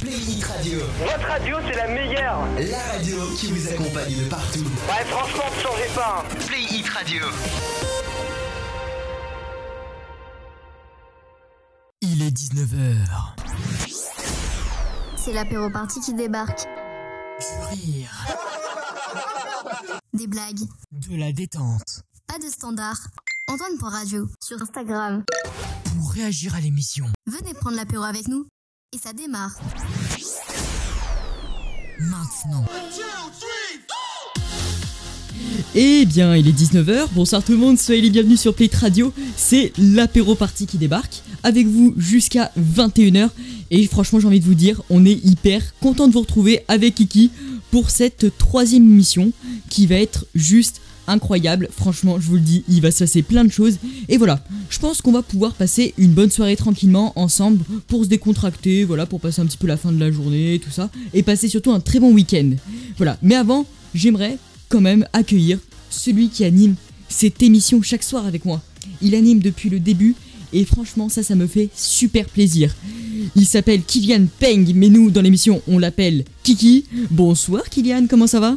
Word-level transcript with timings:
Play 0.00 0.16
It 0.18 0.44
Radio. 0.44 0.78
Votre 1.00 1.26
radio, 1.28 1.56
c'est 1.66 1.76
la 1.76 1.88
meilleure. 1.88 2.46
La 2.70 2.78
radio 2.92 3.18
qui 3.38 3.52
vous 3.52 3.68
accompagne 3.68 4.24
de 4.24 4.28
partout. 4.28 4.60
Ouais, 4.60 5.04
franchement, 5.06 5.44
ne 5.56 5.62
changez 5.62 5.94
pas. 5.94 6.18
hein. 6.24 6.44
Play 6.46 6.62
It 6.78 6.88
Radio. 6.88 7.24
Il 12.00 12.22
est 12.22 12.30
19h. 12.30 13.06
C'est 15.16 15.32
l'apéro 15.32 15.70
party 15.70 16.00
qui 16.00 16.14
débarque. 16.14 16.60
Du 17.40 17.90
rire, 17.90 18.26
Des 20.12 20.26
blagues, 20.26 20.60
de 20.92 21.16
la 21.16 21.32
détente. 21.32 22.02
pas 22.26 22.38
de 22.38 22.48
standard. 22.48 22.98
Antoine 23.48 23.76
pour 23.78 23.88
radio, 23.90 24.26
sur 24.42 24.60
Instagram. 24.60 25.22
Pour 25.98 26.12
réagir 26.12 26.54
à 26.54 26.60
l'émission. 26.60 27.06
Venez 27.26 27.54
prendre 27.54 27.76
l'apéro 27.76 28.04
avec 28.04 28.28
nous. 28.28 28.46
Et 28.94 28.98
ça 28.98 29.14
démarre. 29.14 29.58
Maintenant. 31.98 32.62
Eh 35.74 36.04
bien, 36.04 36.36
il 36.36 36.46
est 36.46 36.52
19h. 36.52 37.06
Bonsoir 37.14 37.42
tout 37.42 37.52
le 37.52 37.58
monde, 37.58 37.78
soyez 37.78 38.02
les 38.02 38.10
bienvenus 38.10 38.38
sur 38.38 38.54
Play 38.54 38.66
It 38.66 38.74
Radio. 38.74 39.14
C'est 39.34 39.72
l'apéro 39.78 40.34
party 40.34 40.66
qui 40.66 40.76
débarque. 40.76 41.22
Avec 41.42 41.66
vous 41.66 41.94
jusqu'à 41.96 42.52
21h. 42.58 43.30
Et 43.70 43.86
franchement, 43.86 44.20
j'ai 44.20 44.26
envie 44.26 44.40
de 44.40 44.44
vous 44.44 44.54
dire, 44.54 44.82
on 44.90 45.06
est 45.06 45.24
hyper 45.24 45.62
content 45.80 46.06
de 46.06 46.12
vous 46.12 46.20
retrouver 46.20 46.62
avec 46.68 46.96
Kiki 46.96 47.30
pour 47.70 47.88
cette 47.88 48.36
troisième 48.36 48.82
émission 48.82 49.32
qui 49.70 49.86
va 49.86 49.94
être 49.94 50.26
juste 50.34 50.82
incroyable. 51.06 51.68
Franchement, 51.76 52.18
je 52.20 52.26
vous 52.26 52.36
le 52.36 52.40
dis, 52.40 52.64
il 52.68 52.80
va 52.80 52.90
se 52.90 53.00
passer 53.00 53.22
plein 53.22 53.44
de 53.44 53.52
choses. 53.52 53.78
Et 54.08 54.16
voilà, 54.16 54.44
je 54.70 54.78
pense 54.78 55.00
qu'on 55.02 55.12
va 55.12 55.22
pouvoir 55.22 55.54
passer 55.54 55.94
une 55.98 56.12
bonne 56.12 56.30
soirée 56.30 56.56
tranquillement 56.56 57.12
ensemble 57.16 57.64
pour 57.88 58.04
se 58.04 58.08
décontracter, 58.08 58.84
voilà, 58.84 59.06
pour 59.06 59.20
passer 59.20 59.40
un 59.40 59.46
petit 59.46 59.56
peu 59.56 59.66
la 59.66 59.76
fin 59.76 59.92
de 59.92 60.00
la 60.00 60.10
journée, 60.10 60.60
tout 60.62 60.70
ça, 60.70 60.90
et 61.14 61.22
passer 61.22 61.48
surtout 61.48 61.72
un 61.72 61.80
très 61.80 62.00
bon 62.00 62.12
week-end. 62.12 62.50
Voilà, 62.96 63.18
mais 63.22 63.34
avant, 63.34 63.66
j'aimerais 63.94 64.38
quand 64.68 64.80
même 64.80 65.06
accueillir 65.12 65.58
celui 65.90 66.28
qui 66.28 66.44
anime 66.44 66.74
cette 67.08 67.42
émission 67.42 67.82
chaque 67.82 68.02
soir 68.02 68.26
avec 68.26 68.44
moi. 68.44 68.60
Il 69.00 69.14
anime 69.14 69.40
depuis 69.40 69.68
le 69.68 69.78
début 69.78 70.14
et 70.52 70.64
franchement 70.64 71.08
ça 71.08 71.22
ça 71.22 71.34
me 71.34 71.46
fait 71.46 71.68
super 71.74 72.26
plaisir. 72.26 72.74
Il 73.36 73.46
s'appelle 73.46 73.82
Kylian 73.82 74.26
Peng 74.40 74.72
mais 74.74 74.88
nous 74.88 75.10
dans 75.10 75.20
l'émission 75.22 75.62
on 75.68 75.78
l'appelle 75.78 76.24
Kiki. 76.42 76.84
Bonsoir 77.10 77.68
Kylian, 77.68 78.06
comment 78.08 78.26
ça 78.26 78.40
va? 78.40 78.56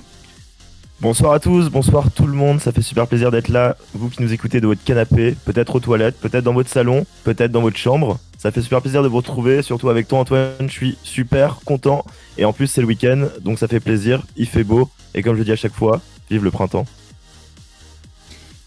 Bonsoir 1.01 1.33
à 1.33 1.39
tous, 1.41 1.69
bonsoir 1.69 2.09
tout 2.09 2.25
le 2.25 2.33
monde, 2.33 2.61
ça 2.61 2.71
fait 2.71 2.81
super 2.81 3.05
plaisir 3.05 3.29
d'être 3.29 3.49
là, 3.49 3.75
vous 3.93 4.09
qui 4.09 4.21
nous 4.21 4.31
écoutez 4.31 4.61
de 4.61 4.65
votre 4.65 4.81
canapé, 4.81 5.35
peut-être 5.43 5.75
aux 5.75 5.81
toilettes, 5.81 6.15
peut-être 6.17 6.45
dans 6.45 6.53
votre 6.53 6.69
salon, 6.69 7.05
peut-être 7.25 7.52
dans 7.52 7.61
votre 7.61 7.75
chambre. 7.75 8.17
Ça 8.37 8.49
fait 8.49 8.61
super 8.61 8.81
plaisir 8.81 9.03
de 9.03 9.09
vous 9.09 9.17
retrouver, 9.17 9.61
surtout 9.61 9.89
avec 9.89 10.07
toi 10.07 10.19
Antoine, 10.19 10.53
je 10.61 10.71
suis 10.71 10.97
super 11.03 11.59
content. 11.65 12.05
Et 12.37 12.45
en 12.45 12.53
plus 12.53 12.67
c'est 12.67 12.79
le 12.79 12.87
week-end, 12.87 13.27
donc 13.41 13.59
ça 13.59 13.67
fait 13.67 13.81
plaisir, 13.81 14.25
il 14.37 14.47
fait 14.47 14.63
beau, 14.63 14.89
et 15.13 15.21
comme 15.21 15.35
je 15.35 15.43
dis 15.43 15.52
à 15.52 15.57
chaque 15.57 15.73
fois, 15.73 16.02
vive 16.29 16.45
le 16.45 16.52
printemps. 16.52 16.85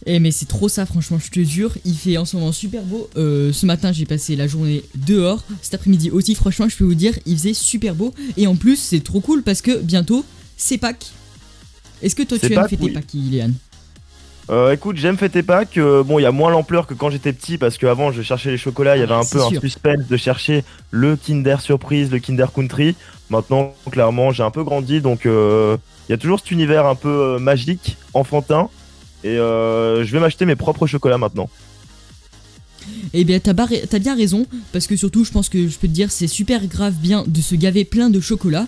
Eh 0.05 0.21
mais 0.21 0.31
c'est 0.31 0.47
trop 0.47 0.69
ça 0.69 0.85
franchement 0.85 1.19
je 1.19 1.31
te 1.31 1.41
jure, 1.41 1.73
il 1.87 1.97
fait 1.97 2.19
en 2.19 2.27
ce 2.27 2.37
moment 2.37 2.53
super 2.53 2.83
beau. 2.83 3.09
Euh, 3.17 3.55
ce 3.55 3.65
matin 3.65 3.91
j'ai 3.91 4.05
passé 4.05 4.37
la 4.37 4.47
journée 4.47 4.85
dehors, 4.95 5.43
cet 5.63 5.75
après-midi 5.75 6.11
aussi 6.11 6.35
franchement 6.35 6.69
je 6.69 6.77
peux 6.77 6.85
vous 6.85 6.95
dire 6.95 7.19
il 7.25 7.39
faisait 7.39 7.55
super 7.55 7.95
beau. 7.95 8.13
Et 8.37 8.47
en 8.47 8.55
plus 8.55 8.77
c'est 8.77 9.03
trop 9.03 9.21
cool 9.21 9.43
parce 9.43 9.63
que 9.63 9.81
bientôt 9.81 10.27
c'est 10.59 10.77
Pâques. 10.77 11.13
Est-ce 12.03 12.15
que 12.15 12.23
toi 12.23 12.39
tu 12.39 12.53
aimes 12.53 12.69
fêter 12.69 12.85
oui. 12.85 12.93
Pâques 12.93 13.07
Kylian 13.07 13.51
Euh, 14.51 14.73
écoute, 14.73 14.97
j'aime 14.97 15.19
fêter 15.19 15.43
Pâques, 15.43 15.77
euh, 15.79 16.03
bon 16.03 16.19
il 16.19 16.23
y 16.23 16.27
a 16.27 16.33
moins 16.33 16.51
l'ampleur 16.51 16.87
que 16.87 16.95
quand 16.95 17.11
j'étais 17.11 17.33
petit, 17.33 17.59
parce 17.59 17.77
qu'avant 17.77 18.13
je 18.13 18.23
cherchais 18.23 18.51
les 18.51 18.57
chocolats, 18.59 18.97
il 18.97 19.01
y 19.01 19.03
avait 19.03 19.13
Ah, 19.13 19.19
un 19.19 19.23
c'est 19.23 19.37
peu 19.37 19.45
un 19.45 19.61
suspense 19.61 20.07
de 20.09 20.17
chercher 20.17 20.65
le 20.91 21.17
Kinder 21.17 21.61
Surprise, 21.61 22.11
le 22.11 22.19
Kinder 22.19 22.47
Country. 22.55 22.97
Maintenant 23.31 23.75
clairement 23.91 24.31
j'ai 24.33 24.43
un 24.43 24.51
peu 24.51 24.65
grandi, 24.65 25.01
donc 25.01 25.27
euh, 25.27 25.77
il 26.09 26.13
y 26.13 26.15
a 26.15 26.19
toujours 26.19 26.39
cet 26.39 26.51
univers 26.51 26.87
un 26.87 26.95
peu 26.95 27.09
euh, 27.09 27.39
magique, 27.39 27.99
enfantin. 28.15 28.71
Et 29.25 29.37
euh, 29.37 30.05
je 30.05 30.13
vais 30.13 30.21
m'acheter 30.21 30.47
mes 30.47 30.57
propres 30.57 30.87
chocolats 30.87 31.19
maintenant. 31.19 31.51
Eh 33.15 33.25
bien, 33.25 33.39
t'as 33.41 33.55
bien 33.99 34.15
raison, 34.17 34.47
parce 34.73 34.87
que 34.87 34.97
surtout, 34.97 35.25
je 35.25 35.31
pense 35.33 35.49
que 35.49 35.69
je 35.69 35.77
peux 35.79 35.89
te 35.89 35.93
dire, 35.93 36.11
c'est 36.11 36.27
super 36.27 36.67
grave 36.67 36.95
bien 37.01 37.25
de 37.27 37.41
se 37.41 37.55
gaver 37.55 37.85
plein 37.85 38.11
de 38.11 38.21
chocolat. 38.21 38.67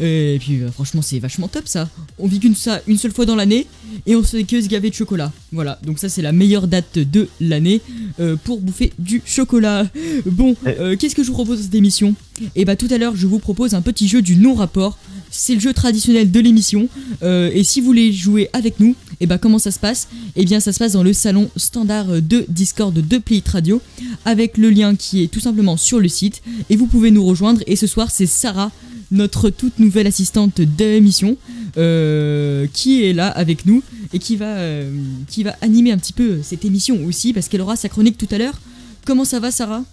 Euh, 0.00 0.34
Et 0.34 0.38
puis, 0.38 0.62
euh, 0.62 0.70
franchement, 0.70 1.02
c'est 1.02 1.18
vachement 1.18 1.48
top 1.48 1.66
ça. 1.66 1.88
On 2.18 2.26
vit 2.26 2.38
qu'une 2.40 2.54
ça 2.54 2.80
une 2.86 2.96
seule 2.98 3.12
fois 3.12 3.26
dans 3.26 3.36
l'année, 3.36 3.66
et 4.06 4.14
on 4.16 4.22
se 4.22 4.36
fait 4.36 4.44
que 4.44 4.60
se 4.60 4.68
gaver 4.68 4.90
de 4.90 4.94
chocolat. 4.94 5.32
Voilà, 5.52 5.78
donc 5.84 5.98
ça, 5.98 6.08
c'est 6.08 6.22
la 6.22 6.32
meilleure 6.32 6.68
date 6.68 6.98
de 6.98 7.28
l'année 7.40 7.80
euh, 8.20 8.36
pour 8.44 8.60
bouffer 8.60 8.92
du 8.98 9.22
chocolat. 9.26 9.86
Bon, 10.26 10.54
Eh. 10.64 10.68
euh, 10.68 10.96
qu'est-ce 10.96 11.14
que 11.14 11.22
je 11.22 11.28
vous 11.28 11.34
propose 11.34 11.58
dans 11.58 11.64
cette 11.64 11.74
émission? 11.74 12.14
Et 12.56 12.64
bah, 12.64 12.76
tout 12.76 12.88
à 12.90 12.98
l'heure, 12.98 13.16
je 13.16 13.26
vous 13.26 13.38
propose 13.38 13.74
un 13.74 13.82
petit 13.82 14.08
jeu 14.08 14.22
du 14.22 14.36
non-rapport. 14.36 14.98
C'est 15.30 15.54
le 15.54 15.60
jeu 15.60 15.72
traditionnel 15.72 16.30
de 16.30 16.40
l'émission. 16.40 16.88
Euh, 17.22 17.50
et 17.52 17.62
si 17.64 17.80
vous 17.80 17.86
voulez 17.86 18.12
jouer 18.12 18.48
avec 18.52 18.80
nous, 18.80 18.94
et 19.20 19.26
bah, 19.26 19.38
comment 19.38 19.58
ça 19.58 19.70
se 19.70 19.78
passe 19.78 20.08
Eh 20.34 20.44
bien, 20.44 20.60
ça 20.60 20.72
se 20.72 20.78
passe 20.78 20.92
dans 20.92 21.02
le 21.02 21.12
salon 21.12 21.50
standard 21.56 22.06
de 22.06 22.44
Discord 22.48 22.94
de 22.94 23.18
Play 23.18 23.38
It 23.38 23.48
Radio 23.48 23.80
avec 24.24 24.56
le 24.56 24.70
lien 24.70 24.96
qui 24.96 25.22
est 25.22 25.28
tout 25.28 25.40
simplement 25.40 25.76
sur 25.76 26.00
le 26.00 26.08
site. 26.08 26.42
Et 26.70 26.76
vous 26.76 26.86
pouvez 26.86 27.10
nous 27.10 27.24
rejoindre. 27.24 27.62
Et 27.66 27.76
ce 27.76 27.86
soir 27.86 28.10
c'est 28.10 28.26
Sarah 28.26 28.70
notre 29.10 29.50
toute 29.50 29.78
nouvelle 29.78 30.06
assistante 30.06 30.60
d'émission 30.60 31.36
euh, 31.76 32.66
qui 32.72 33.04
est 33.04 33.12
là 33.12 33.28
avec 33.28 33.66
nous 33.66 33.82
et 34.12 34.18
qui 34.18 34.36
va, 34.36 34.56
euh, 34.56 34.92
qui 35.28 35.42
va 35.42 35.56
animer 35.60 35.92
un 35.92 35.98
petit 35.98 36.12
peu 36.12 36.40
cette 36.42 36.64
émission 36.64 37.04
aussi 37.04 37.32
parce 37.32 37.48
qu'elle 37.48 37.60
aura 37.60 37.76
sa 37.76 37.88
chronique 37.88 38.18
tout 38.18 38.28
à 38.30 38.38
l'heure. 38.38 38.58
Comment 39.04 39.24
ça 39.24 39.40
va 39.40 39.50
Sarah? 39.50 39.84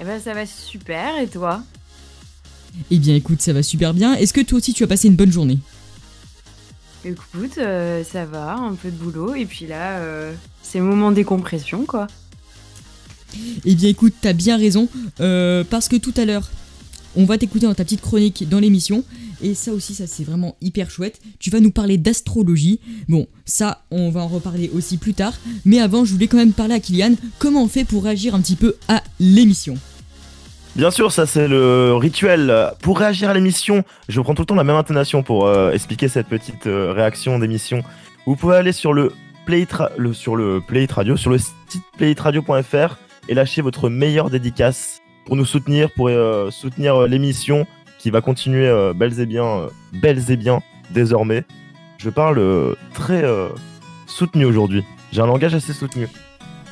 Eh 0.00 0.04
ben 0.04 0.20
ça 0.20 0.34
va 0.34 0.46
super. 0.46 1.18
Et 1.20 1.26
toi? 1.26 1.62
Eh 2.90 2.98
bien 2.98 3.14
écoute 3.14 3.40
ça 3.40 3.52
va 3.52 3.62
super 3.62 3.94
bien. 3.94 4.14
Est-ce 4.14 4.32
que 4.32 4.40
toi 4.40 4.58
aussi 4.58 4.74
tu 4.74 4.84
as 4.84 4.86
passé 4.86 5.08
une 5.08 5.16
bonne 5.16 5.32
journée? 5.32 5.58
Écoute, 7.04 7.56
euh, 7.58 8.04
ça 8.04 8.26
va, 8.26 8.56
un 8.56 8.74
peu 8.74 8.90
de 8.90 8.96
boulot 8.96 9.34
et 9.34 9.46
puis 9.46 9.66
là 9.66 9.98
euh, 9.98 10.34
c'est 10.62 10.78
le 10.78 10.84
moment 10.84 11.12
décompression 11.12 11.86
quoi. 11.86 12.06
Eh 13.64 13.74
bien 13.74 13.88
écoute, 13.88 14.14
t'as 14.20 14.32
bien 14.32 14.56
raison, 14.56 14.88
euh, 15.20 15.64
parce 15.68 15.88
que 15.88 15.96
tout 15.96 16.12
à 16.16 16.24
l'heure, 16.24 16.50
on 17.16 17.24
va 17.24 17.38
t'écouter 17.38 17.66
dans 17.66 17.74
ta 17.74 17.84
petite 17.84 18.00
chronique 18.00 18.48
dans 18.48 18.58
l'émission, 18.58 19.04
et 19.40 19.54
ça 19.54 19.72
aussi, 19.72 19.94
ça 19.94 20.06
c'est 20.06 20.24
vraiment 20.24 20.56
hyper 20.60 20.90
chouette. 20.90 21.20
Tu 21.38 21.48
vas 21.50 21.60
nous 21.60 21.70
parler 21.70 21.96
d'astrologie. 21.96 22.80
Bon, 23.08 23.28
ça, 23.44 23.84
on 23.92 24.10
va 24.10 24.20
en 24.22 24.28
reparler 24.28 24.68
aussi 24.74 24.96
plus 24.96 25.14
tard, 25.14 25.34
mais 25.64 25.78
avant, 25.78 26.04
je 26.04 26.12
voulais 26.12 26.26
quand 26.26 26.38
même 26.38 26.52
parler 26.52 26.74
à 26.74 26.80
Kylian, 26.80 27.14
comment 27.38 27.62
on 27.62 27.68
fait 27.68 27.84
pour 27.84 28.04
réagir 28.04 28.34
un 28.34 28.40
petit 28.40 28.56
peu 28.56 28.74
à 28.88 29.02
l'émission 29.20 29.78
Bien 30.76 30.92
sûr, 30.92 31.10
ça 31.10 31.26
c'est 31.26 31.48
le 31.48 31.94
rituel. 31.94 32.72
Pour 32.80 33.00
réagir 33.00 33.28
à 33.28 33.34
l'émission, 33.34 33.82
je 34.08 34.20
prends 34.20 34.34
tout 34.34 34.42
le 34.42 34.46
temps 34.46 34.54
la 34.54 34.64
même 34.64 34.76
intonation 34.76 35.24
pour 35.24 35.46
euh, 35.46 35.72
expliquer 35.72 36.06
cette 36.06 36.28
petite 36.28 36.68
euh, 36.68 36.92
réaction 36.92 37.40
d'émission. 37.40 37.82
Vous 38.24 38.36
pouvez 38.36 38.56
aller 38.56 38.72
sur 38.72 38.92
le 38.92 39.12
Play 39.46 39.66
sur 40.12 40.36
le 40.36 40.62
Radio, 40.94 41.16
sur 41.16 41.30
le 41.30 41.38
site 41.38 41.82
playitradio.fr 41.98 42.98
et 43.28 43.34
lâcher 43.34 43.62
votre 43.62 43.88
meilleure 43.88 44.30
dédicace 44.30 45.00
pour 45.26 45.34
nous 45.34 45.44
soutenir, 45.44 45.90
pour 45.92 46.08
euh, 46.08 46.50
soutenir 46.52 47.08
l'émission 47.08 47.66
qui 47.98 48.10
va 48.10 48.20
continuer 48.20 48.92
belles 48.94 49.18
et 49.20 49.26
bien, 49.26 49.66
belles 49.92 50.30
et 50.30 50.36
bien 50.36 50.62
désormais. 50.90 51.44
Je 51.98 52.10
parle 52.10 52.40
très 52.94 53.22
soutenu 54.06 54.46
aujourd'hui. 54.46 54.84
J'ai 55.12 55.20
un 55.20 55.26
langage 55.26 55.54
assez 55.54 55.74
soutenu. 55.74 56.08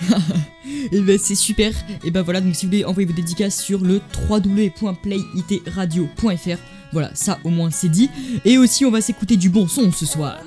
Et 0.93 1.01
ben 1.01 1.19
c'est 1.19 1.35
super. 1.35 1.73
Et 2.05 2.11
ben 2.11 2.21
voilà, 2.23 2.41
donc 2.41 2.55
si 2.55 2.67
vous 2.67 2.73
voulez 2.73 2.85
envoyer 2.85 3.07
vos 3.07 3.15
dédicaces 3.15 3.63
sur 3.63 3.81
le 3.81 4.01
www.playitradio.fr. 4.29 6.59
Voilà, 6.93 7.11
ça 7.15 7.39
au 7.45 7.51
moins 7.51 7.71
c'est 7.71 7.89
dit. 7.89 8.11
Et 8.45 8.59
aussi, 8.59 8.85
on 8.85 8.91
va 8.91 9.01
s'écouter 9.01 9.37
du 9.37 9.51
bon 9.51 9.69
son 9.69 9.93
ce 9.93 10.07
soir. 10.07 10.39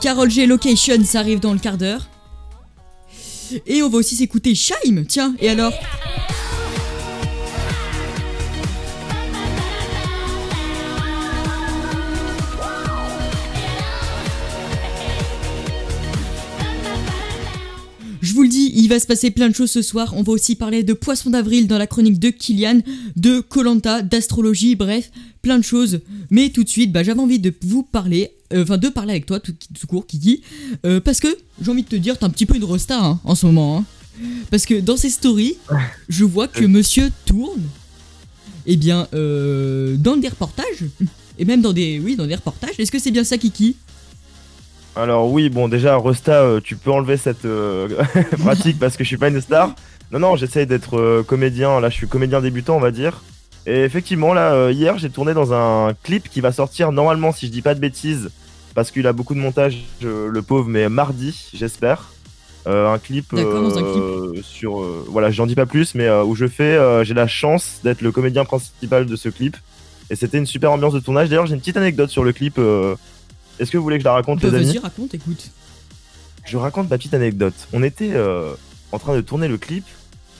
Carol 0.00 0.30
G 0.30 0.46
Location, 0.46 1.04
ça 1.04 1.20
arrive 1.20 1.40
dans 1.40 1.52
le 1.52 1.58
quart 1.58 1.76
d'heure. 1.76 2.08
Et 3.66 3.82
on 3.82 3.88
va 3.88 3.98
aussi 3.98 4.16
s'écouter 4.16 4.54
Shaim, 4.54 5.04
tiens, 5.08 5.34
et 5.40 5.48
alors? 5.48 5.72
Il 18.88 18.94
va 18.94 18.98
se 18.98 19.06
passer 19.06 19.30
plein 19.30 19.50
de 19.50 19.54
choses 19.54 19.70
ce 19.70 19.82
soir. 19.82 20.14
On 20.16 20.22
va 20.22 20.32
aussi 20.32 20.54
parler 20.54 20.82
de 20.82 20.94
Poisson 20.94 21.28
d'avril 21.28 21.66
dans 21.66 21.76
la 21.76 21.86
chronique 21.86 22.18
de 22.18 22.30
Kylian, 22.30 22.80
de 23.16 23.40
Colanta, 23.40 24.00
d'astrologie, 24.00 24.76
bref, 24.76 25.10
plein 25.42 25.58
de 25.58 25.62
choses. 25.62 26.00
Mais 26.30 26.48
tout 26.48 26.64
de 26.64 26.70
suite, 26.70 26.90
bah, 26.90 27.02
j'avais 27.02 27.20
envie 27.20 27.38
de 27.38 27.52
vous 27.60 27.82
parler, 27.82 28.30
euh, 28.54 28.62
enfin 28.62 28.78
de 28.78 28.88
parler 28.88 29.10
avec 29.10 29.26
toi 29.26 29.40
tout, 29.40 29.52
tout 29.78 29.86
court, 29.86 30.06
Kiki, 30.06 30.40
euh, 30.86 31.00
parce 31.00 31.20
que 31.20 31.28
j'ai 31.60 31.70
envie 31.70 31.82
de 31.82 31.88
te 31.88 31.96
dire, 31.96 32.16
t'es 32.16 32.24
un 32.24 32.30
petit 32.30 32.46
peu 32.46 32.56
une 32.56 32.64
resta 32.64 32.98
hein, 32.98 33.20
en 33.24 33.34
ce 33.34 33.44
moment. 33.44 33.76
hein. 33.78 33.84
Parce 34.50 34.64
que 34.64 34.80
dans 34.80 34.96
ces 34.96 35.10
stories, 35.10 35.56
je 36.08 36.24
vois 36.24 36.48
que 36.48 36.64
Monsieur 36.64 37.10
tourne, 37.26 37.60
eh 38.64 38.76
bien, 38.78 39.06
euh, 39.12 39.96
dans 39.98 40.16
des 40.16 40.28
reportages, 40.28 40.86
et 41.38 41.44
même 41.44 41.60
dans 41.60 41.74
des, 41.74 42.00
oui, 42.02 42.16
dans 42.16 42.26
des 42.26 42.36
reportages. 42.36 42.72
Est-ce 42.78 42.90
que 42.90 42.98
c'est 42.98 43.10
bien 43.10 43.22
ça, 43.24 43.36
Kiki? 43.36 43.76
Alors 44.98 45.30
oui, 45.30 45.48
bon 45.48 45.68
déjà 45.68 45.94
Rosta, 45.94 46.42
euh, 46.42 46.60
tu 46.60 46.74
peux 46.74 46.90
enlever 46.90 47.16
cette 47.16 47.44
euh, 47.44 47.88
pratique 48.40 48.80
parce 48.80 48.96
que 48.96 49.04
je 49.04 49.08
suis 49.08 49.16
pas 49.16 49.28
une 49.28 49.40
star. 49.40 49.76
Non 50.10 50.18
non, 50.18 50.34
j'essaye 50.34 50.66
d'être 50.66 50.98
euh, 50.98 51.22
comédien. 51.22 51.78
Là, 51.78 51.88
je 51.88 51.94
suis 51.94 52.08
comédien 52.08 52.40
débutant, 52.40 52.76
on 52.76 52.80
va 52.80 52.90
dire. 52.90 53.22
Et 53.64 53.84
effectivement, 53.84 54.34
là, 54.34 54.72
hier, 54.72 54.98
j'ai 54.98 55.08
tourné 55.08 55.34
dans 55.34 55.52
un 55.52 55.94
clip 56.02 56.28
qui 56.28 56.40
va 56.40 56.50
sortir 56.50 56.90
normalement, 56.90 57.30
si 57.30 57.46
je 57.46 57.52
dis 57.52 57.62
pas 57.62 57.74
de 57.74 57.80
bêtises, 57.80 58.30
parce 58.74 58.90
qu'il 58.90 59.06
a 59.06 59.12
beaucoup 59.12 59.34
de 59.34 59.40
montage, 59.40 59.84
le 60.02 60.40
pauvre, 60.40 60.68
mais 60.68 60.88
mardi, 60.88 61.48
j'espère. 61.54 62.10
Euh, 62.66 62.92
un 62.92 62.98
clip, 62.98 63.32
un 63.34 64.42
sur, 64.42 64.80
euh, 64.80 65.04
voilà, 65.08 65.30
j'en 65.30 65.46
dis 65.46 65.54
pas 65.54 65.66
plus, 65.66 65.94
mais 65.94 66.10
où 66.10 66.34
je 66.34 66.46
fais, 66.46 66.78
j'ai 67.04 67.14
la 67.14 67.26
chance 67.26 67.80
d'être 67.84 68.00
le 68.00 68.10
comédien 68.10 68.44
principal 68.44 69.06
de 69.06 69.16
ce 69.16 69.28
clip. 69.28 69.56
Et 70.10 70.16
c'était 70.16 70.38
une 70.38 70.46
super 70.46 70.72
ambiance 70.72 70.94
de 70.94 71.00
tournage. 71.00 71.28
D'ailleurs, 71.28 71.46
j'ai 71.46 71.54
une 71.54 71.60
petite 71.60 71.76
anecdote 71.76 72.08
sur 72.08 72.24
le 72.24 72.32
clip. 72.32 72.58
Est-ce 73.58 73.70
que 73.70 73.76
vous 73.76 73.82
voulez 73.82 73.96
que 73.96 74.02
je 74.02 74.08
la 74.08 74.12
raconte, 74.12 74.40
Bah, 74.40 74.48
les 74.50 74.56
amis 74.56 74.66
Vas-y, 74.66 74.78
raconte, 74.78 75.14
écoute. 75.14 75.50
je 76.44 76.56
raconte 76.56 76.90
ma 76.90 76.96
petite 76.98 77.14
anecdote. 77.14 77.54
On 77.72 77.82
était 77.82 78.10
euh, 78.14 78.54
en 78.92 78.98
train 78.98 79.14
de 79.16 79.20
tourner 79.20 79.48
le 79.48 79.58
clip, 79.58 79.84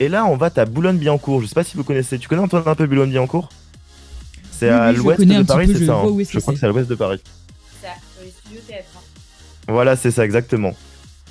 et 0.00 0.09
là 0.09 0.25
on 0.26 0.37
va 0.37 0.50
à 0.55 0.65
Boulogne-Billancourt. 0.65 1.41
Je 1.43 1.47
sais 1.47 1.55
pas 1.55 1.65
si 1.65 1.76
vous 1.76 1.85
connaissez. 1.85 2.19
Tu 2.19 2.29
connais 2.29 2.43
Antoine 2.43 2.62
un 2.67 2.75
peu 2.75 2.87
Boulogne-Billancourt? 2.87 3.49
C'est 4.50 4.69
Oui, 4.70 4.75
à 4.76 4.91
oui, 4.91 4.97
l'ouest 4.97 5.20
de 5.20 5.43
Paris, 5.44 5.69
c'est 5.73 5.87
ça 5.87 5.94
hein 5.94 6.03
Je 6.05 6.38
crois 6.41 6.53
que 6.55 6.59
c'est. 6.59 6.61
c'est 6.61 6.67
à 6.67 6.69
l'ouest 6.69 6.88
de 6.88 6.94
Paris. 6.94 7.20
Ça, 7.82 7.88
sur 8.17 8.25
les 8.25 8.31
studios 8.31 8.61
TF1. 8.69 9.73
Voilà, 9.73 9.97
c'est 9.97 10.11
ça 10.11 10.25
exactement. 10.25 10.75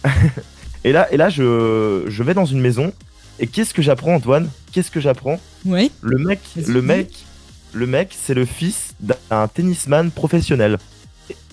et 0.84 0.92
là, 0.92 1.12
et 1.12 1.18
là, 1.18 1.30
je, 1.30 2.04
je 2.08 2.24
vais 2.24 2.34
dans 2.34 2.46
une 2.46 2.62
maison, 2.62 2.94
et 3.40 3.48
qu'est-ce 3.48 3.74
que 3.74 3.82
j'apprends, 3.82 4.16
Antoine? 4.16 4.50
Qu'est-ce 4.72 4.92
que 4.92 5.00
j'apprends? 5.02 5.40
Ouais. 5.66 5.92
Le 6.02 6.18
mec, 6.18 6.40
le 6.68 6.82
mec, 6.82 7.26
le 7.74 7.88
mec, 7.88 8.16
c'est 8.18 8.34
le 8.34 8.46
fils 8.46 8.94
d'un 9.00 9.48
tennisman 9.48 10.12
professionnel, 10.12 10.78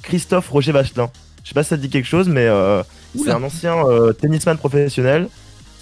Christophe 0.05 0.49
Roger 0.51 0.73
Vachelin. 0.73 1.11
Je 1.43 1.49
sais 1.49 1.55
pas 1.55 1.63
si 1.63 1.71
ça 1.71 1.77
te 1.77 1.83
dit 1.83 1.89
quelque 1.91 2.07
chose, 2.09 2.29
mais 2.29 2.47
euh, 2.47 2.83
c'est 3.17 3.31
un 3.31 3.43
ancien 3.43 3.75
euh, 3.87 4.13
tennisman 4.13 4.57
professionnel 4.57 5.29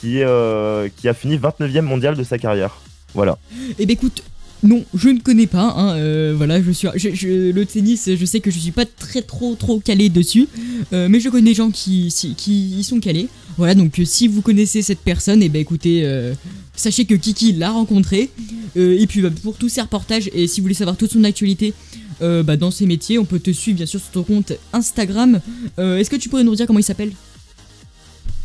qui, 0.01 0.23
euh, 0.23 0.89
qui 0.97 1.09
a 1.09 1.15
fini 1.15 1.37
29e 1.39 1.83
mondial 1.83 2.17
de 2.17 2.25
sa 2.25 2.39
carrière. 2.39 2.81
Voilà. 3.15 3.39
Eh 3.79 3.87
ben 3.87 3.93
écoute, 3.93 4.23
non, 4.65 4.85
je 4.95 5.09
ne 5.11 5.21
connais 5.21 5.47
pas. 5.47 5.75
Hein, 5.77 5.97
euh, 5.97 6.35
voilà, 6.37 6.61
je 6.63 6.71
suis, 6.73 6.89
je- 6.97 7.15
je- 7.15 7.51
le 7.53 7.67
tennis, 7.67 8.09
je 8.13 8.25
sais 8.25 8.41
que 8.41 8.51
je 8.51 8.59
suis 8.59 8.71
pas 8.73 8.85
très 8.87 9.23
trop 9.23 9.55
trop 9.55 9.79
calé 9.81 10.09
dessus, 10.09 10.49
euh, 10.93 11.09
mais 11.09 11.21
je 11.21 11.29
connais 11.29 11.51
des 11.51 11.55
gens 11.55 11.71
qui, 11.71 12.11
si- 12.11 12.35
qui 12.35 12.71
y 12.79 12.83
sont 12.85 12.99
calés. 13.01 13.29
Voilà, 13.59 13.75
donc 13.75 14.01
si 14.05 14.29
vous 14.29 14.41
connaissez 14.43 14.83
cette 14.83 15.01
personne, 15.01 15.43
et 15.43 15.49
ben 15.49 15.61
écoutez, 15.61 16.03
euh, 16.05 16.33
sachez 16.75 17.05
que 17.05 17.15
Kiki 17.15 17.53
l'a 17.53 17.71
rencontré. 17.71 18.31
Et 18.75 19.07
puis 19.07 19.21
bah, 19.21 19.29
pour 19.43 19.57
tous 19.59 19.69
ces 19.69 19.83
reportages 19.83 20.31
et 20.33 20.47
si 20.47 20.61
vous 20.61 20.65
voulez 20.65 20.75
savoir 20.75 20.97
toute 20.97 21.13
son 21.13 21.23
actualité. 21.25 21.75
Euh, 22.21 22.43
bah, 22.43 22.57
dans 22.57 22.71
ces 22.71 22.87
métiers, 22.87 23.19
on 23.19 23.25
peut 23.25 23.39
te 23.39 23.51
suivre 23.51 23.77
bien 23.77 23.87
sûr 23.87 24.01
sur 24.01 24.11
ton 24.11 24.23
compte 24.23 24.53
Instagram. 24.73 25.41
Euh, 25.79 25.99
Est-ce 25.99 26.11
que 26.11 26.17
tu 26.17 26.29
pourrais 26.29 26.45
nous 26.45 26.55
dire 26.55 26.67
comment 26.67 26.79
il 26.79 26.85
s'appelle? 26.85 27.13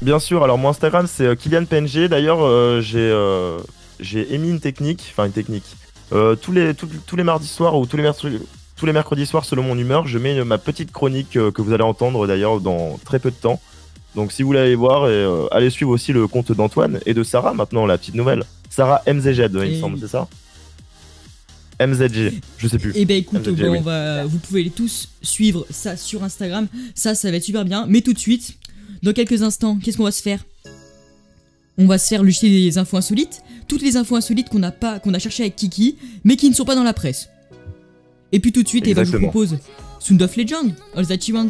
Bien 0.01 0.19
sûr, 0.19 0.43
alors 0.43 0.57
mon 0.57 0.69
Instagram 0.69 1.07
c'est 1.11 1.25
euh, 1.25 1.35
Kylian 1.35 1.65
PNG. 1.65 2.07
D'ailleurs, 2.07 2.39
euh, 2.41 3.59
j'ai 3.99 4.33
émis 4.33 4.49
une 4.49 4.59
technique, 4.59 5.07
enfin 5.11 5.25
une 5.25 5.31
technique. 5.31 5.65
Tous, 6.41 6.51
les, 6.53 6.73
tous, 6.73 6.87
tous 7.05 7.15
les 7.17 7.23
mardis 7.23 7.47
soirs 7.47 7.77
ou 7.77 7.85
tous 7.85 7.97
les, 7.97 8.03
mercredis, 8.03 8.39
tous 8.77 8.85
les 8.85 8.93
mercredis 8.93 9.25
soirs, 9.25 9.43
selon 9.43 9.63
mon 9.63 9.77
humeur, 9.77 10.07
je 10.07 10.17
mets 10.19 10.43
ma 10.43 10.57
petite 10.57 10.91
chronique 10.91 11.35
euh, 11.35 11.51
que 11.51 11.61
vous 11.61 11.73
allez 11.73 11.83
entendre 11.83 12.27
d'ailleurs 12.27 12.61
dans 12.61 12.99
très 13.03 13.19
peu 13.19 13.31
de 13.31 13.35
temps. 13.35 13.59
Donc 14.15 14.31
si 14.31 14.43
vous 14.43 14.49
voulez 14.49 14.59
aller 14.59 14.75
voir, 14.75 15.09
et, 15.09 15.13
euh, 15.13 15.47
allez 15.51 15.69
suivre 15.69 15.91
aussi 15.91 16.13
le 16.13 16.27
compte 16.27 16.51
d'Antoine 16.51 16.99
et 17.05 17.13
de 17.13 17.23
Sarah 17.23 17.53
maintenant, 17.53 17.85
la 17.85 17.97
petite 17.97 18.15
nouvelle. 18.15 18.43
Sarah 18.69 19.01
MZG, 19.07 19.49
il 19.51 19.71
me 19.71 19.79
semble, 19.79 19.99
c'est 19.99 20.07
ça? 20.07 20.27
MZG, 21.79 22.41
je 22.57 22.67
sais 22.67 22.79
plus. 22.79 22.91
Eh 22.95 23.05
ben 23.05 23.17
écoute, 23.17 23.41
j'ai 23.43 23.51
bon, 23.51 23.71
oui. 23.71 23.77
on 23.79 23.81
va, 23.81 24.25
vous 24.25 24.39
pouvez 24.39 24.63
les 24.63 24.69
tous 24.69 25.09
suivre 25.21 25.65
ça 25.69 25.95
sur 25.95 26.23
Instagram. 26.23 26.67
Ça, 26.95 27.13
ça 27.13 27.29
va 27.29 27.37
être 27.37 27.43
super 27.43 27.65
bien. 27.65 27.85
Mais 27.87 28.01
tout 28.01 28.13
de 28.13 28.19
suite, 28.19 28.57
dans 29.03 29.13
quelques 29.13 29.43
instants, 29.43 29.77
qu'est-ce 29.81 29.97
qu'on 29.97 30.03
va 30.03 30.11
se 30.11 30.21
faire? 30.21 30.43
On 31.77 31.85
va 31.85 31.97
se 31.99 32.07
faire 32.07 32.23
le 32.23 32.31
jeter 32.31 32.49
des 32.49 32.77
infos 32.79 32.97
insolites. 32.97 33.41
Toutes 33.67 33.83
les 33.83 33.97
infos 33.97 34.15
insolites 34.15 34.49
qu'on 34.49 34.63
a 34.63 34.71
pas, 34.71 34.99
qu'on 34.99 35.13
a 35.13 35.19
cherché 35.19 35.43
avec 35.43 35.55
Kiki, 35.55 35.97
mais 36.23 36.35
qui 36.35 36.49
ne 36.49 36.55
sont 36.55 36.65
pas 36.65 36.75
dans 36.75 36.83
la 36.83 36.93
presse. 36.93 37.29
Et 38.31 38.39
puis 38.39 38.51
tout 38.51 38.63
de 38.63 38.67
suite, 38.67 38.85
eh 38.87 38.93
ben, 38.93 39.03
je 39.03 39.11
vous 39.11 39.19
propose 39.19 39.57
Sound 39.99 40.21
of 40.21 40.35
Legend, 40.35 40.73
All 40.95 41.05
That 41.05 41.27
You 41.27 41.35
Want. 41.35 41.49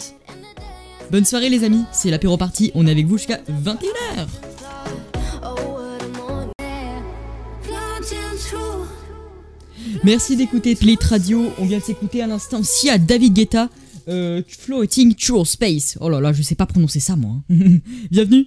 Bonne 1.12 1.26
soirée 1.26 1.50
les 1.50 1.64
amis, 1.64 1.84
c'est 1.94 2.12
l'apéro 2.12 2.36
party, 2.36 2.72
on 2.76 2.86
est 2.86 2.92
avec 2.92 3.06
vous 3.06 3.18
jusqu'à 3.18 3.40
21h. 3.50 4.28
Merci 10.04 10.36
d'écouter 10.36 10.76
Play 10.76 10.98
Radio. 11.02 11.52
On 11.58 11.66
vient 11.66 11.80
de 11.80 11.84
s'écouter 11.84 12.22
à 12.22 12.28
l'instant 12.28 12.62
Sia 12.64 12.98
David 12.98 13.34
Guetta, 13.34 13.70
euh, 14.08 14.42
Floating 14.48 15.16
True 15.16 15.46
Space. 15.46 15.98
Oh 16.00 16.10
là 16.10 16.20
là, 16.22 16.34
je 16.34 16.42
sais 16.42 16.56
pas 16.56 16.66
prononcer 16.66 17.00
ça 17.00 17.16
moi. 17.16 17.36
hein. 17.50 17.56
Bienvenue. 18.12 18.46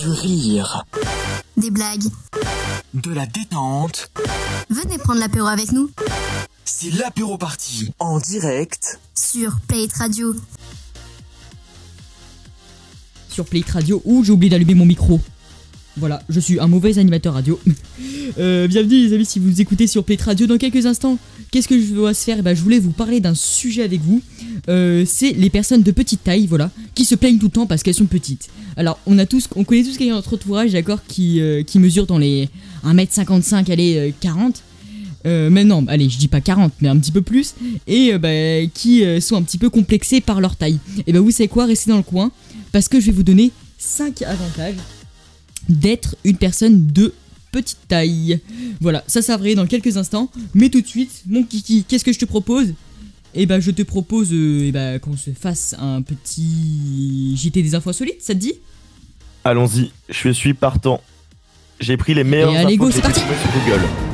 Du 0.00 0.08
rire, 0.08 0.84
Des 1.56 1.70
blagues. 1.70 2.04
de 2.94 3.12
la 3.12 3.26
détente. 3.26 4.10
Venez 4.70 4.98
prendre 4.98 5.20
l'apéro 5.20 5.46
avec 5.46 5.70
nous 5.72 5.90
C'est 6.64 6.90
l'apéro 6.94 7.36
party 7.38 7.90
en 7.98 8.18
direct. 8.18 8.98
sur 9.14 9.60
Play 9.68 9.84
It 9.84 9.92
Radio. 9.92 10.34
Sur 13.28 13.44
Play 13.44 13.62
Radio 13.68 14.02
où 14.04 14.24
j'ai 14.24 14.32
oublié 14.32 14.50
d'allumer 14.50 14.74
mon 14.74 14.86
micro. 14.86 15.20
Voilà, 15.96 16.22
je 16.28 16.40
suis 16.40 16.58
un 16.58 16.68
mauvais 16.68 16.98
animateur 16.98 17.34
radio. 17.34 17.58
Euh, 18.38 18.66
bienvenue 18.66 18.94
les 18.94 19.12
amis 19.12 19.26
si 19.26 19.38
vous 19.38 19.50
nous 19.50 19.60
écoutez 19.60 19.86
sur 19.86 20.04
Play 20.04 20.16
Radio. 20.18 20.46
Dans 20.46 20.56
quelques 20.56 20.86
instants, 20.86 21.18
qu'est-ce 21.50 21.68
que 21.68 21.78
je 21.78 21.92
dois 21.92 22.14
se 22.14 22.24
faire? 22.24 22.36
Eh 22.38 22.42
ben, 22.42 22.54
Je 22.54 22.62
voulais 22.62 22.78
vous 22.78 22.92
parler 22.92 23.20
d'un 23.20 23.34
sujet 23.34 23.82
avec 23.82 24.00
vous. 24.00 24.22
Euh, 24.70 25.04
c'est 25.06 25.32
les 25.32 25.50
personnes 25.50 25.82
de 25.82 25.90
petite 25.90 26.24
taille, 26.24 26.46
voilà, 26.46 26.70
qui 26.94 27.04
se 27.04 27.14
plaignent 27.14 27.38
tout 27.38 27.46
le 27.46 27.52
temps 27.52 27.66
parce 27.66 27.82
qu'elles 27.82 27.92
sont 27.92 28.06
petites. 28.06 28.48
Alors, 28.76 28.98
on 29.06 29.18
a 29.18 29.26
tous, 29.26 29.48
on 29.54 29.64
connaît 29.64 29.82
tous 29.82 29.98
quelqu'un 29.98 30.12
dans 30.12 30.18
notre 30.18 30.34
entourage, 30.34 30.72
d'accord, 30.72 31.00
qui, 31.06 31.40
euh, 31.40 31.62
mesure 31.74 32.06
dans 32.06 32.16
les 32.16 32.48
1m55, 32.84 33.70
allez, 33.70 33.96
euh, 33.96 34.10
40. 34.18 34.62
Euh, 35.26 35.50
mais 35.50 35.64
non, 35.64 35.84
allez, 35.88 36.08
je 36.08 36.16
dis 36.16 36.28
pas 36.28 36.40
40, 36.40 36.72
mais 36.80 36.88
un 36.88 36.96
petit 36.96 37.12
peu 37.12 37.22
plus, 37.22 37.54
et 37.86 38.16
bah, 38.18 38.30
qui 38.72 39.04
sont 39.20 39.36
un 39.36 39.42
petit 39.42 39.58
peu 39.58 39.68
complexés 39.68 40.22
par 40.22 40.40
leur 40.40 40.56
taille. 40.56 40.78
Et 41.06 41.12
bah, 41.12 41.20
vous 41.20 41.30
savez 41.30 41.48
quoi, 41.48 41.66
restez 41.66 41.90
dans 41.90 41.98
le 41.98 42.02
coin, 42.02 42.32
parce 42.72 42.88
que 42.88 42.98
je 42.98 43.06
vais 43.06 43.12
vous 43.12 43.22
donner 43.22 43.52
5 43.78 44.22
avantages 44.22 44.76
d'être 45.68 46.16
une 46.24 46.36
personne 46.36 46.86
de 46.86 47.12
petite 47.50 47.78
taille. 47.86 48.40
Voilà, 48.80 49.04
ça 49.06 49.20
va 49.20 49.54
dans 49.54 49.66
quelques 49.66 49.96
instants, 49.96 50.30
mais 50.54 50.70
tout 50.70 50.80
de 50.80 50.86
suite, 50.86 51.22
mon 51.26 51.42
kiki, 51.44 51.84
qu'est-ce 51.86 52.04
que 52.04 52.12
je 52.12 52.18
te 52.18 52.24
propose? 52.24 52.72
Eh 53.34 53.46
ben, 53.46 53.60
je 53.60 53.70
te 53.70 53.82
propose 53.82 54.32
euh, 54.32 54.64
eh 54.66 54.72
ben, 54.72 54.98
qu'on 54.98 55.16
se 55.16 55.30
fasse 55.30 55.74
un 55.78 56.02
petit 56.02 57.34
JT 57.36 57.62
des 57.62 57.74
infos 57.74 57.90
insolites, 57.90 58.20
ça 58.20 58.34
te 58.34 58.38
dit? 58.38 58.54
Allons-y, 59.44 59.90
je 60.08 60.30
suis 60.30 60.54
partant. 60.54 61.00
J'ai 61.80 61.96
pris 61.96 62.14
les 62.14 62.24
meilleurs 62.24 62.52
Et 62.52 62.58
allez, 62.58 62.76
go, 62.76 62.88
infos 62.88 62.90
que 62.90 62.94
j'ai 62.96 63.02
parti. 63.02 63.20
trouvées 63.20 63.36
sur 63.40 63.64
Google. 63.64 64.11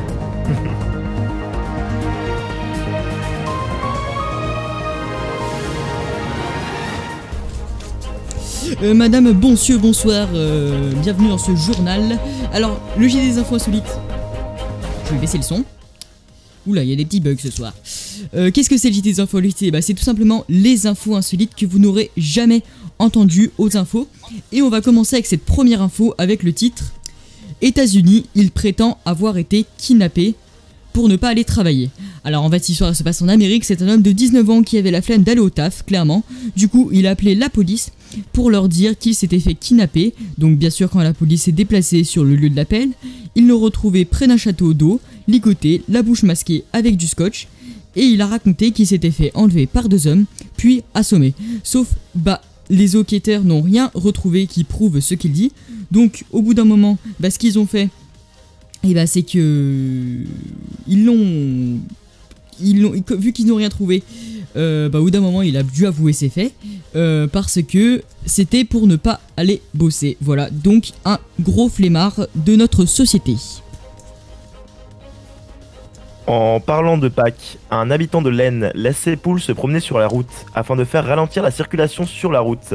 Euh, 8.83 8.95
Madame 8.95 9.33
Boncieux, 9.33 9.79
bonsoir, 9.79 10.29
euh, 10.35 10.93
bienvenue 11.03 11.29
dans 11.29 11.39
ce 11.39 11.55
journal. 11.57 12.19
Alors, 12.53 12.81
le 12.99 13.09
JT 13.09 13.21
des 13.21 13.39
infos 13.39 13.57
insolites. 13.57 13.83
Je 15.07 15.15
vais 15.15 15.21
baisser 15.21 15.39
le 15.39 15.43
son. 15.45 15.65
Oula, 16.67 16.83
il 16.83 16.91
y 16.91 16.93
a 16.93 16.97
des 16.97 17.05
petits 17.05 17.21
bugs 17.21 17.37
ce 17.39 17.51
soir. 17.51 17.73
Euh, 18.35 18.51
Qu'est-ce 18.51 18.69
que 18.69 18.77
c'est 18.77 18.89
le 18.89 18.95
JT 18.95 19.03
des 19.03 19.21
infos 19.21 19.39
insolites? 19.39 19.73
Bah, 19.73 19.83
C'est 19.83 19.95
tout 19.95 20.05
simplement 20.05 20.45
les 20.49 20.87
infos 20.87 21.17
insolites 21.17 21.55
que 21.57 21.67
vous 21.67 21.79
n'aurez 21.79 22.11
jamais 22.17 22.63
entendues 22.99 23.51
aux 23.59 23.77
infos. 23.77 24.09
Et 24.53 24.63
on 24.63 24.69
va 24.69 24.81
commencer 24.81 25.17
avec 25.17 25.27
cette 25.27 25.45
première 25.45 25.83
info 25.83 26.15
avec 26.19 26.43
le 26.43 26.53
titre 26.53 26.93
États-Unis, 27.61 28.27
il 28.35 28.51
prétend 28.51 28.99
avoir 29.05 29.37
été 29.37 29.65
kidnappé 29.79 30.35
pour 30.93 31.09
ne 31.09 31.17
pas 31.17 31.29
aller 31.29 31.45
travailler. 31.45 31.91
Alors 32.25 32.45
en 32.45 32.51
fait, 32.51 32.59
cette 32.59 32.71
histoire 32.71 32.95
se 32.95 33.03
passe 33.03 33.23
en 33.23 33.29
Amérique, 33.29 33.65
c'est 33.65 33.83
un 33.83 33.89
homme 33.89 34.03
de 34.03 34.13
19 34.13 34.51
ans 34.51 34.63
qui 34.63 34.79
avait 34.79 34.91
la 34.91 35.03
flemme 35.03 35.23
d'aller 35.23 35.41
au 35.41 35.51
taf, 35.51 35.85
clairement. 35.85 36.25
Du 36.57 36.69
coup, 36.69 36.91
il 36.93 37.07
a 37.07 37.11
appelé 37.11 37.35
la 37.35 37.49
police 37.49 37.91
pour 38.33 38.51
leur 38.51 38.69
dire 38.69 38.99
qu'il 38.99 39.15
s'était 39.15 39.41
fait 39.41 39.55
kidnapper. 39.55 40.15
Donc 40.39 40.59
bien 40.59 40.71
sûr, 40.71 40.91
quand 40.91 41.03
la 41.03 41.15
police 41.15 41.43
s'est 41.43 41.53
déplacée 41.53 42.05
sur 42.05 42.25
le 42.25 42.37
lieu 42.37 42.51
de 42.51 42.57
l'appel, 42.57 42.91
ils 43.35 43.47
l'ont 43.47 43.61
retrouvé 43.61 44.05
près 44.05 44.27
d'un 44.27 44.37
château 44.37 44.75
d'eau, 44.75 45.01
ligoté, 45.27 45.83
la 45.89 46.03
bouche 46.03 46.23
masquée 46.23 46.65
avec 46.73 46.97
du 46.97 47.07
scotch, 47.07 47.49
et 47.97 48.03
il 48.03 48.21
a 48.21 48.27
raconté 48.27 48.71
qu'il 48.71 48.87
s'était 48.87 49.11
fait 49.11 49.33
enlever 49.35 49.67
par 49.67 49.89
deux 49.89 50.07
hommes, 50.07 50.25
puis 50.57 50.83
assommé. 50.95 51.35
Sauf, 51.63 51.89
bah, 52.15 52.41
les 52.71 52.97
enquêteurs 52.97 53.45
n'ont 53.45 53.63
rien 53.63 53.91
retrouvé 53.95 54.47
qui 54.47 54.65
prouve 54.65 55.01
ce 55.01 55.15
qu'il 55.15 55.33
dit. 55.33 55.53
Donc 55.91 56.25
au 56.33 56.43
bout 56.43 56.55
d'un 56.55 56.65
moment, 56.65 56.99
bah, 57.19 57.31
ce 57.31 57.39
qu'ils 57.39 57.59
ont 57.59 57.67
fait, 57.67 57.89
et 58.85 58.95
bah, 58.95 59.07
c'est 59.07 59.23
que 59.23 60.25
ils 60.87 61.05
l'ont, 61.05 61.79
ils 62.63 62.81
l'ont, 62.81 62.95
vu 63.19 63.33
qu'ils 63.33 63.47
n'ont 63.47 63.57
rien 63.57 63.69
trouvé, 63.69 64.03
euh, 64.59 64.89
bah, 64.89 64.99
au 64.99 65.05
bout 65.05 65.11
d'un 65.11 65.21
moment, 65.21 65.43
il 65.43 65.57
a 65.57 65.63
dû 65.63 65.87
avouer 65.87 66.13
ses 66.13 66.29
faits 66.29 66.53
euh, 66.97 67.27
parce 67.29 67.63
que 67.63 68.03
c'était 68.27 68.65
pour 68.65 68.87
ne 68.87 68.97
pas 68.97 69.21
aller 69.37 69.63
bosser. 69.75 70.17
Voilà, 70.21 70.51
donc 70.51 70.91
un 71.05 71.19
gros 71.41 71.69
flemmard 71.69 72.27
de 72.35 72.57
notre 72.57 72.85
société. 72.85 73.37
En 76.27 76.61
parlant 76.61 76.99
de 76.99 77.09
Pâques, 77.09 77.59
un 77.71 77.91
habitant 77.91 78.21
de 78.21 78.29
l'Aisne 78.29 78.71
laisse 78.75 78.99
ses 78.99 79.17
poules 79.17 79.41
se 79.41 79.53
promener 79.53 79.81
sur 79.81 79.99
la 79.99 80.07
route 80.07 80.27
afin 80.55 80.77
de 80.77 80.85
faire 80.85 81.07
ralentir 81.07 81.43
la 81.43 81.51
circulation 81.51 82.05
sur 82.05 82.31
la 82.33 82.41
route. 82.41 82.75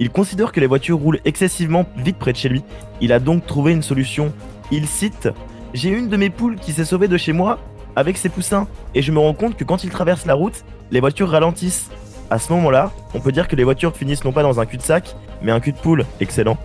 Il 0.00 0.10
considère 0.10 0.50
que 0.50 0.58
les 0.58 0.66
voitures 0.66 0.98
roulent 0.98 1.20
excessivement 1.24 1.86
vite 1.96 2.16
près 2.16 2.32
de 2.32 2.38
chez 2.38 2.48
lui. 2.48 2.64
Il 3.00 3.12
a 3.12 3.20
donc 3.20 3.46
trouvé 3.46 3.72
une 3.72 3.82
solution. 3.82 4.32
Il 4.72 4.86
cite 4.88 5.28
J'ai 5.74 5.90
une 5.90 6.08
de 6.08 6.16
mes 6.16 6.30
poules 6.30 6.56
qui 6.56 6.72
s'est 6.72 6.84
sauvée 6.84 7.06
de 7.06 7.16
chez 7.16 7.32
moi 7.32 7.58
avec 7.94 8.16
ses 8.16 8.28
poussins 8.28 8.66
et 8.94 9.02
je 9.02 9.12
me 9.12 9.18
rends 9.18 9.34
compte 9.34 9.56
que 9.56 9.64
quand 9.64 9.84
il 9.84 9.90
traverse 9.90 10.26
la 10.26 10.34
route, 10.34 10.64
les 10.90 11.00
voitures 11.00 11.30
ralentissent. 11.30 11.90
À 12.30 12.38
ce 12.38 12.52
moment-là, 12.52 12.92
on 13.14 13.20
peut 13.20 13.32
dire 13.32 13.48
que 13.48 13.56
les 13.56 13.64
voitures 13.64 13.96
finissent 13.96 14.24
non 14.24 14.32
pas 14.32 14.42
dans 14.42 14.60
un 14.60 14.66
cul-de-sac, 14.66 15.16
mais 15.42 15.52
un 15.52 15.60
cul 15.60 15.72
de 15.72 15.78
poule. 15.78 16.04
Excellent. 16.20 16.56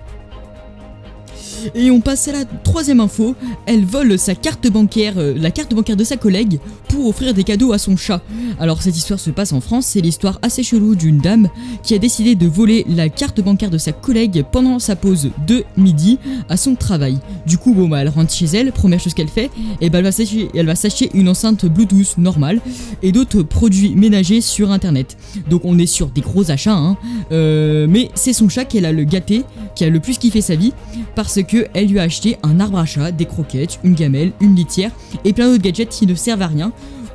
Et 1.74 1.90
on 1.92 2.02
passe 2.02 2.28
à 2.28 2.34
la 2.34 2.46
troisième 2.46 3.00
info. 3.00 3.36
Elle 3.66 3.86
vole 3.86 4.20
sa 4.20 4.36
carte 4.36 4.68
bancaire, 4.68 5.14
euh, 5.18 5.34
la 5.38 5.52
carte 5.52 5.74
bancaire 5.74 5.96
de 5.96 6.04
sa 6.04 6.18
collègue, 6.18 6.60
pour 6.90 7.08
offrir 7.08 7.34
des 7.34 7.44
cadeaux 7.44 7.74
à 7.74 7.78
son 7.78 7.98
chat. 7.98 8.22
Alors 8.60 8.82
cette 8.82 8.98
histoire 8.98 9.20
se 9.20 9.32
passe 9.32 9.54
en 9.54 9.62
France. 9.62 9.88
C'est 9.88 10.02
l'histoire 10.02 10.40
assez 10.42 10.64
chelou 10.64 10.96
d'une 10.96 11.20
dame 11.20 11.50
qui 11.84 11.94
a 11.94 11.98
décidé 11.98 12.36
de 12.36 12.48
voler 12.48 12.86
la 12.88 13.10
carte 13.10 13.42
bancaire 13.42 13.70
de 13.70 13.78
sa 13.78 13.92
collègue 13.92 14.46
pendant 14.52 14.80
sa 14.80 14.96
pause 14.96 15.30
de 15.48 15.64
midi 15.78 16.20
à 16.50 16.58
son 16.58 16.76
travail. 16.76 17.18
Du 17.46 17.58
coup, 17.58 17.74
bon 17.74 17.88
bah 17.88 18.02
elle 18.02 18.10
rentre 18.10 18.34
chez 18.34 18.46
elle. 18.46 18.72
Première 18.72 19.00
chose 19.00 19.14
qu'elle 19.14 19.28
fait, 19.28 19.50
et 19.82 19.90
elle 19.92 20.04
va 20.04 20.12
s'acheter, 20.12 20.50
elle 20.54 20.66
va 20.66 20.76
s'acheter 20.76 21.10
une 21.14 21.30
enceinte 21.30 21.66
Bluetooth 21.66 22.18
normale 22.18 22.60
et 23.02 23.12
d'autres 23.12 23.42
produits 23.42 23.96
ménagers 23.96 24.42
sur 24.42 24.72
internet. 24.72 25.18
Donc 25.50 25.62
on 25.66 25.78
est 25.80 25.86
sur 25.86 26.08
des 26.08 26.22
gros 26.22 26.52
achats, 26.52 26.76
hein. 26.76 26.98
Euh, 27.32 27.88
mais 27.90 28.10
c'est 28.16 28.34
son 28.34 28.50
chat 28.50 28.66
qu'elle 28.66 28.86
a 28.86 28.92
le 28.92 29.04
gâté, 29.04 29.44
qui 29.76 29.84
a 29.84 29.90
le 29.90 30.00
plus 30.00 30.18
kiffé 30.18 30.42
sa 30.42 30.56
vie, 30.56 30.74
parce 31.16 31.42
que 31.44 31.68
elle 31.74 31.88
lui 31.88 32.00
a 32.00 32.04
acheté 32.04 32.38
un 32.44 32.60
arbre 32.60 32.80
à 32.80 32.86
chat, 32.86 33.12
des 33.12 33.26
croquettes, 33.26 33.80
une 33.84 33.94
gamelle, 33.94 34.32
une 34.40 34.56
litière 34.56 34.92
et 35.24 35.34
plein 35.34 35.50
d'autres 35.50 35.64
gadgets 35.64 35.90
qui 35.90 36.08
ne 36.08 36.16
servent 36.16 36.42
à 36.42 36.48
rien 36.48 36.72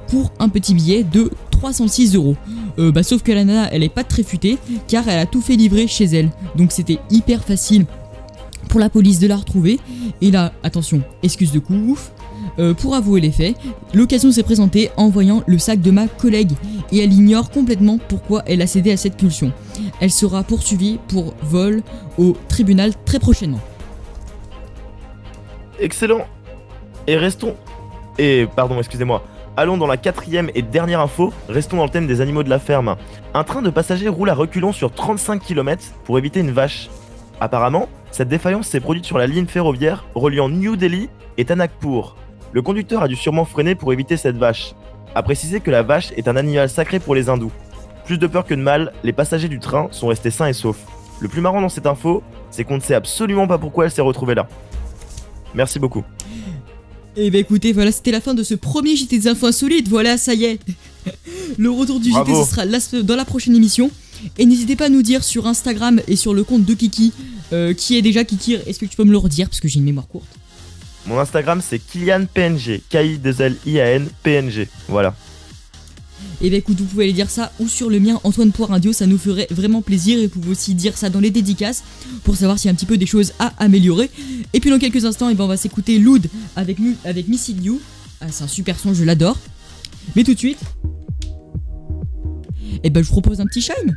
pour 0.09 0.33
un 0.39 0.49
petit 0.49 0.75
billet 0.75 1.05
de 1.05 1.31
306 1.51 2.15
euros. 2.17 2.37
Euh, 2.79 2.93
bah, 2.93 3.03
sauf 3.03 3.23
que 3.23 3.33
la 3.33 3.45
nana, 3.45 3.69
elle 3.73 3.83
est 3.83 3.89
pas 3.89 4.05
très 4.05 4.23
futée 4.23 4.59
car 4.89 5.09
elle 5.09 5.19
a 5.19 5.27
tout 5.27 5.41
fait 5.41 5.57
livrer 5.57 5.87
chez 5.87 6.05
elle. 6.05 6.31
Donc 6.57 6.73
c'était 6.73 6.99
hyper 7.11 7.43
facile 7.43 7.87
pour 8.69 8.81
la 8.81 8.89
police 8.89 9.19
de 9.19 9.27
la 9.27 9.37
retrouver. 9.37 9.79
Et 10.21 10.31
là, 10.31 10.53
attention, 10.63 11.03
excuse 11.23 11.53
de 11.53 11.59
coup, 11.59 11.75
ouf. 11.75 12.13
Euh, 12.59 12.75
pour 12.75 12.95
avouer 12.95 13.21
les 13.21 13.31
faits, 13.31 13.57
l'occasion 13.95 14.33
s'est 14.33 14.43
présentée 14.43 14.91
en 14.97 15.09
voyant 15.09 15.43
le 15.47 15.59
sac 15.59 15.81
de 15.81 15.91
ma 15.91 16.09
collègue 16.09 16.53
et 16.93 16.99
elle 16.99 17.13
ignore 17.13 17.51
complètement 17.51 17.99
pourquoi 18.09 18.43
elle 18.47 18.63
a 18.63 18.67
cédé 18.67 18.93
à 18.93 18.97
cette 18.97 19.17
pulsion. 19.17 19.53
Elle 20.01 20.11
sera 20.11 20.43
poursuivie 20.43 20.99
pour 21.09 21.35
vol 21.43 21.83
au 22.19 22.37
tribunal 22.49 22.93
très 23.05 23.19
prochainement. 23.19 23.61
Excellent. 25.79 26.27
Et 27.07 27.17
restons. 27.17 27.55
Et 28.19 28.47
pardon, 28.55 28.79
excusez-moi. 28.79 29.25
Allons 29.57 29.77
dans 29.77 29.87
la 29.87 29.97
quatrième 29.97 30.51
et 30.55 30.63
dernière 30.63 31.01
info. 31.01 31.33
Restons 31.49 31.77
dans 31.77 31.85
le 31.85 31.91
thème 31.91 32.07
des 32.07 32.21
animaux 32.21 32.43
de 32.43 32.51
la 32.51 32.59
ferme. 32.59 32.97
Un 33.35 33.45
train 33.45 33.63
de 33.63 33.71
passagers 33.71 34.09
roule 34.09 34.31
à 34.31 34.35
reculons 34.35 34.73
sur 34.73 34.93
35 34.93 35.43
km 35.43 35.85
pour 36.05 36.19
éviter 36.19 36.41
une 36.41 36.51
vache. 36.51 36.89
Apparemment, 37.41 37.89
cette 38.11 38.29
défaillance 38.29 38.69
s'est 38.69 38.81
produite 38.81 39.05
sur 39.05 39.19
la 39.19 39.27
ligne 39.27 39.47
ferroviaire 39.47 40.05
reliant 40.15 40.49
New 40.49 40.77
Delhi 40.77 41.09
et 41.39 41.45
Tanakpur. 41.45 42.17
Le 42.53 42.63
conducteur 42.63 43.03
a 43.03 43.09
dû 43.09 43.15
sûrement 43.15 43.45
freiner 43.45 43.77
pour 43.77 43.93
éviter 43.93 44.17
cette 44.17 44.37
vache. 44.37 44.75
A 45.15 45.23
préciser 45.23 45.61
que 45.61 45.71
la 45.71 45.83
vache 45.83 46.13
est 46.17 46.27
un 46.27 46.37
animal 46.37 46.69
sacré 46.69 46.99
pour 46.99 47.15
les 47.15 47.29
hindous. 47.29 47.53
Plus 48.05 48.19
de 48.19 48.27
peur 48.27 48.45
que 48.45 48.55
de 48.55 48.61
mal, 48.61 48.93
les 49.05 49.13
passagers 49.13 49.49
du 49.49 49.61
train 49.61 49.89
sont 49.93 50.09
restés 50.09 50.31
sains 50.31 50.49
et 50.49 50.53
saufs. 50.53 50.85
Le 51.21 51.29
plus 51.29 51.41
marrant 51.41 51.61
dans 51.61 51.69
cette 51.69 51.87
info, 51.87 52.23
c'est 52.51 52.65
qu'on 52.65 52.77
ne 52.77 52.81
sait 52.81 52.95
absolument 52.95 53.47
pas 53.47 53.59
pourquoi 53.59 53.85
elle 53.85 53.91
s'est 53.91 54.03
retrouvée 54.03 54.35
là. 54.35 54.49
Merci 55.55 55.79
beaucoup. 55.79 56.03
Et 57.17 57.31
bah 57.31 57.39
écoutez, 57.39 57.73
voilà, 57.73 57.93
c'était 57.93 58.11
la 58.11 58.21
fin 58.21 58.35
de 58.35 58.43
ce 58.43 58.55
premier 58.55 58.97
JT 58.97 59.19
des 59.19 59.29
infos 59.29 59.47
insolites. 59.47 59.89
Voilà, 59.89 60.17
ça 60.17 60.35
y 60.35 60.45
est. 60.45 60.59
Le 61.59 61.71
retour 61.71 62.01
du 62.01 62.11
JT, 62.11 62.35
ce 62.35 62.51
sera 62.51 63.03
dans 63.03 63.17
la 63.17 63.25
prochaine 63.25 63.55
émission. 63.55 63.91
Et 64.39 64.45
n'hésitez 64.45 64.77
pas 64.77 64.87
à 64.87 64.89
nous 64.89 65.03
dire 65.03 65.23
sur 65.23 65.47
Instagram 65.47 66.01
et 66.09 66.17
sur 66.17 66.35
le 66.35 66.45
compte 66.45 66.65
de 66.65 66.75
Kiki 66.75 67.13
euh, 67.53 67.75
qui 67.75 67.97
est 67.97 68.03
déjà 68.03 68.25
Kiki. 68.25 68.55
Est-ce 68.55 68.79
que 68.79 68.87
tu 68.87 68.97
peux 68.97 69.05
me 69.05 69.13
le 69.13 69.19
redire? 69.19 69.49
Parce 69.49 69.61
que 69.61 69.69
j'ai 69.69 69.79
une 69.79 69.85
mémoire 69.85 70.09
courte 70.09 70.40
Mon 71.07 71.19
Instagram 71.19 71.61
c'est 71.67 71.79
Kylian 71.79 72.27
PNG, 72.33 72.83
k 72.89 72.95
i 72.97 73.19
2 73.19 73.41
l 73.41 73.57
i 73.67 73.81
a 73.81 73.93
n 73.93 74.09
p 74.23 74.35
n 74.35 74.51
g 74.51 74.69
Voilà. 74.89 75.15
Et 76.43 76.51
bah 76.51 76.57
écoute, 76.57 76.79
vous 76.79 76.85
pouvez 76.85 77.05
aller 77.05 77.13
dire 77.13 77.29
ça 77.29 77.53
ou 77.61 77.69
sur 77.69 77.91
le 77.91 78.01
mien 78.01 78.19
Antoine 78.25 78.53
Poir 78.53 78.71
Radio, 78.71 78.93
ça 78.93 79.07
nous 79.07 79.19
ferait 79.19 79.47
vraiment 79.51 79.83
plaisir. 79.83 80.19
Et 80.19 80.27
vous 80.27 80.41
pouvez 80.41 80.53
aussi 80.53 80.75
dire 80.75 80.97
ça 80.97 81.11
dans 81.11 81.21
les 81.21 81.31
dédicaces 81.31 81.83
pour 82.25 82.37
savoir 82.37 82.59
s'il 82.59 82.69
y 82.69 82.71
a 82.71 82.73
un 82.73 82.75
petit 82.75 82.87
peu 82.87 82.97
des 82.97 83.07
choses 83.07 83.33
à 83.39 83.53
améliorer. 83.59 84.11
Et 84.53 84.61
puis 84.61 84.71
dans 84.71 84.79
quelques 84.79 85.05
instants, 85.05 85.29
et 85.29 85.35
ben 85.35 85.45
on 85.45 85.49
va 85.49 85.57
s'écouter 85.57 85.99
Loud 85.99 86.29
avec, 86.57 86.79
avec 87.05 87.29
Missing 87.29 87.63
You. 87.63 87.81
Ah, 88.21 88.27
c'est 88.31 88.45
un 88.45 88.49
super 88.49 88.79
son, 88.79 88.95
je 88.95 89.05
l'adore. 89.05 89.39
Mais 90.17 90.25
tout 90.25 90.35
de 90.35 90.39
suite, 90.39 90.59
et 92.83 92.91
ben 92.91 93.03
je 93.03 93.09
vous 93.09 93.21
propose 93.21 93.41
un 93.41 93.47
petit 93.47 93.61
chime. 93.61 93.97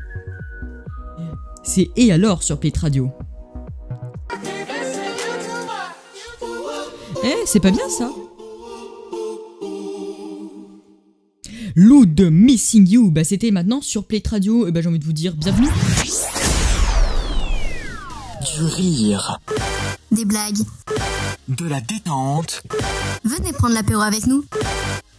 C'est 1.64 1.90
Et 1.96 2.12
alors 2.12 2.44
sur 2.44 2.60
Plate 2.60 2.78
Radio. 2.78 3.12
Eh, 7.24 7.36
c'est 7.46 7.60
pas 7.60 7.72
bien 7.72 7.90
ça 7.90 8.10
Lou 11.76 12.06
de 12.06 12.30
Missing 12.30 12.88
You, 12.88 13.10
bah 13.12 13.24
c'était 13.24 13.50
maintenant 13.52 13.82
sur 13.82 14.04
Plate 14.06 14.28
Radio, 14.28 14.68
et 14.68 14.72
bah 14.72 14.82
j'ai 14.82 14.90
envie 14.90 15.00
de 15.00 15.06
vous 15.06 15.14
dire 15.14 15.34
bienvenue. 15.36 15.68
Du 18.56 18.64
rire, 18.66 19.40
Des 20.12 20.26
blagues. 20.26 20.58
de 21.48 21.66
la 21.66 21.82
détente. 21.82 22.62
Venez 23.24 23.52
prendre 23.54 23.74
l'apéro 23.74 24.02
avec 24.02 24.28
nous 24.28 24.46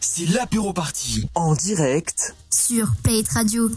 C'est 0.01 0.27
l'apéro 0.31 0.73
party 0.73 1.27
en 1.35 1.55
direct. 1.55 2.35
sur 2.51 2.93
Play 3.03 3.23
Radio. 3.33 3.71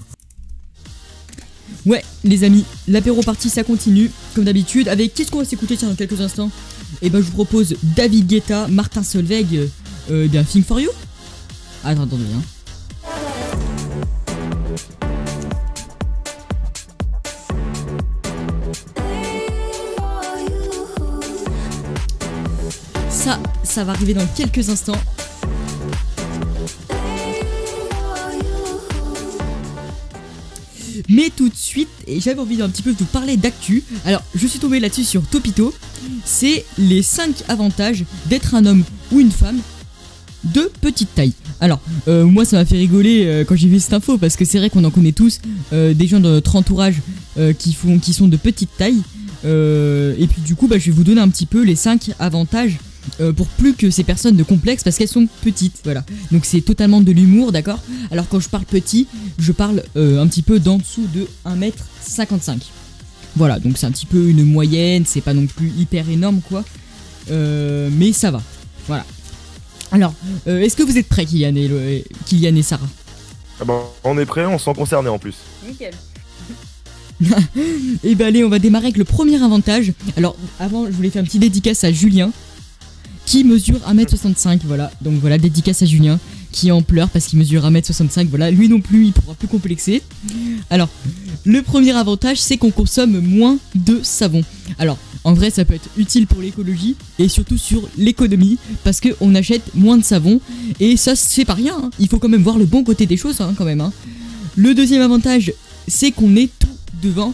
Ouais, 1.88 2.04
les 2.24 2.44
amis, 2.44 2.66
l'apéro 2.88 3.22
party 3.24 3.50
ça 3.50 3.64
continue, 3.64 4.12
comme 4.36 4.44
d'habitude, 4.44 4.88
avec 4.88 5.14
qu'est-ce 5.16 5.32
qu'on 5.32 5.40
va 5.40 5.46
s'écouter 5.46 5.78
tiens 5.78 5.90
dans 5.90 5.96
quelques 5.96 6.22
instants? 6.22 6.52
Et 7.02 7.10
bah 7.10 7.20
je 7.20 7.26
vous 7.26 7.32
propose 7.32 7.76
David 7.96 8.28
Guetta, 8.28 8.68
Martin 8.68 9.04
Solveig, 9.04 9.70
euh, 10.10 10.28
bien 10.28 10.44
Think 10.44 10.66
for 10.66 10.80
You 10.80 10.90
Attends, 11.84 12.04
attendez, 12.04 12.24
hein. 12.36 12.42
Ça, 23.10 23.40
ça 23.64 23.84
va 23.84 23.92
arriver 23.92 24.14
dans 24.16 24.26
quelques 24.36 24.70
instants. 24.70 25.00
Mais 31.10 31.30
tout 31.36 31.48
de 31.48 31.56
suite, 31.56 31.90
j'avais 32.08 32.40
envie 32.40 32.58
d'un 32.58 32.70
petit 32.70 32.82
peu 32.82 32.92
de 32.92 32.98
vous 32.98 33.06
parler 33.06 33.38
d'actu. 33.38 33.84
Alors, 34.06 34.22
je 34.36 34.46
suis 34.46 34.60
tombé 34.60 34.80
là-dessus 34.80 35.04
sur 35.04 35.24
Topito. 35.24 35.74
C'est 36.26 36.66
les 36.78 37.02
5 37.02 37.44
avantages 37.48 38.06
d'être 38.28 38.56
un 38.56 38.66
homme 38.66 38.84
ou 39.12 39.20
une 39.20 39.32
femme 39.32 39.60
de 40.44 40.70
petite 40.82 41.14
taille. 41.16 41.34
Alors, 41.60 41.82
euh, 42.08 42.26
moi, 42.26 42.46
ça 42.46 42.58
m'a 42.58 42.66
fait 42.66 42.78
rigoler 42.78 43.26
euh, 43.26 43.44
quand 43.44 43.56
j'ai 43.56 43.68
vu 43.68 43.80
cette 43.80 43.94
info 43.94 44.18
parce 44.18 44.36
que 44.36 44.46
c'est 44.46 44.60
vrai 44.60 44.70
qu'on 44.70 44.84
en 44.84 44.92
connaît 44.92 45.12
tous 45.12 45.40
euh, 45.74 45.94
des 45.94 46.08
gens 46.08 46.20
de 46.20 46.30
notre 46.30 46.56
entourage 46.56 47.02
qui, 47.60 47.74
font, 47.74 48.00
qui 48.00 48.14
sont 48.14 48.28
de 48.28 48.36
petite 48.36 48.72
taille. 48.78 49.02
Et 49.44 50.28
puis, 50.28 50.42
du 50.42 50.56
coup, 50.56 50.68
bah, 50.68 50.80
je 50.80 50.88
vais 50.88 50.92
vous 50.92 51.04
donner 51.04 51.22
un 51.22 51.30
petit 51.30 51.46
peu 51.46 51.64
les 51.64 51.76
5 51.76 52.14
avantages 52.18 52.80
pour 53.36 53.46
plus 53.46 53.76
que 53.76 53.92
ces 53.92 54.04
personnes 54.04 54.36
de 54.36 54.42
complexe 54.42 54.84
parce 54.84 54.98
qu'elles 54.98 55.08
sont 55.08 55.28
petites. 55.44 55.82
Voilà. 55.84 56.04
Donc, 56.32 56.46
c'est 56.46 56.62
totalement 56.62 57.00
de 57.00 57.12
l'humour, 57.12 57.52
d'accord? 57.52 57.80
Alors, 58.10 58.28
quand 58.28 58.40
je 58.40 58.50
parle 58.50 58.66
petit, 58.66 59.06
je 59.38 59.52
parle 59.52 59.84
un 59.96 60.26
petit 60.26 60.42
peu 60.42 60.60
d'en 60.60 60.80
dessous 60.80 61.06
de 61.14 61.28
1m55. 61.46 62.58
Voilà, 63.38 63.60
donc 63.60 63.78
c'est 63.78 63.86
un 63.86 63.92
petit 63.92 64.06
peu 64.08 64.28
une 64.30 64.44
moyenne, 64.44 65.04
c'est 65.06 65.22
pas 65.22 65.34
non 65.34 65.46
plus 65.46 65.70
hyper 65.78 66.10
énorme 66.10 66.42
quoi. 66.48 66.64
Euh, 67.30 67.90
mais 67.92 68.12
ça 68.14 68.32
va. 68.32 68.42
Voilà. 68.88 69.06
Alors, 69.92 70.14
euh, 70.48 70.60
est-ce 70.62 70.76
que 70.76 70.84
vous 70.84 70.98
êtes 70.98 71.08
prêts, 71.08 71.26
Kylian 71.26 71.56
et, 71.56 71.68
le- 71.68 72.02
Kylian 72.26 72.56
et 72.56 72.62
Sarah? 72.64 72.88
Ah 73.62 73.66
ben, 73.66 73.80
on 74.04 74.18
est 74.18 74.26
prêt, 74.26 74.46
on 74.46 74.58
s'en 74.58 74.74
concerné 74.74 75.10
en 75.10 75.20
plus. 75.20 75.36
Nickel. 75.68 75.94
Et 78.04 78.14
ben 78.14 78.28
allez, 78.28 78.44
on 78.44 78.50
va 78.50 78.60
démarrer 78.60 78.86
avec 78.86 78.98
le 78.98 79.04
premier 79.04 79.42
avantage. 79.42 79.92
Alors, 80.18 80.36
avant, 80.60 80.86
je 80.86 80.92
voulais 80.92 81.10
faire 81.10 81.24
un 81.24 81.26
petit 81.26 81.40
dédicace 81.40 81.84
à 81.84 81.92
Julien, 81.92 82.32
qui 83.26 83.44
mesure 83.44 83.80
1m65, 83.90 84.60
voilà. 84.66 84.92
Donc 85.02 85.16
voilà, 85.20 85.38
dédicace 85.40 85.82
à 85.82 85.86
Julien, 85.88 86.20
qui 86.58 86.72
en 86.72 86.82
pleure 86.82 87.10
parce 87.10 87.28
qu'il 87.28 87.38
mesure 87.38 87.64
1m65, 87.70 88.28
voilà. 88.30 88.50
Lui 88.50 88.68
non 88.68 88.82
plus, 88.82 89.06
il 89.06 89.14
pourra 89.14 89.36
plus 89.36 89.48
complexer. 89.48 90.02
Alors, 90.72 90.90
le 91.46 91.62
premier 91.62 91.92
avantage, 91.92 92.38
c'est 92.40 92.58
qu'on 92.58 92.72
consomme 92.72 93.20
moins 93.20 93.58
de 93.76 94.00
savon. 94.02 94.42
Alors, 94.80 94.98
en 95.24 95.34
vrai, 95.34 95.50
ça 95.52 95.66
peut 95.66 95.76
être 95.76 95.90
utile 95.98 96.26
pour 96.26 96.42
l'écologie 96.42 96.96
et 97.20 97.28
surtout 97.28 97.58
sur 97.58 97.88
l'économie 97.98 98.58
parce 98.84 99.00
qu'on 99.02 99.36
achète 99.36 99.76
moins 99.76 99.98
de 99.98 100.04
savon 100.04 100.42
et 100.80 100.98
ça, 100.98 101.16
c'est 101.16 101.46
pas 101.46 101.54
rien. 101.54 101.76
hein. 101.80 101.90
Il 102.00 102.08
faut 102.10 102.18
quand 102.18 102.30
même 102.30 102.42
voir 102.44 102.58
le 102.58 102.66
bon 102.66 102.84
côté 102.84 103.06
des 103.06 103.18
choses, 103.18 103.40
hein, 103.42 103.54
quand 103.58 103.66
même. 103.66 103.82
hein. 103.82 103.94
Le 104.56 104.74
deuxième 104.74 105.02
avantage, 105.04 105.54
c'est 105.88 106.12
qu'on 106.12 106.36
est 106.36 106.50
tout 106.60 106.68
devant 107.04 107.34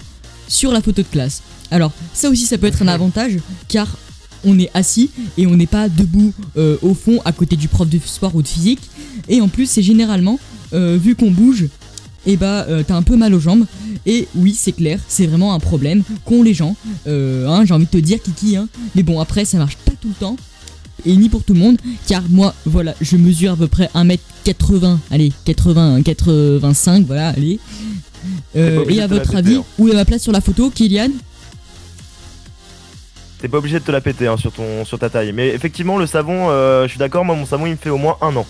sur 0.50 0.72
la 0.74 0.82
photo 0.82 1.02
de 1.02 1.08
classe. 1.08 1.42
Alors, 1.72 1.92
ça 2.14 2.30
aussi, 2.30 2.46
ça 2.46 2.58
peut 2.58 2.68
être 2.68 2.82
un 2.82 2.88
avantage 2.90 3.38
car 3.70 3.98
on 4.46 4.58
est 4.60 4.70
assis 4.74 5.10
et 5.38 5.48
on 5.48 5.56
n'est 5.56 5.68
pas 5.68 5.90
debout 5.90 6.34
euh, 6.58 6.78
au 6.82 6.94
fond 6.94 7.20
à 7.26 7.32
côté 7.32 7.56
du 7.56 7.68
prof 7.68 7.88
de 7.88 8.00
sport 8.04 8.36
ou 8.36 8.42
de 8.42 8.48
physique. 8.48 8.82
Et 9.30 9.42
en 9.42 9.48
plus, 9.48 9.68
c'est 9.68 9.82
généralement, 9.82 10.40
euh, 10.74 10.98
vu 11.02 11.16
qu'on 11.16 11.32
bouge, 11.32 11.68
et 12.26 12.38
bah 12.38 12.66
euh, 12.70 12.84
t'as 12.86 12.96
un 12.96 13.04
peu 13.04 13.16
mal 13.16 13.34
aux 13.34 13.40
jambes. 13.40 13.66
Et 14.06 14.28
oui, 14.36 14.56
c'est 14.58 14.72
clair, 14.72 15.00
c'est 15.08 15.28
vraiment 15.28 15.54
un 15.54 15.60
problème 15.60 16.04
qu'ont 16.26 16.44
les 16.44 16.54
gens. 16.54 16.76
Euh, 17.08 17.48
hein, 17.48 17.66
J'ai 17.66 17.74
envie 17.74 17.86
de 17.86 17.90
te 17.90 17.98
dire, 17.98 18.22
Kiki. 18.22 18.56
Hein. 18.58 18.68
Mais 18.96 19.04
bon, 19.04 19.20
après, 19.20 19.46
ça 19.46 19.58
marche 19.58 19.78
pas 19.78 19.94
tout 20.02 20.10
le 20.10 20.14
temps. 20.14 20.38
Et 21.06 21.16
ni 21.16 21.28
pour 21.28 21.44
tout 21.44 21.54
le 21.54 21.60
monde, 21.60 21.78
car 22.08 22.24
moi, 22.30 22.54
voilà, 22.66 22.96
je 23.02 23.18
mesure 23.18 23.54
à 23.54 23.56
peu 23.58 23.68
près 23.68 23.90
1m80, 23.94 24.98
allez, 25.12 25.34
80, 25.44 26.02
85, 26.02 27.06
voilà, 27.06 27.30
allez. 27.30 27.60
Euh, 28.56 28.86
et 28.88 29.02
à 29.02 29.08
votre 29.08 29.36
avis, 29.36 29.58
où 29.78 29.90
est 29.90 29.94
ma 29.94 30.06
place 30.06 30.22
sur 30.24 30.32
la 30.32 30.40
photo, 30.40 30.70
Kylian? 30.70 31.10
T'es 33.44 33.50
pas 33.50 33.58
obligé 33.58 33.78
de 33.78 33.84
te 33.84 33.92
la 33.92 34.00
péter 34.00 34.28
hein, 34.28 34.38
sur, 34.38 34.54
ton, 34.54 34.86
sur 34.86 34.98
ta 34.98 35.10
taille. 35.10 35.34
Mais 35.34 35.50
effectivement, 35.50 35.98
le 35.98 36.08
savon, 36.08 36.50
euh, 36.50 36.84
je 36.84 36.92
suis 36.92 36.98
d'accord, 36.98 37.26
moi 37.26 37.36
mon 37.36 37.46
savon 37.46 37.66
il 37.66 37.72
me 37.72 37.76
fait 37.76 37.90
au 37.90 37.98
moins 37.98 38.16
un 38.22 38.34
an. 38.38 38.46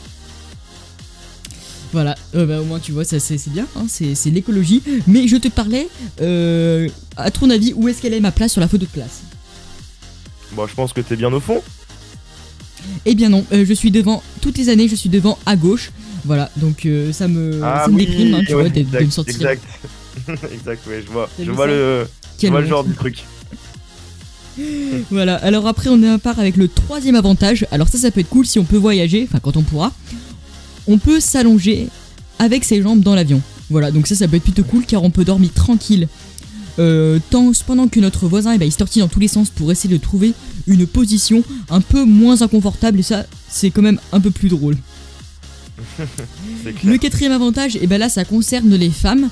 Voilà, 1.92 2.14
euh, 2.36 2.46
bah, 2.46 2.62
au 2.62 2.64
moins 2.64 2.78
tu 2.78 2.92
vois, 2.92 3.04
ça 3.04 3.20
c'est 3.20 3.40
c'est 3.40 3.50
bien, 3.50 3.66
hein, 3.76 3.86
c'est 3.88 4.14
c'est 4.14 4.30
l'écologie. 4.30 4.84
Mais 5.08 5.28
je 5.28 5.38
te 5.38 5.48
parlais, 5.48 5.88
euh, 6.22 6.88
à 7.18 7.32
ton 7.32 7.50
avis, 7.50 7.74
où 7.76 7.88
est-ce 7.88 8.04
qu'elle 8.04 8.14
est 8.14 8.20
ma 8.20 8.32
place 8.32 8.52
sur 8.52 8.62
la 8.62 8.68
photo 8.68 8.86
de 8.86 8.92
classe? 8.92 9.24
Bon, 10.52 10.68
je 10.68 10.76
pense 10.76 10.94
que 10.94 11.02
t'es 11.02 11.16
bien 11.16 11.34
au 11.34 11.40
fond. 11.40 11.64
Eh 13.08 13.16
bien 13.16 13.30
non, 13.30 13.44
euh, 13.52 13.66
je 13.66 13.74
suis 13.74 13.90
devant, 13.90 14.22
toutes 14.42 14.60
les 14.60 14.70
années 14.70 14.88
je 14.88 14.96
suis 14.96 15.10
devant 15.10 15.40
à 15.48 15.56
gauche. 15.56 15.92
Voilà, 16.24 16.52
donc 16.58 16.88
ça 17.14 17.28
me, 17.28 17.60
ça 17.62 17.88
me 17.88 17.98
déprime, 17.98 18.36
hein, 18.36 18.42
tu 18.46 18.54
ouais, 18.54 18.62
vois, 18.62 18.70
de, 18.70 18.84
de 18.84 18.90
me 18.92 19.02
exact, 19.02 19.12
sentir. 19.12 19.34
Exact, 19.50 19.64
exact, 20.54 20.88
ouais, 20.88 21.04
je 21.04 21.12
vois, 21.12 21.28
je 21.44 21.50
vois, 21.50 21.66
le, 21.66 22.06
je 22.40 22.48
vois 22.48 22.62
le 22.62 22.68
genre 22.68 22.84
du 22.84 22.94
truc. 22.94 23.24
Voilà, 25.10 25.36
alors 25.36 25.68
après 25.68 25.90
on 25.90 26.02
est 26.04 26.10
à 26.10 26.18
part 26.18 26.40
avec 26.40 26.58
le 26.58 26.68
troisième 26.68 27.16
avantage. 27.16 27.66
Alors 27.72 27.88
ça, 27.88 27.98
ça 27.98 28.12
peut 28.12 28.20
être 28.20 28.30
cool 28.30 28.46
si 28.46 28.60
on 28.60 28.64
peut 28.64 28.78
voyager, 28.78 29.28
enfin 29.28 29.40
quand 29.42 29.58
on 29.58 29.64
pourra. 29.64 29.92
On 30.88 30.98
peut 30.98 31.20
s'allonger 31.20 31.88
avec 32.40 32.64
ses 32.64 32.82
jambes 32.82 33.02
dans 33.02 33.16
l'avion. 33.16 33.42
Voilà, 33.70 33.92
donc 33.92 34.08
ça, 34.08 34.16
ça 34.16 34.28
peut 34.28 34.36
être 34.36 34.44
plutôt 34.44 34.64
cool 34.64 34.86
car 34.86 35.04
on 35.04 35.10
peut 35.10 35.26
dormir 35.26 35.52
tranquille. 35.54 36.08
Euh, 36.80 37.20
tant, 37.30 37.52
pendant 37.68 37.88
que 37.88 38.00
notre 38.00 38.28
voisin, 38.28 38.54
eh 38.54 38.58
ben, 38.58 38.66
il 38.66 38.72
se 38.72 38.78
tortille 38.78 39.02
dans 39.02 39.08
tous 39.08 39.20
les 39.20 39.28
sens 39.28 39.50
pour 39.50 39.72
essayer 39.72 39.94
de 39.94 40.02
trouver 40.02 40.34
une 40.68 40.88
position 40.88 41.44
un 41.70 41.82
peu 41.82 42.04
moins 42.04 42.42
inconfortable 42.42 43.00
et 43.00 43.04
ça, 43.04 43.26
c'est 43.50 43.70
quand 43.70 43.82
même 43.82 44.00
un 44.12 44.20
peu 44.20 44.32
plus 44.32 44.50
drôle. 44.50 44.78
Le 46.84 46.98
quatrième 46.98 47.32
avantage, 47.32 47.76
et 47.76 47.88
ben 47.88 47.98
là 47.98 48.10
ça 48.10 48.26
concerne 48.26 48.74
les 48.76 48.90
femmes. 48.90 49.30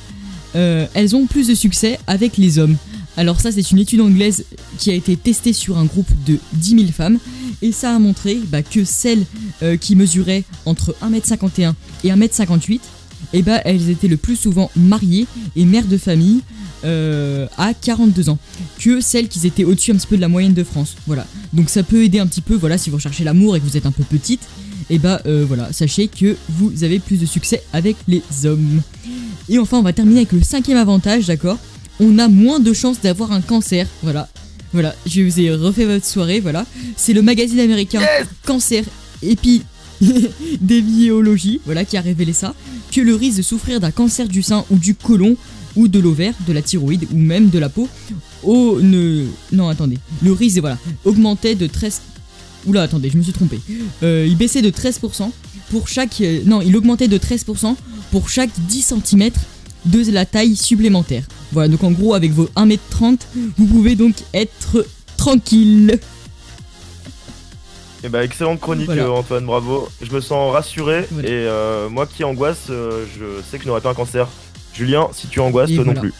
Euh, 0.55 0.85
elles 0.93 1.15
ont 1.15 1.27
plus 1.27 1.47
de 1.47 1.55
succès 1.55 1.99
avec 2.07 2.37
les 2.37 2.59
hommes. 2.59 2.75
Alors 3.17 3.41
ça 3.41 3.51
c'est 3.51 3.71
une 3.71 3.79
étude 3.79 4.01
anglaise 4.01 4.45
qui 4.77 4.89
a 4.89 4.93
été 4.93 5.17
testée 5.17 5.53
sur 5.53 5.77
un 5.77 5.85
groupe 5.85 6.09
de 6.25 6.37
10 6.53 6.79
000 6.79 6.91
femmes 6.91 7.19
et 7.61 7.71
ça 7.71 7.95
a 7.95 7.99
montré 7.99 8.39
bah, 8.47 8.63
que 8.63 8.83
celles 8.83 9.25
euh, 9.63 9.77
qui 9.77 9.95
mesuraient 9.95 10.43
entre 10.65 10.95
1m51 11.03 11.73
et 12.03 12.09
1m58, 12.09 12.79
et 13.33 13.41
bah, 13.41 13.61
elles 13.65 13.89
étaient 13.89 14.07
le 14.07 14.17
plus 14.17 14.35
souvent 14.35 14.71
mariées 14.75 15.27
et 15.55 15.65
mères 15.65 15.85
de 15.85 15.97
famille 15.97 16.41
euh, 16.83 17.47
à 17.57 17.73
42 17.73 18.29
ans 18.29 18.39
que 18.79 18.99
celles 19.01 19.27
qui 19.27 19.45
étaient 19.45 19.63
au-dessus 19.63 19.91
un 19.91 19.95
petit 19.95 20.07
peu 20.07 20.15
de 20.15 20.21
la 20.21 20.27
moyenne 20.27 20.53
de 20.53 20.63
France. 20.63 20.95
Voilà. 21.05 21.27
Donc 21.53 21.69
ça 21.69 21.83
peut 21.83 22.03
aider 22.03 22.19
un 22.19 22.27
petit 22.27 22.41
peu, 22.41 22.55
voilà, 22.55 22.77
si 22.77 22.89
vous 22.89 22.95
recherchez 22.95 23.23
l'amour 23.23 23.55
et 23.55 23.59
que 23.59 23.65
vous 23.65 23.77
êtes 23.77 23.85
un 23.85 23.91
peu 23.91 24.03
petite, 24.03 24.41
et 24.89 24.97
bah 24.97 25.21
euh, 25.25 25.45
voilà, 25.47 25.71
sachez 25.71 26.07
que 26.07 26.35
vous 26.49 26.83
avez 26.83 26.99
plus 26.99 27.17
de 27.17 27.25
succès 27.25 27.61
avec 27.71 27.95
les 28.07 28.23
hommes. 28.45 28.81
Et 29.47 29.59
enfin, 29.59 29.77
on 29.77 29.83
va 29.83 29.93
terminer 29.93 30.21
avec 30.21 30.31
le 30.31 30.41
cinquième 30.41 30.77
avantage, 30.77 31.27
d'accord? 31.27 31.57
On 32.03 32.17
a 32.17 32.27
moins 32.27 32.59
de 32.59 32.73
chances 32.73 32.99
d'avoir 32.99 33.31
un 33.31 33.41
cancer, 33.41 33.87
voilà. 34.01 34.27
Voilà, 34.73 34.95
je 35.05 35.21
vous 35.21 35.39
ai 35.39 35.53
refait 35.53 35.85
votre 35.85 36.05
soirée, 36.05 36.39
voilà. 36.39 36.65
C'est 36.97 37.13
le 37.13 37.21
magazine 37.21 37.59
américain 37.59 38.01
Cancer 38.43 38.83
Épidémiologie, 39.21 41.61
voilà, 41.65 41.85
qui 41.85 41.97
a 41.97 42.01
révélé 42.01 42.33
ça. 42.33 42.55
Que 42.91 43.01
le 43.01 43.13
risque 43.13 43.37
de 43.37 43.43
souffrir 43.43 43.79
d'un 43.79 43.91
cancer 43.91 44.27
du 44.27 44.41
sein 44.41 44.65
ou 44.71 44.77
du 44.77 44.95
côlon 44.95 45.37
ou 45.75 45.87
de 45.87 45.99
l'ovaire, 45.99 46.33
de 46.47 46.53
la 46.53 46.63
thyroïde 46.63 47.05
ou 47.13 47.17
même 47.17 47.49
de 47.49 47.59
la 47.59 47.69
peau, 47.69 47.87
au 48.43 48.81
ne... 48.81 49.25
Non, 49.51 49.69
attendez. 49.69 49.99
Le 50.23 50.31
risque, 50.31 50.57
voilà, 50.57 50.79
augmentait 51.05 51.53
de 51.53 51.67
13... 51.67 52.01
Oula, 52.65 52.81
attendez, 52.81 53.11
je 53.11 53.17
me 53.17 53.23
suis 53.23 53.33
trompé. 53.33 53.59
Euh, 54.01 54.25
il 54.27 54.37
baissait 54.37 54.63
de 54.63 54.71
13% 54.71 55.29
pour 55.69 55.87
chaque... 55.87 56.19
euh, 56.21 56.41
non, 56.45 56.61
il 56.61 56.75
augmentait 56.75 57.07
de 57.07 57.19
13% 57.19 57.75
pour 58.09 58.29
chaque 58.29 58.49
10 58.67 58.95
cm 59.05 59.29
de 59.85 60.11
la 60.11 60.25
taille 60.25 60.55
supplémentaire. 60.55 61.27
Voilà, 61.51 61.67
donc 61.67 61.83
en 61.83 61.91
gros, 61.91 62.13
avec 62.13 62.31
vos 62.31 62.45
1m30, 62.55 63.19
vous 63.57 63.65
pouvez 63.65 63.95
donc 63.95 64.15
être 64.33 64.85
tranquille. 65.17 65.99
Et 68.03 68.09
bah, 68.09 68.23
excellente 68.23 68.59
chronique, 68.59 68.87
Voilà. 68.87 69.03
euh, 69.03 69.09
Antoine, 69.11 69.45
bravo. 69.45 69.87
Je 70.01 70.11
me 70.11 70.21
sens 70.21 70.51
rassuré 70.53 71.05
Voilà. 71.11 71.27
et 71.27 71.31
euh, 71.33 71.87
moi 71.89 72.07
qui 72.07 72.23
angoisse, 72.23 72.67
euh, 72.69 73.05
je 73.15 73.41
sais 73.43 73.57
que 73.57 73.63
je 73.63 73.67
n'aurai 73.67 73.81
pas 73.81 73.91
un 73.91 73.93
cancer. 73.93 74.27
Julien, 74.73 75.07
si 75.13 75.27
tu 75.27 75.39
angoisses, 75.39 75.69
Et 75.69 75.75
toi 75.75 75.83
voilà. 75.83 75.99
non 75.99 76.01
plus. 76.01 76.13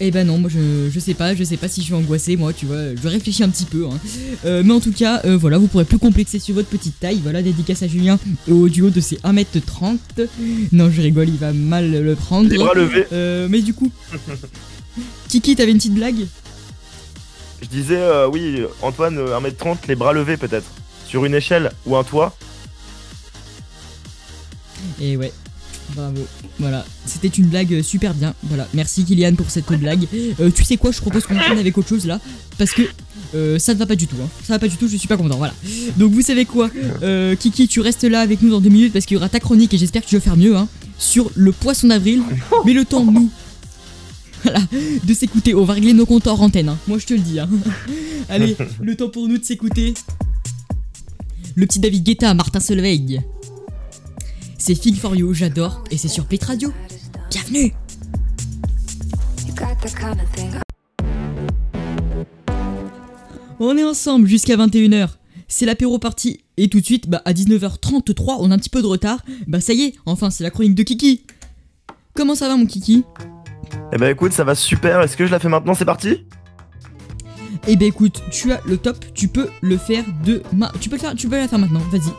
Eh 0.00 0.10
ben 0.10 0.26
non, 0.26 0.38
moi 0.38 0.50
je, 0.52 0.88
je 0.92 1.00
sais 1.00 1.14
pas, 1.14 1.34
je 1.34 1.44
sais 1.44 1.56
pas 1.56 1.68
si 1.68 1.80
je 1.80 1.86
suis 1.86 1.94
angoissée, 1.94 2.36
moi 2.36 2.52
tu 2.52 2.66
vois, 2.66 2.94
je 2.94 3.08
réfléchis 3.08 3.42
un 3.42 3.48
petit 3.48 3.64
peu. 3.64 3.86
hein. 3.86 3.98
Euh, 4.44 4.62
mais 4.64 4.72
en 4.72 4.80
tout 4.80 4.92
cas, 4.92 5.20
euh, 5.24 5.36
voilà, 5.36 5.58
vous 5.58 5.66
pourrez 5.66 5.84
plus 5.84 5.98
complexer 5.98 6.38
sur 6.38 6.54
votre 6.54 6.68
petite 6.68 6.98
taille. 7.00 7.20
Voilà, 7.22 7.42
dédicace 7.42 7.82
à 7.82 7.88
Julien 7.88 8.18
au 8.50 8.68
duo 8.68 8.90
de 8.90 9.00
ses 9.00 9.16
1m30. 9.16 9.98
Non, 10.72 10.90
je 10.90 11.00
rigole, 11.02 11.28
il 11.28 11.36
va 11.36 11.52
mal 11.52 11.90
le 11.90 12.14
prendre. 12.14 12.48
Les 12.48 12.56
bras 12.58 12.74
levés. 12.74 13.06
Euh, 13.12 13.48
mais 13.50 13.60
du 13.62 13.74
coup, 13.74 13.90
Kiki, 15.28 15.56
t'avais 15.56 15.72
une 15.72 15.78
petite 15.78 15.94
blague? 15.94 16.26
Je 17.62 17.68
disais, 17.68 17.96
euh, 17.98 18.28
oui, 18.28 18.62
Antoine, 18.82 19.16
euh, 19.18 19.38
1m30, 19.40 19.78
les 19.88 19.94
bras 19.94 20.12
levés 20.12 20.36
peut-être. 20.36 20.70
Sur 21.06 21.24
une 21.24 21.34
échelle 21.34 21.70
ou 21.86 21.96
un 21.96 22.04
toit. 22.04 22.36
Et 25.00 25.16
ouais, 25.16 25.32
bravo. 25.94 26.20
Voilà, 26.58 26.84
c'était 27.06 27.28
une 27.28 27.46
blague 27.46 27.82
super 27.82 28.14
bien. 28.14 28.34
Voilà, 28.44 28.66
merci 28.74 29.04
Kylian 29.04 29.34
pour 29.34 29.50
cette 29.50 29.66
blague. 29.72 30.06
Euh, 30.40 30.50
tu 30.54 30.64
sais 30.64 30.76
quoi, 30.76 30.92
je 30.92 31.00
propose 31.00 31.24
qu'on 31.24 31.36
enchaîne 31.36 31.58
avec 31.58 31.76
autre 31.78 31.88
chose 31.88 32.06
là, 32.06 32.20
parce 32.58 32.72
que 32.72 32.82
euh, 33.34 33.58
ça 33.58 33.74
ne 33.74 33.78
va 33.78 33.86
pas 33.86 33.96
du 33.96 34.06
tout. 34.06 34.16
Hein. 34.22 34.28
Ça 34.44 34.54
va 34.54 34.58
pas 34.58 34.68
du 34.68 34.76
tout, 34.76 34.88
je 34.88 34.96
suis 34.96 35.08
pas 35.08 35.16
content. 35.16 35.36
Voilà. 35.36 35.54
Donc 35.96 36.12
vous 36.12 36.22
savez 36.22 36.44
quoi, 36.44 36.70
Euh, 37.02 37.34
Kiki, 37.36 37.68
tu 37.68 37.80
restes 37.80 38.04
là 38.04 38.20
avec 38.20 38.40
nous 38.42 38.50
dans 38.50 38.60
deux 38.60 38.70
minutes 38.70 38.92
parce 38.92 39.04
qu'il 39.06 39.14
y 39.16 39.18
aura 39.18 39.28
ta 39.28 39.40
chronique 39.40 39.74
et 39.74 39.78
j'espère 39.78 40.02
que 40.02 40.08
tu 40.08 40.14
vas 40.16 40.20
faire 40.20 40.36
mieux 40.36 40.56
hein, 40.56 40.68
sur 40.98 41.30
le 41.34 41.52
poisson 41.52 41.88
d'avril. 41.88 42.22
Mais 42.64 42.72
le 42.72 42.84
temps 42.84 43.04
nous. 43.04 43.30
Voilà, 44.42 44.60
de 45.04 45.14
s'écouter. 45.14 45.54
On 45.54 45.64
va 45.64 45.72
régler 45.74 45.94
nos 45.94 46.04
comptes 46.06 46.26
hors 46.26 46.42
antenne. 46.42 46.68
hein. 46.68 46.78
Moi 46.86 46.98
je 46.98 47.06
te 47.06 47.14
le 47.14 47.20
dis. 47.20 47.40
hein. 47.40 47.48
Allez, 48.28 48.56
le 48.80 48.94
temps 48.94 49.08
pour 49.08 49.26
nous 49.26 49.38
de 49.38 49.44
s'écouter. 49.44 49.94
Le 51.56 51.66
petit 51.66 51.78
David 51.78 52.02
Guetta, 52.04 52.34
Martin 52.34 52.60
Solveig. 52.60 53.20
C'est 54.58 54.74
Fig 54.74 54.96
for 54.96 55.16
You, 55.16 55.34
j'adore, 55.34 55.82
et 55.90 55.98
c'est 55.98 56.08
sur 56.08 56.26
Play 56.26 56.38
Radio. 56.42 56.72
Bienvenue 57.30 57.74
On 63.60 63.76
est 63.76 63.84
ensemble 63.84 64.26
jusqu'à 64.26 64.56
21h. 64.56 65.08
C'est 65.48 65.66
l'apéro 65.66 65.98
party. 65.98 66.40
Et 66.56 66.68
tout 66.68 66.80
de 66.80 66.84
suite, 66.84 67.08
bah, 67.08 67.22
à 67.24 67.32
19h33, 67.32 68.36
on 68.40 68.50
a 68.50 68.54
un 68.54 68.58
petit 68.58 68.70
peu 68.70 68.82
de 68.82 68.86
retard. 68.86 69.18
Bah 69.46 69.60
ça 69.60 69.72
y 69.72 69.82
est, 69.82 69.94
enfin 70.06 70.30
c'est 70.30 70.44
la 70.44 70.50
chronique 70.50 70.74
de 70.74 70.82
Kiki. 70.82 71.24
Comment 72.14 72.34
ça 72.34 72.48
va 72.48 72.56
mon 72.56 72.66
Kiki? 72.66 73.04
Eh 73.92 73.98
bah 73.98 74.10
écoute, 74.10 74.32
ça 74.32 74.44
va 74.44 74.54
super. 74.54 75.00
Est-ce 75.00 75.16
que 75.16 75.26
je 75.26 75.32
la 75.32 75.38
fais 75.38 75.48
maintenant? 75.48 75.74
C'est 75.74 75.84
parti? 75.84 76.24
Eh 77.66 77.76
ben 77.76 77.88
écoute, 77.88 78.22
tu 78.30 78.52
as 78.52 78.60
le 78.66 78.76
top, 78.76 79.04
tu 79.14 79.28
peux 79.28 79.48
le 79.62 79.76
faire 79.76 80.04
de 80.24 80.42
ma... 80.52 80.70
Tu 80.80 80.88
peux 80.88 80.96
le 80.96 81.00
faire, 81.00 81.14
tu 81.14 81.28
peux 81.28 81.36
la 81.36 81.48
faire 81.48 81.58
maintenant, 81.58 81.80
vas-y. 81.90 82.12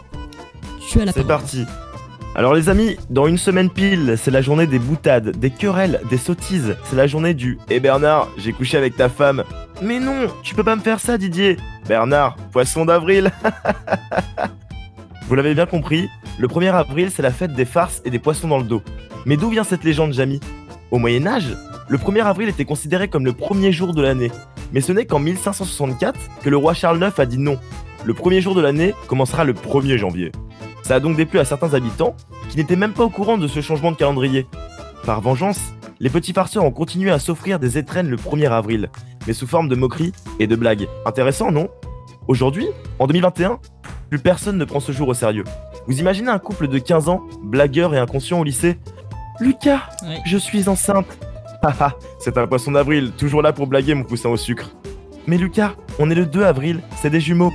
Tu 0.89 0.99
as 0.99 1.05
la 1.05 1.11
C'est 1.11 1.23
parti. 1.23 1.65
Alors 2.37 2.53
les 2.53 2.67
amis, 2.67 2.97
dans 3.09 3.27
une 3.27 3.37
semaine 3.37 3.69
pile, 3.69 4.15
c'est 4.17 4.29
la 4.29 4.41
journée 4.41 4.67
des 4.67 4.77
boutades, 4.77 5.37
des 5.37 5.51
querelles, 5.51 6.01
des 6.09 6.17
sottises. 6.17 6.75
C'est 6.83 6.97
la 6.97 7.07
journée 7.07 7.33
du 7.33 7.57
Eh 7.69 7.79
Bernard, 7.79 8.27
j'ai 8.37 8.51
couché 8.51 8.77
avec 8.77 8.97
ta 8.97 9.07
femme. 9.07 9.45
Mais 9.81 10.01
non, 10.01 10.27
tu 10.43 10.53
peux 10.53 10.63
pas 10.63 10.75
me 10.75 10.81
faire 10.81 10.99
ça 10.99 11.17
Didier. 11.17 11.55
Bernard, 11.87 12.35
poisson 12.51 12.83
d'avril. 12.83 13.31
Vous 15.29 15.35
l'avez 15.35 15.53
bien 15.53 15.65
compris, 15.65 16.09
le 16.37 16.49
1er 16.49 16.73
avril, 16.73 17.09
c'est 17.09 17.21
la 17.21 17.31
fête 17.31 17.53
des 17.53 17.63
farces 17.63 18.01
et 18.03 18.09
des 18.09 18.19
poissons 18.19 18.49
dans 18.49 18.57
le 18.57 18.65
dos. 18.65 18.81
Mais 19.25 19.37
d'où 19.37 19.49
vient 19.49 19.63
cette 19.63 19.85
légende, 19.85 20.11
Jamy? 20.11 20.41
Au 20.91 20.99
Moyen 20.99 21.25
Âge, 21.27 21.55
le 21.87 21.97
1er 21.97 22.25
avril 22.25 22.49
était 22.49 22.65
considéré 22.65 23.07
comme 23.07 23.23
le 23.23 23.31
premier 23.31 23.71
jour 23.71 23.93
de 23.93 24.01
l'année. 24.01 24.31
Mais 24.73 24.81
ce 24.81 24.91
n'est 24.91 25.05
qu'en 25.05 25.19
1564 25.19 26.19
que 26.43 26.49
le 26.49 26.57
roi 26.57 26.73
Charles 26.73 27.01
IX 27.01 27.17
a 27.17 27.25
dit 27.25 27.37
non. 27.37 27.57
Le 28.03 28.13
premier 28.13 28.41
jour 28.41 28.55
de 28.55 28.61
l'année 28.61 28.93
commencera 29.07 29.45
le 29.45 29.53
1er 29.53 29.95
janvier. 29.95 30.33
Ça 30.85 30.93
a 30.93 30.99
donc 30.99 31.17
déplu 31.17 31.39
à 31.39 31.45
certains 31.45 31.73
habitants 31.73 32.15
qui 32.47 32.57
n'étaient 32.57 32.75
même 32.75 32.93
pas 32.93 33.05
au 33.05 33.09
courant 33.09 33.39
de 33.39 33.47
ce 33.47 33.59
changement 33.59 33.91
de 33.91 33.97
calendrier. 33.97 34.45
Par 35.03 35.19
vengeance, 35.19 35.59
les 35.99 36.11
petits 36.11 36.31
farceurs 36.31 36.63
ont 36.63 36.69
continué 36.69 37.09
à 37.09 37.17
s'offrir 37.17 37.57
des 37.57 37.79
étrennes 37.79 38.07
le 38.07 38.17
1er 38.17 38.51
avril, 38.51 38.91
mais 39.25 39.33
sous 39.33 39.47
forme 39.47 39.67
de 39.67 39.73
moqueries 39.73 40.11
et 40.39 40.45
de 40.45 40.55
blagues. 40.55 40.87
Intéressant, 41.07 41.51
non? 41.51 41.69
Aujourd'hui, 42.27 42.67
en 42.99 43.07
2021, 43.07 43.57
plus 44.11 44.19
personne 44.19 44.59
ne 44.59 44.63
prend 44.63 44.79
ce 44.79 44.91
jour 44.91 45.07
au 45.07 45.15
sérieux. 45.15 45.43
Vous 45.87 45.99
imaginez 45.99 46.29
un 46.29 46.37
couple 46.37 46.67
de 46.67 46.77
15 46.77 47.09
ans, 47.09 47.23
blagueur 47.41 47.95
et 47.95 47.97
inconscient 47.97 48.39
au 48.39 48.43
lycée? 48.43 48.77
Lucas, 49.39 49.89
je 50.27 50.37
suis 50.37 50.69
enceinte. 50.69 51.17
Haha, 51.63 51.95
c'est 52.19 52.37
un 52.37 52.45
poisson 52.45 52.73
d'avril, 52.73 53.11
toujours 53.17 53.41
là 53.41 53.53
pour 53.53 53.65
blaguer 53.65 53.95
mon 53.95 54.03
poussin 54.03 54.29
au 54.29 54.37
sucre. 54.37 54.69
Mais 55.25 55.39
Lucas, 55.39 55.73
on 55.97 56.11
est 56.11 56.15
le 56.15 56.27
2 56.27 56.43
avril, 56.43 56.83
c'est 57.01 57.09
des 57.09 57.21
jumeaux. 57.21 57.51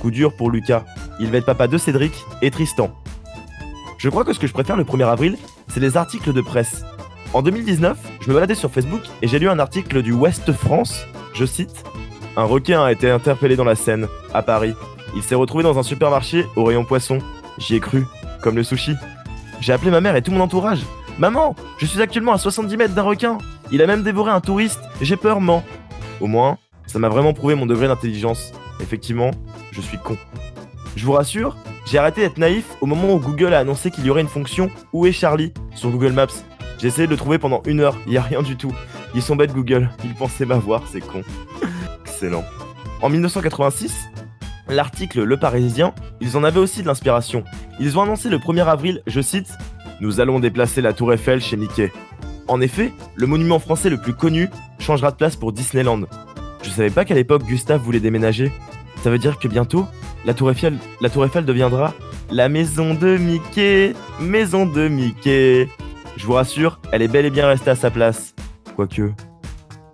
Coup 0.00 0.10
dur 0.10 0.32
pour 0.36 0.50
Lucas. 0.50 0.84
Il 1.22 1.30
va 1.30 1.38
être 1.38 1.46
papa 1.46 1.68
de 1.68 1.78
Cédric 1.78 2.12
et 2.42 2.50
Tristan. 2.50 2.90
Je 3.96 4.08
crois 4.08 4.24
que 4.24 4.32
ce 4.32 4.40
que 4.40 4.48
je 4.48 4.52
préfère 4.52 4.76
le 4.76 4.82
1er 4.82 5.06
avril, 5.06 5.38
c'est 5.68 5.78
les 5.78 5.96
articles 5.96 6.32
de 6.32 6.40
presse. 6.40 6.84
En 7.32 7.42
2019, 7.42 7.96
je 8.20 8.28
me 8.28 8.34
baladais 8.34 8.56
sur 8.56 8.72
Facebook 8.72 9.02
et 9.22 9.28
j'ai 9.28 9.38
lu 9.38 9.48
un 9.48 9.60
article 9.60 10.02
du 10.02 10.12
Ouest 10.12 10.50
France. 10.50 11.06
Je 11.32 11.44
cite 11.44 11.84
Un 12.36 12.42
requin 12.42 12.82
a 12.82 12.90
été 12.90 13.08
interpellé 13.08 13.54
dans 13.54 13.62
la 13.62 13.76
Seine, 13.76 14.08
à 14.34 14.42
Paris. 14.42 14.74
Il 15.14 15.22
s'est 15.22 15.36
retrouvé 15.36 15.62
dans 15.62 15.78
un 15.78 15.84
supermarché 15.84 16.44
au 16.56 16.64
rayon 16.64 16.84
poisson. 16.84 17.18
J'y 17.56 17.76
ai 17.76 17.80
cru, 17.80 18.04
comme 18.42 18.56
le 18.56 18.64
sushi. 18.64 18.96
J'ai 19.60 19.72
appelé 19.72 19.92
ma 19.92 20.00
mère 20.00 20.16
et 20.16 20.22
tout 20.22 20.32
mon 20.32 20.40
entourage. 20.40 20.80
Maman, 21.20 21.54
je 21.78 21.86
suis 21.86 22.02
actuellement 22.02 22.32
à 22.32 22.38
70 22.38 22.76
mètres 22.76 22.94
d'un 22.94 23.02
requin. 23.02 23.38
Il 23.70 23.80
a 23.80 23.86
même 23.86 24.02
dévoré 24.02 24.32
un 24.32 24.40
touriste. 24.40 24.80
J'ai 25.00 25.16
peur, 25.16 25.40
man. 25.40 25.62
Au 26.20 26.26
moins, 26.26 26.58
ça 26.88 26.98
m'a 26.98 27.08
vraiment 27.08 27.32
prouvé 27.32 27.54
mon 27.54 27.66
degré 27.66 27.86
d'intelligence. 27.86 28.50
Effectivement, 28.80 29.30
je 29.70 29.80
suis 29.80 29.98
con. 29.98 30.16
Je 30.96 31.04
vous 31.06 31.12
rassure, 31.12 31.56
j'ai 31.86 31.98
arrêté 31.98 32.20
d'être 32.20 32.38
naïf 32.38 32.64
au 32.80 32.86
moment 32.86 33.14
où 33.14 33.18
Google 33.18 33.54
a 33.54 33.58
annoncé 33.60 33.90
qu'il 33.90 34.04
y 34.06 34.10
aurait 34.10 34.20
une 34.20 34.28
fonction 34.28 34.70
Où 34.92 35.06
est 35.06 35.12
Charlie? 35.12 35.52
sur 35.74 35.90
Google 35.90 36.12
Maps. 36.12 36.26
J'ai 36.78 36.88
essayé 36.88 37.06
de 37.06 37.12
le 37.12 37.16
trouver 37.16 37.38
pendant 37.38 37.62
une 37.66 37.80
heure, 37.80 37.96
il 38.06 38.12
y 38.12 38.18
a 38.18 38.22
rien 38.22 38.42
du 38.42 38.56
tout. 38.56 38.72
Ils 39.14 39.22
sont 39.22 39.36
bêtes 39.36 39.52
Google, 39.52 39.90
ils 40.04 40.14
pensaient 40.14 40.44
m'avoir, 40.44 40.82
c'est 40.90 41.00
con. 41.00 41.22
Excellent. 42.04 42.44
En 43.00 43.08
1986, 43.08 44.08
l'article 44.68 45.22
Le 45.22 45.36
Parisien, 45.36 45.94
ils 46.20 46.36
en 46.36 46.44
avaient 46.44 46.60
aussi 46.60 46.82
de 46.82 46.86
l'inspiration. 46.86 47.44
Ils 47.80 47.98
ont 47.98 48.02
annoncé 48.02 48.28
le 48.28 48.38
1er 48.38 48.66
avril, 48.66 49.02
je 49.06 49.20
cite, 49.20 49.52
Nous 50.00 50.20
allons 50.20 50.40
déplacer 50.40 50.80
la 50.82 50.92
tour 50.92 51.12
Eiffel 51.12 51.40
chez 51.40 51.56
Mickey. 51.56 51.92
En 52.48 52.60
effet, 52.60 52.92
le 53.14 53.26
monument 53.26 53.58
français 53.58 53.88
le 53.90 54.00
plus 54.00 54.14
connu 54.14 54.50
changera 54.78 55.10
de 55.10 55.16
place 55.16 55.36
pour 55.36 55.52
Disneyland. 55.52 56.02
Je 56.62 56.70
savais 56.70 56.90
pas 56.90 57.04
qu'à 57.04 57.14
l'époque 57.14 57.44
Gustave 57.44 57.80
voulait 57.80 58.00
déménager. 58.00 58.52
Ça 59.02 59.10
veut 59.10 59.18
dire 59.18 59.38
que 59.40 59.48
bientôt, 59.48 59.86
la 60.24 60.32
tour 60.32 60.50
Eiffel, 60.52 60.78
la 61.00 61.10
tour 61.10 61.24
Eiffel 61.24 61.44
deviendra 61.44 61.92
la 62.30 62.48
maison 62.48 62.94
de 62.94 63.16
Mickey, 63.16 63.94
maison 64.20 64.64
de 64.64 64.86
Mickey. 64.86 65.68
Je 66.16 66.24
vous 66.24 66.34
rassure, 66.34 66.78
elle 66.92 67.02
est 67.02 67.08
bel 67.08 67.26
et 67.26 67.30
bien 67.30 67.48
restée 67.48 67.70
à 67.70 67.74
sa 67.74 67.90
place. 67.90 68.32
Quoique. 68.76 69.12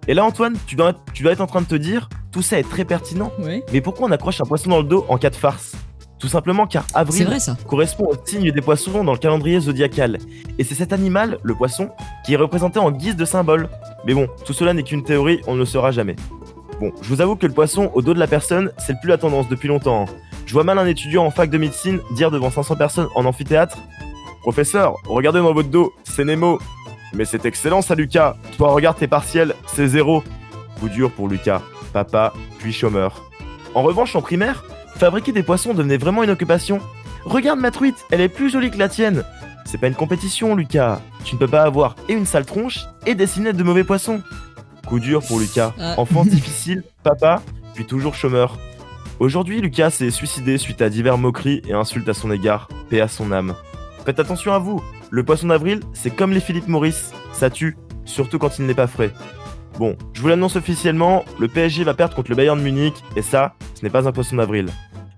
Et 0.06 0.12
là 0.12 0.24
Antoine, 0.24 0.56
tu 0.66 0.76
dois, 0.76 0.92
tu 1.14 1.22
dois 1.22 1.32
être 1.32 1.40
en 1.40 1.46
train 1.46 1.62
de 1.62 1.66
te 1.66 1.74
dire, 1.74 2.10
tout 2.32 2.42
ça 2.42 2.58
est 2.58 2.68
très 2.68 2.84
pertinent, 2.84 3.32
mais 3.72 3.80
pourquoi 3.80 4.08
on 4.08 4.10
accroche 4.10 4.42
un 4.42 4.44
poisson 4.44 4.68
dans 4.68 4.82
le 4.82 4.88
dos 4.88 5.06
en 5.08 5.16
cas 5.16 5.30
de 5.30 5.36
farce? 5.36 5.72
Tout 6.18 6.28
simplement 6.28 6.66
car 6.66 6.84
avril 6.94 7.26
vrai 7.26 7.38
ça. 7.38 7.56
correspond 7.66 8.06
au 8.06 8.14
signe 8.26 8.50
des 8.50 8.60
poissons 8.60 9.04
dans 9.04 9.12
le 9.12 9.18
calendrier 9.18 9.60
zodiacal. 9.60 10.18
Et 10.58 10.64
c'est 10.64 10.74
cet 10.74 10.92
animal, 10.92 11.38
le 11.42 11.54
poisson, 11.54 11.90
qui 12.26 12.34
est 12.34 12.36
représenté 12.36 12.78
en 12.78 12.90
guise 12.90 13.16
de 13.16 13.24
symbole. 13.24 13.68
Mais 14.04 14.14
bon, 14.14 14.26
tout 14.44 14.52
cela 14.52 14.74
n'est 14.74 14.82
qu'une 14.82 15.04
théorie, 15.04 15.40
on 15.46 15.54
ne 15.54 15.60
le 15.60 15.64
saura 15.64 15.92
jamais. 15.92 16.16
Bon, 16.80 16.92
je 17.02 17.08
vous 17.08 17.20
avoue 17.20 17.34
que 17.34 17.46
le 17.46 17.52
poisson 17.52 17.90
au 17.94 18.02
dos 18.02 18.14
de 18.14 18.20
la 18.20 18.28
personne, 18.28 18.70
c'est 18.78 18.92
le 18.92 18.98
plus 19.00 19.08
la 19.08 19.18
tendance 19.18 19.48
depuis 19.48 19.68
longtemps. 19.68 20.04
Je 20.46 20.52
vois 20.52 20.62
mal 20.62 20.78
un 20.78 20.86
étudiant 20.86 21.24
en 21.24 21.30
fac 21.30 21.50
de 21.50 21.58
médecine 21.58 22.00
dire 22.14 22.30
devant 22.30 22.50
500 22.50 22.76
personnes 22.76 23.08
en 23.14 23.24
amphithéâtre 23.24 23.78
Professeur, 24.42 24.94
regardez 25.06 25.40
dans 25.40 25.52
votre 25.52 25.68
dos, 25.68 25.92
c'est 26.04 26.24
Nemo. 26.24 26.58
Mais 27.12 27.24
c'est 27.24 27.44
excellent 27.44 27.82
ça, 27.82 27.94
Lucas. 27.94 28.36
Toi, 28.56 28.70
regarde 28.70 28.96
tes 28.96 29.08
partiels, 29.08 29.54
c'est 29.66 29.88
zéro. 29.88 30.22
Coup 30.78 30.88
dur 30.88 31.10
pour 31.10 31.28
Lucas, 31.28 31.62
papa, 31.92 32.32
puis 32.58 32.72
chômeur. 32.72 33.28
En 33.74 33.82
revanche, 33.82 34.14
en 34.14 34.22
primaire, 34.22 34.64
fabriquer 34.96 35.32
des 35.32 35.42
poissons 35.42 35.74
devenait 35.74 35.96
vraiment 35.96 36.22
une 36.22 36.30
occupation. 36.30 36.80
Regarde 37.24 37.58
ma 37.58 37.72
truite, 37.72 38.06
elle 38.10 38.20
est 38.20 38.28
plus 38.28 38.50
jolie 38.50 38.70
que 38.70 38.78
la 38.78 38.88
tienne. 38.88 39.24
C'est 39.64 39.78
pas 39.78 39.88
une 39.88 39.94
compétition, 39.94 40.54
Lucas. 40.54 41.00
Tu 41.24 41.34
ne 41.34 41.40
peux 41.40 41.48
pas 41.48 41.62
avoir 41.62 41.96
et 42.08 42.14
une 42.14 42.24
sale 42.24 42.46
tronche 42.46 42.78
et 43.04 43.14
dessiner 43.14 43.52
de 43.52 43.62
mauvais 43.62 43.84
poissons. 43.84 44.22
Coup 44.88 45.00
dur 45.00 45.22
pour 45.22 45.38
Lucas. 45.38 45.74
Ah. 45.78 45.94
Enfance 45.98 46.28
difficile, 46.30 46.82
papa, 47.02 47.42
puis 47.74 47.84
toujours 47.84 48.14
chômeur. 48.14 48.58
Aujourd'hui, 49.20 49.60
Lucas 49.60 49.90
s'est 49.90 50.10
suicidé 50.10 50.56
suite 50.56 50.80
à 50.80 50.88
divers 50.88 51.18
moqueries 51.18 51.60
et 51.68 51.74
insultes 51.74 52.08
à 52.08 52.14
son 52.14 52.30
égard. 52.30 52.68
Paix 52.88 53.02
à 53.02 53.08
son 53.08 53.30
âme. 53.30 53.54
Faites 54.06 54.18
attention 54.18 54.54
à 54.54 54.58
vous. 54.58 54.82
Le 55.10 55.24
poisson 55.24 55.48
d'avril, 55.48 55.80
c'est 55.92 56.14
comme 56.14 56.32
les 56.32 56.40
Philippe 56.40 56.68
Maurice. 56.68 57.12
Ça 57.32 57.50
tue, 57.50 57.76
surtout 58.06 58.38
quand 58.38 58.58
il 58.58 58.64
n'est 58.64 58.72
pas 58.72 58.86
frais. 58.86 59.12
Bon, 59.78 59.94
je 60.14 60.22
vous 60.22 60.28
l'annonce 60.28 60.56
officiellement, 60.56 61.24
le 61.38 61.48
PSG 61.48 61.84
va 61.84 61.92
perdre 61.92 62.16
contre 62.16 62.30
le 62.30 62.36
Bayern 62.36 62.58
de 62.58 62.64
Munich, 62.64 62.94
et 63.14 63.22
ça, 63.22 63.54
ce 63.74 63.82
n'est 63.84 63.90
pas 63.90 64.08
un 64.08 64.12
poisson 64.12 64.36
d'avril. 64.36 64.68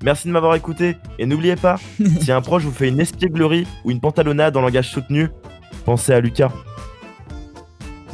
Merci 0.02 0.26
de 0.26 0.33
m'avoir 0.33 0.56
écouté, 0.56 0.96
et 1.18 1.26
n'oubliez 1.26 1.56
pas, 1.56 1.76
si 2.20 2.33
un 2.33 2.40
proche 2.40 2.64
vous 2.64 2.72
fait 2.72 2.88
une 2.88 3.00
espièglerie 3.00 3.66
ou 3.85 3.92
une 3.92 4.00
pantalonnade 4.00 4.56
en 4.56 4.62
langage 4.62 4.90
soutenu, 4.90 5.28
pensez 5.85 6.12
à 6.12 6.20
Lucas. 6.20 6.50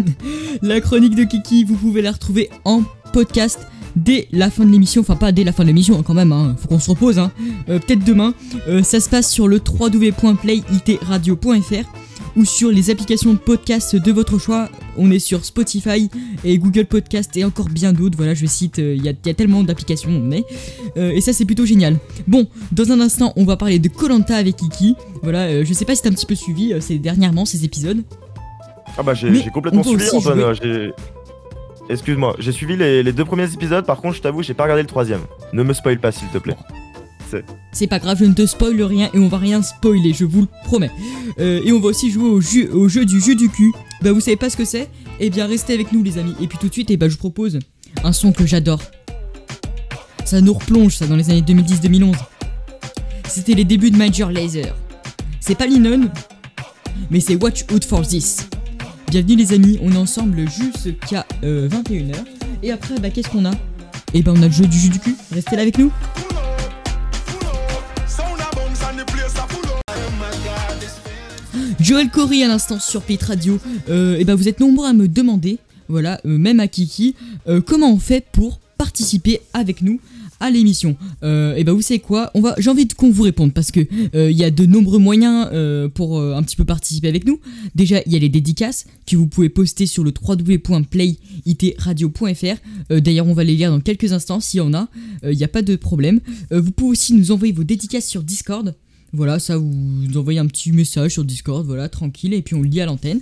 La 0.62 0.80
chronique 0.80 1.14
de 1.14 1.24
Kiki, 1.24 1.64
vous 1.64 1.74
pouvez 1.76 2.02
la 2.02 2.12
retrouver 2.12 2.50
en 2.64 2.82
podcast 3.12 3.60
dès 3.96 4.28
la 4.32 4.50
fin 4.50 4.64
de 4.64 4.70
l'émission. 4.70 5.00
Enfin, 5.00 5.16
pas 5.16 5.32
dès 5.32 5.44
la 5.44 5.52
fin 5.52 5.62
de 5.62 5.68
l'émission, 5.68 5.98
hein, 5.98 6.02
quand 6.04 6.14
même. 6.14 6.32
Hein. 6.32 6.54
Faut 6.58 6.68
qu'on 6.68 6.78
se 6.78 6.90
repose. 6.90 7.18
Hein. 7.18 7.30
Euh, 7.68 7.78
Peut-être 7.78 8.04
demain. 8.04 8.34
Euh, 8.68 8.82
ça 8.82 9.00
se 9.00 9.08
passe 9.08 9.30
sur 9.30 9.48
le 9.48 9.60
www.playitradio.fr 9.66 11.84
ou 12.36 12.44
sur 12.44 12.70
les 12.70 12.90
applications 12.90 13.32
de 13.32 13.38
podcast 13.38 13.96
de 13.96 14.12
votre 14.12 14.38
choix. 14.38 14.68
On 14.98 15.10
est 15.10 15.18
sur 15.18 15.42
Spotify 15.46 16.10
et 16.44 16.58
Google 16.58 16.84
Podcast 16.84 17.34
et 17.38 17.44
encore 17.44 17.70
bien 17.70 17.94
d'autres. 17.94 18.18
Voilà, 18.18 18.34
je 18.34 18.44
cite, 18.44 18.78
euh, 18.78 18.94
il 18.94 19.02
y, 19.04 19.08
a- 19.08 19.14
tellement 19.34 19.62
d'applications, 19.62 20.20
mais. 20.22 20.44
et 20.96 21.20
ça, 21.22 21.32
c'est 21.32 21.46
plutôt 21.46 21.64
génial. 21.64 21.96
Bon, 22.26 22.46
dans 22.72 22.92
un 22.92 23.00
instant, 23.00 23.32
on 23.36 23.44
va 23.44 23.56
parler 23.56 23.78
de 23.78 23.88
Colanta 23.88 24.36
avec 24.36 24.56
Kiki. 24.56 24.94
Voilà, 25.22 25.64
je 25.64 25.72
sais 25.72 25.86
pas 25.86 25.94
si 25.94 26.02
t'as 26.02 26.10
un 26.10 26.12
petit 26.12 26.26
peu 26.26 26.34
suivi 26.34 26.74
ces 26.80 26.98
dernièrement 26.98 27.46
ces 27.46 27.64
épisodes. 27.64 28.02
Ah 28.98 29.02
bah 29.02 29.14
j'ai 29.14 29.50
complètement 29.50 29.82
suivi 29.82 30.04
Antoine. 30.16 30.54
j'ai- 30.62 30.92
Excuse-moi, 31.88 32.34
j'ai 32.40 32.50
suivi 32.50 32.76
les, 32.76 33.02
les 33.04 33.12
deux 33.12 33.24
premiers 33.24 33.52
épisodes, 33.52 33.84
par 33.86 34.00
contre 34.00 34.16
je 34.16 34.22
t'avoue 34.22 34.42
j'ai 34.42 34.54
pas 34.54 34.64
regardé 34.64 34.82
le 34.82 34.88
troisième. 34.88 35.20
Ne 35.52 35.62
me 35.62 35.72
spoil 35.72 35.98
pas 36.00 36.10
s'il 36.10 36.28
te 36.28 36.38
plaît. 36.38 36.56
C'est 37.72 37.86
pas 37.88 37.98
grave, 37.98 38.18
je 38.20 38.24
ne 38.24 38.32
te 38.34 38.46
spoil 38.46 38.80
rien 38.82 39.10
et 39.12 39.18
on 39.18 39.28
va 39.28 39.38
rien 39.38 39.60
spoiler, 39.62 40.12
je 40.12 40.24
vous 40.24 40.42
le 40.42 40.48
promets. 40.64 40.90
Euh, 41.40 41.60
et 41.64 41.72
on 41.72 41.80
va 41.80 41.88
aussi 41.88 42.10
jouer 42.10 42.28
au 42.28 42.40
jeu, 42.40 42.72
au 42.72 42.88
jeu 42.88 43.04
du 43.04 43.20
jeu 43.20 43.34
du 43.34 43.48
cul. 43.48 43.72
Bah 44.02 44.12
vous 44.12 44.20
savez 44.20 44.36
pas 44.36 44.48
ce 44.50 44.56
que 44.56 44.64
c'est? 44.64 44.88
Eh 45.20 45.28
bien 45.30 45.46
restez 45.46 45.74
avec 45.74 45.92
nous 45.92 46.02
les 46.02 46.18
amis. 46.18 46.34
Et 46.40 46.46
puis 46.46 46.56
tout 46.58 46.68
de 46.68 46.72
suite, 46.72 46.90
eh 46.90 46.96
ben, 46.96 47.08
je 47.08 47.14
vous 47.14 47.18
propose 47.18 47.58
un 48.04 48.12
son 48.12 48.32
que 48.32 48.46
j'adore. 48.46 48.80
Ça 50.24 50.40
nous 50.40 50.54
replonge 50.54 50.96
ça 50.96 51.06
dans 51.06 51.16
les 51.16 51.28
années 51.30 51.42
2010-2011. 51.42 52.14
C'était 53.28 53.54
les 53.54 53.64
débuts 53.64 53.90
de 53.90 53.96
Major 53.96 54.30
Lazer. 54.30 54.74
C'est 55.40 55.54
pas 55.56 55.66
Lennon, 55.66 56.08
mais 57.10 57.20
c'est 57.20 57.36
Watch 57.42 57.64
Out 57.72 57.84
for 57.84 58.06
This. 58.06 58.48
Bienvenue 59.08 59.36
les 59.36 59.52
amis, 59.52 59.78
on 59.82 59.92
est 59.92 59.96
ensemble 59.96 60.44
jusqu'à 60.50 61.24
euh, 61.44 61.68
21h. 61.68 62.16
Et 62.62 62.72
après, 62.72 62.98
bah 62.98 63.10
qu'est-ce 63.10 63.28
qu'on 63.28 63.44
a? 63.44 63.52
Eh 64.14 64.22
ben 64.22 64.34
on 64.36 64.42
a 64.42 64.46
le 64.46 64.52
jeu 64.52 64.66
du 64.66 64.76
jeu 64.78 64.88
du 64.88 64.98
cul. 64.98 65.14
Restez 65.32 65.54
là 65.56 65.62
avec 65.62 65.78
nous. 65.78 65.92
Joël 71.80 72.10
Corey 72.10 72.42
à 72.42 72.48
l'instant 72.48 72.80
sur 72.80 73.00
Pit 73.02 73.22
Radio. 73.22 73.60
Euh, 73.88 74.18
et 74.18 74.24
ben 74.24 74.34
vous 74.34 74.48
êtes 74.48 74.58
nombreux 74.58 74.88
à 74.88 74.92
me 74.92 75.06
demander, 75.06 75.58
voilà, 75.88 76.20
euh, 76.26 76.36
même 76.36 76.58
à 76.58 76.66
Kiki, 76.66 77.14
euh, 77.48 77.60
comment 77.60 77.92
on 77.92 77.98
fait 78.00 78.26
pour 78.32 78.58
participer 78.76 79.40
avec 79.52 79.82
nous 79.82 80.00
à 80.40 80.50
l'émission. 80.50 80.96
Euh, 81.22 81.54
et 81.56 81.64
ben 81.64 81.72
vous 81.72 81.82
savez 81.82 82.00
quoi, 82.00 82.30
on 82.34 82.40
va, 82.40 82.54
j'ai 82.58 82.70
envie 82.70 82.88
qu'on 82.88 83.10
vous 83.10 83.22
réponde 83.22 83.52
parce 83.52 83.70
que 83.70 83.86
euh, 84.14 84.30
il 84.30 84.36
y 84.36 84.44
a 84.44 84.50
de 84.50 84.64
nombreux 84.66 84.98
moyens 84.98 85.48
euh, 85.52 85.88
pour 85.88 86.20
un 86.20 86.42
petit 86.42 86.56
peu 86.56 86.64
participer 86.64 87.06
avec 87.08 87.24
nous. 87.26 87.38
Déjà 87.74 88.02
il 88.06 88.12
y 88.12 88.16
a 88.16 88.18
les 88.18 88.28
dédicaces 88.28 88.86
que 89.06 89.16
vous 89.16 89.26
pouvez 89.26 89.48
poster 89.48 89.86
sur 89.86 90.04
le 90.04 90.12
www.playitradio.fr. 90.12 92.56
D'ailleurs 92.90 93.26
on 93.26 93.34
va 93.34 93.44
les 93.44 93.56
lire 93.56 93.70
dans 93.70 93.80
quelques 93.80 94.12
instants 94.12 94.40
s'il 94.40 94.58
y 94.58 94.60
en 94.60 94.74
a. 94.74 94.88
Il 95.24 95.36
n'y 95.36 95.44
a 95.44 95.48
pas 95.48 95.62
de 95.62 95.76
problème. 95.76 96.20
Vous 96.50 96.72
pouvez 96.72 96.90
aussi 96.90 97.14
nous 97.14 97.32
envoyer 97.32 97.52
vos 97.52 97.64
dédicaces 97.64 98.06
sur 98.06 98.22
Discord. 98.22 98.74
Voilà, 99.12 99.38
ça 99.38 99.56
vous 99.56 100.16
envoyez 100.16 100.38
un 100.38 100.46
petit 100.46 100.72
message 100.72 101.12
sur 101.12 101.24
Discord, 101.24 101.64
voilà, 101.64 101.88
tranquille, 101.88 102.34
et 102.34 102.42
puis 102.42 102.54
on 102.54 102.62
le 102.62 102.68
lit 102.68 102.80
à 102.80 102.86
l'antenne. 102.86 103.20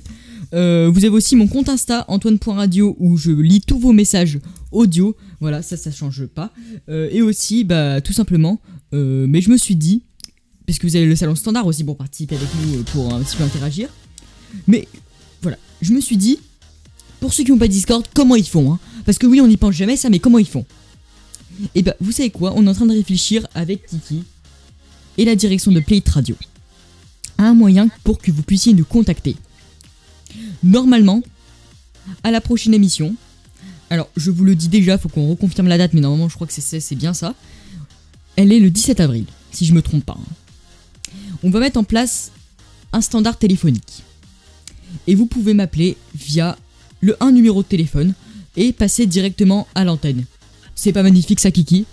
Euh, 0.53 0.90
vous 0.92 1.05
avez 1.05 1.14
aussi 1.14 1.37
mon 1.37 1.47
compte 1.47 1.68
Insta, 1.68 2.05
antoine.radio, 2.09 2.97
où 2.99 3.16
je 3.16 3.31
lis 3.31 3.61
tous 3.61 3.79
vos 3.79 3.92
messages 3.92 4.40
audio. 4.73 5.16
Voilà, 5.40 5.62
ça, 5.62 5.77
ça 5.77 5.90
change 5.90 6.27
pas. 6.27 6.53
Euh, 6.88 7.09
et 7.12 7.23
aussi, 7.23 7.64
bah, 7.64 8.01
tout 8.01 8.12
simplement, 8.12 8.61
euh, 8.92 9.27
mais 9.29 9.40
je 9.40 9.51
me 9.51 9.57
suis 9.57 9.77
dit, 9.77 10.03
parce 10.66 10.79
que 10.79 10.87
vous 10.87 10.97
avez 10.97 11.07
le 11.07 11.16
salon 11.16 11.35
standard 11.35 11.66
aussi 11.66 11.85
pour 11.85 11.97
participer 11.97 12.37
avec 12.37 12.49
nous, 12.62 12.83
pour 12.85 13.12
un 13.12 13.20
petit 13.20 13.37
peu 13.37 13.44
interagir. 13.44 13.88
Mais 14.66 14.88
voilà, 15.42 15.59
je 15.83 15.92
me 15.92 16.01
suis 16.01 16.16
dit, 16.16 16.38
pour 17.20 17.33
ceux 17.33 17.44
qui 17.44 17.53
n'ont 17.53 17.59
pas 17.59 17.68
Discord, 17.68 18.05
comment 18.14 18.37
ils 18.37 18.49
font 18.49 18.73
hein? 18.73 18.79
Parce 19.05 19.18
que 19.18 19.27
oui, 19.27 19.40
on 19.40 19.47
n'y 19.47 19.57
pense 19.57 19.75
jamais 19.75 19.97
ça, 19.97 20.09
mais 20.09 20.18
comment 20.18 20.38
ils 20.38 20.47
font? 20.47 20.64
Et 21.75 21.83
bah, 21.83 21.94
vous 22.01 22.12
savez 22.12 22.31
quoi? 22.31 22.53
On 22.57 22.66
est 22.66 22.70
en 22.70 22.75
train 22.75 22.87
de 22.87 22.92
réfléchir 22.92 23.47
avec 23.55 23.87
Kiki 23.87 24.25
et 25.18 25.24
la 25.24 25.37
direction 25.37 25.72
de 25.72 25.81
Play 25.81 25.98
It 25.98 26.09
Radio 26.09 26.37
un 27.38 27.55
moyen 27.55 27.88
pour 28.05 28.18
que 28.18 28.31
vous 28.31 28.42
puissiez 28.42 28.74
nous 28.74 28.85
contacter. 28.85 29.37
Normalement, 30.62 31.22
à 32.22 32.31
la 32.31 32.40
prochaine 32.40 32.74
émission, 32.74 33.14
alors 33.90 34.09
je 34.16 34.31
vous 34.31 34.44
le 34.44 34.55
dis 34.55 34.68
déjà, 34.68 34.98
faut 34.98 35.09
qu'on 35.09 35.29
reconfirme 35.29 35.68
la 35.68 35.79
date, 35.79 35.92
mais 35.94 36.00
normalement 36.00 36.29
je 36.29 36.35
crois 36.35 36.46
que 36.46 36.53
c'est 36.53 36.94
bien 36.94 37.14
ça. 37.14 37.35
Elle 38.37 38.53
est 38.53 38.61
le 38.61 38.70
17 38.70 39.00
avril, 39.00 39.24
si 39.53 39.66
je 39.66 39.74
me 39.74 39.83
trompe 39.83 40.05
pas. 40.05 40.16
hein. 40.18 41.12
On 41.42 41.50
va 41.50 41.61
mettre 41.61 41.79
en 41.79 41.85
place 41.85 42.33
un 42.92 43.00
standard 43.00 43.38
téléphonique. 43.38 44.03
Et 45.07 45.14
vous 45.14 45.27
pouvez 45.27 45.55
m'appeler 45.55 45.96
via 46.14 46.57
le 47.00 47.16
1 47.22 47.33
numéro 47.33 47.62
de 47.62 47.68
téléphone 47.68 48.14
et 48.57 48.72
passer 48.72 49.07
directement 49.07 49.66
à 49.74 49.85
l'antenne. 49.85 50.24
C'est 50.74 50.92
pas 50.92 51.03
magnifique 51.03 51.40
ça, 51.40 51.50
Kiki? 51.50 51.85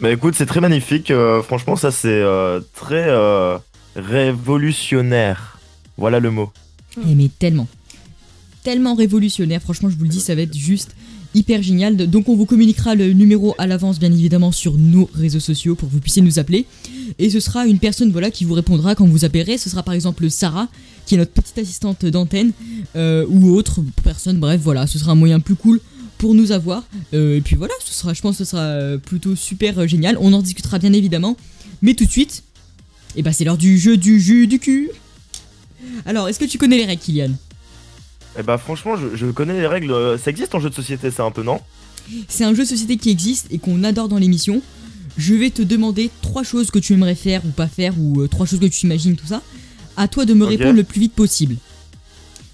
Bah 0.00 0.10
écoute, 0.10 0.34
c'est 0.34 0.46
très 0.46 0.60
magnifique. 0.60 1.10
euh, 1.10 1.42
franchement, 1.42 1.76
ça 1.76 1.90
c'est 1.90 2.08
euh, 2.08 2.60
très 2.74 3.04
euh, 3.08 3.58
révolutionnaire. 3.96 5.58
Voilà 5.98 6.20
le 6.20 6.30
mot. 6.30 6.50
Eh 7.06 7.14
mais 7.14 7.28
tellement. 7.38 7.68
Tellement 8.62 8.94
révolutionnaire, 8.94 9.60
franchement 9.60 9.90
je 9.90 9.96
vous 9.96 10.04
le 10.04 10.08
dis, 10.08 10.20
ça 10.20 10.34
va 10.34 10.42
être 10.42 10.56
juste 10.56 10.96
hyper 11.34 11.62
génial. 11.62 11.96
Donc 11.96 12.30
on 12.30 12.36
vous 12.36 12.46
communiquera 12.46 12.94
le 12.94 13.12
numéro 13.12 13.54
à 13.58 13.66
l'avance 13.66 13.98
bien 13.98 14.10
évidemment 14.10 14.52
sur 14.52 14.78
nos 14.78 15.08
réseaux 15.14 15.40
sociaux 15.40 15.74
pour 15.74 15.88
que 15.88 15.94
vous 15.94 16.00
puissiez 16.00 16.22
nous 16.22 16.38
appeler. 16.38 16.64
Et 17.18 17.28
ce 17.28 17.38
sera 17.38 17.66
une 17.66 17.78
personne 17.78 18.10
voilà 18.10 18.30
qui 18.30 18.46
vous 18.46 18.54
répondra 18.54 18.94
quand 18.94 19.06
vous 19.06 19.26
appellerez. 19.26 19.58
Ce 19.58 19.68
sera 19.68 19.82
par 19.82 19.92
exemple 19.92 20.30
Sarah, 20.30 20.68
qui 21.04 21.14
est 21.14 21.18
notre 21.18 21.32
petite 21.32 21.58
assistante 21.58 22.06
d'antenne, 22.06 22.52
ou 22.94 23.50
autre 23.50 23.82
personne, 24.02 24.38
bref 24.38 24.60
voilà, 24.62 24.86
ce 24.86 24.98
sera 24.98 25.12
un 25.12 25.16
moyen 25.16 25.40
plus 25.40 25.56
cool 25.56 25.78
pour 26.20 26.34
nous 26.34 26.52
avoir. 26.52 26.84
Euh, 27.14 27.38
et 27.38 27.40
puis 27.40 27.56
voilà, 27.56 27.72
ce 27.82 27.94
sera, 27.94 28.12
je 28.12 28.20
pense 28.20 28.36
que 28.36 28.44
ce 28.44 28.50
sera 28.50 28.62
euh, 28.62 28.98
plutôt 28.98 29.34
super 29.34 29.80
euh, 29.80 29.86
génial. 29.86 30.18
On 30.20 30.32
en 30.34 30.42
discutera 30.42 30.78
bien 30.78 30.92
évidemment. 30.92 31.34
Mais 31.80 31.94
tout 31.94 32.04
de 32.04 32.10
suite, 32.10 32.44
et 33.16 33.22
bah 33.22 33.32
c'est 33.32 33.44
l'heure 33.44 33.56
du 33.56 33.78
jeu 33.78 33.96
du 33.96 34.20
jus 34.20 34.46
du 34.46 34.58
cul. 34.58 34.90
Alors, 36.04 36.28
est-ce 36.28 36.38
que 36.38 36.44
tu 36.44 36.58
connais 36.58 36.76
les 36.76 36.84
règles, 36.84 37.00
Kylian? 37.00 37.30
Et 38.38 38.42
bah 38.42 38.58
franchement, 38.58 38.96
je, 38.96 39.16
je 39.16 39.26
connais 39.26 39.54
les 39.54 39.66
règles. 39.66 40.18
Ça 40.22 40.30
existe 40.30 40.54
en 40.54 40.60
jeu 40.60 40.68
de 40.68 40.74
société, 40.74 41.10
ça 41.10 41.24
un 41.24 41.30
peu, 41.30 41.42
non? 41.42 41.58
C'est 42.28 42.44
un 42.44 42.54
jeu 42.54 42.64
de 42.64 42.68
société 42.68 42.98
qui 42.98 43.08
existe 43.08 43.46
et 43.50 43.58
qu'on 43.58 43.82
adore 43.82 44.08
dans 44.08 44.18
l'émission. 44.18 44.60
Je 45.16 45.34
vais 45.34 45.50
te 45.50 45.62
demander 45.62 46.10
trois 46.20 46.42
choses 46.42 46.70
que 46.70 46.78
tu 46.78 46.92
aimerais 46.92 47.14
faire 47.14 47.42
ou 47.46 47.50
pas 47.50 47.66
faire, 47.66 47.94
ou 47.98 48.20
euh, 48.20 48.28
trois 48.28 48.44
choses 48.44 48.60
que 48.60 48.66
tu 48.66 48.84
imagines, 48.84 49.16
tout 49.16 49.26
ça. 49.26 49.40
À 49.96 50.06
toi 50.06 50.26
de 50.26 50.34
me 50.34 50.44
répondre 50.44 50.74
le 50.74 50.84
plus 50.84 51.00
vite 51.00 51.14
possible. 51.14 51.56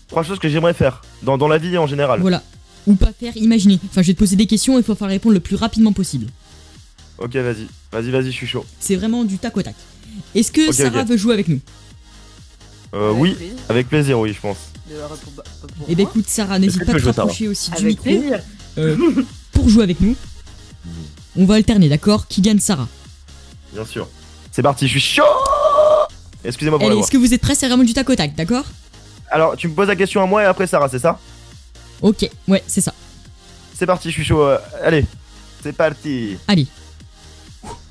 Trois 0.06 0.22
choses 0.22 0.38
que 0.38 0.48
j'aimerais 0.48 0.74
faire 0.74 1.02
dans, 1.24 1.36
dans 1.36 1.48
la 1.48 1.58
vie 1.58 1.76
en 1.76 1.88
général. 1.88 2.20
Voilà. 2.20 2.44
Ou 2.86 2.94
pas 2.94 3.12
faire, 3.12 3.36
imaginer. 3.36 3.80
Enfin, 3.90 4.02
je 4.02 4.08
vais 4.08 4.14
te 4.14 4.18
poser 4.18 4.36
des 4.36 4.46
questions 4.46 4.76
et 4.76 4.80
il 4.80 4.84
faut 4.84 4.94
falloir 4.94 5.10
répondre 5.10 5.34
le 5.34 5.40
plus 5.40 5.56
rapidement 5.56 5.92
possible. 5.92 6.26
Ok, 7.18 7.34
vas-y. 7.34 7.66
Vas-y, 7.92 8.10
vas-y, 8.10 8.26
je 8.26 8.30
suis 8.30 8.46
chaud. 8.46 8.64
C'est 8.78 8.96
vraiment 8.96 9.24
du 9.24 9.38
tac 9.38 9.56
au 9.56 9.62
tac. 9.62 9.74
Est-ce 10.34 10.52
que 10.52 10.72
Sarah 10.72 11.04
veut 11.04 11.16
jouer 11.16 11.34
avec 11.34 11.48
nous? 11.48 11.60
Euh, 12.94 13.12
oui, 13.12 13.36
avec 13.68 13.88
plaisir, 13.88 14.18
oui, 14.18 14.32
je 14.32 14.40
pense. 14.40 14.56
Eh 15.88 15.94
ben 15.96 16.04
écoute, 16.04 16.26
Sarah, 16.28 16.58
n'hésite 16.58 16.84
pas 16.84 16.92
à 16.92 16.94
tu 16.94 17.02
te 17.02 17.06
rapprocher 17.06 17.48
aussi 17.48 17.70
du 17.72 17.76
Avec 17.76 17.86
micro 17.88 18.04
plaisir. 18.04 18.38
euh, 18.78 18.96
pour 19.52 19.68
jouer 19.68 19.82
avec 19.82 20.00
nous. 20.00 20.14
On 21.36 21.44
va 21.44 21.56
alterner, 21.56 21.88
d'accord? 21.88 22.28
Kylian, 22.28 22.58
Sarah? 22.60 22.88
Bien 23.74 23.84
sûr. 23.84 24.08
C'est 24.52 24.62
parti, 24.62 24.86
je 24.86 24.92
suis 24.92 25.00
chaud 25.00 25.22
Excusez-moi 26.44 26.78
pour 26.78 26.86
la 26.88 26.92
Allez, 26.92 27.00
voix. 27.00 27.04
est-ce 27.06 27.10
que 27.10 27.16
vous 27.18 27.34
êtes 27.34 27.40
prêts? 27.40 27.54
C'est 27.56 27.66
vraiment 27.66 27.82
du 27.82 27.92
tac 27.92 28.08
au 28.08 28.14
tac, 28.14 28.34
d'accord? 28.36 28.64
Alors, 29.30 29.56
tu 29.56 29.66
me 29.68 29.74
poses 29.74 29.88
la 29.88 29.96
question 29.96 30.22
à 30.22 30.26
moi 30.26 30.42
et 30.42 30.46
après 30.46 30.66
Sarah, 30.68 30.88
c'est 30.88 31.00
ça? 31.00 31.18
Ok, 32.02 32.28
ouais, 32.48 32.62
c'est 32.66 32.80
ça. 32.80 32.92
C'est 33.74 33.86
parti, 33.86 34.08
je 34.10 34.14
suis 34.14 34.24
chaud. 34.24 34.42
euh, 34.42 34.58
allez, 34.82 35.04
c'est 35.62 35.72
parti. 35.72 36.36
Allez. 36.48 36.66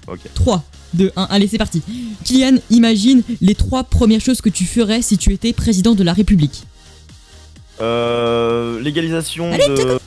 Ok. 0.07 0.19
3, 0.33 0.63
2, 0.93 1.11
1, 1.15 1.23
allez, 1.29 1.47
c'est 1.47 1.57
parti. 1.57 1.81
Kylian, 2.23 2.57
imagine 2.69 3.23
les 3.41 3.55
trois 3.55 3.83
premières 3.83 4.21
choses 4.21 4.41
que 4.41 4.49
tu 4.49 4.65
ferais 4.65 5.01
si 5.01 5.17
tu 5.17 5.33
étais 5.33 5.53
président 5.53 5.95
de 5.95 6.03
la 6.03 6.13
République. 6.13 6.65
Euh, 7.81 8.79
légalisation 8.81 9.51
Allez, 9.51 9.67
de. 9.67 9.99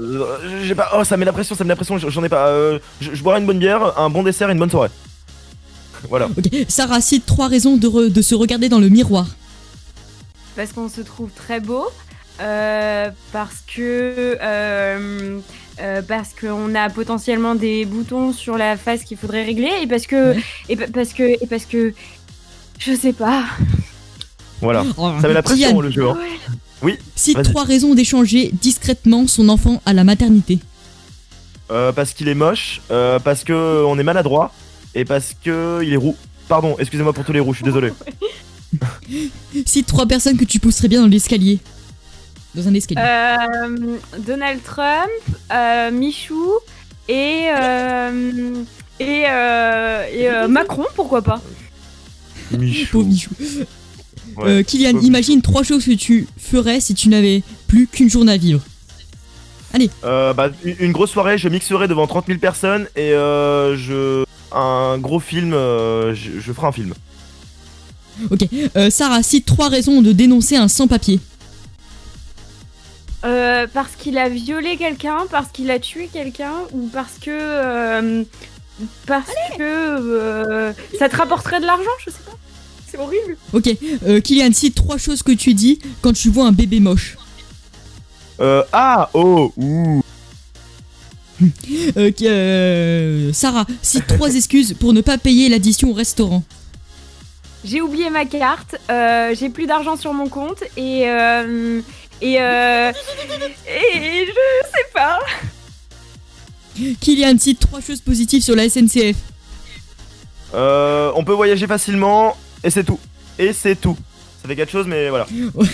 Euh, 0.00 0.62
J'ai 0.64 0.74
pas. 0.74 0.90
Oh, 0.96 1.04
ça 1.04 1.16
met 1.16 1.24
la 1.24 1.32
pression, 1.32 1.54
ça 1.54 1.64
met 1.64 1.68
la 1.68 1.76
pression. 1.76 1.98
J'en 1.98 2.22
ai 2.24 2.28
pas. 2.28 2.48
Euh, 2.48 2.78
je, 3.00 3.14
je 3.14 3.22
boirai 3.22 3.40
une 3.40 3.46
bonne 3.46 3.58
bière, 3.58 3.98
un 3.98 4.10
bon 4.10 4.22
dessert 4.22 4.48
et 4.48 4.52
une 4.52 4.58
bonne 4.58 4.70
soirée. 4.70 4.90
Voilà. 6.10 6.26
Ok, 6.36 6.50
Sarah, 6.68 7.00
cite 7.00 7.24
trois 7.24 7.48
raisons 7.48 7.78
de, 7.78 7.88
re- 7.88 8.12
de 8.12 8.20
se 8.22 8.34
regarder 8.34 8.68
dans 8.68 8.78
le 8.78 8.90
miroir. 8.90 9.26
Parce 10.54 10.70
qu'on 10.72 10.88
se 10.90 11.00
trouve 11.00 11.30
très 11.34 11.60
beau. 11.60 11.86
Euh, 12.40 13.10
parce 13.32 13.62
que. 13.74 14.36
euh, 14.40 15.40
euh, 15.80 16.02
parce 16.02 16.34
qu'on 16.40 16.72
a 16.76 16.88
potentiellement 16.88 17.56
des 17.56 17.84
boutons 17.84 18.32
sur 18.32 18.56
la 18.56 18.76
face 18.76 19.02
qu'il 19.02 19.16
faudrait 19.16 19.44
régler 19.44 19.70
et 19.82 19.86
parce 19.88 20.06
que 20.06 20.34
Ouais. 20.34 20.42
et 20.68 20.76
pa- 20.76 20.86
parce 20.92 21.12
que 21.12 21.22
et 21.24 21.46
parce 21.50 21.64
que 21.64 21.92
je 22.78 22.94
sais 22.94 23.12
pas 23.12 23.42
Voilà. 24.60 24.84
Oh, 24.96 25.10
Ça 25.20 25.26
met 25.26 25.34
la 25.34 25.42
pression 25.42 25.80
le 25.80 25.90
jeu. 25.90 26.08
hein. 26.08 26.16
cite 27.16 27.36
vas-y. 27.38 27.44
trois 27.44 27.64
raisons 27.64 27.94
d'échanger 27.96 28.50
discrètement 28.52 29.26
son 29.26 29.48
enfant 29.48 29.82
à 29.84 29.92
la 29.92 30.04
maternité. 30.04 30.60
Euh, 31.72 31.90
parce 31.90 32.12
qu'il 32.12 32.28
est 32.28 32.34
moche, 32.36 32.80
euh, 32.92 33.18
parce 33.18 33.42
que 33.42 33.84
on 33.84 33.98
est 33.98 34.02
maladroit 34.04 34.52
et 34.94 35.04
parce 35.04 35.34
que 35.44 35.80
il 35.82 35.92
est 35.92 35.96
roux. 35.96 36.14
Pardon, 36.46 36.76
excusez-moi 36.78 37.12
pour 37.12 37.24
tous 37.24 37.32
les 37.32 37.40
roux, 37.40 37.52
je 37.52 37.58
suis 37.58 37.64
désolé. 37.64 37.92
Cite 39.66 39.86
trois 39.86 40.06
personnes 40.06 40.36
que 40.36 40.44
tu 40.44 40.60
pousserais 40.60 40.88
bien 40.88 41.00
dans 41.00 41.08
l'escalier. 41.08 41.58
Dans 42.54 42.68
un 42.68 42.74
escalier. 42.74 43.00
Euh, 43.04 43.98
Donald 44.18 44.62
Trump 44.62 45.10
euh, 45.52 45.90
Michou 45.90 46.50
et 47.08 47.48
euh, 47.58 48.52
et, 49.00 49.24
euh, 49.28 50.04
et, 50.12 50.28
euh, 50.28 50.48
Macron 50.48 50.84
pourquoi 50.94 51.22
pas 51.22 51.40
Michou. 52.52 52.86
Pauvre 52.92 53.06
Michou. 53.08 53.30
Ouais. 54.36 54.44
Euh, 54.48 54.62
Kylian, 54.62 54.92
pauvre 54.92 55.04
imagine 55.04 55.42
trois 55.42 55.62
choses 55.62 55.84
que 55.84 55.92
tu 55.92 56.26
ferais 56.38 56.80
si 56.80 56.94
tu 56.94 57.08
n'avais 57.08 57.42
plus 57.66 57.86
qu'une 57.86 58.10
journée 58.10 58.32
à 58.32 58.36
vivre. 58.36 58.60
Euh, 60.04 60.32
bah, 60.32 60.50
une 60.64 60.92
grosse 60.92 61.10
soirée, 61.10 61.38
je 61.38 61.48
mixerai 61.48 61.88
devant 61.88 62.06
30 62.06 62.26
000 62.28 62.38
personnes 62.38 62.86
et 62.96 63.12
euh, 63.12 63.76
je. 63.76 64.24
Un 64.56 64.98
gros 64.98 65.18
film, 65.18 65.52
euh, 65.52 66.14
je, 66.14 66.38
je 66.38 66.52
ferai 66.52 66.68
un 66.68 66.72
film. 66.72 66.94
Ok. 68.30 68.46
Euh, 68.76 68.88
Sarah, 68.88 69.22
cite 69.24 69.46
trois 69.46 69.68
raisons 69.68 70.00
de 70.00 70.12
dénoncer 70.12 70.54
un 70.54 70.68
sans-papier. 70.68 71.18
Euh, 73.24 73.66
parce 73.72 73.96
qu'il 73.96 74.18
a 74.18 74.28
violé 74.28 74.76
quelqu'un, 74.76 75.26
parce 75.30 75.48
qu'il 75.48 75.70
a 75.70 75.78
tué 75.78 76.10
quelqu'un, 76.12 76.52
ou 76.72 76.88
parce 76.88 77.18
que 77.18 77.30
euh, 77.30 78.22
parce 79.06 79.30
que 79.56 79.62
euh, 79.62 80.72
ça 80.98 81.08
te 81.08 81.16
rapporterait 81.16 81.60
de 81.60 81.66
l'argent, 81.66 81.90
je 82.04 82.10
sais 82.10 82.22
pas. 82.26 82.36
C'est 82.86 82.98
horrible. 82.98 83.36
Ok. 83.52 83.70
Euh, 84.06 84.20
Kylian, 84.20 84.52
cite 84.52 84.74
trois 84.74 84.98
choses 84.98 85.22
que 85.22 85.32
tu 85.32 85.54
dis 85.54 85.78
quand 86.02 86.12
tu 86.12 86.28
vois 86.28 86.46
un 86.46 86.52
bébé 86.52 86.80
moche. 86.80 87.16
Euh, 88.40 88.62
ah, 88.72 89.10
oh, 89.14 89.52
ouh. 89.56 90.02
Euh, 91.96 92.12
euh, 92.22 93.32
Sarah, 93.32 93.66
cite 93.82 94.06
trois 94.06 94.34
excuses 94.36 94.74
pour 94.74 94.92
ne 94.92 95.00
pas 95.00 95.18
payer 95.18 95.48
l'addition 95.48 95.90
au 95.90 95.92
restaurant. 95.92 96.44
J'ai 97.64 97.80
oublié 97.80 98.10
ma 98.10 98.24
carte, 98.26 98.76
euh, 98.90 99.34
j'ai 99.34 99.48
plus 99.48 99.66
d'argent 99.66 99.96
sur 99.96 100.12
mon 100.12 100.28
compte 100.28 100.62
et 100.76 101.08
euh, 101.08 101.80
et 102.20 102.40
euh, 102.40 102.92
et 103.68 104.26
je 104.26 104.68
sais 104.68 104.86
pas. 104.92 105.18
Kylian, 107.00 107.38
cite 107.38 107.60
trois 107.60 107.80
choses 107.80 108.00
positives 108.00 108.42
sur 108.42 108.56
la 108.56 108.68
SNCF. 108.68 109.16
Euh, 110.54 111.12
on 111.14 111.24
peut 111.24 111.32
voyager 111.32 111.66
facilement 111.66 112.36
et 112.62 112.70
c'est 112.70 112.84
tout. 112.84 112.98
Et 113.38 113.52
c'est 113.52 113.76
tout. 113.76 113.96
Ça 114.42 114.48
fait 114.48 114.56
quelque 114.56 114.72
chose, 114.72 114.86
mais 114.86 115.08
voilà. 115.08 115.26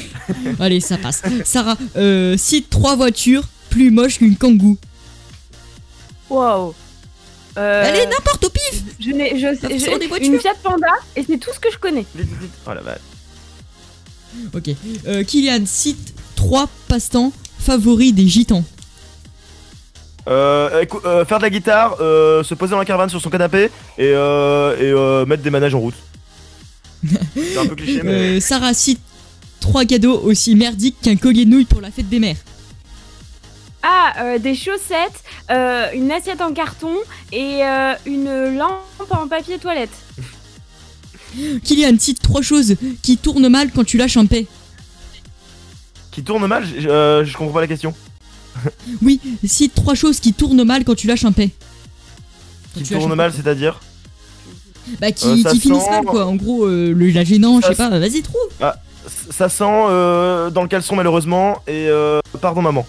Allez, 0.61 0.81
ça 0.81 0.97
passe. 0.99 1.23
Sarah, 1.45 1.77
euh, 1.97 2.37
cite 2.37 2.71
trois 2.71 2.97
voitures 2.97 3.45
plus 3.69 3.91
moches 3.91 4.19
qu'une 4.19 4.37
kangou. 4.37 4.79
Wow. 6.29 6.75
Euh, 7.59 7.89
Allez, 7.89 8.07
n'importe 8.07 8.45
au 8.45 8.51
pif 8.51 8.83
je 9.01 9.11
n'ai 9.11 9.31
je 9.39 9.99
des 9.99 10.07
voitures. 10.07 10.33
une 10.33 10.39
Fiat 10.41 10.55
Panda 10.63 10.87
et 11.17 11.25
c'est 11.29 11.39
tout 11.39 11.51
ce 11.53 11.59
que 11.59 11.71
je 11.73 11.79
connais. 11.79 12.07
Oh 12.67 12.73
la 12.73 12.81
vache. 12.81 13.01
Ok. 14.55 14.71
Euh, 15.07 15.25
Kylian, 15.25 15.67
cite 15.67 16.15
trois 16.41 16.69
passe-temps 16.89 17.33
favoris 17.59 18.15
des 18.15 18.27
gitans. 18.27 18.65
Euh, 20.27 20.85
euh, 21.05 21.25
faire 21.27 21.37
de 21.39 21.43
la 21.43 21.51
guitare, 21.51 21.97
euh, 22.01 22.43
se 22.43 22.55
poser 22.55 22.71
dans 22.71 22.79
la 22.79 22.87
caravane 22.87 23.11
sur 23.11 23.21
son 23.21 23.29
canapé 23.29 23.65
et, 23.99 24.13
euh, 24.15 24.75
et 24.79 24.91
euh, 24.91 25.27
mettre 25.27 25.43
des 25.43 25.51
manèges 25.51 25.75
en 25.75 25.81
route. 25.81 25.95
C'est 27.07 27.59
un 27.59 27.67
peu 27.67 27.75
cliché, 27.75 28.01
mais. 28.05 28.13
Euh, 28.13 28.41
Sarah, 28.41 28.73
cite 28.73 29.01
trois 29.61 29.85
cadeaux 29.85 30.19
aussi 30.19 30.55
merdiques 30.55 30.97
qu'un 31.03 31.17
collier 31.17 31.45
de 31.45 31.51
nouilles 31.51 31.67
pour 31.67 31.83
la 31.83 31.91
fête 31.91 32.09
des 32.09 32.19
mères. 32.19 32.37
Ah, 33.83 34.13
euh, 34.21 34.39
des 34.39 34.55
chaussettes, 34.55 35.23
euh, 35.51 35.89
une 35.95 36.11
assiette 36.11 36.41
en 36.41 36.55
carton 36.55 36.95
et 37.33 37.65
euh, 37.65 37.93
une 38.07 38.57
lampe 38.57 39.11
en 39.11 39.29
papier 39.29 39.59
toilette. 39.59 39.91
Kylian, 41.65 41.97
cite 41.99 42.23
trois 42.23 42.43
choses 42.43 42.77
qui 43.03 43.19
tournent 43.19 43.49
mal 43.49 43.71
quand 43.75 43.85
tu 43.85 43.99
lâches 43.99 44.17
un 44.17 44.27
paix. 44.27 44.47
Qui 46.11 46.23
tourne 46.25 46.47
mal, 46.47 46.65
euh, 46.87 47.25
je 47.25 47.37
comprends 47.37 47.55
pas 47.55 47.61
la 47.61 47.67
question. 47.69 47.95
Oui, 49.03 49.21
cite 49.45 49.75
trois 49.75 49.95
choses 49.95 50.19
qui 50.21 50.33
tournent 50.33 50.65
mal 50.65 50.85
quand 50.85 50.95
tu 50.97 51.07
lâches 51.07 51.25
un 51.25 51.33
paix. 51.33 51.51
Qui 52.75 52.83
tu 52.83 52.93
lâches 52.93 53.01
tourne 53.03 53.13
un 53.13 53.17
mal, 53.17 53.33
c'est-à-dire. 53.33 53.81
Bah, 55.01 55.13
qui, 55.13 55.27
Euh, 55.47 55.51
finissent 55.55 55.85
sent- 55.85 55.91
mal, 55.91 56.05
quoi. 56.05 56.27
En 56.27 56.35
gros, 56.35 56.65
euh, 56.67 56.93
le, 56.93 57.11
la 57.11 57.23
gênant, 57.25 57.61
je 57.61 57.69
sais 57.69 57.75
pas, 57.77 57.89
vas-y, 57.99 58.23
trouve. 58.23 58.41
Ça 59.31 59.49
sent 59.49 59.65
euh, 59.65 60.51
dans 60.51 60.63
le 60.63 60.69
caleçon, 60.69 60.97
malheureusement, 60.97 61.63
et 61.67 61.87
euh, 61.89 62.21
pardon, 62.41 62.61
maman. 62.63 62.87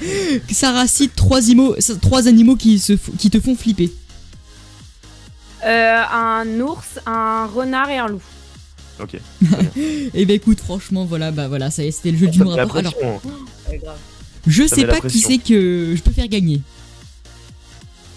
Sarah, 0.50 0.86
cite 0.86 1.14
trois, 1.14 1.40
imo- 1.48 1.76
trois 2.00 2.26
animaux 2.28 2.56
qui, 2.56 2.78
se, 2.78 2.94
f- 2.94 3.16
qui 3.18 3.30
te 3.30 3.38
font 3.40 3.54
flipper. 3.54 3.92
Euh, 5.64 6.02
un 6.12 6.60
ours, 6.60 6.98
un 7.06 7.46
renard 7.46 7.88
et 7.90 7.98
un 7.98 8.08
loup. 8.08 8.22
Ok. 9.02 9.16
Et 10.14 10.24
bah, 10.26 10.34
écoute, 10.34 10.60
franchement, 10.60 11.04
voilà, 11.04 11.30
bah 11.30 11.48
voilà, 11.48 11.70
ça 11.70 11.82
c'était 11.90 12.12
le 12.12 12.18
jeu 12.18 12.28
du 12.28 12.38
Ça 12.38 12.44
la 12.44 12.50
rapport. 12.56 12.76
Alors, 12.76 12.92
pression. 12.92 13.20
Je 14.46 14.66
Ça 14.66 14.76
sais 14.76 14.86
pas 14.86 15.00
qui 15.00 15.18
c'est 15.20 15.38
que 15.38 15.94
je 15.96 16.02
peux 16.02 16.10
faire 16.12 16.28
gagner. 16.28 16.60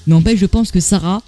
N'empêche, 0.08 0.40
je 0.40 0.46
pense 0.46 0.72
que 0.72 0.80
Sarah 0.80 1.22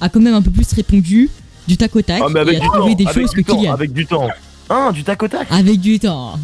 a 0.00 0.08
quand 0.08 0.20
même 0.20 0.34
un 0.34 0.42
peu 0.42 0.50
plus 0.50 0.70
répondu 0.72 1.30
du 1.66 1.76
tac 1.76 1.94
au 1.96 2.02
tac 2.02 2.22
Ah, 2.24 2.28
mais 2.28 2.40
avec 2.40 2.54
et 2.54 2.58
a 2.58 2.60
du 2.60 2.66
trouvé 2.68 2.90
temps, 2.92 2.96
des 2.98 3.06
avec 3.06 3.14
choses 3.22 3.30
du 3.30 3.42
que 3.44 3.50
temps, 3.50 3.56
Kylian. 3.56 3.72
avec 3.72 3.92
du 3.92 4.06
temps. 4.06 4.28
Ah, 4.68 4.90
du 4.92 5.04
tac 5.04 5.22
au 5.22 5.28
tac 5.28 5.46
Avec 5.50 5.80
du 5.80 5.98
temps. 5.98 6.38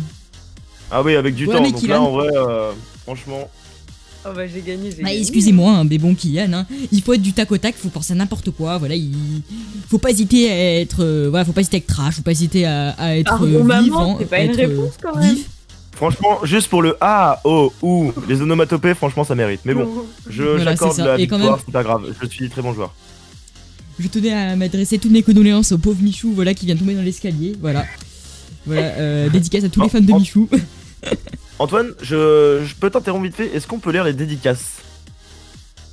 Ah 0.90 1.02
oui, 1.02 1.14
avec 1.16 1.34
du 1.34 1.46
Ouais, 1.46 1.54
temps. 1.54 1.62
mais 1.62 1.72
Donc 1.72 1.80
Kylian- 1.82 1.88
là, 1.90 2.00
en 2.00 2.10
vrai, 2.10 2.28
euh, 2.34 2.72
franchement. 3.04 3.50
Oh 4.26 4.28
bah 4.36 4.46
j'ai 4.46 4.60
gagné, 4.60 4.90
j'ai 4.90 5.02
Bah, 5.02 5.08
gagné. 5.08 5.20
excusez-moi, 5.20 5.72
hein, 5.72 5.84
mais 5.84 5.96
bon, 5.96 6.14
Kylian, 6.14 6.52
hein, 6.52 6.66
il 6.92 7.00
faut 7.02 7.14
être 7.14 7.22
du 7.22 7.32
tac 7.32 7.50
au 7.52 7.56
tac, 7.56 7.74
faut 7.76 7.88
penser 7.88 8.12
à 8.12 8.16
n'importe 8.16 8.50
quoi, 8.50 8.76
voilà, 8.76 8.94
il 8.94 9.12
faut 9.88 9.96
pas 9.98 10.10
hésiter 10.10 10.50
à 10.50 10.80
être, 10.80 11.02
euh, 11.02 11.28
voilà, 11.30 11.44
faut 11.46 11.52
pas 11.52 11.62
hésiter 11.62 11.76
à 11.76 11.78
être 11.78 11.86
trash, 11.86 12.16
faut 12.16 12.22
pas 12.22 12.32
hésiter 12.32 12.66
à, 12.66 12.90
à 12.98 13.16
être 13.16 13.32
Ah, 13.40 13.42
euh, 13.44 13.62
maman, 13.64 13.82
vivant, 13.82 14.16
c'est 14.18 14.26
pas 14.28 14.40
une 14.40 14.50
être, 14.50 14.58
euh, 14.58 14.66
réponse, 14.68 14.92
quand 15.02 15.16
même. 15.16 15.34
vif. 15.36 15.46
Franchement, 15.92 16.38
juste 16.44 16.68
pour 16.68 16.82
le 16.82 16.96
A, 17.00 17.40
O, 17.44 17.72
ou 17.82 18.12
les 18.28 18.40
onomatopées, 18.42 18.94
franchement, 18.94 19.24
ça 19.24 19.34
mérite. 19.34 19.60
Mais 19.64 19.74
bon, 19.74 19.88
je 20.28 20.42
Voilà, 20.42 20.64
j'accorde 20.64 20.98
la 20.98 21.14
Et 21.14 21.18
victoire, 21.22 21.40
même- 21.40 21.54
c'est 21.64 21.72
pas 21.72 21.82
grave. 21.82 22.14
Je 22.22 22.26
suis 22.28 22.48
très 22.50 22.62
bon 22.62 22.72
joueur. 22.74 22.94
Je 23.98 24.08
tenais 24.08 24.32
à 24.32 24.56
m'adresser 24.56 24.98
toutes 24.98 25.10
mes 25.12 25.22
condoléances 25.22 25.72
au 25.72 25.78
pauvre 25.78 26.00
Michou, 26.02 26.32
voilà, 26.34 26.54
qui 26.54 26.64
vient 26.66 26.74
de 26.74 26.80
tomber 26.80 26.94
dans 26.94 27.02
l'escalier, 27.02 27.54
voilà. 27.60 27.84
Voilà, 28.66 28.82
euh, 28.98 29.28
dédicace 29.30 29.64
à 29.64 29.68
tous 29.70 29.80
les 29.80 29.86
Oh, 29.86 29.90
fans 29.90 30.00
de 30.00 30.12
oh. 30.12 30.18
Michou. 30.18 30.48
Antoine, 31.60 31.90
je, 32.00 32.62
je 32.64 32.74
peux 32.74 32.88
t'interrompre 32.88 33.24
vite 33.24 33.34
fait. 33.34 33.54
Est-ce 33.54 33.66
qu'on 33.66 33.80
peut 33.80 33.92
lire 33.92 34.02
les 34.02 34.14
dédicaces? 34.14 34.78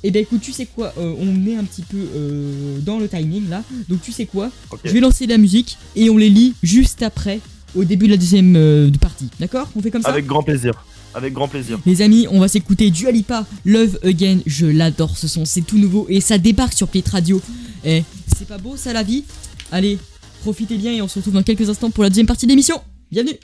Et 0.02 0.10
ben 0.10 0.22
écoute, 0.22 0.40
tu 0.40 0.50
sais 0.50 0.64
quoi, 0.64 0.94
euh, 0.96 1.14
on 1.20 1.46
est 1.46 1.56
un 1.56 1.64
petit 1.64 1.82
peu 1.82 1.98
euh, 1.98 2.78
dans 2.78 2.98
le 2.98 3.06
timing 3.06 3.50
là, 3.50 3.62
donc 3.88 4.00
tu 4.00 4.12
sais 4.12 4.24
quoi, 4.24 4.50
je 4.84 4.92
vais 4.92 5.00
lancer 5.00 5.26
de 5.26 5.32
la 5.32 5.38
musique 5.38 5.76
et 5.94 6.08
on 6.08 6.16
les 6.16 6.30
lit 6.30 6.54
juste 6.62 7.02
après, 7.02 7.40
au 7.74 7.84
début 7.84 8.06
de 8.06 8.12
la 8.12 8.16
deuxième 8.16 8.54
euh, 8.56 8.90
partie, 8.98 9.28
d'accord? 9.40 9.68
On 9.76 9.82
fait 9.82 9.90
comme 9.90 10.00
ça? 10.00 10.08
Avec 10.08 10.24
grand 10.24 10.42
plaisir. 10.42 10.72
Avec 11.14 11.34
grand 11.34 11.48
plaisir. 11.48 11.78
Les 11.84 12.00
amis, 12.00 12.26
on 12.30 12.40
va 12.40 12.48
s'écouter 12.48 12.90
Dua 12.90 13.10
Lipa, 13.10 13.44
Love 13.66 13.98
Again. 14.04 14.38
Je 14.46 14.66
l'adore 14.66 15.18
ce 15.18 15.28
son, 15.28 15.44
c'est 15.44 15.62
tout 15.62 15.78
nouveau 15.78 16.06
et 16.08 16.22
ça 16.22 16.38
débarque 16.38 16.72
sur 16.72 16.88
Play 16.88 17.02
Radio. 17.10 17.42
Eh, 17.84 18.04
c'est 18.38 18.48
pas 18.48 18.58
beau 18.58 18.76
ça 18.78 18.94
la 18.94 19.02
vie? 19.02 19.24
Allez, 19.70 19.98
profitez 20.40 20.78
bien 20.78 20.92
et 20.92 21.02
on 21.02 21.08
se 21.08 21.18
retrouve 21.18 21.34
dans 21.34 21.42
quelques 21.42 21.68
instants 21.68 21.90
pour 21.90 22.04
la 22.04 22.08
deuxième 22.08 22.26
partie 22.26 22.46
de 22.46 22.52
l'émission. 22.52 22.80
Bienvenue 23.10 23.36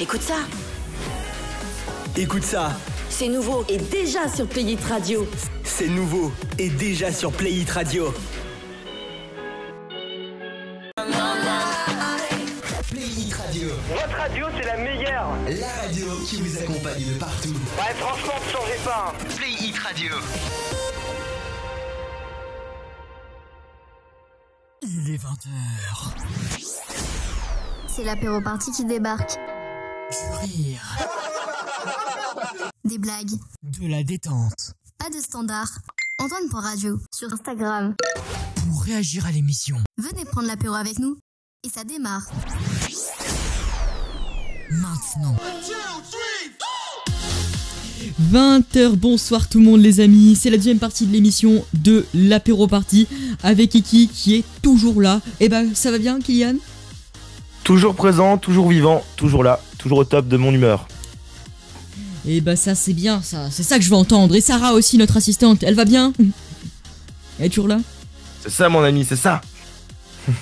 Écoute 0.00 0.22
ça, 0.22 0.34
Écoute 2.16 2.42
ça, 2.44 2.72
c'est 3.08 3.28
nouveau 3.28 3.64
et 3.68 3.76
déjà 3.78 4.28
sur 4.28 4.46
Playit 4.48 4.82
Radio. 4.84 5.26
c'est 5.64 5.88
nouveau 5.88 6.32
et 6.58 6.68
déjà 6.70 7.12
sur 7.12 7.32
Play 7.32 7.52
It 7.52 7.70
Radio. 7.70 8.12
Play 12.90 13.02
It 13.02 13.34
Radio, 13.34 13.68
Votre 13.90 14.16
radio, 14.16 14.46
c'est 14.56 14.66
la 14.66 14.76
meilleure. 14.76 15.28
la 15.48 15.82
radio 15.82 16.06
qui 16.28 16.40
vous 16.40 16.58
accompagne 16.58 17.04
de 17.14 17.18
partout. 17.18 17.48
Ouais, 17.78 17.94
franchement, 17.98 18.34
ne 18.46 18.52
changez 18.52 18.78
pas. 18.84 19.12
hein. 19.12 19.24
Play 19.36 19.66
It 19.68 19.78
Radio. 19.78 20.12
Il 24.82 25.10
est 25.14 25.16
20h. 25.18 26.68
C'est 27.88 28.04
l'apéro 28.04 28.40
party 28.40 28.70
qui 28.72 28.84
débarque. 28.84 29.36
Du 30.14 30.46
rire, 30.46 30.96
Des 32.84 32.98
blagues, 32.98 33.30
de 33.64 33.88
la 33.88 34.04
détente. 34.04 34.72
pas 34.96 35.10
de 35.10 35.20
standard. 35.20 35.68
Antoine 36.20 36.48
pour 36.50 36.60
radio, 36.60 36.98
sur 37.12 37.32
Instagram. 37.32 37.96
Pour 38.68 38.82
réagir 38.84 39.26
à 39.26 39.32
l'émission, 39.32 39.76
Venez 39.98 40.24
prendre 40.24 40.46
l'apéro 40.46 40.74
avec 40.74 41.00
nous. 41.00 41.16
Et 41.64 41.68
ça 41.68 41.82
démarre. 41.82 42.28
maintenant. 44.70 45.34
20h, 48.30 48.94
bonsoir 48.94 49.48
tout 49.48 49.58
le 49.58 49.64
monde 49.64 49.80
les 49.80 49.98
amis, 49.98 50.36
c'est 50.40 50.50
la 50.50 50.58
deuxième 50.58 50.78
partie 50.78 51.06
de 51.06 51.12
l'émission 51.12 51.64
de 51.72 52.06
l'apéro 52.14 52.68
party 52.68 53.08
avec 53.42 53.70
Kiki 53.70 54.06
qui 54.08 54.36
est 54.36 54.44
toujours 54.62 55.00
là. 55.00 55.20
Et 55.40 55.48
ben 55.48 55.74
ça 55.74 55.90
va 55.90 55.98
bien 55.98 56.20
Kylian? 56.20 56.54
Toujours 57.64 57.94
présent, 57.96 58.36
toujours 58.36 58.68
vivant, 58.68 59.02
toujours 59.16 59.42
là, 59.42 59.58
toujours 59.84 59.98
au 59.98 60.04
top 60.04 60.26
de 60.28 60.36
mon 60.38 60.50
humeur. 60.52 60.88
Et 62.26 62.40
bah 62.40 62.56
ça 62.56 62.74
c'est 62.74 62.94
bien 62.94 63.20
ça, 63.22 63.50
c'est 63.50 63.62
ça 63.62 63.76
que 63.78 63.84
je 63.84 63.90
veux 63.90 63.96
entendre. 63.96 64.34
Et 64.34 64.40
Sarah 64.40 64.72
aussi 64.72 64.96
notre 64.96 65.18
assistante, 65.18 65.62
elle 65.62 65.74
va 65.74 65.84
bien? 65.84 66.12
Elle 67.38 67.46
est 67.46 67.48
toujours 67.50 67.68
là? 67.68 67.80
C'est 68.42 68.50
ça, 68.50 68.68
mon 68.68 68.82
ami, 68.82 69.04
c'est 69.04 69.16
ça. 69.16 69.40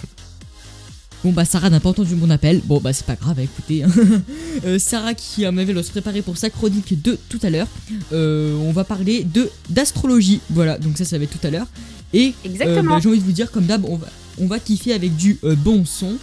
Bon 1.24 1.30
bah 1.30 1.44
Sarah 1.44 1.70
n'a 1.70 1.78
pas 1.78 1.88
entendu 1.88 2.16
mon 2.16 2.30
appel, 2.30 2.60
bon 2.64 2.80
bah 2.80 2.92
c'est 2.92 3.06
pas 3.06 3.14
grave, 3.14 3.38
écoutez. 3.38 3.84
hein. 3.84 3.88
Euh, 4.64 4.78
Sarah 4.78 5.14
qui 5.14 5.44
euh, 5.46 5.52
m'avait 5.52 5.80
se 5.82 5.90
préparer 5.90 6.20
pour 6.20 6.36
sa 6.36 6.50
chronique 6.50 7.00
de 7.00 7.16
tout 7.28 7.38
à 7.44 7.50
l'heure, 7.50 7.68
euh, 8.12 8.54
on 8.56 8.72
va 8.72 8.82
parler 8.84 9.22
de 9.24 9.48
d'astrologie, 9.70 10.40
voilà, 10.50 10.78
donc 10.78 10.98
ça 10.98 11.04
ça 11.04 11.18
va 11.18 11.24
être 11.24 11.38
tout 11.38 11.46
à 11.46 11.50
l'heure. 11.50 11.66
Et 12.12 12.34
euh, 12.46 12.82
bah, 12.82 12.98
j'ai 13.00 13.08
envie 13.08 13.18
de 13.20 13.24
vous 13.24 13.32
dire 13.32 13.50
comme 13.52 13.64
d'hab, 13.66 13.84
on 13.84 13.96
va, 13.96 14.08
on 14.38 14.46
va 14.46 14.58
kiffer 14.58 14.92
avec 14.92 15.14
du 15.16 15.38
euh, 15.44 15.54
bon 15.54 15.84
son, 15.84 16.16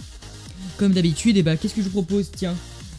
comme 0.76 0.92
d'habitude, 0.92 1.36
et 1.38 1.42
bah 1.42 1.56
qu'est-ce 1.56 1.74
que 1.74 1.80
je 1.82 1.86
vous 1.88 2.02
propose 2.02 2.30
Tiens, 2.36 2.54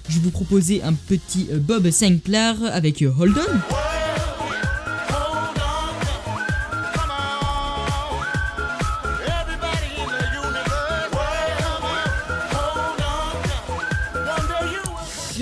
je 0.10 0.16
vais 0.16 0.22
vous 0.24 0.32
proposer 0.32 0.82
un 0.84 0.94
petit 0.94 1.48
euh, 1.52 1.58
Bob 1.58 1.90
Sinclair 1.92 2.56
avec 2.72 3.02
euh, 3.02 3.12
Hold 3.20 3.38
On. 3.38 3.58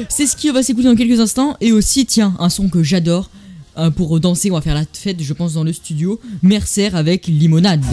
C'est 0.08 0.28
ce 0.28 0.36
qui 0.36 0.50
va 0.50 0.64
s'écouter 0.64 0.88
dans 0.88 0.96
quelques 0.96 1.20
instants. 1.20 1.58
Et 1.62 1.72
aussi, 1.72 2.06
tiens, 2.06 2.34
un 2.40 2.50
son 2.50 2.70
que 2.70 2.84
j'adore. 2.84 3.30
euh, 3.78 3.92
pour 3.92 4.20
danser, 4.20 4.52
on 4.52 4.56
va 4.56 4.62
faire 4.62 4.76
la 4.76 4.84
fête, 4.92 5.22
je 5.22 5.34
pense, 5.34 5.54
dans 5.54 5.64
le 5.64 5.74
studio. 5.74 6.20
Mercer 6.44 6.90
avec 6.94 7.28
Limonade. 7.28 7.84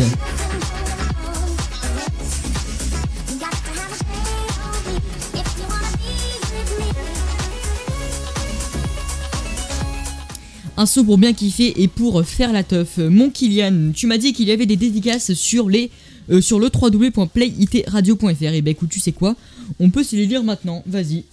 Un 10.78 10.84
son 10.86 11.04
pour 11.04 11.16
bien 11.16 11.32
kiffer 11.32 11.82
et 11.82 11.88
pour 11.88 12.22
faire 12.24 12.52
la 12.52 12.62
teuf. 12.62 12.98
Mon 12.98 13.30
Kylian, 13.30 13.92
tu 13.94 14.06
m'as 14.06 14.18
dit 14.18 14.32
qu'il 14.32 14.48
y 14.48 14.52
avait 14.52 14.66
des 14.66 14.76
dédicaces 14.76 15.32
sur 15.32 15.70
les 15.70 15.90
euh, 16.30 16.40
sur 16.40 16.58
le 16.58 16.66
www.playitradio.fr. 16.66 18.42
Et 18.42 18.62
bah 18.62 18.70
écoute, 18.70 18.90
tu 18.90 19.00
sais 19.00 19.12
quoi? 19.12 19.36
On 19.80 19.90
peut 19.90 20.02
se 20.02 20.16
les 20.16 20.26
lire 20.26 20.42
maintenant. 20.42 20.82
Vas-y. 20.86 21.24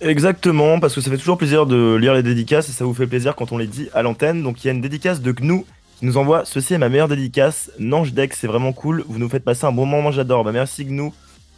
Exactement, 0.00 0.78
parce 0.78 0.94
que 0.94 1.00
ça 1.00 1.10
fait 1.10 1.16
toujours 1.18 1.38
plaisir 1.38 1.66
de 1.66 1.96
lire 1.96 2.14
les 2.14 2.22
dédicaces 2.22 2.68
et 2.68 2.72
ça 2.72 2.84
vous 2.84 2.94
fait 2.94 3.08
plaisir 3.08 3.34
quand 3.34 3.50
on 3.50 3.58
les 3.58 3.66
dit 3.66 3.88
à 3.94 4.02
l'antenne. 4.02 4.42
Donc 4.42 4.62
il 4.62 4.68
y 4.68 4.70
a 4.70 4.72
une 4.72 4.80
dédicace 4.80 5.20
de 5.20 5.32
Gnou 5.32 5.64
qui 5.98 6.06
nous 6.06 6.16
envoie 6.16 6.44
Ceci 6.44 6.74
est 6.74 6.78
ma 6.78 6.88
meilleure 6.88 7.08
dédicace. 7.08 7.72
Nange 7.78 8.12
Deck, 8.12 8.34
c'est 8.34 8.46
vraiment 8.46 8.72
cool. 8.72 9.04
Vous 9.08 9.18
nous 9.18 9.28
faites 9.28 9.44
passer 9.44 9.64
un 9.64 9.72
bon 9.72 9.86
moment, 9.86 10.12
j'adore. 10.12 10.44
Bah 10.44 10.52
merci 10.52 10.84
Gnou. 10.84 11.12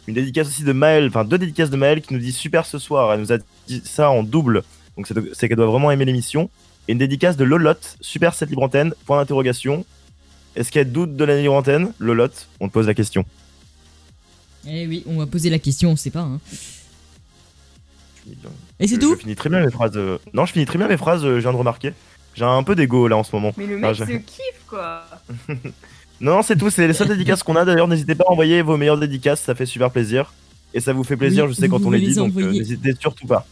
Une 0.07 0.15
dédicace 0.15 0.47
aussi 0.47 0.63
de 0.63 0.71
Maël, 0.71 1.07
enfin 1.07 1.23
deux 1.23 1.37
dédicaces 1.37 1.69
de 1.69 1.77
Maël 1.77 2.01
qui 2.01 2.13
nous 2.13 2.19
dit 2.19 2.31
super 2.31 2.65
ce 2.65 2.79
soir. 2.79 3.13
Elle 3.13 3.19
nous 3.19 3.31
a 3.33 3.37
dit 3.67 3.81
ça 3.85 4.09
en 4.09 4.23
double. 4.23 4.63
Donc 4.97 5.07
c'est 5.33 5.47
qu'elle 5.47 5.57
doit 5.57 5.67
vraiment 5.67 5.91
aimer 5.91 6.05
l'émission. 6.05 6.49
Et 6.87 6.93
une 6.93 6.97
dédicace 6.97 7.37
de 7.37 7.43
Lolotte, 7.43 7.97
super 8.01 8.33
cette 8.33 8.49
libre 8.49 8.63
antenne, 8.63 8.93
point 9.05 9.17
d'interrogation. 9.17 9.85
Est-ce 10.55 10.71
qu'il 10.71 10.79
y 10.79 10.81
a 10.81 10.85
doute 10.85 11.15
de 11.15 11.23
la 11.23 11.39
libre 11.39 11.53
antenne? 11.53 11.93
Lolotte, 11.99 12.47
on 12.59 12.67
te 12.67 12.73
pose 12.73 12.87
la 12.87 12.93
question. 12.93 13.23
Eh 14.67 14.85
oui, 14.87 15.03
on 15.07 15.17
va 15.17 15.25
poser 15.25 15.49
la 15.49 15.59
question, 15.59 15.91
on 15.91 15.95
sait 15.95 16.09
pas. 16.11 16.19
hein. 16.21 16.39
Et 18.79 18.87
c'est 18.87 18.97
tout? 18.99 19.15
Je 19.15 19.19
finis 19.21 19.35
très 19.35 19.49
bien 19.49 19.61
mes 19.65 19.71
phrases. 19.71 19.91
euh, 19.95 20.17
Non, 20.33 20.45
je 20.45 20.53
finis 20.53 20.65
très 20.65 20.77
bien 20.77 20.87
mes 20.87 20.97
phrases, 20.97 21.23
euh, 21.25 21.35
je 21.37 21.41
viens 21.41 21.51
de 21.53 21.57
remarquer. 21.57 21.93
J'ai 22.35 22.45
un 22.45 22.63
peu 22.63 22.75
d'ego 22.75 23.07
là 23.07 23.17
en 23.17 23.23
ce 23.23 23.35
moment. 23.35 23.51
Mais 23.57 23.65
le 23.65 23.75
Ah, 23.77 23.87
mec 23.89 23.95
je- 23.95 24.03
se 24.05 24.11
kiffe 24.17 24.61
quoi. 24.67 25.03
Non, 26.21 26.35
non, 26.35 26.41
c'est 26.43 26.55
tout, 26.55 26.69
c'est 26.69 26.87
les 26.87 26.93
seules 26.93 27.07
dédicaces 27.17 27.41
qu'on 27.41 27.55
a. 27.55 27.65
D'ailleurs, 27.65 27.87
n'hésitez 27.87 28.13
pas 28.13 28.25
à 28.27 28.31
envoyer 28.31 28.61
vos 28.61 28.77
meilleures 28.77 28.99
dédicaces, 28.99 29.41
ça 29.41 29.55
fait 29.55 29.65
super 29.65 29.89
plaisir. 29.89 30.31
Et 30.73 30.79
ça 30.79 30.93
vous 30.93 31.03
fait 31.03 31.17
plaisir, 31.17 31.45
Oui, 31.45 31.49
je 31.53 31.59
sais, 31.59 31.67
quand 31.67 31.81
on 31.83 31.89
les 31.89 31.99
dit, 31.99 32.13
donc 32.13 32.27
euh, 32.37 32.41
envoyer. 32.41 32.59
n'hésitez 32.59 32.93
surtout 32.99 33.25
pas. 33.27 33.45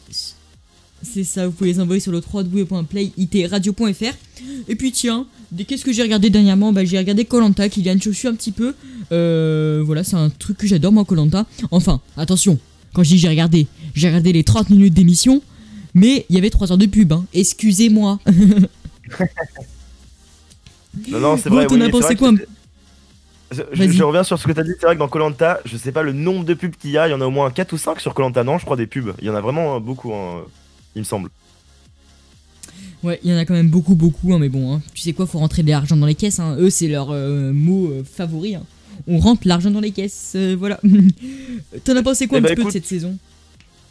C'est 1.01 1.23
ça, 1.23 1.47
vous 1.47 1.53
pouvez 1.53 1.71
les 1.73 1.79
envoyer 1.79 1.99
sur 1.99 2.11
le 2.11 2.21
www.playitradio.fr. 2.21 4.13
Et 4.67 4.75
puis 4.75 4.91
tiens, 4.91 5.25
qu'est-ce 5.67 5.83
que 5.85 5.91
j'ai 5.93 6.01
regardé 6.03 6.29
dernièrement? 6.29 6.71
Bah 6.73 6.83
j'ai 6.85 6.97
regardé 6.97 7.25
Colanta, 7.25 7.69
Kylian, 7.69 7.95
je 7.99 8.11
suis 8.11 8.27
un 8.27 8.35
petit 8.35 8.51
peu. 8.51 8.73
Euh, 9.11 9.81
voilà, 9.85 10.03
c'est 10.03 10.15
un 10.17 10.29
truc 10.29 10.57
que 10.57 10.67
j'adore 10.67 10.91
moi, 10.91 11.05
Colanta. 11.05 11.45
Enfin, 11.71 12.01
attention, 12.17 12.59
quand 12.93 13.03
je 13.03 13.09
dis 13.09 13.17
j'ai 13.17 13.29
regardé, 13.29 13.67
j'ai 13.95 14.07
regardé 14.07 14.33
les 14.33 14.43
30 14.43 14.69
minutes 14.71 14.93
d'émission, 14.93 15.41
mais 15.93 16.25
il 16.29 16.35
y 16.35 16.37
avait 16.37 16.49
3 16.49 16.71
heures 16.71 16.77
de 16.77 16.85
pub, 16.85 17.11
hein. 17.13 17.25
excusez-moi. 17.33 18.19
Non, 21.09 21.19
non, 21.19 21.37
c'est 21.37 21.49
Bon, 21.49 21.55
vrai. 21.57 21.67
t'en 21.67 21.75
oui, 21.75 21.81
as 21.81 21.85
c'est 21.85 21.91
pensé 21.91 22.03
vrai 22.03 22.15
que 22.15 22.19
quoi 22.19 22.31
c'est- 22.37 22.47
je, 23.51 23.61
je- 23.73 23.77
Vas-y. 23.83 23.93
je 23.95 24.03
reviens 24.03 24.23
sur 24.23 24.37
ce 24.39 24.45
que 24.47 24.51
t'as 24.51 24.63
dit, 24.63 24.71
c'est 24.79 24.85
vrai 24.85 24.95
que 24.95 24.99
dans 24.99 25.07
Colanta, 25.07 25.59
je 25.65 25.77
sais 25.77 25.91
pas 25.91 26.03
le 26.03 26.13
nombre 26.13 26.45
de 26.45 26.53
pubs 26.53 26.75
qu'il 26.75 26.91
y 26.91 26.97
a, 26.97 27.07
il 27.07 27.11
y 27.11 27.13
en 27.13 27.21
a 27.21 27.25
au 27.25 27.31
moins 27.31 27.49
4 27.51 27.73
ou 27.73 27.77
5 27.77 27.99
sur 27.99 28.13
Colanta, 28.13 28.43
non, 28.43 28.57
je 28.57 28.65
crois 28.65 28.75
des 28.77 28.85
pubs. 28.87 29.13
Il 29.21 29.25
y 29.27 29.29
en 29.29 29.35
a 29.35 29.41
vraiment 29.41 29.79
beaucoup, 29.79 30.13
hein, 30.13 30.43
il 30.95 30.99
me 30.99 31.05
semble. 31.05 31.29
Ouais, 33.03 33.19
il 33.23 33.31
y 33.31 33.33
en 33.33 33.37
a 33.37 33.45
quand 33.45 33.53
même 33.53 33.69
beaucoup, 33.69 33.95
beaucoup, 33.95 34.33
hein, 34.33 34.39
mais 34.39 34.49
bon, 34.49 34.73
hein. 34.73 34.81
tu 34.93 35.01
sais 35.01 35.13
quoi, 35.13 35.25
faut 35.25 35.39
rentrer 35.39 35.63
de 35.63 35.69
l'argent 35.69 35.95
dans 35.95 36.05
les 36.05 36.15
caisses, 36.15 36.39
hein. 36.39 36.57
eux 36.59 36.69
c'est 36.69 36.87
leur 36.87 37.11
euh, 37.11 37.53
mot 37.53 37.87
euh, 37.87 38.03
favori. 38.03 38.55
hein. 38.55 38.63
On 39.07 39.19
rentre 39.19 39.47
l'argent 39.47 39.71
dans 39.71 39.79
les 39.79 39.91
caisses, 39.91 40.33
euh, 40.35 40.55
voilà. 40.59 40.79
T'en 41.85 41.95
as 41.95 42.03
pensé 42.03 42.27
quoi 42.27 42.39
Eh 42.39 42.41
un 42.41 42.43
bah, 42.43 42.49
petit 42.49 42.61
peu 42.61 42.67
de 42.67 42.71
cette 42.71 42.85
saison? 42.85 43.17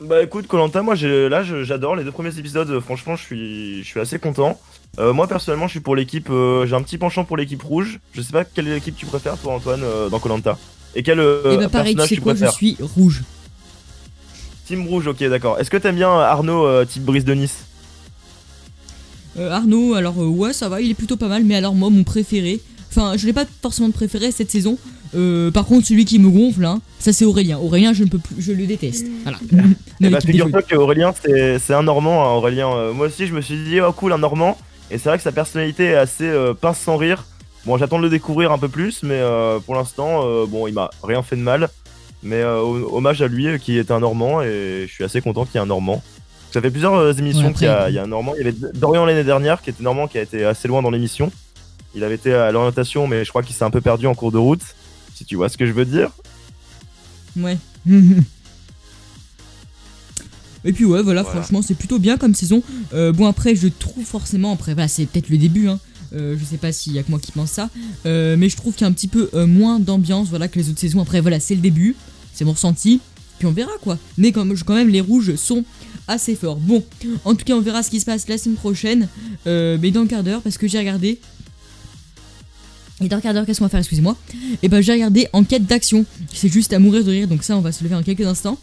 Bah 0.00 0.22
écoute, 0.22 0.46
Colanta, 0.46 0.82
moi 0.82 0.94
là 0.94 1.42
j'adore 1.42 1.96
les 1.96 2.04
deux 2.04 2.12
premiers 2.12 2.38
épisodes. 2.38 2.78
Franchement, 2.80 3.16
je 3.16 3.22
suis, 3.24 3.82
je 3.82 3.88
suis 3.88 3.98
assez 3.98 4.20
content. 4.20 4.60
Moi 4.96 5.26
personnellement, 5.26 5.66
je 5.66 5.72
suis 5.72 5.80
pour 5.80 5.96
l'équipe. 5.96 6.28
j'ai 6.28 6.74
un 6.74 6.82
petit 6.82 6.98
penchant 6.98 7.24
pour 7.24 7.36
l'équipe 7.36 7.60
rouge. 7.60 7.98
Je 8.12 8.22
sais 8.22 8.30
pas 8.30 8.44
quelle 8.44 8.68
équipe 8.68 8.94
tu 8.96 9.06
préfères, 9.06 9.36
toi, 9.38 9.54
Antoine, 9.54 9.80
dans 10.08 10.20
Colanta. 10.20 10.56
Et 10.94 11.02
quel 11.02 11.18
et 11.18 11.56
bah 11.56 11.68
pareil, 11.68 11.96
tu 11.96 12.02
sais 12.02 12.14
tu 12.14 12.20
quoi, 12.20 12.36
je 12.36 12.46
suis 12.46 12.76
rouge. 12.78 13.24
Team 14.68 14.86
rouge, 14.86 15.06
ok, 15.06 15.24
d'accord. 15.30 15.58
Est-ce 15.58 15.70
que 15.70 15.78
t'aimes 15.78 15.96
bien 15.96 16.10
Arnaud, 16.10 16.66
euh, 16.66 16.84
type 16.84 17.02
Brice 17.02 17.24
de 17.24 17.32
Nice 17.32 17.64
Euh, 19.38 19.50
Arnaud, 19.50 19.94
alors 19.94 20.20
euh, 20.20 20.26
ouais, 20.26 20.52
ça 20.52 20.68
va, 20.68 20.82
il 20.82 20.90
est 20.90 20.94
plutôt 20.94 21.16
pas 21.16 21.28
mal, 21.28 21.42
mais 21.42 21.56
alors 21.56 21.74
moi, 21.74 21.88
mon 21.88 22.04
préféré, 22.04 22.60
enfin, 22.90 23.16
je 23.16 23.24
l'ai 23.24 23.32
pas 23.32 23.46
forcément 23.62 23.88
de 23.88 23.94
préféré 23.94 24.30
cette 24.30 24.50
saison. 24.50 24.76
Euh, 25.14 25.50
par 25.50 25.64
contre, 25.64 25.86
celui 25.86 26.04
qui 26.04 26.18
me 26.18 26.28
gonfle, 26.28 26.66
hein, 26.66 26.82
ça 26.98 27.14
c'est 27.14 27.24
Aurélien. 27.24 27.56
Aurélien, 27.58 27.94
je 27.94 28.04
ne 28.04 28.10
peux 28.10 28.18
plus, 28.18 28.42
je 28.42 28.52
le 28.52 28.66
déteste. 28.66 29.06
Voilà. 29.22 29.38
Eh 29.42 29.56
De 29.56 29.62
bah, 29.62 30.18
l'équipe 30.18 30.26
des 30.26 30.32
figure-toi 30.32 30.60
qu'Aurélien, 30.62 31.14
c'est 31.24 31.72
un 31.72 31.82
Normand, 31.82 32.22
hein, 32.24 32.36
Aurélien. 32.36 32.68
Euh, 32.68 32.92
moi 32.92 33.06
aussi, 33.06 33.26
je 33.26 33.32
me 33.32 33.40
suis 33.40 33.56
dit, 33.64 33.80
oh 33.80 33.92
cool, 33.92 34.12
un 34.12 34.18
Normand. 34.18 34.58
Et 34.90 34.98
c'est 34.98 35.08
vrai 35.08 35.16
que 35.16 35.24
sa 35.24 35.32
personnalité 35.32 35.86
est 35.86 35.94
assez 35.94 36.28
euh, 36.28 36.52
pince 36.52 36.78
sans 36.78 36.98
rire. 36.98 37.24
Bon, 37.64 37.78
j'attends 37.78 37.98
de 37.98 38.04
le 38.04 38.10
découvrir 38.10 38.52
un 38.52 38.58
peu 38.58 38.68
plus, 38.68 39.02
mais 39.02 39.18
euh, 39.18 39.58
pour 39.60 39.74
l'instant, 39.74 40.22
euh, 40.24 40.46
bon, 40.46 40.66
il 40.66 40.74
m'a 40.74 40.90
rien 41.02 41.22
fait 41.22 41.36
de 41.36 41.42
mal. 41.42 41.68
Mais 42.22 42.36
euh, 42.42 42.60
ho- 42.60 42.96
hommage 42.96 43.22
à 43.22 43.28
lui 43.28 43.46
euh, 43.46 43.58
qui 43.58 43.78
est 43.78 43.90
un 43.90 44.00
Normand, 44.00 44.42
et 44.42 44.86
je 44.88 44.92
suis 44.92 45.04
assez 45.04 45.20
content 45.20 45.44
qu'il 45.44 45.54
y 45.54 45.58
ait 45.58 45.60
un 45.62 45.66
Normand. 45.66 46.02
Ça 46.50 46.60
fait 46.62 46.70
plusieurs 46.70 46.94
euh, 46.94 47.12
émissions 47.12 47.48
Ouais, 47.48 47.52
qu'il 47.52 47.64
y, 47.64 47.68
a- 47.70 47.88
il 47.88 47.94
y 47.94 47.98
a 47.98 48.02
un 48.04 48.06
Normand. 48.08 48.34
Il 48.34 48.44
y 48.44 48.48
avait 48.48 48.56
Dorian 48.74 49.04
l'année 49.04 49.24
dernière, 49.24 49.62
qui 49.62 49.70
était 49.70 49.82
Normand, 49.82 50.08
qui 50.08 50.18
a 50.18 50.22
été 50.22 50.44
assez 50.44 50.66
loin 50.68 50.82
dans 50.82 50.90
l'émission. 50.90 51.30
Il 51.94 52.02
avait 52.04 52.16
été 52.16 52.34
à 52.34 52.50
l'orientation, 52.52 53.06
mais 53.06 53.24
je 53.24 53.30
crois 53.30 53.42
qu'il 53.42 53.54
s'est 53.54 53.64
un 53.64 53.70
peu 53.70 53.80
perdu 53.80 54.06
en 54.06 54.14
cours 54.14 54.32
de 54.32 54.38
route. 54.38 54.62
Si 55.14 55.24
tu 55.24 55.36
vois 55.36 55.48
ce 55.48 55.56
que 55.56 55.66
je 55.66 55.72
veux 55.72 55.84
dire. 55.84 56.10
Ouais. 57.36 57.56
Et 60.64 60.72
puis 60.72 60.84
ouais, 60.84 61.02
voilà, 61.02 61.22
Voilà. 61.22 61.40
franchement, 61.40 61.62
c'est 61.62 61.74
plutôt 61.76 61.98
bien 61.98 62.16
comme 62.16 62.34
saison. 62.34 62.62
Euh, 62.92 63.12
bon, 63.12 63.26
après, 63.26 63.54
je 63.54 63.68
trouve 63.68 64.04
forcément, 64.04 64.52
après, 64.52 64.74
voilà, 64.74 64.88
c'est 64.88 65.06
peut-être 65.06 65.28
le 65.30 65.38
début, 65.38 65.68
hein. 65.68 65.78
Euh, 66.14 66.36
je 66.38 66.44
sais 66.44 66.56
pas 66.56 66.72
s'il 66.72 66.94
y 66.94 66.98
a 66.98 67.02
que 67.02 67.10
moi 67.10 67.18
qui 67.20 67.32
pense 67.32 67.50
ça, 67.50 67.70
Euh, 68.06 68.36
mais 68.38 68.48
je 68.48 68.56
trouve 68.56 68.72
qu'il 68.74 68.82
y 68.82 68.84
a 68.84 68.88
un 68.88 68.92
petit 68.92 69.08
peu 69.08 69.28
euh, 69.34 69.46
moins 69.46 69.78
d'ambiance, 69.80 70.28
voilà, 70.28 70.48
que 70.48 70.58
les 70.58 70.70
autres 70.70 70.80
saisons. 70.80 71.00
Après, 71.00 71.20
voilà, 71.20 71.40
c'est 71.40 71.54
le 71.54 71.60
début, 71.60 71.96
c'est 72.32 72.44
mon 72.44 72.52
ressenti, 72.52 73.00
puis 73.38 73.46
on 73.46 73.52
verra 73.52 73.72
quoi. 73.82 73.98
Mais 74.16 74.32
comme 74.32 74.56
quand 74.64 74.74
même, 74.74 74.88
les 74.88 75.00
rouges 75.00 75.34
sont 75.36 75.64
assez 76.06 76.34
forts. 76.34 76.56
Bon, 76.56 76.82
en 77.24 77.34
tout 77.34 77.44
cas, 77.44 77.54
on 77.54 77.60
verra 77.60 77.82
ce 77.82 77.90
qui 77.90 78.00
se 78.00 78.06
passe 78.06 78.28
la 78.28 78.38
semaine 78.38 78.56
prochaine, 78.56 79.08
mais 79.46 79.90
dans 79.90 80.02
le 80.02 80.08
quart 80.08 80.22
d'heure, 80.22 80.40
parce 80.40 80.56
que 80.58 80.66
j'ai 80.66 80.78
regardé. 80.78 81.20
Et 83.00 83.08
dans 83.08 83.16
le 83.16 83.22
quart 83.22 83.32
d'heure, 83.32 83.46
qu'est-ce 83.46 83.58
qu'on 83.58 83.66
va 83.66 83.70
faire, 83.70 83.80
excusez-moi 83.80 84.16
Et 84.62 84.68
ben, 84.68 84.80
j'ai 84.80 84.92
regardé 84.92 85.28
Enquête 85.32 85.64
d'action. 85.66 86.04
C'est 86.32 86.48
juste 86.48 86.72
à 86.72 86.78
mourir 86.78 87.04
de 87.04 87.10
rire, 87.10 87.28
donc 87.28 87.44
ça, 87.44 87.56
on 87.56 87.60
va 87.60 87.72
se 87.72 87.84
lever 87.84 87.94
en 87.94 88.02
quelques 88.02 88.26
instants. 88.26 88.58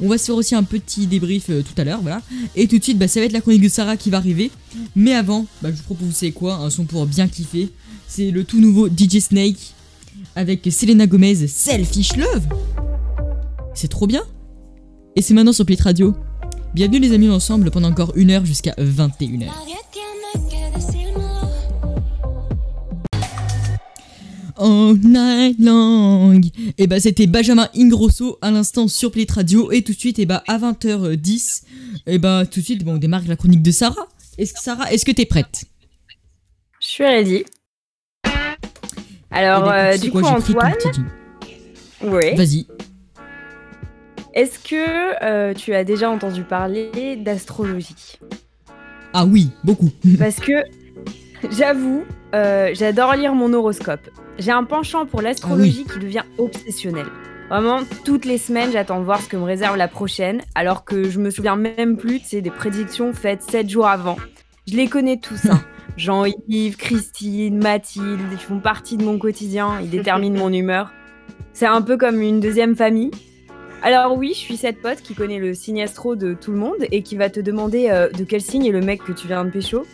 On 0.00 0.08
va 0.08 0.18
se 0.18 0.24
faire 0.24 0.34
aussi 0.34 0.54
un 0.54 0.62
petit 0.62 1.06
débrief 1.06 1.50
euh, 1.50 1.62
tout 1.62 1.78
à 1.80 1.84
l'heure, 1.84 2.00
voilà. 2.00 2.22
Et 2.54 2.66
tout 2.66 2.78
de 2.78 2.82
suite, 2.82 2.98
bah, 2.98 3.08
ça 3.08 3.20
va 3.20 3.26
être 3.26 3.32
la 3.32 3.42
chronique 3.42 3.62
de 3.62 3.68
Sarah 3.68 3.96
qui 3.96 4.10
va 4.10 4.16
arriver. 4.16 4.50
Mais 4.94 5.14
avant, 5.14 5.46
bah, 5.62 5.70
je 5.70 5.76
vous 5.76 5.82
propose, 5.82 6.12
savez 6.12 6.32
quoi, 6.32 6.54
un 6.56 6.70
son 6.70 6.84
pour 6.84 7.04
bien 7.06 7.28
kiffer. 7.28 7.70
C'est 8.08 8.30
le 8.30 8.44
tout 8.44 8.60
nouveau 8.60 8.88
DJ 8.88 9.18
Snake 9.20 9.74
avec 10.34 10.66
Selena 10.70 11.06
Gomez, 11.06 11.46
Selfish 11.46 12.16
Love. 12.16 12.46
C'est 13.74 13.88
trop 13.88 14.06
bien. 14.06 14.22
Et 15.14 15.22
c'est 15.22 15.34
maintenant 15.34 15.52
sur 15.52 15.66
Play 15.66 15.76
Radio. 15.78 16.14
Bienvenue 16.74 16.98
les 16.98 17.12
amis 17.12 17.28
ensemble 17.28 17.70
pendant 17.70 17.88
encore 17.88 18.12
une 18.16 18.30
heure 18.30 18.44
jusqu'à 18.44 18.72
21h. 18.78 19.48
All 24.58 24.96
night 25.02 25.56
long. 25.58 26.40
Et 26.78 26.86
bah 26.86 27.00
c'était 27.00 27.26
Benjamin 27.26 27.68
Ingrosso 27.76 28.38
à 28.42 28.50
l'instant 28.50 28.88
sur 28.88 29.10
Play 29.10 29.26
Radio 29.28 29.70
et 29.72 29.82
tout 29.82 29.92
de 29.92 29.98
suite 29.98 30.18
et 30.18 30.26
bah 30.26 30.42
à 30.46 30.58
20h10 30.58 31.62
et 32.06 32.18
bah 32.18 32.44
tout 32.50 32.60
de 32.60 32.64
suite 32.64 32.84
bon, 32.84 32.94
on 32.94 32.98
démarre 32.98 33.22
la 33.26 33.36
chronique 33.36 33.62
de 33.62 33.70
Sarah. 33.70 34.06
Est-ce 34.38 34.54
que 34.54 34.60
Sarah, 34.60 34.92
est-ce 34.92 35.04
que 35.04 35.12
t'es 35.12 35.26
prête? 35.26 35.64
Je 36.80 36.86
suis 36.86 37.04
ready. 37.04 37.44
Alors, 39.30 39.64
Eh 39.64 39.68
ben, 39.68 39.94
euh, 39.94 39.98
du 39.98 40.10
quoi, 40.10 40.22
coup, 40.22 40.28
Antoine, 40.28 40.74
oui. 42.02 42.34
Vas-y. 42.36 42.66
Est-ce 44.34 44.58
que 44.58 45.24
euh, 45.24 45.54
tu 45.54 45.74
as 45.74 45.84
déjà 45.84 46.10
entendu 46.10 46.42
parler 46.42 47.16
d'astrologie? 47.16 48.18
Ah 49.12 49.24
oui, 49.24 49.50
beaucoup. 49.64 49.90
Parce 50.18 50.36
que, 50.36 50.52
j'avoue, 51.50 52.04
euh, 52.34 52.70
j'adore 52.74 53.14
lire 53.14 53.34
mon 53.34 53.52
horoscope. 53.52 54.08
J'ai 54.38 54.50
un 54.50 54.64
penchant 54.64 55.06
pour 55.06 55.22
l'astrologie 55.22 55.84
qui 55.84 55.98
devient 55.98 56.24
obsessionnel. 56.38 57.06
Vraiment, 57.48 57.80
toutes 58.04 58.24
les 58.24 58.38
semaines, 58.38 58.72
j'attends 58.72 58.98
de 58.98 59.04
voir 59.04 59.20
ce 59.20 59.28
que 59.28 59.36
me 59.36 59.44
réserve 59.44 59.76
la 59.76 59.86
prochaine, 59.86 60.42
alors 60.54 60.84
que 60.84 61.08
je 61.08 61.20
me 61.20 61.30
souviens 61.30 61.56
même 61.56 61.96
plus, 61.96 62.20
c'est 62.24 62.40
des 62.40 62.50
prédictions 62.50 63.12
faites 63.12 63.42
7 63.42 63.68
jours 63.68 63.86
avant. 63.86 64.16
Je 64.66 64.76
les 64.76 64.88
connais 64.88 65.18
tous, 65.18 65.46
hein. 65.46 65.60
Jean-Yves, 65.96 66.76
Christine, 66.76 67.58
Mathilde, 67.58 68.20
ils 68.32 68.38
font 68.38 68.58
partie 68.58 68.96
de 68.96 69.04
mon 69.04 69.18
quotidien, 69.18 69.80
ils 69.80 69.88
déterminent 69.88 70.38
mon 70.38 70.52
humeur. 70.52 70.92
C'est 71.52 71.66
un 71.66 71.80
peu 71.80 71.96
comme 71.96 72.20
une 72.20 72.40
deuxième 72.40 72.76
famille. 72.76 73.10
Alors 73.82 74.16
oui, 74.16 74.32
je 74.34 74.38
suis 74.38 74.56
cette 74.56 74.82
pote 74.82 75.00
qui 75.00 75.14
connaît 75.14 75.38
le 75.38 75.54
signe 75.54 75.82
astro 75.82 76.16
de 76.16 76.34
tout 76.34 76.50
le 76.50 76.58
monde 76.58 76.84
et 76.90 77.02
qui 77.02 77.16
va 77.16 77.30
te 77.30 77.40
demander 77.40 77.88
euh, 77.88 78.10
de 78.10 78.24
quel 78.24 78.40
signe 78.40 78.66
est 78.66 78.72
le 78.72 78.80
mec 78.80 79.04
que 79.04 79.12
tu 79.12 79.26
viens 79.26 79.44
de 79.44 79.50
pécho. 79.50 79.86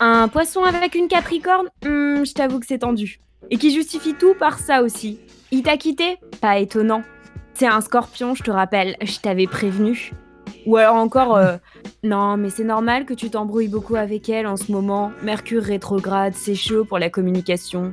Un 0.00 0.28
poisson 0.28 0.62
avec 0.64 0.94
une 0.94 1.08
capricorne 1.08 1.66
Hmm, 1.84 2.24
Je 2.24 2.32
t'avoue 2.32 2.60
que 2.60 2.66
c'est 2.66 2.78
tendu. 2.78 3.20
Et 3.50 3.56
qui 3.58 3.72
justifie 3.74 4.14
tout 4.14 4.34
par 4.34 4.58
ça 4.58 4.82
aussi. 4.82 5.18
Il 5.50 5.62
t'a 5.62 5.76
quitté? 5.76 6.18
Pas 6.40 6.58
étonnant. 6.58 7.02
C'est 7.54 7.66
un 7.66 7.80
scorpion, 7.80 8.34
je 8.34 8.42
te 8.42 8.50
rappelle, 8.50 8.96
je 9.02 9.18
t'avais 9.20 9.46
prévenu. 9.46 10.12
Ou 10.66 10.76
alors 10.76 10.96
encore, 10.96 11.36
euh, 11.36 11.56
non, 12.02 12.36
mais 12.36 12.50
c'est 12.50 12.64
normal 12.64 13.04
que 13.04 13.14
tu 13.14 13.30
t'embrouilles 13.30 13.68
beaucoup 13.68 13.96
avec 13.96 14.28
elle 14.28 14.46
en 14.46 14.56
ce 14.56 14.72
moment. 14.72 15.12
Mercure 15.22 15.62
rétrograde, 15.62 16.34
c'est 16.34 16.54
chaud 16.54 16.84
pour 16.84 16.98
la 16.98 17.10
communication. 17.10 17.92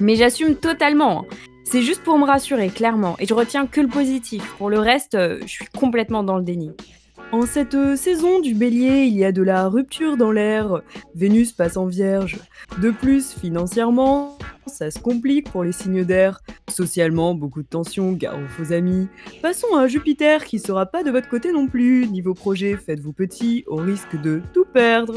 Mais 0.00 0.16
j'assume 0.16 0.56
totalement. 0.56 1.20
hein. 1.22 1.36
C'est 1.64 1.82
juste 1.82 2.02
pour 2.04 2.18
me 2.18 2.26
rassurer, 2.26 2.68
clairement. 2.68 3.16
Et 3.18 3.26
je 3.26 3.34
retiens 3.34 3.66
que 3.66 3.80
le 3.80 3.88
positif. 3.88 4.44
Pour 4.58 4.68
le 4.70 4.78
reste, 4.78 5.14
euh, 5.14 5.38
je 5.42 5.46
suis 5.48 5.66
complètement 5.76 6.22
dans 6.22 6.36
le 6.36 6.42
déni. 6.44 6.70
En 7.32 7.42
cette 7.44 7.74
euh, 7.74 7.96
saison 7.96 8.38
du 8.40 8.54
bélier, 8.54 9.04
il 9.06 9.16
y 9.16 9.24
a 9.24 9.32
de 9.32 9.42
la 9.42 9.66
rupture 9.66 10.16
dans 10.16 10.30
l'air. 10.30 10.82
Vénus 11.16 11.50
passe 11.50 11.76
en 11.76 11.86
vierge. 11.86 12.38
De 12.80 12.90
plus, 12.90 13.32
financièrement, 13.32 14.38
ça 14.66 14.92
se 14.92 15.00
complique 15.00 15.50
pour 15.50 15.64
les 15.64 15.72
signes 15.72 16.04
d'air. 16.04 16.40
Socialement, 16.68 17.34
beaucoup 17.34 17.62
de 17.62 17.68
tensions, 17.68 18.12
gare 18.12 18.38
aux 18.38 18.48
faux 18.48 18.72
amis. 18.72 19.08
Passons 19.42 19.74
à 19.74 19.88
Jupiter 19.88 20.44
qui 20.44 20.60
sera 20.60 20.86
pas 20.86 21.02
de 21.02 21.10
votre 21.10 21.28
côté 21.28 21.50
non 21.50 21.66
plus. 21.66 22.06
Niveau 22.06 22.32
projet, 22.32 22.76
faites-vous 22.76 23.12
petit 23.12 23.64
au 23.66 23.76
risque 23.76 24.20
de 24.20 24.40
tout 24.54 24.64
perdre. 24.64 25.14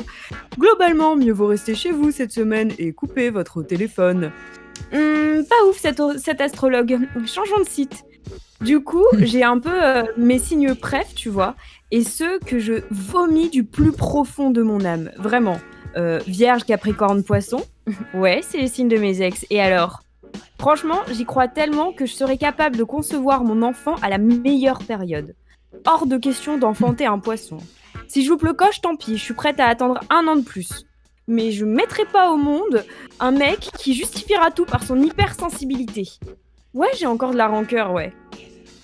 Globalement, 0.58 1.16
mieux 1.16 1.34
vaut 1.34 1.48
rester 1.48 1.76
chez 1.76 1.92
vous 1.92 2.10
cette 2.10 2.32
semaine 2.32 2.72
et 2.80 2.92
couper 2.92 3.30
votre 3.30 3.62
téléphone. 3.62 4.32
Hmm, 4.92 5.44
pas 5.48 5.64
ouf 5.70 5.78
cet, 5.78 6.02
cet 6.18 6.42
astrologue. 6.42 6.98
Changeons 7.28 7.60
de 7.60 7.70
site. 7.70 8.04
Du 8.62 8.82
coup, 8.82 9.06
j'ai 9.20 9.44
un 9.44 9.60
peu 9.60 9.84
euh, 9.84 10.04
mes 10.18 10.40
signes 10.40 10.76
préf, 10.76 11.14
tu 11.16 11.30
vois, 11.30 11.56
et 11.92 12.04
ceux 12.04 12.40
que 12.40 12.60
je 12.60 12.84
vomis 12.92 13.50
du 13.50 13.64
plus 13.64 13.92
profond 13.92 14.52
de 14.52 14.62
mon 14.62 14.86
âme. 14.86 15.12
Vraiment. 15.18 15.60
Euh, 15.98 16.20
Vierge, 16.28 16.64
Capricorne, 16.66 17.24
Poisson. 17.24 17.64
ouais, 18.14 18.42
c'est 18.44 18.60
les 18.60 18.68
signes 18.68 18.90
de 18.90 18.98
mes 18.98 19.22
ex. 19.22 19.46
Et 19.50 19.62
alors? 19.62 20.02
Franchement, 20.60 21.00
j'y 21.12 21.26
crois 21.26 21.48
tellement 21.48 21.94
que 21.94 22.06
je 22.06 22.14
serais 22.14 22.38
capable 22.38 22.76
de 22.76 22.84
concevoir 22.84 23.44
mon 23.44 23.62
enfant 23.62 23.96
à 24.02 24.10
la 24.10 24.18
meilleure 24.18 24.80
période. 24.80 25.36
Hors 25.86 26.06
de 26.06 26.18
question 26.18 26.58
d'enfanter 26.58 27.06
un 27.06 27.20
poisson. 27.20 27.58
Si 28.08 28.24
je 28.24 28.30
loupe 28.30 28.44
le 28.44 28.54
coche, 28.54 28.82
tant 28.82 28.96
pis, 28.96 29.18
je 29.18 29.24
suis 29.24 29.34
prête 29.34 29.60
à 29.60 29.68
attendre 29.68 30.02
un 30.10 30.28
an 30.28 30.36
de 30.36 30.44
plus. 30.44 30.86
Mais 31.28 31.52
je 31.52 31.64
mettrai 31.64 32.06
pas 32.06 32.32
au 32.32 32.38
monde 32.38 32.84
un 33.20 33.32
mec 33.32 33.70
qui 33.78 33.94
justifiera 33.94 34.52
tout 34.52 34.66
par 34.66 34.84
son 34.84 35.02
hypersensibilité. 35.02 36.10
Ouais, 36.74 36.90
j'ai 36.98 37.06
encore 37.06 37.32
de 37.32 37.38
la 37.38 37.48
rancœur, 37.48 37.94
ouais. 37.94 38.14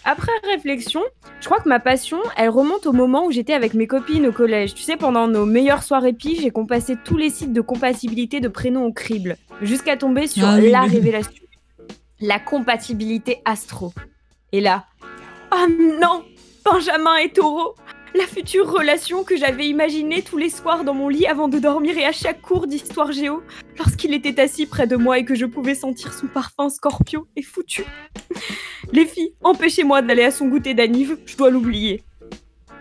Après 0.07 0.31
réflexion, 0.43 1.01
je 1.41 1.45
crois 1.45 1.59
que 1.59 1.67
ma 1.67 1.79
passion, 1.79 2.19
elle 2.37 2.49
remonte 2.49 2.85
au 2.85 2.93
moment 2.93 3.25
où 3.25 3.31
j'étais 3.31 3.53
avec 3.53 3.73
mes 3.73 3.87
copines 3.87 4.27
au 4.27 4.31
collège. 4.31 4.75
Tu 4.75 4.83
sais, 4.83 4.97
pendant 4.97 5.27
nos 5.27 5.45
meilleures 5.47 5.81
soirées 5.81 6.13
piges, 6.13 6.41
j'ai 6.41 6.51
compassé 6.51 6.95
tous 7.03 7.17
les 7.17 7.31
sites 7.31 7.53
de 7.53 7.61
compatibilité 7.61 8.39
de 8.39 8.47
prénoms 8.47 8.85
au 8.85 8.93
crible, 8.93 9.35
jusqu'à 9.63 9.97
tomber 9.97 10.27
sur 10.27 10.47
Ah 10.47 10.57
oui, 10.59 10.69
la 10.69 10.83
oui. 10.83 10.89
révélation. 10.89 11.43
La 12.21 12.39
compatibilité 12.39 13.41
astro. 13.45 13.93
Et 14.51 14.61
là, 14.61 14.85
oh 15.51 15.65
non 15.99 16.23
Benjamin 16.63 17.15
et 17.17 17.29
Taureau 17.29 17.75
La 18.17 18.27
future 18.27 18.71
relation 18.71 19.25
que 19.25 19.35
j'avais 19.35 19.67
imaginée 19.67 20.21
tous 20.21 20.37
les 20.37 20.49
soirs 20.49 20.85
dans 20.85 20.93
mon 20.93 21.09
lit 21.09 21.25
avant 21.25 21.49
de 21.49 21.59
dormir 21.59 21.97
et 21.97 22.05
à 22.05 22.13
chaque 22.13 22.41
cours 22.41 22.65
d'histoire 22.65 23.11
géo, 23.11 23.43
lorsqu'il 23.77 24.13
était 24.13 24.39
assis 24.39 24.65
près 24.65 24.87
de 24.87 24.95
moi 24.95 25.19
et 25.19 25.25
que 25.25 25.35
je 25.35 25.45
pouvais 25.45 25.75
sentir 25.75 26.13
son 26.13 26.27
parfum 26.27 26.69
scorpio 26.69 27.27
est 27.35 27.41
foutu. 27.41 27.83
Les 28.93 29.05
filles, 29.05 29.33
empêchez-moi 29.43 30.01
d'aller 30.01 30.23
à 30.23 30.31
son 30.31 30.47
goûter 30.47 30.73
d'anniv, 30.73 31.17
je 31.25 31.35
dois 31.35 31.49
l'oublier. 31.49 32.03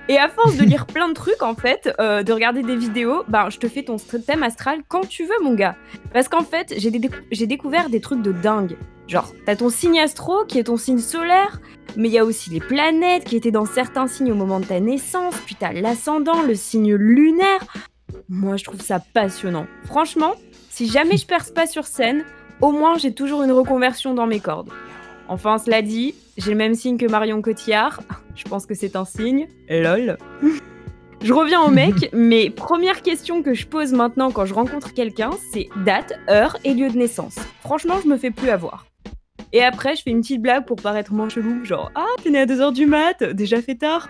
Et 0.08 0.18
à 0.18 0.28
force 0.28 0.56
de 0.56 0.62
lire 0.62 0.86
plein 0.86 1.08
de 1.08 1.14
trucs, 1.14 1.42
en 1.42 1.56
fait, 1.56 1.92
euh, 1.98 2.22
de 2.22 2.32
regarder 2.32 2.62
des 2.62 2.76
vidéos, 2.76 3.24
ben, 3.26 3.50
je 3.50 3.58
te 3.58 3.66
fais 3.66 3.82
ton 3.82 3.96
thème 3.96 4.44
astral 4.44 4.82
quand 4.86 5.08
tu 5.08 5.24
veux, 5.24 5.42
mon 5.42 5.54
gars. 5.54 5.74
Parce 6.12 6.28
qu'en 6.28 6.44
fait, 6.44 6.74
j'ai 6.76 7.46
découvert 7.46 7.90
des 7.90 8.00
trucs 8.00 8.22
de 8.22 8.30
dingue. 8.30 8.76
Genre, 9.08 9.32
t'as 9.44 9.56
ton 9.56 9.68
signe 9.68 10.00
astro 10.00 10.44
qui 10.46 10.58
est 10.58 10.64
ton 10.64 10.76
signe 10.76 10.98
solaire, 10.98 11.60
mais 11.96 12.08
il 12.08 12.12
y 12.12 12.18
a 12.18 12.24
aussi 12.24 12.50
les 12.50 12.60
planètes 12.60 13.24
qui 13.24 13.36
étaient 13.36 13.50
dans 13.50 13.66
certains 13.66 14.06
signes 14.06 14.32
au 14.32 14.34
moment 14.34 14.60
de 14.60 14.64
ta 14.64 14.80
naissance, 14.80 15.34
puis 15.44 15.56
t'as 15.58 15.72
l'ascendant, 15.72 16.42
le 16.42 16.54
signe 16.54 16.94
lunaire. 16.94 17.64
Moi, 18.28 18.56
je 18.56 18.64
trouve 18.64 18.80
ça 18.80 19.00
passionnant. 19.00 19.66
Franchement, 19.84 20.34
si 20.70 20.88
jamais 20.88 21.16
je 21.16 21.26
perce 21.26 21.50
pas 21.50 21.66
sur 21.66 21.86
scène, 21.86 22.24
au 22.60 22.72
moins 22.72 22.98
j'ai 22.98 23.12
toujours 23.12 23.42
une 23.42 23.52
reconversion 23.52 24.14
dans 24.14 24.26
mes 24.26 24.40
cordes. 24.40 24.70
Enfin, 25.28 25.58
cela 25.58 25.82
dit, 25.82 26.14
j'ai 26.36 26.50
le 26.50 26.56
même 26.56 26.74
signe 26.74 26.98
que 26.98 27.06
Marion 27.06 27.40
Cotillard. 27.42 28.02
Je 28.34 28.42
pense 28.44 28.66
que 28.66 28.74
c'est 28.74 28.96
un 28.96 29.04
signe. 29.04 29.46
Lol. 29.70 30.18
Je 31.22 31.32
reviens 31.32 31.62
au 31.62 31.70
mec, 31.70 32.10
mais 32.12 32.50
première 32.50 33.00
question 33.00 33.44
que 33.44 33.54
je 33.54 33.64
pose 33.64 33.92
maintenant 33.92 34.32
quand 34.32 34.44
je 34.44 34.52
rencontre 34.52 34.92
quelqu'un, 34.92 35.30
c'est 35.52 35.68
date, 35.84 36.14
heure 36.28 36.58
et 36.64 36.74
lieu 36.74 36.90
de 36.90 36.98
naissance. 36.98 37.36
Franchement, 37.60 37.94
je 38.02 38.08
me 38.08 38.16
fais 38.16 38.32
plus 38.32 38.50
avoir. 38.50 38.86
Et 39.54 39.62
après, 39.62 39.94
je 39.94 40.02
fais 40.02 40.10
une 40.10 40.20
petite 40.20 40.42
blague 40.42 40.66
pour 40.66 40.74
paraître 40.74 41.12
moins 41.12 41.28
chelou, 41.28 41.64
genre 41.64 41.92
Ah, 41.94 42.08
t'es 42.20 42.30
né 42.30 42.40
à 42.40 42.44
2h 42.44 42.72
du 42.72 42.86
mat, 42.86 43.22
déjà 43.22 43.62
fait 43.62 43.76
tard. 43.76 44.08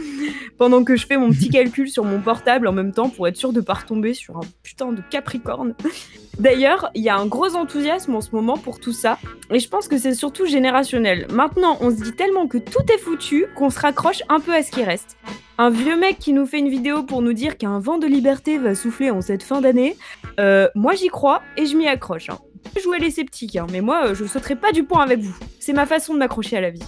Pendant 0.56 0.82
que 0.82 0.96
je 0.96 1.06
fais 1.06 1.18
mon 1.18 1.28
petit 1.28 1.50
calcul 1.50 1.90
sur 1.90 2.06
mon 2.06 2.22
portable 2.22 2.66
en 2.66 2.72
même 2.72 2.92
temps 2.92 3.10
pour 3.10 3.28
être 3.28 3.36
sûr 3.36 3.52
de 3.52 3.60
pas 3.60 3.74
retomber 3.74 4.14
sur 4.14 4.38
un 4.38 4.46
putain 4.62 4.92
de 4.92 5.02
capricorne. 5.10 5.74
D'ailleurs, 6.38 6.90
il 6.94 7.02
y 7.02 7.10
a 7.10 7.18
un 7.18 7.26
gros 7.26 7.54
enthousiasme 7.54 8.14
en 8.14 8.22
ce 8.22 8.30
moment 8.32 8.56
pour 8.56 8.80
tout 8.80 8.94
ça, 8.94 9.18
et 9.50 9.58
je 9.58 9.68
pense 9.68 9.88
que 9.88 9.98
c'est 9.98 10.14
surtout 10.14 10.46
générationnel. 10.46 11.26
Maintenant, 11.30 11.76
on 11.82 11.90
se 11.90 12.02
dit 12.02 12.12
tellement 12.12 12.46
que 12.46 12.56
tout 12.56 12.90
est 12.90 12.98
foutu 12.98 13.44
qu'on 13.56 13.68
se 13.68 13.80
raccroche 13.80 14.22
un 14.30 14.40
peu 14.40 14.54
à 14.54 14.62
ce 14.62 14.70
qui 14.70 14.84
reste. 14.84 15.18
Un 15.58 15.68
vieux 15.68 15.98
mec 15.98 16.18
qui 16.18 16.32
nous 16.32 16.46
fait 16.46 16.60
une 16.60 16.70
vidéo 16.70 17.02
pour 17.02 17.20
nous 17.20 17.34
dire 17.34 17.58
qu'un 17.58 17.78
vent 17.78 17.98
de 17.98 18.06
liberté 18.06 18.56
va 18.56 18.74
souffler 18.74 19.10
en 19.10 19.20
cette 19.20 19.42
fin 19.42 19.60
d'année, 19.60 19.96
euh, 20.40 20.68
moi 20.74 20.94
j'y 20.94 21.08
crois 21.08 21.42
et 21.58 21.66
je 21.66 21.76
m'y 21.76 21.88
accroche. 21.88 22.30
Hein. 22.30 22.38
Jouer 22.82 22.98
les 22.98 23.10
sceptiques, 23.10 23.56
hein, 23.56 23.66
mais 23.70 23.80
moi 23.80 24.08
euh, 24.08 24.14
je 24.14 24.24
sauterai 24.24 24.56
pas 24.56 24.72
du 24.72 24.84
pont 24.84 24.98
avec 24.98 25.20
vous. 25.20 25.36
C'est 25.60 25.72
ma 25.72 25.86
façon 25.86 26.14
de 26.14 26.18
m'accrocher 26.18 26.56
à 26.56 26.60
la 26.60 26.70
vie. 26.70 26.82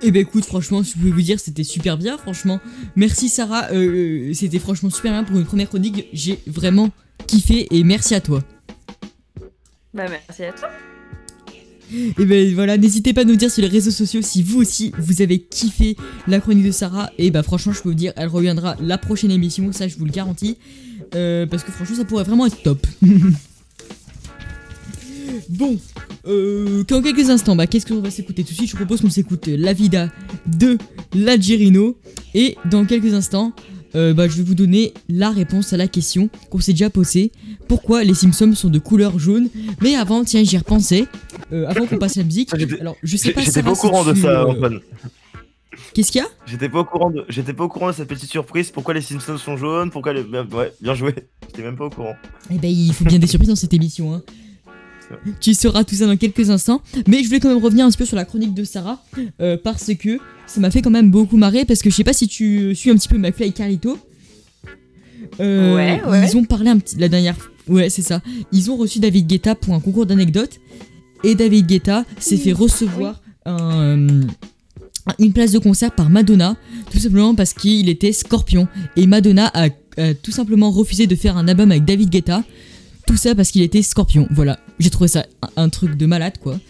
Eh 0.00 0.12
ben 0.12 0.22
écoute, 0.22 0.44
franchement, 0.44 0.82
je 0.82 0.92
peux 0.92 1.08
vous 1.08 1.22
dire, 1.22 1.40
c'était 1.40 1.64
super 1.64 1.98
bien, 1.98 2.18
franchement. 2.18 2.60
Merci 2.94 3.28
Sarah, 3.28 3.72
euh, 3.72 4.32
c'était 4.32 4.60
franchement 4.60 4.90
super 4.90 5.12
bien 5.12 5.24
pour 5.24 5.36
une 5.38 5.44
première 5.44 5.68
chronique. 5.68 6.06
J'ai 6.12 6.38
vraiment 6.46 6.90
kiffé 7.26 7.66
et 7.70 7.82
merci 7.82 8.14
à 8.14 8.20
toi. 8.20 8.42
Bah 9.92 10.06
merci 10.08 10.44
à 10.44 10.52
toi. 10.52 10.68
Et 11.92 12.24
ben 12.24 12.54
voilà, 12.54 12.76
n'hésitez 12.76 13.12
pas 13.12 13.22
à 13.22 13.24
nous 13.24 13.36
dire 13.36 13.50
sur 13.50 13.62
les 13.62 13.68
réseaux 13.68 13.90
sociaux 13.90 14.20
si 14.22 14.42
vous 14.42 14.60
aussi 14.60 14.92
vous 14.98 15.22
avez 15.22 15.38
kiffé 15.38 15.96
la 16.26 16.40
chronique 16.40 16.66
de 16.66 16.70
Sarah. 16.70 17.10
Et 17.18 17.30
bah 17.30 17.42
franchement, 17.42 17.72
je 17.72 17.82
peux 17.82 17.88
vous 17.88 17.94
dire, 17.94 18.12
elle 18.16 18.28
reviendra 18.28 18.76
la 18.80 18.98
prochaine 18.98 19.30
émission, 19.30 19.72
ça 19.72 19.88
je 19.88 19.96
vous 19.96 20.04
le 20.04 20.12
garantis. 20.12 20.58
Euh, 21.14 21.46
parce 21.46 21.64
que 21.64 21.72
franchement, 21.72 21.96
ça 21.96 22.04
pourrait 22.04 22.24
vraiment 22.24 22.46
être 22.46 22.62
top. 22.62 22.86
bon, 25.48 25.78
euh, 26.26 26.84
dans 26.84 27.02
quelques 27.02 27.30
instants, 27.30 27.56
bah, 27.56 27.66
qu'est-ce 27.66 27.86
qu'on 27.86 28.00
va 28.00 28.10
s'écouter 28.10 28.44
tout 28.44 28.50
de 28.50 28.56
suite? 28.56 28.70
Je 28.70 28.76
propose 28.76 29.00
qu'on 29.00 29.10
s'écoute 29.10 29.46
La 29.46 29.72
Vida 29.72 30.10
de 30.46 30.76
l'Algerino. 31.14 31.96
Et 32.34 32.56
dans 32.70 32.84
quelques 32.84 33.14
instants, 33.14 33.54
euh, 33.94 34.14
bah, 34.14 34.28
je 34.28 34.36
vais 34.36 34.42
vous 34.42 34.54
donner 34.54 34.92
la 35.08 35.30
réponse 35.30 35.72
à 35.72 35.76
la 35.76 35.88
question 35.88 36.28
qu'on 36.50 36.60
s'est 36.60 36.72
déjà 36.72 36.90
posée. 36.90 37.32
Pourquoi 37.68 38.04
les 38.04 38.14
Simpsons 38.14 38.54
sont 38.54 38.68
de 38.70 38.78
couleur 38.78 39.18
jaune 39.18 39.48
Mais 39.82 39.94
avant, 39.94 40.24
tiens, 40.24 40.42
j'y 40.44 40.58
repensais. 40.58 41.06
Euh, 41.52 41.66
avant 41.66 41.86
qu'on 41.86 41.98
passe 41.98 42.16
à 42.16 42.20
la 42.20 42.26
musique. 42.26 42.50
Alors, 42.80 42.96
je 43.02 43.16
sais 43.16 43.32
pas 43.32 43.40
J'étais 43.42 43.62
pas 43.62 43.72
au 43.72 43.76
courant 43.76 44.04
de 44.04 44.14
ça, 44.14 44.28
euh, 44.42 44.46
Antoine. 44.46 44.80
Qu'est-ce 45.94 46.12
qu'il 46.12 46.20
y 46.20 46.24
a? 46.24 46.28
J'étais 46.46 46.68
pas 46.68 46.80
au 46.80 46.84
courant 46.84 47.10
de, 47.10 47.24
j'étais 47.28 47.52
pas 47.54 47.64
au 47.64 47.68
courant 47.68 47.88
de 47.88 47.92
cette 47.92 48.08
petite 48.08 48.30
surprise. 48.30 48.70
Pourquoi 48.70 48.94
les 48.94 49.00
Simpsons 49.00 49.38
sont 49.38 49.56
jaunes? 49.56 49.90
Pourquoi 49.90 50.12
les, 50.12 50.22
bien- 50.22 50.46
ouais, 50.52 50.72
bien 50.80 50.94
joué. 50.94 51.14
J'étais 51.46 51.62
même 51.62 51.76
pas 51.76 51.86
au 51.86 51.90
courant. 51.90 52.14
Eh 52.50 52.58
ben, 52.58 52.70
il 52.70 52.92
faut 52.92 53.04
bien 53.04 53.18
des 53.18 53.26
surprises 53.26 53.48
dans 53.48 53.56
cette 53.56 53.72
émission. 53.74 54.14
Hein. 54.14 54.22
Tu 55.40 55.54
sauras 55.54 55.84
tout 55.84 55.94
ça 55.94 56.06
dans 56.06 56.16
quelques 56.16 56.50
instants. 56.50 56.82
Mais 57.06 57.22
je 57.22 57.28
voulais 57.28 57.40
quand 57.40 57.48
même 57.48 57.62
revenir 57.62 57.86
un 57.86 57.88
petit 57.88 57.98
peu 57.98 58.04
sur 58.04 58.16
la 58.16 58.24
chronique 58.24 58.54
de 58.54 58.64
Sarah. 58.64 59.02
euh, 59.40 59.56
parce 59.62 59.90
que 59.98 60.18
ça 60.46 60.60
m'a 60.60 60.70
fait 60.70 60.82
quand 60.82 60.90
même 60.90 61.10
beaucoup 61.10 61.36
marrer. 61.36 61.64
Parce 61.64 61.80
que 61.80 61.90
je 61.90 61.94
sais 61.96 62.04
pas 62.04 62.12
si 62.12 62.28
tu 62.28 62.74
suis 62.74 62.90
un 62.90 62.94
petit 62.96 63.08
peu 63.08 63.16
McFly 63.18 63.48
et 63.48 63.52
Carlito. 63.52 63.98
Euh, 65.40 65.74
Ouais, 65.74 66.02
ouais. 66.06 66.28
Ils 66.30 66.36
ont 66.36 66.44
parlé 66.44 66.70
un 66.70 66.78
petit. 66.78 66.96
La 66.96 67.08
dernière. 67.08 67.36
Ouais, 67.68 67.90
c'est 67.90 68.02
ça. 68.02 68.22
Ils 68.52 68.70
ont 68.70 68.76
reçu 68.76 68.98
David 68.98 69.26
Guetta 69.26 69.54
pour 69.54 69.74
un 69.74 69.80
concours 69.80 70.06
d'anecdotes. 70.06 70.58
Et 71.24 71.34
David 71.34 71.66
Guetta 71.66 72.04
s'est 72.18 72.36
fait 72.36 72.52
recevoir 72.52 73.20
un, 73.44 73.80
euh, 74.08 74.22
une 75.18 75.32
place 75.32 75.52
de 75.52 75.58
concert 75.58 75.92
par 75.92 76.10
Madonna. 76.10 76.56
Tout 76.92 76.98
simplement 76.98 77.34
parce 77.34 77.54
qu'il 77.54 77.88
était 77.88 78.12
scorpion. 78.12 78.68
Et 78.96 79.06
Madonna 79.06 79.50
a, 79.54 79.68
a 79.96 80.14
tout 80.14 80.30
simplement 80.32 80.70
refusé 80.70 81.06
de 81.06 81.14
faire 81.16 81.36
un 81.36 81.48
album 81.48 81.70
avec 81.72 81.84
David 81.84 82.10
Guetta. 82.10 82.44
Tout 83.08 83.16
ça 83.16 83.34
parce 83.34 83.50
qu'il 83.50 83.62
était 83.62 83.82
scorpion. 83.82 84.28
Voilà. 84.30 84.60
J'ai 84.78 84.90
trouvé 84.90 85.08
ça 85.08 85.24
un, 85.56 85.64
un 85.64 85.68
truc 85.70 85.96
de 85.96 86.06
malade, 86.06 86.34
quoi. 86.40 86.60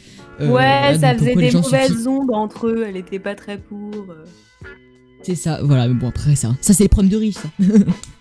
Euh, 0.40 0.48
ouais, 0.50 0.96
ça 0.98 1.14
faisait 1.16 1.34
des 1.34 1.50
mauvaises 1.50 2.06
ondes 2.06 2.30
entre 2.32 2.68
eux, 2.68 2.84
elle 2.88 2.96
était 2.96 3.18
pas 3.18 3.34
très 3.34 3.58
pour. 3.58 3.92
euh. 4.08 4.24
C'est 5.22 5.34
ça, 5.34 5.58
voilà, 5.64 5.88
mais 5.88 5.94
bon 5.94 6.08
après 6.10 6.36
ça, 6.36 6.54
ça 6.60 6.72
c'est 6.72 6.84
les 6.84 6.88
problèmes 6.88 7.10
de 7.10 7.16
riches 7.16 7.34
ça. 7.34 7.50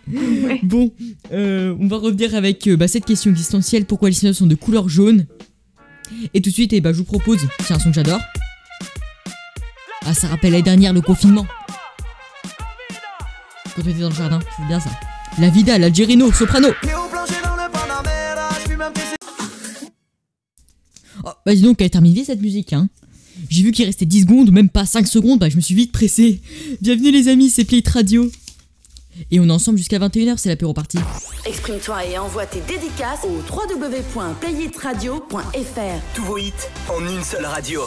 Ouais. 0.10 0.60
Bon, 0.64 0.92
euh, 1.34 1.76
on 1.80 1.88
va 1.88 1.98
revenir 1.98 2.34
avec 2.34 2.66
euh, 2.68 2.76
bah, 2.78 2.88
cette 2.88 3.06
question 3.06 3.30
existentielle, 3.30 3.86
pourquoi 3.86 4.08
les 4.10 4.16
signaux 4.16 4.34
sont 4.34 4.48
de 4.48 4.56
couleur 4.56 4.88
jaune? 4.90 5.28
Et 6.34 6.42
tout 6.42 6.50
de 6.50 6.54
suite, 6.56 6.72
eh 6.74 6.80
bah, 6.82 6.94
je 6.94 6.98
vous 7.00 7.04
propose, 7.04 7.40
c'est 7.60 7.74
un 7.74 7.80
son 7.80 7.90
que 7.90 7.96
j'adore. 7.96 8.22
Ah 10.06 10.14
ça 10.16 10.28
rappelle 10.28 10.52
l'année 10.54 10.64
dernière 10.64 10.94
le 10.94 11.02
confinement. 11.02 11.46
Quand 13.76 13.82
on 13.86 13.90
était 13.90 14.00
dans 14.00 14.10
le 14.10 14.16
jardin, 14.16 14.40
c'est 14.58 14.66
bien 14.68 14.80
ça. 14.80 14.90
La 15.40 15.50
Vida, 15.50 15.78
l'Algerino, 15.78 16.32
Soprano. 16.32 16.70
Oh, 21.28 21.32
bah 21.46 21.54
dis 21.54 21.62
donc, 21.62 21.82
elle 21.82 21.90
termine 21.90 22.14
vite 22.14 22.28
cette 22.28 22.42
musique, 22.42 22.72
hein. 22.72 22.88
J'ai 23.50 23.62
vu 23.62 23.74
qu'il 23.74 23.84
restait 23.86 24.06
10 24.06 24.22
secondes, 24.22 24.48
ou 24.48 24.54
même 24.54 24.70
pas 24.70 24.86
5 24.86 25.06
secondes, 25.06 25.40
bah 25.40 25.50
je 25.50 25.58
me 25.58 25.62
suis 25.62 25.76
vite 25.76 25.92
pressé. 25.92 26.40
Bienvenue 26.82 27.12
les 27.12 27.28
amis, 27.28 27.50
c'est 27.50 27.66
Play 27.66 27.84
Radio. 27.86 28.32
Et 29.30 29.42
on 29.42 29.48
est 29.48 29.52
ensemble 29.52 29.78
jusqu'à 29.78 30.00
21h, 30.00 30.38
c'est 30.38 30.48
l'apéro 30.48 30.74
party. 30.74 31.00
Exprime-toi 31.46 32.06
et 32.06 32.18
envoie 32.18 32.46
tes 32.46 32.62
dédicaces 32.62 33.26
au 33.26 33.42
www.playhitradio.fr. 33.52 36.16
Tous 36.16 36.24
vos 36.24 36.38
hits 36.38 36.54
en 36.88 37.02
une 37.02 37.22
seule 37.24 37.46
radio. 37.46 37.82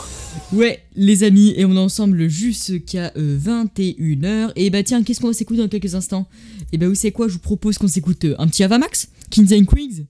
Ouais, 0.53 0.83
les 0.95 1.25
amis, 1.25 1.55
et 1.57 1.65
on 1.65 1.75
est 1.77 1.79
ensemble 1.79 2.29
jusqu'à 2.29 3.11
21h. 3.17 4.53
Et 4.57 4.69
bah 4.69 4.83
tiens, 4.83 5.03
qu'est-ce 5.03 5.21
qu'on 5.21 5.29
va 5.29 5.33
s'écouter 5.33 5.61
dans 5.61 5.69
quelques 5.69 5.95
instants? 5.95 6.29
Et 6.73 6.79
bah 6.79 6.89
vous 6.89 6.95
savez 6.95 7.13
quoi, 7.13 7.29
je 7.29 7.33
vous 7.35 7.39
propose 7.39 7.79
qu'on 7.79 7.89
s'écoute 7.89 8.27
euh, 8.27 8.35
un 8.39 8.49
petit 8.49 8.65
Avamax, 8.65 9.09
Kings 9.31 9.55
and 9.55 9.65
Queens? 9.65 10.05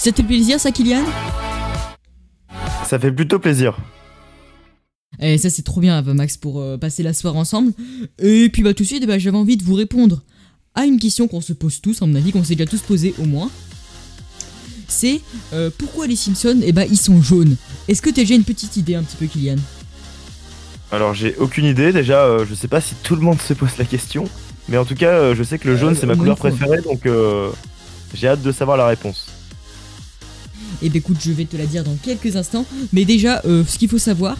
Ça 0.00 0.10
te 0.12 0.16
fait 0.16 0.22
plaisir 0.22 0.58
ça, 0.58 0.72
Kylian? 0.72 1.04
Ça 2.86 2.98
fait 2.98 3.12
plutôt 3.12 3.38
plaisir. 3.38 3.76
Et 5.18 5.36
ça 5.36 5.50
c'est 5.50 5.60
trop 5.60 5.78
bien 5.82 5.98
Avamax 5.98 6.38
pour 6.38 6.58
euh, 6.58 6.78
passer 6.78 7.02
la 7.02 7.12
soirée 7.12 7.36
ensemble. 7.36 7.72
Et 8.18 8.48
puis 8.48 8.62
bah 8.62 8.72
tout 8.72 8.82
de 8.82 8.88
suite, 8.88 9.06
bah, 9.06 9.18
j'avais 9.18 9.36
envie 9.36 9.58
de 9.58 9.62
vous 9.62 9.74
répondre 9.74 10.22
à 10.74 10.86
une 10.86 10.98
question 10.98 11.28
qu'on 11.28 11.42
se 11.42 11.52
pose 11.52 11.82
tous, 11.82 12.00
à 12.00 12.06
mon 12.06 12.14
avis 12.14 12.32
qu'on 12.32 12.42
s'est 12.42 12.54
déjà 12.54 12.70
tous 12.70 12.80
posé 12.80 13.14
au 13.18 13.26
moins. 13.26 13.50
C'est 14.88 15.20
euh, 15.52 15.68
pourquoi 15.76 16.06
les 16.06 16.16
Simpsons, 16.16 16.60
eh 16.64 16.72
bah 16.72 16.86
ils 16.86 16.96
sont 16.96 17.20
jaunes? 17.20 17.56
Est-ce 17.86 18.00
que 18.00 18.08
t'as 18.08 18.22
déjà 18.22 18.36
une 18.36 18.44
petite 18.44 18.78
idée 18.78 18.94
un 18.94 19.02
petit 19.02 19.16
peu 19.16 19.26
Kylian? 19.26 19.56
Alors 20.92 21.12
j'ai 21.12 21.36
aucune 21.36 21.66
idée. 21.66 21.92
Déjà, 21.92 22.24
euh, 22.24 22.46
je 22.48 22.54
sais 22.54 22.68
pas 22.68 22.80
si 22.80 22.94
tout 23.02 23.16
le 23.16 23.20
monde 23.20 23.38
se 23.38 23.52
pose 23.52 23.76
la 23.76 23.84
question, 23.84 24.24
mais 24.70 24.78
en 24.78 24.86
tout 24.86 24.94
cas, 24.94 25.12
euh, 25.12 25.34
je 25.34 25.42
sais 25.42 25.58
que 25.58 25.68
le 25.68 25.76
jaune 25.76 25.94
c'est 25.94 26.06
ma 26.06 26.16
couleur 26.16 26.38
préférée, 26.38 26.80
donc 26.80 27.06
j'ai 28.14 28.28
hâte 28.28 28.40
de 28.40 28.50
savoir 28.50 28.78
la 28.78 28.86
réponse. 28.86 29.29
Eh 30.82 30.88
ben 30.88 30.98
écoute, 30.98 31.18
je 31.20 31.32
vais 31.32 31.44
te 31.44 31.56
la 31.56 31.66
dire 31.66 31.84
dans 31.84 31.96
quelques 31.96 32.36
instants. 32.36 32.64
Mais 32.92 33.04
déjà, 33.04 33.42
euh, 33.44 33.64
ce 33.66 33.78
qu'il 33.78 33.88
faut 33.88 33.98
savoir, 33.98 34.36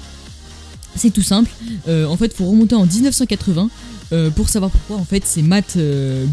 c'est 0.96 1.10
tout 1.10 1.22
simple. 1.22 1.50
Euh, 1.88 2.06
en 2.06 2.16
fait, 2.16 2.34
faut 2.34 2.46
remonter 2.46 2.74
en 2.74 2.86
1980 2.86 3.70
euh, 4.12 4.30
pour 4.30 4.48
savoir 4.48 4.70
pourquoi. 4.70 4.96
En 4.96 5.04
fait, 5.04 5.22
c'est 5.26 5.42
Matt 5.42 5.78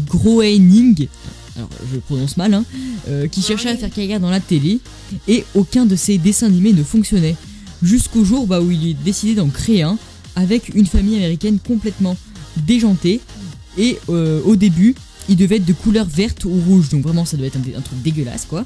Groening, 0.06 1.08
alors 1.56 1.68
je 1.92 1.98
prononce 1.98 2.36
mal, 2.36 2.54
hein, 2.54 2.64
qui 3.30 3.42
cherchait 3.42 3.70
à 3.70 3.76
faire 3.76 3.90
carrière 3.90 4.20
dans 4.20 4.30
la 4.30 4.40
télé 4.40 4.80
et 5.26 5.44
aucun 5.54 5.86
de 5.86 5.96
ses 5.96 6.18
dessins 6.18 6.46
animés 6.46 6.72
ne 6.72 6.82
fonctionnait. 6.82 7.36
Jusqu'au 7.82 8.24
jour 8.24 8.46
bah, 8.46 8.60
où 8.60 8.70
il 8.70 8.88
est 8.88 8.94
décidé 8.94 9.34
d'en 9.36 9.48
créer 9.48 9.82
un 9.82 9.98
avec 10.34 10.74
une 10.74 10.86
famille 10.86 11.16
américaine 11.16 11.58
complètement 11.58 12.16
déjantée. 12.56 13.20
Et 13.76 13.98
au 14.08 14.56
début, 14.56 14.96
il 15.28 15.36
devait 15.36 15.56
être 15.56 15.64
de 15.64 15.72
couleur 15.72 16.06
verte 16.06 16.44
ou 16.44 16.60
rouge, 16.66 16.88
donc 16.88 17.02
vraiment 17.02 17.24
ça 17.24 17.36
devait 17.36 17.48
être 17.48 17.58
un 17.76 17.80
truc 17.80 18.02
dégueulasse 18.02 18.46
quoi. 18.48 18.64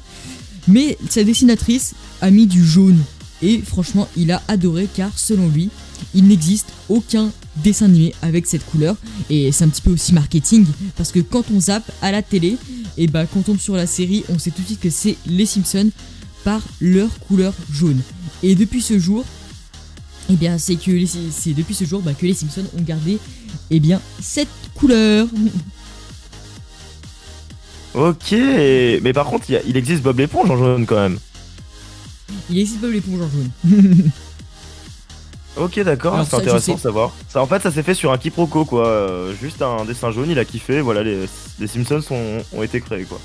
Mais 0.67 0.97
sa 1.09 1.23
dessinatrice 1.23 1.93
a 2.21 2.31
mis 2.31 2.47
du 2.47 2.65
jaune. 2.65 2.99
Et 3.41 3.59
franchement, 3.59 4.07
il 4.15 4.31
a 4.31 4.41
adoré 4.47 4.87
car 4.93 5.11
selon 5.17 5.49
lui, 5.49 5.69
il 6.13 6.27
n'existe 6.27 6.67
aucun 6.89 7.31
dessin 7.57 7.85
animé 7.85 8.13
avec 8.21 8.47
cette 8.47 8.65
couleur. 8.65 8.95
Et 9.29 9.51
c'est 9.51 9.65
un 9.65 9.69
petit 9.69 9.81
peu 9.81 9.91
aussi 9.91 10.13
marketing 10.13 10.65
parce 10.95 11.11
que 11.11 11.19
quand 11.19 11.45
on 11.53 11.59
zappe 11.59 11.91
à 12.01 12.11
la 12.11 12.21
télé, 12.21 12.57
et 12.97 13.07
bah 13.07 13.25
quand 13.25 13.39
on 13.39 13.43
tombe 13.43 13.59
sur 13.59 13.75
la 13.75 13.87
série, 13.87 14.23
on 14.29 14.39
sait 14.39 14.51
tout 14.51 14.61
de 14.61 14.67
suite 14.67 14.79
que 14.79 14.89
c'est 14.89 15.17
les 15.25 15.45
Simpsons 15.45 15.89
par 16.43 16.61
leur 16.79 17.09
couleur 17.19 17.53
jaune. 17.71 18.01
Et 18.43 18.55
depuis 18.55 18.81
ce 18.81 18.99
jour, 18.99 19.25
eh 20.29 20.35
bien, 20.35 20.57
c'est 20.57 20.75
que 20.75 20.91
c'est 21.31 21.53
depuis 21.53 21.75
ce 21.75 21.85
jour 21.85 22.01
bah, 22.01 22.13
que 22.13 22.25
les 22.25 22.33
Simpsons 22.33 22.65
ont 22.77 22.81
gardé 22.81 23.19
eh 23.71 23.79
bien 23.79 24.01
cette 24.21 24.47
couleur. 24.75 25.27
Ok, 27.93 28.31
mais 28.31 29.13
par 29.13 29.25
contre, 29.27 29.45
il, 29.49 29.53
y 29.53 29.55
a- 29.55 29.61
il 29.67 29.77
existe 29.77 30.01
Bob 30.01 30.17
l'éponge 30.19 30.49
en 30.49 30.57
jaune 30.57 30.85
quand 30.85 30.95
même. 30.99 31.19
Il 32.49 32.57
existe 32.59 32.81
pas 32.81 32.87
l'éponge 32.87 33.21
en 33.21 33.29
jaune. 33.29 34.11
Ok, 35.55 35.79
d'accord, 35.83 36.25
c'est 36.27 36.35
intéressant 36.37 36.73
de 36.73 36.79
savoir. 36.79 37.11
Ça, 37.29 37.41
en 37.41 37.45
fait, 37.45 37.61
ça 37.61 37.71
s'est 37.71 37.83
fait 37.83 37.93
sur 37.93 38.11
un 38.11 38.17
quiproquo, 38.17 38.65
quoi. 38.65 38.87
euh, 38.87 39.33
juste 39.39 39.61
un 39.61 39.85
dessin 39.85 40.09
jaune, 40.11 40.31
il 40.31 40.39
a 40.39 40.45
kiffé, 40.45 40.81
voilà, 40.81 41.03
les, 41.03 41.25
les 41.59 41.67
Simpsons 41.67 42.01
sont- 42.01 42.37
ont 42.53 42.63
été 42.63 42.81
créés, 42.81 43.03
quoi. 43.03 43.19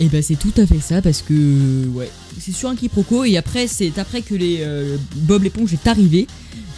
Et 0.00 0.06
bah 0.08 0.20
c'est 0.20 0.36
tout 0.36 0.52
à 0.58 0.66
fait 0.66 0.78
ça 0.80 1.00
parce 1.00 1.22
que 1.22 1.86
ouais, 1.94 2.10
c'est 2.38 2.52
sur 2.52 2.68
un 2.68 2.76
quiproquo 2.76 3.24
et 3.24 3.38
après 3.38 3.66
c'est 3.66 3.98
après 3.98 4.20
que 4.20 4.34
les 4.34 4.58
euh, 4.60 4.98
Bob 5.14 5.42
l'éponge 5.42 5.72
est 5.72 5.86
arrivé 5.86 6.26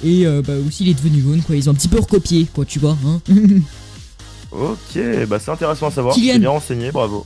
et 0.05 0.25
euh, 0.25 0.41
bah 0.41 0.53
aussi 0.65 0.85
il 0.85 0.91
est 0.91 0.95
devenu 0.95 1.21
jaune 1.23 1.43
quoi, 1.43 1.57
ils 1.57 1.69
ont 1.69 1.73
un 1.73 1.75
petit 1.75 1.89
peu 1.89 1.99
recopié 1.99 2.47
quoi, 2.55 2.65
tu 2.65 2.79
vois 2.79 2.97
hein. 3.05 3.21
Ok, 4.51 4.99
bah 5.29 5.39
c'est 5.39 5.51
intéressant 5.51 5.89
à 5.89 5.91
savoir. 5.91 6.15
Kylian. 6.15 6.33
C'est 6.35 6.39
bien 6.39 6.51
renseigné, 6.51 6.91
bravo. 6.91 7.25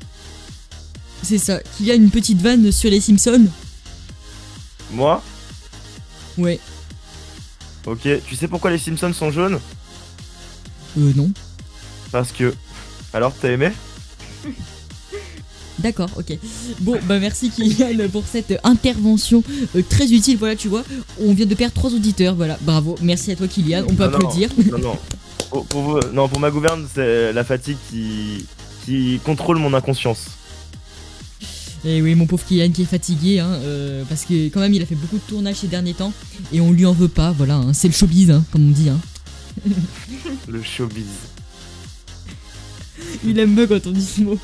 c'est 1.22 1.38
ça, 1.38 1.60
qu'il 1.76 1.86
y 1.86 1.90
a 1.90 1.94
une 1.94 2.10
petite 2.10 2.40
vanne 2.40 2.72
sur 2.72 2.90
les 2.90 3.00
Simpsons. 3.00 3.46
Moi, 4.92 5.22
Ouais, 6.38 6.58
ok, 7.86 8.08
tu 8.26 8.36
sais 8.36 8.48
pourquoi 8.48 8.70
les 8.70 8.78
Simpsons 8.78 9.12
sont 9.12 9.30
jaunes? 9.30 9.60
Euh 10.98 11.12
non. 11.14 11.30
Parce 12.10 12.32
que. 12.32 12.54
Alors, 13.14 13.32
t'as 13.40 13.50
aimé? 13.50 13.70
D'accord, 15.78 16.10
ok. 16.16 16.36
Bon, 16.80 16.98
bah 17.08 17.18
merci 17.18 17.50
Kylian 17.50 18.08
pour 18.10 18.24
cette 18.30 18.58
intervention 18.62 19.42
euh, 19.74 19.82
très 19.88 20.12
utile. 20.12 20.36
Voilà, 20.38 20.54
tu 20.54 20.68
vois, 20.68 20.84
on 21.20 21.32
vient 21.34 21.46
de 21.46 21.54
perdre 21.54 21.74
trois 21.74 21.90
auditeurs. 21.92 22.34
Voilà, 22.34 22.58
bravo. 22.60 22.96
Merci 23.02 23.32
à 23.32 23.36
toi 23.36 23.48
Kylian. 23.48 23.84
On 23.88 23.94
peut 23.94 24.04
Non, 24.04 24.10
non. 24.10 24.16
applaudir. 24.16 24.50
Non, 24.70 24.78
non. 24.78 24.98
Pour, 25.52 25.66
pour 25.66 26.00
non, 26.14 26.28
pour 26.28 26.40
ma 26.40 26.50
gouverne, 26.50 26.86
c'est 26.92 27.32
la 27.32 27.44
fatigue 27.44 27.76
qui, 27.90 28.46
qui 28.86 29.20
contrôle 29.22 29.58
mon 29.58 29.74
inconscience. 29.74 30.30
Et 31.84 32.00
oui, 32.00 32.14
mon 32.14 32.26
pauvre 32.26 32.44
Kylian 32.44 32.70
qui 32.70 32.82
est 32.82 32.86
fatigué, 32.86 33.40
hein, 33.40 33.50
euh, 33.62 34.02
parce 34.08 34.24
que 34.24 34.48
quand 34.48 34.60
même 34.60 34.72
il 34.72 34.80
a 34.80 34.86
fait 34.86 34.94
beaucoup 34.94 35.16
de 35.16 35.22
tournages 35.22 35.56
ces 35.56 35.66
derniers 35.66 35.94
temps 35.94 36.12
et 36.52 36.60
on 36.62 36.72
lui 36.72 36.86
en 36.86 36.92
veut 36.92 37.08
pas. 37.08 37.32
Voilà, 37.32 37.56
hein, 37.56 37.74
c'est 37.74 37.88
le 37.88 37.92
showbiz, 37.92 38.30
hein, 38.30 38.42
comme 38.50 38.68
on 38.68 38.70
dit. 38.70 38.88
Hein. 38.88 38.98
Le 40.48 40.62
showbiz. 40.62 41.04
Il 43.24 43.38
aime 43.38 43.54
bien 43.54 43.66
quand 43.66 43.86
on 43.86 43.90
dit 43.90 44.04
ce 44.04 44.22
mot. 44.22 44.38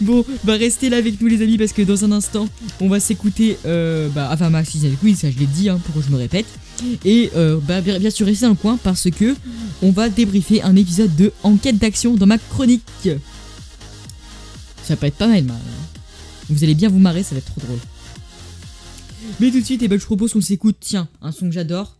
Bon, 0.00 0.24
bah 0.42 0.54
restez 0.54 0.88
là 0.88 0.96
avec 0.96 1.20
nous 1.20 1.28
les 1.28 1.42
amis 1.42 1.58
parce 1.58 1.72
que 1.72 1.82
dans 1.82 2.04
un 2.04 2.10
instant, 2.10 2.48
on 2.80 2.88
va 2.88 2.98
s'écouter, 2.98 3.58
euh, 3.66 4.08
bah, 4.08 4.30
enfin 4.32 4.50
Max 4.50 4.74
avec 4.74 4.98
oui, 5.04 5.14
ça 5.14 5.30
je 5.30 5.38
l'ai 5.38 5.46
dit, 5.46 5.68
hein, 5.68 5.78
pourquoi 5.84 6.02
je 6.04 6.10
me 6.10 6.18
répète. 6.18 6.46
Et 7.04 7.30
euh, 7.36 7.58
bah, 7.60 7.80
bien, 7.80 8.10
sûr, 8.10 8.26
restez 8.26 8.44
dans 8.46 8.50
le 8.50 8.56
coin 8.56 8.78
parce 8.82 9.10
que 9.10 9.34
on 9.82 9.90
va 9.90 10.08
débriefer 10.08 10.62
un 10.62 10.76
épisode 10.76 11.14
de 11.16 11.32
Enquête 11.42 11.78
d'action 11.78 12.14
dans 12.14 12.26
ma 12.26 12.38
chronique. 12.38 12.82
Ça 14.82 14.94
va 14.94 14.96
pas 14.96 15.06
être 15.08 15.16
pas 15.16 15.28
mal, 15.28 15.44
mal. 15.44 15.56
Vous 16.48 16.64
allez 16.64 16.74
bien 16.74 16.88
vous 16.88 16.98
marrer, 16.98 17.22
ça 17.22 17.34
va 17.34 17.38
être 17.38 17.52
trop 17.52 17.60
drôle. 17.60 17.78
Mais 19.40 19.50
tout 19.50 19.60
de 19.60 19.64
suite, 19.64 19.88
ben, 19.88 19.98
je 19.98 20.04
propose 20.04 20.32
qu'on 20.32 20.40
s'écoute, 20.40 20.76
tiens, 20.80 21.08
un 21.20 21.32
son 21.32 21.46
que 21.46 21.52
j'adore. 21.52 21.96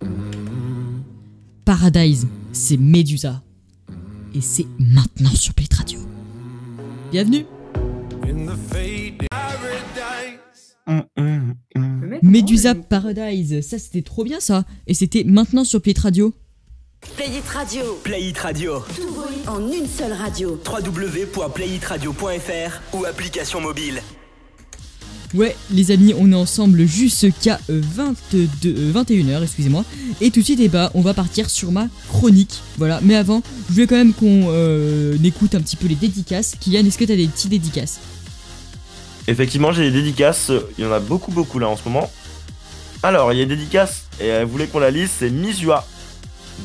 Paradise, 1.65 2.27
c'est 2.53 2.77
Medusa. 2.77 3.43
Et 4.35 4.41
c'est 4.41 4.67
maintenant 4.79 5.31
sur 5.31 5.55
Play 5.55 5.67
Radio. 5.77 6.01
Bienvenue 7.13 7.45
Medusa 12.23 12.75
Paradise, 12.75 13.61
ça 13.61 13.79
c'était 13.79 14.03
trop 14.03 14.25
bien 14.25 14.41
ça. 14.41 14.65
Et 14.87 14.95
c'était 14.95 15.25
maintenant 15.25 15.65
sur 15.65 15.81
Play 15.81 15.95
Radio. 15.97 16.35
Play 17.17 17.39
It 17.39 17.49
Radio. 17.49 17.99
Play 18.05 18.29
It 18.29 18.39
Radio. 18.39 18.81
Tout 18.95 19.13
volume 19.13 19.49
en 19.49 19.73
une 19.73 19.87
seule 19.87 20.13
radio. 20.13 20.61
www.playitradio.fr 20.65 22.97
ou 22.97 23.05
application 23.05 23.61
mobile. 23.61 24.01
Ouais, 25.35 25.57
les 25.71 25.91
amis, 25.91 26.13
on 26.19 26.31
est 26.31 26.37
ensemble 26.37 26.87
jusqu'à 26.87 27.59
euh, 27.71 27.81
22, 27.83 28.49
euh, 28.67 28.93
21h, 28.93 29.43
excusez-moi. 29.43 29.85
Et 30.21 30.31
tout 30.31 30.41
de 30.41 30.45
suite, 30.45 30.61
eh 30.63 30.69
bah, 30.69 30.91
on 30.95 31.01
va 31.01 31.15
partir 31.15 31.49
sur 31.49 31.73
ma 31.73 31.89
chronique. 32.09 32.61
Voilà, 32.77 33.01
mais 33.03 33.15
avant, 33.15 33.43
je 33.69 33.75
voulais 33.75 33.87
quand 33.87 33.97
même 33.97 34.13
qu'on 34.13 34.49
euh, 34.51 35.17
écoute 35.25 35.55
un 35.55 35.61
petit 35.61 35.77
peu 35.77 35.87
les 35.87 35.95
dédicaces. 35.95 36.57
Kylian, 36.61 36.85
est-ce 36.85 36.99
que 36.99 37.05
t'as 37.05 37.17
des 37.17 37.29
petits 37.29 37.49
dédicaces? 37.49 38.01
Effectivement, 39.29 39.73
j'ai 39.73 39.91
des 39.91 40.03
dédicaces. 40.03 40.51
Il 40.79 40.85
y 40.85 40.87
en 40.87 40.93
a 40.93 41.01
beaucoup, 41.01 41.31
beaucoup 41.33 41.59
là 41.59 41.69
en 41.69 41.77
ce 41.77 41.85
moment. 41.89 42.11
Alors, 43.03 43.33
il 43.33 43.37
y 43.37 43.41
a 43.41 43.43
une 43.45 43.49
dédicace, 43.49 44.05
et 44.21 44.27
elle 44.29 44.47
voulait 44.47 44.67
qu'on 44.67 44.79
la 44.81 44.91
lise, 44.91 45.11
c'est 45.19 45.31
Misua 45.31 45.87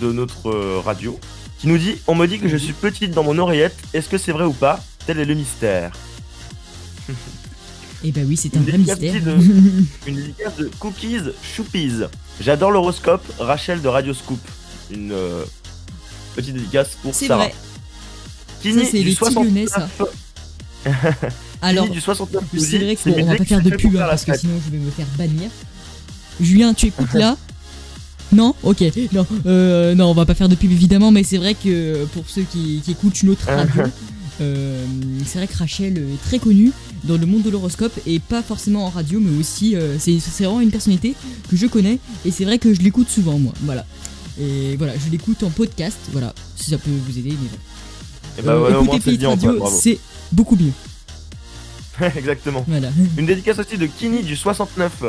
de 0.01 0.11
notre 0.11 0.49
euh, 0.49 0.81
radio, 0.83 1.19
qui 1.59 1.67
nous 1.67 1.77
dit 1.77 1.95
On 2.07 2.13
me 2.15 2.27
dit 2.27 2.39
que 2.39 2.47
je 2.47 2.57
suis 2.57 2.73
petite 2.73 3.11
dans 3.11 3.23
mon 3.23 3.37
oreillette, 3.39 3.75
est-ce 3.93 4.07
que 4.09 4.17
c'est 4.17 4.31
vrai 4.31 4.43
ou 4.45 4.53
pas? 4.53 4.79
Tel 5.07 5.19
est 5.19 5.25
le 5.25 5.33
mystère. 5.33 5.91
Eh 8.03 8.11
bah 8.11 8.21
oui, 8.25 8.37
c'est 8.37 8.55
un 8.55 8.59
Une 8.59 8.65
vrai 8.65 8.71
dédicace 8.73 8.99
mystère. 8.99 9.23
de- 9.23 9.37
Une 10.07 10.15
dédicace 10.15 10.55
de 10.57 10.69
Cookies 10.79 11.17
Choupies. 11.55 11.93
J'adore 12.39 12.69
l'horoscope, 12.71 13.23
Rachel 13.39 13.81
de 13.81 13.87
Radio 13.87 14.13
Scoop. 14.13 14.39
Une 14.91 15.11
euh, 15.11 15.43
petite 16.35 16.53
dédicace 16.53 16.89
pour 17.01 17.15
c'est 17.15 17.27
Sarah. 17.27 17.45
vrai. 17.45 17.55
Kini 18.61 18.83
Ça, 18.85 18.91
c'est 18.91 19.01
les 19.03 19.15
petits 19.15 19.33
lyonnais, 19.35 19.65
ça. 19.67 19.87
69. 21.59 21.61
Alors, 21.61 21.89
du 21.89 22.01
69 22.01 22.43
nous 22.53 22.59
c'est 22.59 22.77
vrai 22.79 22.95
qu'on 22.95 23.25
va 23.25 23.35
pas 23.35 23.45
faire 23.45 23.61
de 23.61 23.69
pub 23.71 23.95
hein, 23.95 24.05
parce 24.07 24.25
que 24.25 24.37
sinon 24.37 24.53
je 24.65 24.71
vais 24.71 24.77
me 24.83 24.91
faire 24.91 25.07
bannir. 25.17 25.49
Julien, 26.39 26.73
tu 26.73 26.87
écoutes 26.87 27.13
là? 27.13 27.37
Non? 28.31 28.53
Ok, 28.63 28.83
non, 29.13 29.25
euh, 29.45 29.95
non, 29.95 30.07
on 30.07 30.13
va 30.13 30.25
pas 30.25 30.35
faire 30.35 30.49
de 30.49 30.55
pub 30.55 30.71
évidemment, 30.71 31.11
mais 31.11 31.23
c'est 31.23 31.37
vrai 31.37 31.53
que 31.55 32.05
pour 32.13 32.25
ceux 32.27 32.43
qui, 32.43 32.81
qui 32.83 32.91
écoutent 32.91 33.21
une 33.21 33.29
autre 33.29 33.45
radio, 33.45 33.83
euh, 34.41 34.85
c'est 35.25 35.39
vrai 35.39 35.47
que 35.47 35.57
Rachel 35.57 35.97
est 35.97 36.21
très 36.27 36.37
connue 36.37 36.71
dans 37.05 37.17
le 37.17 37.25
monde 37.25 37.43
de 37.43 37.49
l'horoscope 37.49 37.93
et 38.05 38.19
pas 38.19 38.43
forcément 38.43 38.85
en 38.85 38.89
radio, 38.89 39.19
mais 39.21 39.39
aussi 39.39 39.75
euh, 39.75 39.97
c'est 39.97 40.19
c'est 40.19 40.43
vraiment 40.43 40.59
une 40.61 40.71
personnalité 40.71 41.15
que 41.49 41.55
je 41.55 41.67
connais 41.67 41.99
et 42.25 42.31
c'est 42.31 42.43
vrai 42.43 42.59
que 42.59 42.73
je 42.73 42.81
l'écoute 42.81 43.09
souvent 43.09 43.39
moi. 43.39 43.53
Voilà. 43.61 43.85
Et 44.39 44.75
voilà, 44.77 44.93
je 44.97 45.09
l'écoute 45.09 45.41
en 45.43 45.49
podcast, 45.49 45.97
voilà, 46.11 46.33
si 46.55 46.69
ça 46.69 46.77
peut 46.77 46.91
vous 47.07 47.17
aider. 47.17 47.31
Mais 47.31 47.49
voilà. 47.49 47.57
Et 48.37 48.41
bah 48.43 48.51
Euh, 48.53 48.59
voilà, 48.59 48.79
au 48.79 48.83
moins 48.83 48.99
Radio, 48.99 49.67
c'est 49.69 49.99
beaucoup 50.31 50.55
mieux. 50.55 50.71
Exactement. 52.17 52.63
Voilà. 52.67 52.89
Une 53.17 53.25
dédicace 53.25 53.59
aussi 53.59 53.77
de 53.77 53.85
Kini 53.85 54.23
du 54.23 54.35
69. 54.35 55.03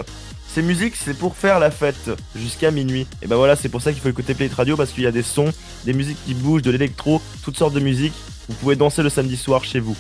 Ces 0.54 0.62
musiques, 0.62 0.94
c'est 0.96 1.14
pour 1.16 1.36
faire 1.36 1.58
la 1.58 1.70
fête 1.70 2.10
jusqu'à 2.34 2.70
minuit. 2.70 3.06
Et 3.22 3.26
bah 3.26 3.36
voilà, 3.36 3.54
c'est 3.54 3.68
pour 3.68 3.82
ça 3.82 3.92
qu'il 3.92 4.00
faut 4.00 4.08
écouter 4.08 4.34
Play 4.34 4.48
Radio 4.56 4.76
parce 4.76 4.90
qu'il 4.90 5.04
y 5.04 5.06
a 5.06 5.12
des 5.12 5.22
sons, 5.22 5.52
des 5.84 5.92
musiques 5.92 6.16
qui 6.26 6.34
bougent, 6.34 6.62
de 6.62 6.70
l'électro, 6.70 7.20
toutes 7.42 7.56
sortes 7.58 7.74
de 7.74 7.80
musiques. 7.80 8.14
Vous 8.48 8.54
pouvez 8.54 8.74
danser 8.76 9.02
le 9.02 9.10
samedi 9.10 9.36
soir 9.36 9.62
chez 9.64 9.78
vous. 9.78 9.96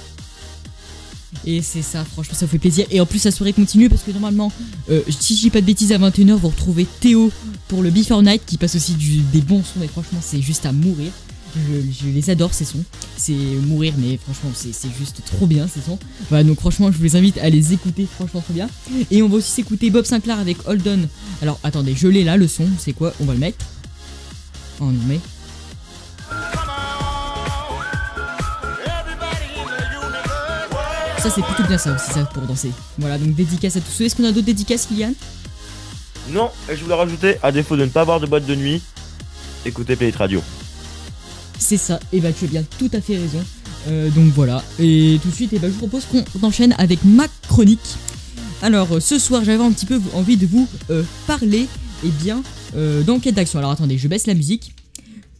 Et 1.44 1.60
c'est 1.60 1.82
ça, 1.82 2.04
franchement, 2.04 2.34
ça 2.34 2.46
fait 2.46 2.58
plaisir. 2.58 2.86
Et 2.90 3.00
en 3.00 3.06
plus, 3.06 3.22
la 3.24 3.30
soirée 3.30 3.52
continue 3.52 3.90
parce 3.90 4.02
que 4.02 4.10
normalement, 4.10 4.50
euh, 4.90 5.02
si 5.10 5.36
je 5.36 5.42
dis 5.42 5.50
pas 5.50 5.60
de 5.60 5.66
bêtises, 5.66 5.92
à 5.92 5.98
21h, 5.98 6.32
vous 6.36 6.48
retrouvez 6.48 6.86
Théo 7.00 7.30
pour 7.68 7.82
le 7.82 7.90
Before 7.90 8.22
Night 8.22 8.42
qui 8.46 8.56
passe 8.56 8.74
aussi 8.76 8.94
du- 8.94 9.18
des 9.18 9.42
bons 9.42 9.62
sons. 9.62 9.82
Et 9.82 9.88
franchement, 9.88 10.20
c'est 10.22 10.40
juste 10.40 10.64
à 10.64 10.72
mourir. 10.72 11.10
Je, 11.66 12.08
les 12.08 12.30
adore 12.30 12.54
ces 12.54 12.64
sons. 12.64 12.84
C'est 13.16 13.32
mourir, 13.32 13.94
mais 13.98 14.16
franchement, 14.16 14.50
c'est 14.54 14.72
juste 14.98 15.22
trop 15.24 15.46
bien 15.46 15.66
ces 15.66 15.80
sons. 15.80 15.98
Donc 16.30 16.60
franchement, 16.60 16.92
je 16.92 16.98
vous 16.98 17.16
invite 17.16 17.38
à 17.38 17.48
les 17.48 17.72
écouter, 17.72 18.06
franchement, 18.12 18.40
trop 18.40 18.54
bien. 18.54 18.68
Et 19.10 19.22
on 19.22 19.28
va 19.28 19.36
aussi 19.36 19.50
s'écouter 19.50 19.90
Bob 19.90 20.04
Sinclair 20.04 20.38
avec 20.38 20.56
Hold 20.66 20.86
On. 20.86 21.08
Alors, 21.42 21.58
attendez, 21.62 21.94
je 21.96 22.08
l'ai 22.08 22.24
là, 22.24 22.36
le 22.36 22.48
son, 22.48 22.66
c'est 22.78 22.92
quoi? 22.92 23.12
On 23.20 23.24
va 23.24 23.34
le 23.34 23.40
mettre. 23.40 23.64
Oh 24.80 24.84
non, 24.84 25.00
mais. 25.06 25.20
Ça, 31.20 31.30
c'est 31.34 31.42
plutôt 31.42 31.64
bien 31.64 31.78
ça 31.78 31.92
aussi, 31.94 32.12
ça, 32.12 32.24
pour 32.26 32.44
danser. 32.44 32.70
Voilà, 32.98 33.18
donc 33.18 33.34
dédicace 33.34 33.76
à 33.76 33.80
tous 33.80 33.90
ceux. 33.90 34.04
Est-ce 34.04 34.14
qu'on 34.14 34.24
a 34.24 34.30
d'autres 34.30 34.46
dédicaces, 34.46 34.86
Kylian? 34.86 35.12
Non, 36.30 36.50
et 36.70 36.76
je 36.76 36.82
voulais 36.82 36.94
rajouter, 36.94 37.38
à 37.42 37.50
défaut 37.50 37.76
de 37.76 37.84
ne 37.84 37.90
pas 37.90 38.02
avoir 38.02 38.20
de 38.20 38.26
boîte 38.26 38.46
de 38.46 38.54
nuit, 38.54 38.82
écoutez 39.64 39.96
Play 39.96 40.12
Radio. 40.16 40.42
C'est 41.58 41.76
ça, 41.76 42.00
et 42.12 42.20
bah 42.20 42.32
tu 42.32 42.44
as 42.44 42.48
bien 42.48 42.64
tout 42.78 42.90
à 42.92 43.00
fait 43.00 43.16
raison. 43.16 43.44
Euh, 43.88 44.10
donc 44.10 44.32
voilà, 44.32 44.62
et 44.78 45.18
tout 45.22 45.28
de 45.28 45.34
suite, 45.34 45.52
et 45.52 45.58
bah, 45.58 45.68
je 45.68 45.72
vous 45.72 45.86
propose 45.86 46.04
qu'on 46.06 46.42
enchaîne 46.42 46.74
avec 46.78 47.04
ma 47.04 47.26
chronique. 47.48 47.96
Alors 48.62 48.96
euh, 48.96 49.00
ce 49.00 49.18
soir, 49.18 49.44
j'avais 49.44 49.62
un 49.62 49.72
petit 49.72 49.86
peu 49.86 50.00
envie 50.14 50.36
de 50.36 50.46
vous 50.46 50.68
euh, 50.90 51.02
parler, 51.26 51.66
et 52.04 52.08
bien, 52.08 52.42
euh, 52.76 53.02
d'enquête 53.02 53.34
d'action. 53.34 53.58
Alors 53.58 53.72
attendez, 53.72 53.98
je 53.98 54.08
baisse 54.08 54.26
la 54.26 54.34
musique. 54.34 54.74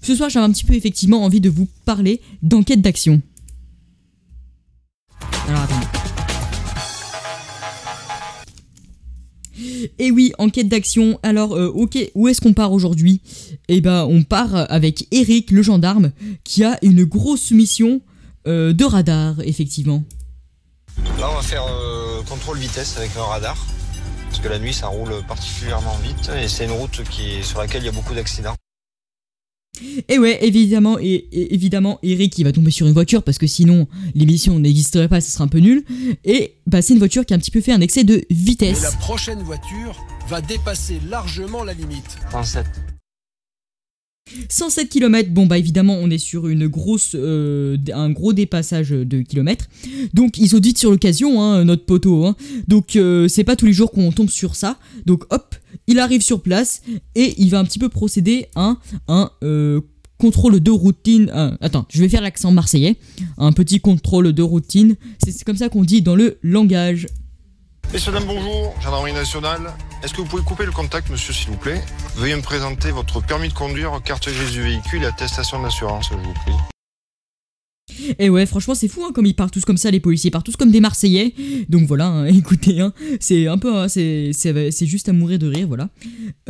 Ce 0.03 0.15
soir, 0.15 0.31
j'avais 0.31 0.47
un 0.47 0.53
petit 0.53 0.65
peu 0.65 0.75
effectivement 0.75 1.25
envie 1.25 1.41
de 1.41 1.51
vous 1.51 1.67
parler 1.85 2.21
d'enquête 2.43 2.81
d'action. 2.81 3.21
Alors 5.49 5.63
attendez. 5.63 5.78
Et 9.99 10.11
oui, 10.11 10.33
enquête 10.39 10.69
d'action. 10.69 11.19
Alors, 11.23 11.55
euh, 11.55 11.69
ok, 11.69 11.99
où 12.15 12.29
est-ce 12.29 12.41
qu'on 12.41 12.53
part 12.53 12.73
aujourd'hui? 12.73 13.21
Eh 13.69 13.81
ben, 13.81 14.05
on 14.05 14.23
part 14.23 14.71
avec 14.71 15.07
Eric, 15.11 15.51
le 15.51 15.63
gendarme, 15.63 16.13
qui 16.45 16.65
a 16.65 16.79
une 16.83 17.05
grosse 17.05 17.51
mission 17.51 18.01
euh, 18.47 18.73
de 18.73 18.85
radar, 18.85 19.37
effectivement. 19.45 20.05
Là, 21.19 21.31
on 21.31 21.37
va 21.37 21.43
faire 21.43 21.65
euh, 21.65 22.23
contrôle 22.29 22.59
vitesse 22.59 22.97
avec 22.97 23.11
un 23.17 23.23
radar. 23.23 23.57
Parce 24.29 24.41
que 24.41 24.49
la 24.49 24.59
nuit, 24.59 24.75
ça 24.75 24.89
roule 24.89 25.15
particulièrement 25.27 25.97
vite 26.05 26.31
et 26.39 26.49
c'est 26.49 26.65
une 26.65 26.73
route 26.73 27.01
sur 27.43 27.59
laquelle 27.59 27.83
il 27.83 27.87
y 27.87 27.89
a 27.89 27.93
beaucoup 27.93 28.15
d'accidents. 28.15 28.58
Et 30.09 30.19
ouais, 30.19 30.39
évidemment, 30.45 30.99
et, 30.99 31.27
et- 31.33 31.55
évidemment, 31.55 31.99
Eric 32.03 32.39
il 32.39 32.45
va 32.45 32.53
tomber 32.53 32.71
sur 32.71 32.87
une 32.87 32.93
voiture 32.93 33.23
parce 33.23 33.39
que 33.39 33.47
sinon 33.47 33.87
l'émission 34.15 34.59
n'existerait 34.59 35.09
pas, 35.09 35.21
ce 35.21 35.31
serait 35.31 35.45
un 35.45 35.49
peu 35.49 35.59
nul. 35.59 35.85
Et 36.25 36.55
bah 36.67 36.83
c'est 36.83 36.93
une 36.95 36.99
voiture 36.99 37.25
qui 37.27 37.33
a 37.35 37.37
un 37.37 37.41
petit 37.41 37.51
peu 37.51 37.61
fait 37.61 37.73
un 37.73 37.81
excès 37.81 38.05
de 38.05 38.17
Et 38.17 38.27
vitesse. 38.31 38.83
la 38.83 38.93
prochaine 38.93 39.43
voiture 39.43 39.97
va 40.29 40.41
dépasser 40.41 41.01
largement 41.09 41.65
la 41.65 41.73
limite. 41.75 42.19
37. 42.31 42.65
107 44.49 44.89
km, 44.89 45.31
bon 45.31 45.47
bah 45.47 45.59
évidemment 45.59 45.97
on 46.01 46.11
est 46.11 46.19
sur 46.19 46.49
une 46.49 46.67
grosse, 46.67 47.13
euh, 47.15 47.77
un 47.93 48.11
gros 48.11 48.33
dépassage 48.33 48.91
de 48.91 49.23
kilomètres. 49.23 49.67
Donc 50.15 50.39
ils 50.39 50.59
dit 50.61 50.75
sur 50.77 50.91
l'occasion, 50.91 51.43
hein, 51.43 51.65
notre 51.65 51.85
poteau. 51.85 52.27
hein. 52.27 52.37
Donc 52.67 52.97
euh, 52.97 53.29
c'est 53.29 53.45
pas 53.45 53.57
tous 53.57 53.67
les 53.67 53.73
jours 53.73 53.91
qu'on 53.93 54.11
tombe 54.13 54.31
sur 54.31 54.57
ça. 54.57 54.79
Donc 55.07 55.25
hop, 55.31 55.55
il 55.87 55.99
arrive 55.99 56.23
sur 56.23 56.43
place 56.43 56.83
et 57.15 57.35
il 57.39 57.51
va 57.51 57.59
un 57.59 57.65
petit 57.65 57.79
peu 57.79 57.89
procéder 57.89 58.47
à 58.55 58.77
un 59.09 59.31
euh, 59.43 59.81
contrôle 60.19 60.61
de 60.61 60.71
routine. 60.71 61.31
attends, 61.61 61.87
je 61.91 62.01
vais 62.01 62.09
faire 62.09 62.23
l'accent 62.23 62.51
marseillais. 62.51 62.97
Un 63.37 63.53
petit 63.53 63.81
contrôle 63.81 64.33
de 64.33 64.43
routine. 64.43 64.97
C'est 65.25 65.45
comme 65.45 65.57
ça 65.57 65.69
qu'on 65.69 65.85
dit 65.85 66.03
dans 66.03 66.17
le 66.17 66.39
langage. 66.43 67.07
Messieurs, 67.91 68.13
dames, 68.13 68.25
bonjour, 68.27 68.75
gendarmerie 68.83 69.15
nationale. 69.15 69.73
Est-ce 70.03 70.13
que 70.13 70.21
vous 70.21 70.27
pouvez 70.27 70.43
couper 70.43 70.67
le 70.67 70.73
contact, 70.73 71.09
monsieur, 71.09 71.33
s'il 71.33 71.49
vous 71.49 71.57
plaît 71.57 71.83
Veuillez 72.17 72.37
me 72.37 72.43
présenter 72.43 72.91
votre 72.91 73.25
permis 73.25 73.49
de 73.49 73.55
conduire, 73.55 73.99
carte 74.05 74.29
grise 74.29 74.53
du 74.53 74.61
véhicule 74.61 75.05
et 75.05 75.07
attestation 75.07 75.63
d'assurance, 75.63 76.11
je 76.11 76.17
vous 76.17 76.35
prie. 76.35 78.15
Et 78.19 78.29
ouais, 78.29 78.45
franchement, 78.45 78.75
c'est 78.75 78.89
fou, 78.89 79.03
hein, 79.05 79.13
comme 79.15 79.25
ils 79.25 79.35
parlent 79.35 79.51
tous 79.51 79.65
comme 79.65 79.79
ça, 79.79 79.91
les 79.91 80.01
policiers 80.01 80.31
partent 80.31 80.45
tous 80.45 80.57
comme 80.57 80.71
des 80.71 80.81
Marseillais. 80.81 81.35
Donc 81.71 81.87
voilà, 81.89 82.09
hein, 82.09 82.25
écoutez, 82.27 82.79
hein, 82.79 82.93
c'est 83.21 83.47
un 83.47 83.57
peu, 83.57 83.75
hein, 83.75 83.89
c'est 83.89 84.33
juste 84.83 85.09
à 85.09 85.15
mourir 85.15 85.39
de 85.39 85.47
rire, 85.47 85.67
voilà. 85.67 85.89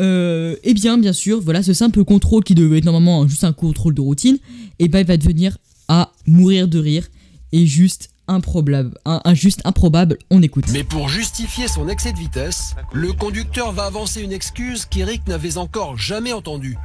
Euh, 0.01 0.57
et 0.65 0.75
bien, 0.75 0.99
bien 0.99 1.13
sûr, 1.13 1.41
voilà, 1.41 1.63
ce 1.63 1.73
simple 1.73 2.03
contrôle 2.03 2.43
qui 2.43 2.57
devait 2.57 2.79
être 2.79 2.85
normalement 2.85 3.29
juste 3.29 3.45
un 3.45 3.53
contrôle 3.53 3.95
de 3.95 4.01
routine, 4.01 4.39
et 4.81 4.89
ben 4.89 4.99
il 4.99 5.07
va 5.07 5.17
devenir 5.17 5.57
à 5.87 6.11
mourir 6.27 6.67
de 6.67 6.81
rire 6.81 7.07
et 7.53 7.65
juste 7.65 8.11
improbable, 8.29 8.95
un, 9.05 9.21
un 9.25 9.35
juste 9.35 9.61
improbable. 9.65 10.19
On 10.31 10.43
écoute. 10.43 10.67
Mais 10.73 10.85
pour 10.85 11.09
justifier 11.09 11.69
son 11.69 11.89
excès 11.89 12.13
de 12.13 12.19
vitesse, 12.19 12.75
le 12.93 13.13
conducteur 13.13 13.73
va 13.73 13.85
avancer 13.85 14.23
une 14.23 14.33
excuse 14.33 14.85
qu'Eric 14.87 15.27
n'avait 15.27 15.57
encore 15.57 15.99
jamais 15.99 16.33
entendue. 16.33 16.77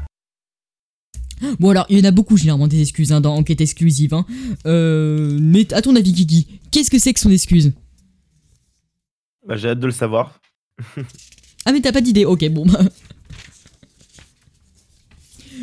Bon 1.59 1.69
alors, 1.71 1.85
il 1.89 1.97
y 1.99 2.01
en 2.01 2.05
a 2.05 2.11
beaucoup 2.11 2.37
généralement 2.37 2.67
des 2.67 2.81
excuses 2.81 3.11
hein, 3.11 3.19
dans 3.21 3.35
Enquête 3.35 3.61
exclusive. 3.61 4.13
Hein. 4.13 4.25
Euh, 4.65 5.37
mais 5.41 5.71
à 5.73 5.81
ton 5.81 5.95
avis, 5.95 6.13
Kiki, 6.13 6.47
qu'est-ce 6.71 6.89
que 6.89 6.99
c'est 6.99 7.13
que 7.13 7.19
son 7.19 7.31
excuse? 7.31 7.73
Bah, 9.47 9.57
J'ai 9.57 9.69
hâte 9.69 9.79
de 9.79 9.87
le 9.87 9.91
savoir. 9.91 10.39
Ah 11.65 11.71
mais 11.71 11.81
t'as 11.81 11.91
pas 11.91 12.01
d'idée, 12.01 12.25
ok 12.25 12.49
bon 12.49 12.65
bah. 12.65 12.79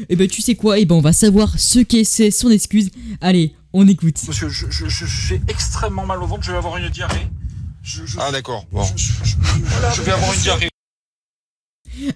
Et 0.08 0.16
ben 0.16 0.26
tu 0.28 0.40
sais 0.40 0.54
quoi, 0.54 0.78
et 0.78 0.84
ben 0.86 0.94
on 0.94 1.00
va 1.00 1.12
savoir 1.12 1.58
ce 1.58 1.80
qu'est 1.80 2.04
c'est 2.04 2.30
son 2.30 2.50
excuse. 2.50 2.90
Allez, 3.20 3.54
on 3.72 3.86
écoute. 3.88 4.16
Monsieur, 4.28 4.48
je- 4.48 4.66
je- 4.70 4.88
je- 4.88 5.04
j'ai 5.06 5.40
extrêmement 5.48 6.06
mal 6.06 6.22
au 6.22 6.26
ventre, 6.26 6.42
je 6.44 6.52
vais 6.52 6.58
avoir 6.58 6.76
une 6.76 6.88
diarrhée. 6.88 7.26
Je, 7.82 8.04
je- 8.04 8.18
Ah, 8.20 8.30
d'accord, 8.32 8.66
bon. 8.72 8.82
je- 8.96 9.08
je- 9.24 9.24
je- 9.24 9.96
je 9.96 10.02
vais 10.02 10.12
avoir 10.12 10.32
une 10.34 10.40
diarrhée. 10.40 10.68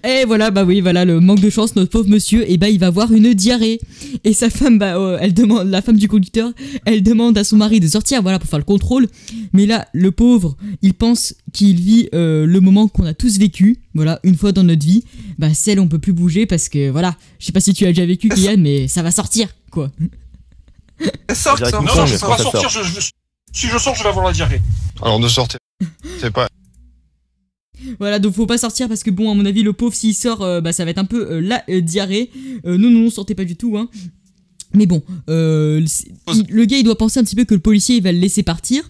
Et 0.03 0.23
voilà, 0.25 0.51
bah 0.51 0.63
oui, 0.63 0.81
voilà 0.81 1.05
le 1.05 1.19
manque 1.19 1.41
de 1.41 1.49
chance, 1.49 1.75
notre 1.75 1.91
pauvre 1.91 2.09
monsieur, 2.09 2.49
et 2.49 2.57
ben 2.57 2.67
il 2.67 2.79
va 2.79 2.87
avoir 2.87 3.11
une 3.11 3.33
diarrhée. 3.33 3.79
Et 4.23 4.33
sa 4.33 4.49
femme, 4.49 4.79
bah 4.79 4.97
euh, 4.97 5.17
elle 5.21 5.33
demande, 5.33 5.67
la 5.69 5.81
femme 5.81 5.97
du 5.97 6.07
conducteur, 6.07 6.51
elle 6.85 7.03
demande 7.03 7.37
à 7.37 7.43
son 7.43 7.57
mari 7.57 7.79
de 7.79 7.87
sortir, 7.87 8.21
voilà, 8.23 8.39
pour 8.39 8.49
faire 8.49 8.57
le 8.57 8.65
contrôle. 8.65 9.07
Mais 9.53 9.65
là, 9.65 9.87
le 9.93 10.11
pauvre, 10.11 10.55
il 10.81 10.93
pense 10.93 11.35
qu'il 11.53 11.79
vit 11.79 12.07
euh, 12.15 12.45
le 12.45 12.59
moment 12.61 12.87
qu'on 12.87 13.05
a 13.05 13.13
tous 13.13 13.37
vécu, 13.37 13.77
voilà, 13.93 14.19
une 14.23 14.35
fois 14.35 14.53
dans 14.53 14.63
notre 14.63 14.85
vie. 14.85 15.03
Bah 15.37 15.53
celle 15.53 15.79
on 15.79 15.87
peut 15.87 15.99
plus 15.99 16.13
bouger 16.13 16.45
parce 16.45 16.69
que 16.69 16.89
voilà, 16.89 17.15
je 17.39 17.45
sais 17.47 17.51
pas 17.51 17.59
si 17.59 17.73
tu 17.73 17.85
as 17.85 17.89
déjà 17.89 18.05
vécu, 18.05 18.29
Kylian, 18.35 18.57
mais 18.57 18.87
ça 18.87 19.03
va 19.03 19.11
sortir, 19.11 19.49
quoi. 19.71 19.91
Sors, 21.33 21.59
Non, 21.59 21.81
non, 21.95 22.05
je 22.05 22.13
peux 22.13 22.17
ça 22.19 22.27
pas 22.27 22.37
sort. 22.37 22.51
sortir, 22.51 22.69
je- 22.69 22.83
je- 23.01 23.09
si 23.53 23.67
je 23.67 23.77
sors, 23.77 23.95
je 23.95 24.03
vais 24.03 24.09
avoir 24.09 24.25
la 24.25 24.33
diarrhée. 24.33 24.61
Alors, 25.01 25.19
ne 25.19 25.27
sortez 25.27 25.57
C'est 26.21 26.31
pas... 26.31 26.47
Voilà, 27.99 28.19
donc 28.19 28.33
faut 28.33 28.45
pas 28.47 28.57
sortir 28.57 28.87
parce 28.87 29.03
que 29.03 29.11
bon, 29.11 29.29
à 29.31 29.35
mon 29.35 29.45
avis, 29.45 29.61
le 29.61 29.73
pauvre 29.73 29.93
s'il 29.93 30.15
sort, 30.15 30.41
euh, 30.41 30.61
bah 30.61 30.71
ça 30.73 30.85
va 30.85 30.91
être 30.91 30.97
un 30.97 31.05
peu 31.05 31.29
euh, 31.33 31.39
la 31.41 31.63
euh, 31.69 31.81
diarrhée. 31.81 32.31
Euh, 32.65 32.77
non, 32.77 32.89
non, 32.89 33.01
non, 33.01 33.09
sortez 33.09 33.35
pas 33.35 33.43
du 33.45 33.55
tout, 33.57 33.77
hein. 33.77 33.89
Mais 34.73 34.85
bon, 34.87 35.03
euh, 35.29 35.85
il- 36.33 36.45
le 36.49 36.65
gars 36.65 36.77
il 36.77 36.83
doit 36.83 36.97
penser 36.97 37.19
un 37.19 37.23
petit 37.23 37.35
peu 37.35 37.43
que 37.45 37.53
le 37.53 37.59
policier 37.59 37.97
il 37.97 38.03
va 38.03 38.11
le 38.11 38.17
laisser 38.19 38.43
partir. 38.43 38.83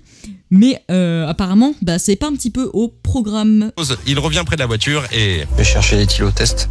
Mais 0.52 0.82
euh, 0.92 1.28
apparemment, 1.28 1.74
bah 1.82 2.00
c'est 2.00 2.16
pas 2.16 2.28
un 2.28 2.34
petit 2.36 2.52
peu 2.52 2.70
au 2.74 2.88
programme. 2.88 3.72
Il 4.08 4.18
revient 4.20 4.44
près 4.46 4.56
de 4.56 4.62
la 4.62 4.68
voiture 4.68 5.04
et 5.12 5.42
Je 5.52 5.58
vais 5.58 5.64
chercher 5.64 5.98
l'éthylotest. 5.98 6.70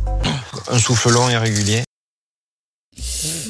Un 0.71 0.79
souffle 0.79 1.11
long 1.11 1.29
et 1.29 1.37
régulier. 1.37 1.83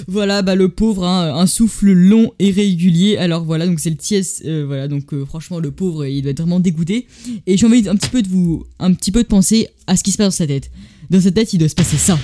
Voilà, 0.07 0.43
bah 0.43 0.55
le 0.55 0.69
pauvre, 0.69 1.05
hein, 1.05 1.35
un 1.35 1.47
souffle 1.47 1.93
long 1.93 2.33
et 2.39 2.51
régulier. 2.51 3.17
Alors 3.17 3.45
voilà, 3.45 3.67
donc 3.67 3.81
c'est 3.81 3.91
le 3.91 3.97
tiers. 3.97 4.23
euh, 4.45 4.65
voilà, 4.67 4.89
donc 4.89 5.13
euh, 5.13 5.25
franchement, 5.25 5.59
le 5.59 5.71
pauvre, 5.71 6.07
il 6.07 6.23
doit 6.23 6.31
être 6.31 6.41
vraiment 6.41 6.61
dégoûté. 6.61 7.07
Et 7.47 7.57
j'ai 7.57 7.67
envie 7.67 7.89
un 7.89 7.97
petit 7.97 8.11
peu 8.11 8.23
de 8.23 8.29
vous, 8.29 8.65
un 8.79 8.93
petit 8.93 9.13
peu 9.13 9.23
de 9.23 9.29
penser 9.29 9.69
à 9.87 9.97
ce 9.97 10.03
qui 10.05 10.13
se 10.13 10.19
passe 10.19 10.27
dans 10.27 10.31
sa 10.31 10.47
tête. 10.47 10.71
Dans 11.11 11.21
sa 11.21 11.31
tête, 11.31 11.53
il 11.53 11.59
doit 11.59 11.69
se 11.69 11.75
passer 11.75 11.97
ça. 11.97 12.19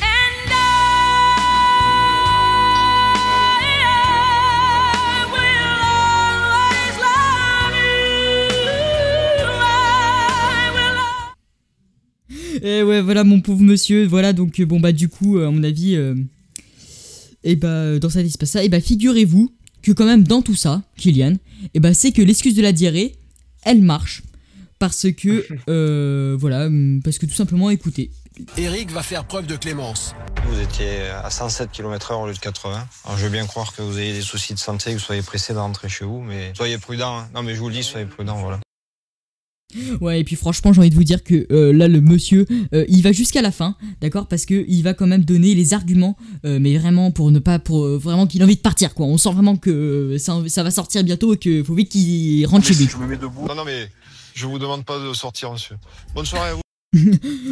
Et 12.63 12.83
ouais, 12.83 13.01
voilà 13.01 13.25
mon 13.25 13.41
pauvre 13.41 13.63
monsieur. 13.63 14.05
Voilà, 14.07 14.33
donc 14.35 14.61
euh, 14.61 14.67
bon 14.67 14.81
bah 14.81 14.93
du 14.93 15.09
coup, 15.09 15.39
euh, 15.39 15.49
à 15.49 15.51
mon 15.51 15.63
avis, 15.63 15.97
et 17.45 17.57
bah 17.57 17.69
euh, 17.69 17.99
dans 17.99 18.11
sa 18.11 18.23
vie 18.23 18.29
il 18.29 18.33
se 18.33 18.39
passe 18.39 18.51
ça. 18.51 18.65
Et 18.65 18.69
bah 18.69 18.81
figurez-vous 18.81 19.53
que 19.83 19.93
quand 19.93 20.07
même 20.07 20.25
dans 20.25 20.43
tout 20.43 20.55
ça, 20.57 20.83
Kylian, 20.97 21.35
et 21.75 21.81
bah 21.81 21.95
c'est 21.95 22.13
que 22.13 22.23
l'excuse 22.23 22.55
de 22.55 22.63
la 22.63 22.73
diarrhée, 22.73 23.17
elle 23.63 23.83
marche 23.83 24.23
parce 24.79 25.07
que 25.13 25.47
euh, 25.69 26.37
voilà, 26.39 26.67
hum, 26.67 27.01
parce 27.05 27.19
que 27.19 27.27
tout 27.27 27.35
simplement, 27.35 27.71
écoutez. 27.71 28.11
Eric 28.57 28.91
va 28.91 29.03
faire 29.03 29.25
preuve 29.27 29.47
de 29.47 29.57
clémence. 29.57 30.15
Vous 30.49 30.59
étiez 30.61 31.01
à 31.23 31.29
107 31.29 31.71
km/h 31.73 32.23
au 32.23 32.27
lieu 32.27 32.33
de 32.33 32.39
80. 32.39 32.89
Alors, 33.05 33.19
je 33.19 33.25
veux 33.25 33.31
bien 33.31 33.47
croire 33.47 33.75
que 33.75 33.83
vous 33.83 33.99
ayez 33.99 34.15
des 34.15 34.23
soucis 34.23 34.55
de 34.55 34.59
santé, 34.59 34.93
que 34.93 34.97
vous 34.99 35.05
soyez 35.05 35.21
pressé 35.21 35.53
de 35.53 35.59
rentrer 35.59 35.91
chez 35.91 36.07
vous, 36.07 36.23
mais 36.23 36.53
soyez 36.57 36.79
prudent. 36.79 37.19
hein. 37.19 37.29
Non, 37.35 37.43
mais 37.43 37.55
je 37.55 37.61
vous 37.61 37.69
le 37.69 37.75
dis, 37.75 37.83
soyez 37.83 38.07
prudent, 38.07 38.39
voilà. 38.41 38.59
Ouais, 40.01 40.21
et 40.21 40.25
puis 40.25 40.37
franchement, 40.37 40.73
j'ai 40.73 40.81
envie 40.81 40.91
de 40.91 40.95
vous 40.95 41.05
dire 41.05 41.23
que 41.23 41.47
euh, 41.53 41.73
là, 41.73 41.89
le 41.89 42.01
monsieur, 42.01 42.47
euh, 42.75 42.85
il 42.89 43.03
va 43.03 43.13
jusqu'à 43.13 43.43
la 43.43 43.51
fin, 43.51 43.77
d'accord 44.01 44.27
Parce 44.27 44.47
que 44.47 44.65
il 44.69 44.83
va 44.83 44.95
quand 44.95 45.07
même 45.07 45.25
donner 45.25 45.55
les 45.55 45.75
arguments, 45.75 46.17
euh, 46.45 46.59
mais 46.61 46.77
vraiment 46.79 47.11
pour 47.11 47.31
ne 47.31 47.39
pas, 47.39 47.59
pour 47.59 47.87
vraiment 47.99 48.27
qu'il 48.27 48.43
a 48.43 48.45
envie 48.45 48.57
de 48.57 48.61
partir, 48.61 48.95
quoi. 48.95 49.07
On 49.07 49.19
sent 49.19 49.33
vraiment 49.33 49.57
que 49.57 50.17
ça, 50.19 50.43
ça 50.47 50.63
va 50.63 50.71
sortir 50.71 51.05
bientôt 51.05 51.35
et 51.35 51.39
qu'il 51.39 51.65
faut 51.65 51.75
vite 51.75 51.91
qu'il 51.91 52.47
rentre 52.47 52.67
chez 52.67 52.75
lui. 52.75 52.89
Je 52.91 52.97
me 52.97 53.07
mets 53.07 53.17
debout. 53.17 53.47
Non, 53.49 53.55
non, 53.55 53.65
mais 53.65 53.89
je 54.35 54.47
vous 54.47 54.59
demande 54.59 54.85
pas 54.85 54.99
de 54.99 55.13
sortir, 55.13 55.53
monsieur. 55.53 55.77
Bonne 56.15 56.27
soirée 56.27 56.51
à 56.51 56.55
vous. 56.55 56.61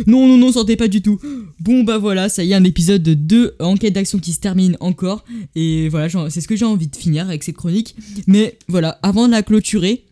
Non, 0.06 0.26
non, 0.26 0.36
non, 0.36 0.52
sortez 0.52 0.76
pas 0.76 0.88
du 0.88 1.02
tout. 1.02 1.20
Bon, 1.60 1.84
bah 1.84 1.98
voilà, 1.98 2.28
ça 2.28 2.42
y 2.42 2.52
est, 2.52 2.54
un 2.54 2.64
épisode 2.64 3.02
de 3.02 3.14
deux 3.14 3.54
enquêtes 3.60 3.94
d'action 3.94 4.18
qui 4.18 4.32
se 4.32 4.40
termine 4.40 4.76
encore. 4.80 5.24
Et 5.54 5.88
voilà, 5.88 6.08
c'est 6.30 6.40
ce 6.40 6.48
que 6.48 6.56
j'ai 6.56 6.64
envie 6.64 6.88
de 6.88 6.96
finir 6.96 7.26
avec 7.26 7.44
cette 7.44 7.56
chronique. 7.56 7.94
Mais 8.26 8.58
voilà, 8.68 8.98
avant 9.02 9.26
de 9.26 9.32
la 9.32 9.42
clôturer, 9.42 10.04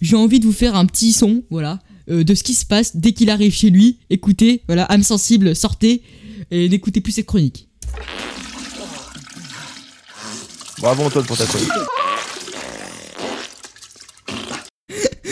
j'ai 0.00 0.16
envie 0.16 0.40
de 0.40 0.46
vous 0.46 0.52
faire 0.52 0.76
un 0.76 0.86
petit 0.86 1.12
son, 1.12 1.42
voilà, 1.50 1.80
euh, 2.10 2.24
de 2.24 2.34
ce 2.34 2.42
qui 2.42 2.54
se 2.54 2.66
passe 2.66 2.96
dès 2.96 3.12
qu'il 3.12 3.30
arrive 3.30 3.52
chez 3.52 3.70
lui. 3.70 3.98
Écoutez, 4.10 4.62
voilà, 4.66 4.84
âme 4.84 5.02
sensible, 5.02 5.54
sortez 5.54 6.02
et 6.50 6.68
n'écoutez 6.68 7.00
plus 7.00 7.12
cette 7.12 7.26
chronique. 7.26 7.68
Bravo 10.80 11.02
Antoine 11.04 11.26
pour 11.26 11.36
ta 11.36 11.44
chronique. 11.44 11.68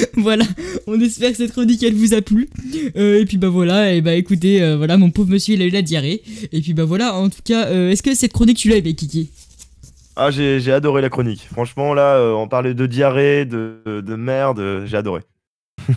voilà, 0.17 0.45
on 0.87 1.01
espère 1.01 1.31
que 1.31 1.37
cette 1.37 1.53
chronique 1.53 1.83
elle 1.83 1.95
vous 1.95 2.15
a 2.15 2.23
plu. 2.23 2.49
Euh, 2.97 3.21
et 3.21 3.25
puis 3.25 3.37
bah 3.37 3.49
voilà, 3.49 3.95
et 3.95 4.01
bah 4.01 4.15
écoutez, 4.15 4.63
euh, 4.63 4.77
voilà, 4.77 4.97
mon 4.97 5.11
pauvre 5.11 5.31
monsieur 5.31 5.55
il 5.55 5.63
a 5.63 5.67
eu 5.67 5.71
la 5.71 5.83
diarrhée. 5.83 6.23
Et 6.53 6.61
puis 6.61 6.75
bah 6.75 6.85
voilà, 6.85 7.17
en 7.17 7.29
tout 7.29 7.43
cas, 7.45 7.67
euh, 7.67 7.91
est-ce 7.91 8.03
que 8.03 8.15
cette 8.15 8.33
chronique 8.33 8.59
tu 8.59 8.69
l'as 8.69 8.77
aimée, 8.77 8.95
Kiki? 8.95 9.31
Ah, 10.19 10.31
j'ai 10.31 10.73
adoré 10.73 11.03
la 11.03 11.11
chronique. 11.11 11.47
Franchement, 11.53 11.93
là, 11.93 12.17
euh, 12.17 12.33
on 12.33 12.49
parlait 12.49 12.73
de 12.73 12.87
diarrhée, 12.87 13.45
de, 13.45 13.83
de 13.85 14.15
merde, 14.17 14.59
euh, 14.59 14.87
j'ai 14.87 14.97
adoré. 14.97 15.23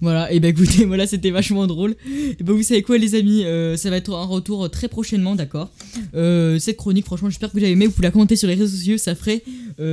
Voilà, 0.00 0.32
et 0.32 0.40
bah 0.40 0.48
écoutez, 0.48 0.84
voilà, 0.86 1.06
c'était 1.06 1.30
vachement 1.30 1.66
drôle. 1.66 1.94
Et 2.08 2.42
bah 2.42 2.54
vous 2.54 2.62
savez 2.62 2.80
quoi, 2.80 2.96
les 2.96 3.16
amis, 3.16 3.44
euh, 3.44 3.76
ça 3.76 3.90
va 3.90 3.96
être 3.96 4.14
un 4.14 4.24
retour 4.24 4.70
très 4.70 4.88
prochainement, 4.88 5.34
d'accord? 5.34 5.68
Cette 6.14 6.76
chronique, 6.76 7.04
franchement, 7.04 7.28
j'espère 7.28 7.50
que 7.50 7.58
vous 7.58 7.64
avez 7.64 7.72
aimé. 7.72 7.86
Vous 7.86 7.92
pouvez 7.92 8.06
la 8.06 8.12
commenter 8.12 8.36
sur 8.36 8.48
les 8.48 8.54
réseaux 8.54 8.74
sociaux, 8.74 8.96
ça 8.96 9.14
ferait 9.14 9.42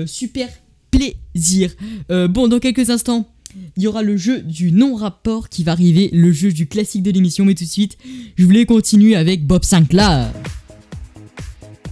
super 0.06 0.48
plaisir. 0.92 1.72
Bon, 2.10 2.48
dans 2.48 2.60
quelques 2.60 2.90
instants. 2.90 3.28
Il 3.76 3.84
y 3.84 3.88
aura 3.88 4.02
le 4.02 4.16
jeu 4.16 4.40
du 4.40 4.72
non-rapport 4.72 5.50
qui 5.50 5.66
va 5.66 5.74
arriver, 5.74 6.10
le 6.14 6.32
jeu 6.32 6.54
du 6.54 6.68
classique 6.68 7.04
de 7.04 7.12
l'émission, 7.12 7.44
mais 7.44 7.56
tout 7.56 7.66
de 7.66 7.70
suite, 7.70 7.98
je 8.38 8.46
voulais 8.46 8.66
continuer 8.66 9.16
avec 9.16 9.46
Bob 9.46 9.66
Sinclair. 9.66 10.32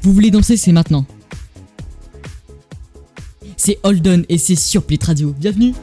Vous 0.04 0.14
voulez 0.14 0.32
danser, 0.32 0.56
c'est 0.56 0.72
maintenant. 0.72 1.06
C'est 3.62 3.78
Holden 3.84 4.24
et 4.30 4.38
c'est 4.38 4.56
sur 4.56 4.84
Play 4.84 4.98
Radio. 5.02 5.36
Bienvenue 5.38 5.74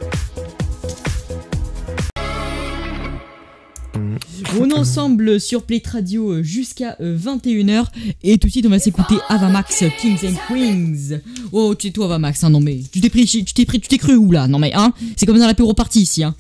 On 4.59 4.71
est 4.71 4.73
ensemble 4.73 5.39
sur 5.39 5.63
Play 5.63 5.83
Radio 5.85 6.33
euh, 6.33 6.43
jusqu'à 6.43 6.97
21h. 7.03 7.85
Et 8.23 8.39
tout 8.39 8.47
de 8.47 8.53
suite, 8.53 8.65
on 8.65 8.71
va 8.71 8.79
s'écouter 8.79 9.17
Avamax 9.29 9.85
Kings 10.01 10.21
and 10.25 10.37
Queens. 10.49 11.21
Oh, 11.53 11.75
tu 11.75 11.89
es 11.89 11.91
toi, 11.91 12.07
Avamax. 12.07 12.45
Hein, 12.45 12.49
non, 12.49 12.61
mais 12.61 12.81
tu 12.91 13.03
t'es 13.03 13.11
pris, 13.11 13.27
tu 13.27 13.45
t'es 13.45 13.67
pris, 13.67 13.79
tu 13.79 13.89
t'es 13.89 13.99
cru 13.99 14.15
où 14.17 14.33
là? 14.33 14.49
Non, 14.49 14.59
mais 14.59 14.73
hein, 14.73 14.95
c'est 15.15 15.27
comme 15.27 15.39
dans 15.39 15.47
l'apéro 15.47 15.75
partie 15.75 16.01
ici. 16.01 16.25
Hein. 16.25 16.35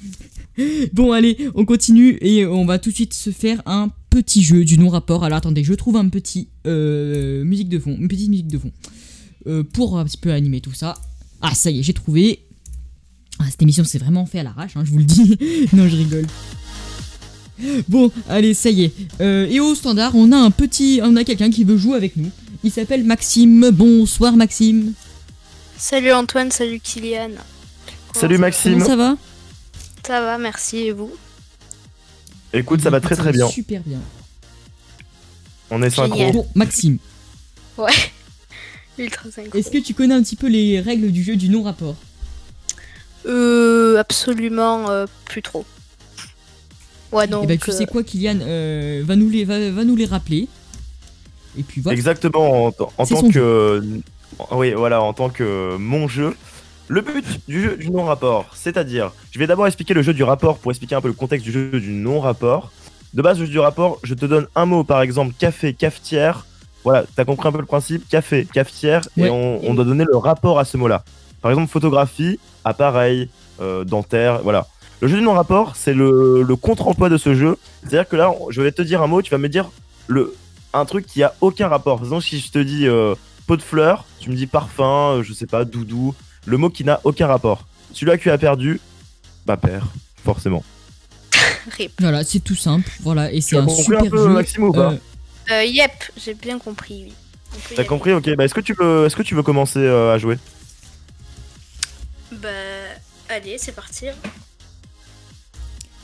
Bon, 0.95 1.12
allez, 1.12 1.37
on 1.55 1.66
continue 1.66 2.16
et 2.22 2.47
on 2.47 2.64
va 2.64 2.78
tout 2.78 2.89
de 2.89 2.95
suite 2.95 3.12
se 3.12 3.28
faire 3.28 3.61
un 3.66 3.91
petit 4.09 4.43
jeu 4.43 4.64
du 4.64 4.78
non-rapport. 4.78 5.22
Alors 5.22 5.37
attendez, 5.37 5.62
je 5.62 5.74
trouve 5.74 5.97
un 5.97 6.09
petit 6.09 6.49
euh, 6.66 7.45
musique 7.45 7.68
de 7.68 7.78
fond, 7.78 7.95
une 8.01 8.09
petite 8.09 8.30
musique 8.30 8.49
de 8.49 8.57
fond 8.57 8.72
euh, 9.47 9.62
pour 9.62 9.99
un 9.99 10.05
petit 10.07 10.16
peu 10.16 10.32
animer 10.32 10.62
tout 10.62 10.72
ça. 10.72 10.95
Ah, 11.43 11.55
ça 11.55 11.70
y 11.70 11.80
est, 11.80 11.82
j'ai 11.82 11.93
trouvé. 11.93 12.41
Ah, 13.39 13.45
cette 13.51 13.62
émission 13.62 13.84
c'est 13.84 13.99
vraiment 13.99 14.26
fait 14.26 14.41
à 14.41 14.43
l'arrache, 14.43 14.76
hein, 14.76 14.84
je 14.84 14.91
vous 14.91 14.99
le 14.99 15.05
dis. 15.05 15.37
non, 15.72 15.89
je 15.89 15.97
rigole. 15.97 16.26
Bon, 17.89 18.11
allez, 18.28 18.55
ça 18.55 18.70
y 18.70 18.84
est. 18.84 18.93
Euh, 19.20 19.47
et 19.49 19.61
au 19.61 19.74
standard, 19.74 20.14
on 20.14 20.30
a 20.32 20.37
un 20.37 20.51
petit, 20.51 21.01
on 21.03 21.16
a 21.16 21.24
quelqu'un 21.24 21.51
qui 21.51 21.64
veut 21.64 21.76
jouer 21.76 21.97
avec 21.97 22.16
nous. 22.16 22.30
Il 22.64 22.70
s'appelle 22.70 23.05
Maxime. 23.05 23.70
Bonsoir 23.70 24.37
Maxime. 24.37 24.93
Salut 25.78 26.12
Antoine, 26.12 26.51
salut 26.51 26.80
Kylian. 26.80 27.30
Salut 28.14 28.39
Maxime. 28.39 28.74
Comment 28.74 28.87
ça 28.87 28.97
va 28.97 29.16
Ça 30.07 30.20
va, 30.20 30.39
merci 30.39 30.78
et 30.78 30.93
vous 30.93 31.12
Écoute, 32.53 32.80
ça 32.80 32.91
va 32.91 33.01
très 33.01 33.16
très 33.16 33.32
bien. 33.32 33.49
Super 33.49 33.82
bien. 33.84 34.01
On 35.70 35.82
est 35.82 35.91
synchro. 35.91 36.32
Bon, 36.32 36.47
Maxime, 36.55 36.99
Ouais. 37.76 37.93
Ultra 38.99 39.30
synchro. 39.30 39.59
est-ce 39.59 39.70
que 39.70 39.78
tu 39.78 39.94
connais 39.94 40.14
un 40.14 40.22
petit 40.22 40.36
peu 40.36 40.49
les 40.49 40.80
règles 40.80 41.11
du 41.12 41.22
jeu 41.22 41.36
du 41.36 41.49
non-rapport? 41.49 41.97
Euh, 43.26 43.99
absolument 43.99 44.88
euh, 44.90 45.07
plus 45.24 45.42
trop. 45.42 45.64
Ouais, 47.12 47.26
donc. 47.26 47.44
Eh 47.44 47.47
ben, 47.47 47.59
tu 47.59 47.70
euh, 47.70 47.72
sais 47.72 47.86
quoi, 47.86 48.03
Kylian 48.03 48.38
euh, 48.40 49.03
va, 49.05 49.16
nous 49.16 49.28
les, 49.28 49.44
va, 49.44 49.70
va 49.70 49.84
nous 49.84 49.97
les 49.97 50.07
rappeler. 50.07 50.49
Et 51.59 51.62
puis 51.62 51.80
voilà. 51.80 51.97
Exactement, 51.97 52.66
en, 52.66 52.72
t- 52.72 52.84
en 52.97 53.05
C'est 53.05 53.14
tant 53.14 53.20
son 53.20 53.30
que. 53.30 53.82
Oui, 54.53 54.72
voilà, 54.72 55.03
en 55.03 55.12
tant 55.12 55.30
que 55.30 55.76
mon 55.76 56.09
jeu. 56.09 56.34
Le 56.88 57.01
but 57.01 57.24
du 57.49 57.62
jeu 57.62 57.76
du 57.76 57.90
non-rapport, 57.90 58.55
c'est-à-dire, 58.55 59.12
je 59.32 59.40
vais 59.40 59.49
d'abord 59.49 59.66
expliquer 59.66 59.92
le 59.92 60.03
jeu 60.03 60.14
du 60.14 60.22
rapport 60.22 60.59
pour 60.59 60.70
expliquer 60.70 60.94
un 60.94 61.01
peu 61.01 61.09
le 61.09 61.14
contexte 61.14 61.44
du 61.44 61.51
jeu 61.51 61.80
du 61.80 61.90
non-rapport. 61.90 62.70
De 63.12 63.22
base, 63.22 63.40
le 63.40 63.47
jeu 63.47 63.51
du 63.51 63.59
rapport, 63.59 63.99
je 64.05 64.14
te 64.14 64.24
donne 64.24 64.47
un 64.55 64.66
mot, 64.66 64.84
par 64.84 65.03
exemple, 65.03 65.34
café, 65.36 65.74
cafetière. 65.74 66.47
Voilà, 66.87 67.05
t'as 67.16 67.24
compris 67.24 67.49
un 67.49 67.53
peu 67.53 67.59
le 67.59 67.66
principe, 67.66 68.09
café, 68.09 68.47
cafetière, 68.55 69.03
Ouais. 69.16 69.26
et 69.26 69.30
on, 69.30 69.61
on 69.68 69.74
doit 69.74 69.84
donner 69.84 70.05
le 70.09 70.16
rapport 70.16 70.61
à 70.61 70.64
ce 70.64 70.76
mot-là. 70.76 71.03
Par 71.43 71.51
exemple, 71.51 71.68
photographie, 71.68 72.39
appareil, 72.64 73.28
euh, 73.61 73.82
dentaire, 73.82 74.41
voilà. 74.45 74.68
Le 75.01 75.09
jeu 75.09 75.16
du 75.18 75.22
non-rapport, 75.24 75.74
c'est 75.74 75.95
le, 75.95 76.43
le 76.45 76.57
contre-emploi 76.57 77.09
de 77.09 77.16
ce 77.16 77.34
jeu. 77.34 77.57
C'est-à-dire 77.82 78.09
que 78.09 78.14
là, 78.14 78.30
je 78.51 78.62
vais 78.62 78.70
te 78.70 78.82
dire 78.82 79.03
un 79.03 79.09
mot, 79.09 79.20
tu 79.20 79.32
vas 79.32 79.39
me 79.39 79.49
dire 79.49 79.68
le, 80.07 80.32
un 80.74 80.84
truc 80.84 81.07
qui 81.07 81.24
a 81.24 81.34
aucun 81.41 81.66
rapport. 81.66 81.97
Par 81.97 82.05
exemple, 82.05 82.22
si 82.22 82.39
je 82.39 82.53
te 82.53 82.59
dis 82.61 82.87
euh, 82.87 83.16
pot 83.49 83.57
de 83.57 83.62
fleurs, 83.62 84.05
tu 84.20 84.30
me 84.30 84.37
dis 84.37 84.47
parfum, 84.47 85.16
euh, 85.16 85.22
je 85.24 85.32
sais 85.32 85.47
pas, 85.47 85.64
doudou, 85.64 86.14
le 86.47 86.57
mot 86.57 86.70
qui 86.70 86.84
n'a 86.84 87.01
aucun 87.03 87.26
rapport. 87.26 87.66
Celui-là 87.95 88.16
qui 88.16 88.30
a 88.30 88.39
perdu, 88.39 88.80
bah 89.45 89.57
perd, 89.57 89.84
forcément. 90.24 90.62
Rip. 91.76 91.93
Voilà, 92.01 92.22
c'est 92.22 92.39
tout 92.41 92.55
simple. 92.55 92.89
Voilà, 93.03 93.32
et 93.32 93.41
c'est 93.41 93.57
un 93.57 93.66
super 93.68 94.03
un 94.05 94.09
peu, 94.09 94.18
jeu. 94.18 94.28
Maxime, 94.28 94.62
ou 94.64 94.72
pas 94.72 94.93
Euh, 94.93 94.97
Euh, 95.51 95.64
yep, 95.64 95.92
j'ai 96.16 96.34
bien 96.34 96.59
compris, 96.59 97.05
oui. 97.07 97.12
T'as 97.74 97.84
compris 97.84 98.12
Ok, 98.12 98.28
bah 98.36 98.44
est-ce 98.44 98.55
que 98.55 98.61
tu 98.61 98.74
veux, 98.74 99.07
est-ce 99.07 99.16
que 99.16 99.22
tu 99.22 99.34
veux 99.34 99.42
commencer 99.42 99.78
euh, 99.78 100.12
à 100.14 100.18
jouer? 100.18 100.38
Bah, 102.32 102.49
allez, 103.28 103.57
c'est 103.59 103.72
parti. 103.72 104.07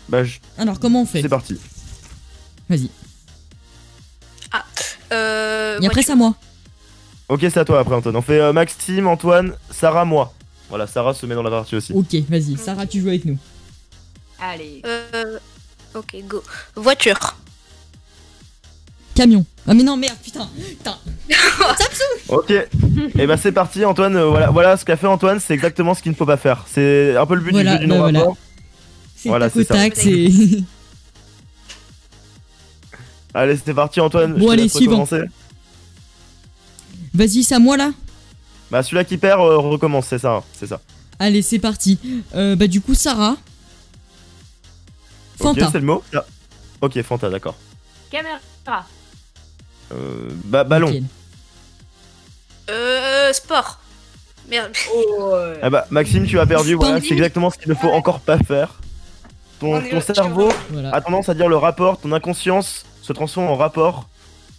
Bah 0.09 0.25
je- 0.25 0.39
Alors, 0.57 0.79
comment 0.81 1.03
on 1.03 1.07
fait? 1.07 1.23
C'est 1.23 1.29
parti. 1.29 1.59
Vas-y. 2.69 2.89
Euh, 5.13 5.79
Et 5.81 5.87
après, 5.87 6.03
c'est 6.03 6.13
à 6.13 6.17
moi. 6.17 6.35
Ok, 7.29 7.41
c'est 7.43 7.59
à 7.59 7.65
toi 7.67 7.81
après 7.81 7.95
Antoine. 7.95 8.17
On 8.17 8.23
fait 8.23 8.41
euh, 8.41 8.53
Maxime, 8.53 9.07
Antoine, 9.07 9.55
Sarah, 9.71 10.05
moi. 10.07 10.33
Voilà, 10.71 10.87
Sarah 10.87 11.13
se 11.13 11.27
met 11.27 11.35
dans 11.35 11.43
la 11.43 11.51
partie 11.51 11.77
aussi. 11.77 11.93
Ok, 11.93 12.15
vas-y. 12.31 12.57
Sarah, 12.57 12.87
tu 12.87 13.01
joues 13.01 13.09
avec 13.09 13.25
nous. 13.27 13.39
Allez. 14.41 14.81
Euh, 14.87 15.39
ok, 15.95 16.17
go. 16.27 16.43
Voiture. 16.77 17.37
Camion. 19.15 19.45
Ah, 19.67 19.75
mais 19.75 19.83
non, 19.83 19.97
merde, 19.97 20.17
putain. 20.23 20.49
Putain. 20.57 20.97
Ça 21.31 21.85
me 21.91 21.95
saoule. 21.95 22.39
Ok, 22.39 22.51
et 23.19 23.27
bah 23.27 23.37
c'est 23.37 23.53
parti 23.53 23.85
Antoine. 23.85 24.17
euh, 24.17 24.27
voilà, 24.27 24.51
voilà 24.51 24.77
ce 24.77 24.85
qu'a 24.85 24.97
fait 24.97 25.07
Antoine, 25.07 25.39
c'est 25.41 25.55
exactement 25.55 25.95
ce 25.95 26.03
qu'il 26.03 26.13
ne 26.13 26.17
faut 26.17 26.27
pas 26.27 26.37
faire. 26.37 26.65
C'est 26.71 27.17
un 27.17 27.27
peu 27.27 27.35
le 27.35 27.43
but 27.43 27.53
Voilà, 27.53 27.77
du 27.77 27.83
jeu 27.83 27.85
du 27.85 27.91
bah 27.91 27.97
non-rapport. 28.11 28.23
voilà. 28.23 28.37
C'est 29.17 29.29
Voilà, 29.29 29.51
c'est 29.51 29.65
ça. 29.65 29.75
Allez, 33.35 33.57
c'était 33.57 33.75
parti 33.75 34.01
Antoine. 34.01 34.35
Bon, 34.35 34.49
je 34.49 34.53
allez, 34.53 34.69
suivant. 34.69 35.07
Vas-y, 37.15 37.43
c'est 37.45 37.55
à 37.55 37.59
moi 37.59 37.77
là 37.77 37.93
Bah 38.71 38.83
celui-là 38.83 39.05
qui 39.05 39.17
perd 39.19 39.41
euh, 39.41 39.57
recommence, 39.59 40.07
c'est 40.07 40.19
ça, 40.19 40.43
c'est 40.59 40.67
ça. 40.67 40.81
Allez, 41.19 41.43
c'est 41.43 41.59
parti. 41.59 41.99
Euh, 42.35 42.57
bah, 42.57 42.67
du 42.67 42.81
coup, 42.81 42.95
Sarah. 42.95 43.37
Fanta. 45.39 45.67
Ok, 45.67 45.69
c'est 45.73 45.79
le 45.79 45.87
mot. 45.87 46.03
Ah. 46.15 46.25
Ok, 46.81 47.01
Fanta, 47.03 47.31
d'accord. 47.31 47.55
Caméra. 48.11 48.39
Euh, 49.93 50.29
bah 50.45 50.65
ballon. 50.65 50.93
Euh, 52.71 53.33
sport. 53.33 53.79
Merde. 54.49 54.73
Oh. 54.95 55.35
Ah 55.63 55.71
bah 55.71 55.87
Maxime, 55.91 56.27
tu 56.27 56.39
as 56.39 56.47
perdu. 56.47 56.75
Voilà, 56.75 57.01
c'est 57.01 57.13
exactement 57.13 57.51
ce 57.51 57.59
qu'il 57.59 57.69
ne 57.69 57.75
faut 57.75 57.91
encore 57.91 58.21
pas 58.21 58.39
faire. 58.39 58.81
Ton, 59.61 59.81
On 59.93 60.01
cerveau 60.01 60.51
Voilà. 60.71 60.91
a 60.95 61.01
tendance 61.01 61.29
à 61.29 61.35
dire 61.35 61.49
le 61.49 61.57
rapport, 61.57 61.99
ton 62.01 62.11
inconscience 62.13 62.85
se 63.01 63.13
transforme 63.13 63.47
en 63.47 63.57
rapport. 63.57 64.09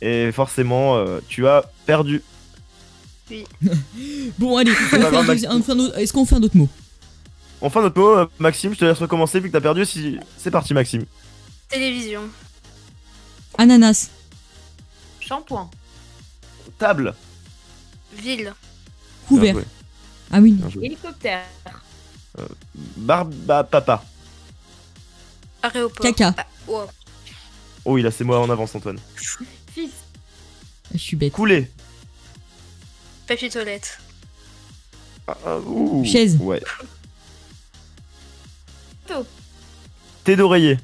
Et 0.01 0.31
forcément, 0.31 0.95
euh, 0.97 1.19
tu 1.27 1.47
as 1.47 1.63
perdu. 1.85 2.23
Bon, 4.37 4.57
allez. 4.57 4.71
on 4.71 5.25
pas 5.25 5.35
fait 5.37 5.45
un 5.71 5.79
autre- 5.79 5.97
Est-ce 5.97 6.13
qu'on 6.13 6.25
fait 6.25 6.35
un 6.35 6.43
autre 6.43 6.57
mot? 6.57 6.67
Mot, 7.61 8.09
euh, 8.17 8.25
Maxime, 8.39 8.73
je 8.73 8.79
te 8.79 8.85
laisse 8.85 8.99
recommencer 8.99 9.39
vu 9.39 9.47
que 9.47 9.53
t'as 9.53 9.61
perdu. 9.61 9.85
Si... 9.85 10.19
C'est 10.37 10.51
parti, 10.51 10.73
Maxime. 10.73 11.05
Télévision. 11.69 12.21
Ananas. 13.57 14.09
Shampoing. 15.25 15.69
Table. 16.77 17.13
Ville. 18.13 18.53
Couvert. 19.27 19.55
Ah 20.31 20.39
oui. 20.39 20.59
Hélicoptère. 20.81 21.45
Barba 22.97 23.63
papa. 23.63 24.03
Aéroport. 25.61 26.03
Caca. 26.03 26.33
Ah, 26.37 26.45
wow. 26.67 26.87
Oh, 27.85 27.97
il 27.97 28.05
a 28.07 28.11
ses 28.11 28.23
mots 28.23 28.35
en 28.35 28.49
avance, 28.49 28.75
Antoine. 28.75 28.99
Fils. 29.71 29.91
Je 30.93 30.97
suis 30.97 31.15
bête. 31.15 31.33
Couler. 31.33 31.71
Papier 33.27 33.49
toilette. 33.49 33.99
Ah, 35.27 35.37
ah, 35.45 35.59
ouh. 35.59 36.03
Chaise. 36.05 36.37
Ouais. 36.39 36.61
Thé 40.23 40.35
d'oreiller. 40.35 40.79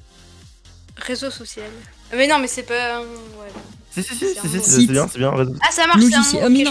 Réseau 0.97 1.31
social. 1.31 1.71
Mais 2.13 2.27
non, 2.27 2.39
mais 2.39 2.47
c'est 2.47 2.63
pas. 2.63 3.01
Ouais. 3.01 3.51
Si, 3.91 4.03
si, 4.03 4.15
si, 4.15 4.25
C'est 4.35 4.47
si, 4.47 4.59
c'est 4.85 4.91
bien, 4.91 5.07
c'est 5.07 5.17
bien. 5.17 5.33
Ah, 5.61 5.71
ça 5.71 5.87
marche, 5.87 5.99
c'est 6.23 6.39
un 6.41 6.49
mot. 6.49 6.49
Mais- 6.49 6.63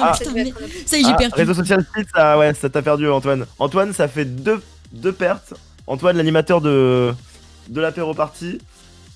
ça 0.87 0.97
y 0.97 1.01
est, 1.01 1.05
j'ai 1.05 1.11
Ah, 1.13 1.17
perdu. 1.17 1.35
réseau 1.35 1.53
social 1.55 1.85
site, 1.97 2.09
ça, 2.15 2.39
ouais, 2.39 2.55
ça 2.55 2.71
t'a 2.71 2.81
perdu, 2.81 3.09
Antoine. 3.11 3.45
Antoine, 3.59 3.93
ça 3.93 4.07
fait 4.09 4.25
deux, 4.25 4.63
deux 4.93 5.13
pertes. 5.13 5.53
Antoine, 5.89 6.17
l'animateur 6.17 6.61
de, 6.61 7.13
de 7.69 7.81
l'apéro 7.81 8.15
party, 8.15 8.61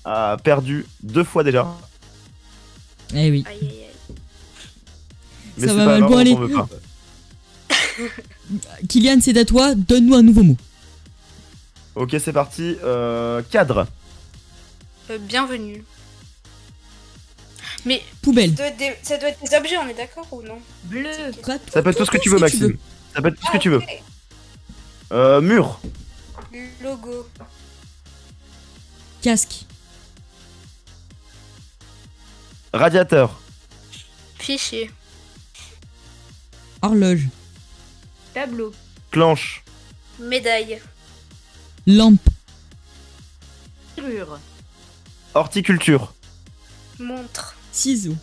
a 0.03 0.35
perdu 0.43 0.85
deux 1.01 1.23
fois 1.23 1.43
déjà. 1.45 1.65
Eh 3.15 3.31
oui. 3.31 3.45
Aïe, 3.47 3.57
aïe, 3.61 3.69
aïe. 3.69 4.15
Mais 5.57 5.67
Ça 5.67 5.73
va 5.73 5.85
pas 5.85 5.99
mal. 5.99 6.09
Bon, 6.09 6.15
on 6.15 6.17
allez. 6.17 6.35
Kylian, 8.89 9.19
c'est 9.21 9.37
à 9.37 9.45
toi. 9.45 9.75
Donne-nous 9.75 10.15
un 10.15 10.23
nouveau 10.23 10.43
mot. 10.43 10.57
Ok, 11.95 12.15
c'est 12.23 12.33
parti. 12.33 12.75
Euh, 12.83 13.41
cadre. 13.51 13.87
Euh, 15.11 15.17
bienvenue. 15.19 15.83
Mais 17.85 18.01
Poubelle. 18.21 18.51
ça 18.51 18.55
doit, 18.55 18.67
être 18.67 18.77
des... 18.77 18.93
ça 19.01 19.17
doit 19.17 19.29
être 19.29 19.43
des 19.43 19.55
objets, 19.55 19.77
on 19.77 19.87
est 19.87 19.93
d'accord 19.93 20.27
ou 20.31 20.41
non 20.41 20.59
Bleu. 20.85 21.09
Ça 21.71 21.81
peut 21.81 21.89
être 21.89 21.97
tout 21.97 22.05
ce 22.05 22.11
que 22.11 22.17
tu 22.17 22.29
veux, 22.29 22.39
Maxime. 22.39 22.77
Ça 23.13 23.21
peut 23.21 23.27
être 23.27 23.39
tout 23.39 23.47
ce 23.47 23.51
que 23.51 23.57
tu 23.57 23.69
veux. 23.69 23.81
Euh, 25.11 25.41
mur. 25.41 25.79
Logo. 26.81 27.27
Casque. 29.21 29.65
Radiateur. 32.73 33.39
Fichier. 34.39 34.89
Horloge. 36.81 37.27
Tableau. 38.33 38.73
Clanche. 39.11 39.63
Médaille. 40.19 40.81
Lampe. 41.85 42.19
Serrure. 43.95 44.39
Horticulture. 45.33 46.13
Montre. 46.99 47.55
Ciseaux. 47.73 48.15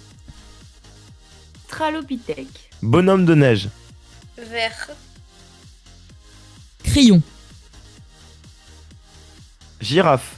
Stralopithèque. 1.66 2.70
Bonhomme 2.80 3.26
de 3.26 3.34
neige. 3.34 3.68
Verre. 4.38 4.90
Crayon. 6.84 7.20
Girafe. 9.80 10.36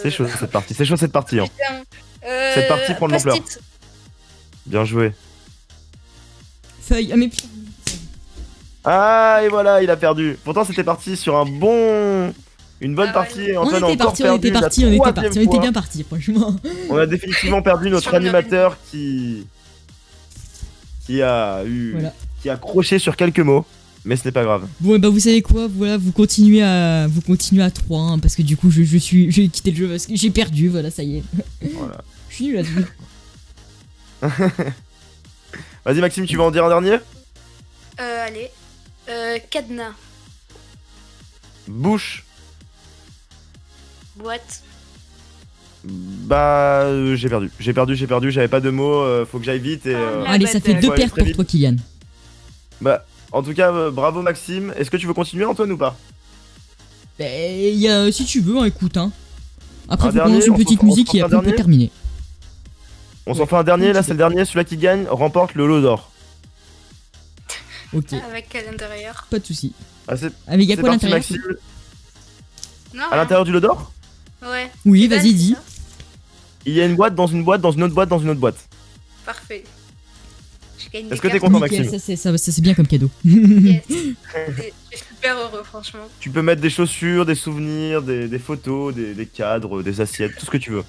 C'est 0.00 0.10
chaud 0.10 0.26
cette 0.26 0.50
partie, 0.50 0.74
c'est 0.74 0.84
chaud 0.84 0.96
cette 0.96 1.12
partie. 1.12 1.38
Hein. 1.38 1.46
Euh, 2.24 2.54
Cette 2.54 2.68
partie 2.68 2.94
prend 2.94 3.08
de 3.08 3.12
l'ampleur. 3.12 3.36
Bien 4.66 4.84
joué. 4.84 5.12
Feuille. 6.80 7.10
Ah, 7.12 7.16
mais 7.16 7.28
putain. 7.28 7.48
Ah, 8.84 9.40
et 9.44 9.48
voilà, 9.48 9.82
il 9.82 9.90
a 9.90 9.96
perdu. 9.96 10.38
Pourtant, 10.44 10.64
c'était 10.64 10.84
parti 10.84 11.16
sur 11.16 11.36
un 11.36 11.44
bon. 11.44 12.32
Une 12.82 12.96
bonne 12.96 13.12
partie. 13.12 13.42
et 13.42 13.56
On 13.56 13.64
était 13.64 13.96
parti, 13.96 14.24
on 14.24 14.36
était 14.36 14.50
parti, 14.50 14.84
on 14.84 14.88
était 14.92 15.12
parti, 15.12 15.38
on 15.38 15.42
était 15.42 15.58
bien 15.60 15.72
parti, 15.72 16.02
franchement. 16.02 16.56
On 16.90 16.96
a 16.96 17.06
définitivement 17.06 17.62
perdu 17.62 17.90
notre 17.96 18.12
animateur 18.12 18.76
qui. 18.90 19.46
qui 21.06 21.22
a 21.22 21.62
eu. 21.64 21.92
Voilà. 21.92 22.12
qui 22.42 22.50
a 22.50 22.56
croché 22.56 22.98
sur 22.98 23.16
quelques 23.16 23.38
mots. 23.38 23.64
Mais 24.04 24.16
ce 24.16 24.24
n'est 24.24 24.32
pas 24.32 24.42
grave. 24.42 24.66
Bon, 24.80 24.96
et 24.96 24.98
bah, 24.98 25.08
vous 25.08 25.20
savez 25.20 25.42
quoi, 25.42 25.68
voilà, 25.68 25.96
vous 25.96 26.10
continuez 26.10 26.60
à, 26.60 27.06
vous 27.06 27.20
continuez 27.20 27.62
à 27.62 27.70
3, 27.70 28.00
hein, 28.00 28.18
parce 28.18 28.34
que 28.34 28.42
du 28.42 28.56
coup, 28.56 28.68
je, 28.68 28.82
je 28.82 28.98
suis, 28.98 29.30
j'ai 29.30 29.46
quitté 29.46 29.70
le 29.70 29.76
jeu 29.76 29.88
parce 29.88 30.06
que 30.06 30.16
j'ai 30.16 30.30
perdu, 30.30 30.66
voilà, 30.68 30.90
ça 30.90 31.04
y 31.04 31.18
est. 31.18 31.22
Voilà. 31.74 31.98
Je 32.28 32.34
suis 32.36 32.46
nul 32.46 32.56
là-dessus. 32.56 32.86
Vas-y, 35.84 36.00
Maxime, 36.00 36.24
tu 36.24 36.36
vas 36.38 36.44
en 36.44 36.50
dire 36.50 36.64
un 36.64 36.68
dernier? 36.70 36.98
Euh, 38.00 38.26
allez. 38.26 38.50
Euh, 39.10 39.38
cadenas. 39.50 39.92
Bouche. 41.68 42.24
Boîte. 44.16 44.62
Bah, 45.84 46.82
euh, 46.84 47.16
j'ai 47.16 47.28
perdu. 47.28 47.50
J'ai 47.58 47.72
perdu, 47.72 47.96
j'ai 47.96 48.06
perdu, 48.06 48.30
j'avais 48.30 48.48
pas 48.48 48.60
de 48.60 48.70
mots. 48.70 49.00
euh, 49.02 49.26
faut 49.26 49.38
que 49.38 49.44
j'aille 49.44 49.58
vite 49.58 49.86
et. 49.86 49.94
euh, 49.94 50.24
Allez, 50.26 50.46
ça 50.46 50.60
fait 50.60 50.74
deux 50.74 50.88
très 50.90 51.08
pour 51.08 51.24
vite. 51.24 51.34
toi, 51.34 51.44
Kylian. 51.44 51.76
Bah, 52.80 53.04
en 53.32 53.42
tout 53.42 53.54
cas, 53.54 53.72
euh, 53.72 53.90
bravo 53.90 54.22
Maxime. 54.22 54.72
Est-ce 54.76 54.90
que 54.90 54.96
tu 54.96 55.06
veux 55.06 55.14
continuer, 55.14 55.44
Antoine, 55.44 55.72
ou 55.72 55.76
pas? 55.76 55.96
Bah, 57.18 57.24
y 57.26 57.88
a, 57.88 58.10
si 58.12 58.24
tu 58.24 58.40
veux, 58.40 58.58
hein, 58.58 58.64
écoute, 58.64 58.96
hein. 58.96 59.10
Après, 59.88 60.08
Un 60.08 60.10
faut 60.12 60.18
qu'on 60.18 60.24
dernier, 60.24 60.34
lance 60.38 60.46
une 60.46 60.56
petite 60.64 60.82
musique 60.82 61.14
et 61.14 61.20
après 61.22 61.36
on 61.36 61.40
peut 61.40 61.44
dernier 61.46 61.56
terminer. 61.56 61.90
On 63.26 63.34
s'en 63.34 63.46
fait 63.46 63.56
un 63.56 63.64
dernier, 63.64 63.92
là 63.92 64.02
c'est 64.02 64.12
le 64.12 64.16
dernier. 64.18 64.44
Celui-là 64.44 64.64
qui 64.64 64.76
gagne 64.76 65.06
remporte 65.08 65.54
le 65.54 65.66
lot 65.66 65.80
d'or. 65.80 66.10
Ok, 67.92 68.12
Avec 68.30 68.54
à 68.54 68.62
l'intérieur. 68.70 69.26
pas 69.30 69.38
de 69.38 69.44
soucis. 69.44 69.74
Ah, 70.08 70.16
c'est 70.16 70.32
Ah, 70.46 70.56
quoi 70.56 70.72
à 70.72 70.76
parti, 70.76 71.06
l'intérieur? 71.06 71.18
Maxime? 71.18 71.42
Non, 72.94 73.02
À 73.10 73.16
l'intérieur 73.16 73.44
du 73.44 73.52
lot 73.52 73.60
d'or? 73.60 73.92
Ouais. 74.42 74.70
Oui, 74.84 75.06
vas-y, 75.06 75.32
dis. 75.34 75.54
Il 76.66 76.74
y 76.74 76.80
a 76.80 76.86
une 76.86 76.96
boîte 76.96 77.14
dans 77.14 77.26
une 77.26 77.42
boîte, 77.44 77.60
dans 77.60 77.72
une 77.72 77.82
autre 77.84 77.94
boîte, 77.94 78.08
dans 78.08 78.18
une 78.18 78.30
autre 78.30 78.40
boîte. 78.40 78.56
Parfait. 79.26 79.64
Est-ce 80.94 81.20
que 81.22 81.28
t'es 81.28 81.38
content, 81.38 81.60
Nickel, 81.60 81.84
Maxime 81.84 81.98
ça 81.98 82.04
c'est 82.04 82.16
ça, 82.16 82.36
ça, 82.36 82.52
c'est 82.52 82.60
bien 82.60 82.74
comme 82.74 82.86
cadeau. 82.86 83.08
Yes. 83.24 83.82
Je 83.88 84.96
suis 84.96 85.06
super 85.08 85.38
heureux, 85.38 85.62
franchement. 85.64 86.00
Tu 86.20 86.28
peux 86.30 86.42
mettre 86.42 86.60
des 86.60 86.68
chaussures, 86.70 87.24
des 87.24 87.34
souvenirs, 87.34 88.02
des, 88.02 88.28
des 88.28 88.38
photos, 88.38 88.94
des, 88.94 89.14
des 89.14 89.26
cadres, 89.26 89.82
des 89.82 90.00
assiettes, 90.00 90.32
tout 90.38 90.44
ce 90.44 90.50
que 90.50 90.58
tu 90.58 90.70
veux. 90.70 90.84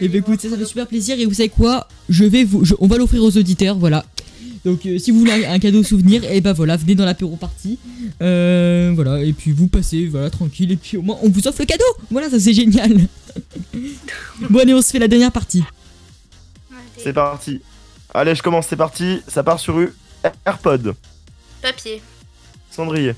Et 0.00 0.08
bah 0.08 0.18
écoute, 0.18 0.40
ça, 0.40 0.48
ça 0.50 0.56
fait 0.56 0.64
super 0.64 0.86
plaisir. 0.86 1.18
Et 1.20 1.26
vous 1.26 1.34
savez 1.34 1.48
quoi? 1.50 1.88
Je 2.08 2.24
vais 2.24 2.42
vous, 2.44 2.64
je- 2.64 2.74
on 2.78 2.86
va 2.86 2.96
l'offrir 2.96 3.22
aux 3.22 3.36
auditeurs, 3.36 3.76
voilà. 3.76 4.04
Donc 4.64 4.86
euh, 4.86 4.98
si 4.98 5.10
vous 5.10 5.18
voulez 5.18 5.44
un, 5.44 5.58
cadeau 5.58 5.82
souvenir, 5.82 6.24
et 6.24 6.40
bah 6.40 6.54
voilà, 6.54 6.76
venez 6.76 6.94
dans 6.94 7.04
l'apéro 7.04 7.36
party. 7.36 7.78
Euh, 8.22 8.92
voilà, 8.94 9.22
et 9.22 9.32
puis 9.32 9.52
vous 9.52 9.68
passez, 9.68 10.06
voilà, 10.06 10.30
tranquille. 10.30 10.72
Et 10.72 10.76
puis 10.76 10.96
au 10.96 11.02
moins 11.02 11.18
on 11.22 11.28
vous 11.28 11.46
offre 11.46 11.60
le 11.60 11.66
cadeau. 11.66 11.84
Voilà, 12.10 12.30
ça 12.30 12.40
c'est 12.40 12.54
génial. 12.54 12.92
bon 14.50 14.58
allez, 14.58 14.72
on 14.72 14.80
se 14.80 14.90
fait 14.90 14.98
la 14.98 15.08
dernière 15.08 15.32
partie. 15.32 15.62
C'est 16.96 17.12
parti. 17.12 17.60
Allez, 18.14 18.34
je 18.34 18.42
commence, 18.42 18.68
c'est 18.68 18.76
parti. 18.76 19.20
Ça 19.28 19.42
part 19.42 19.60
sur 19.60 19.78
U. 19.78 19.92
AirPod. 20.46 20.94
Papier. 21.60 22.00
Cendrier. 22.70 23.14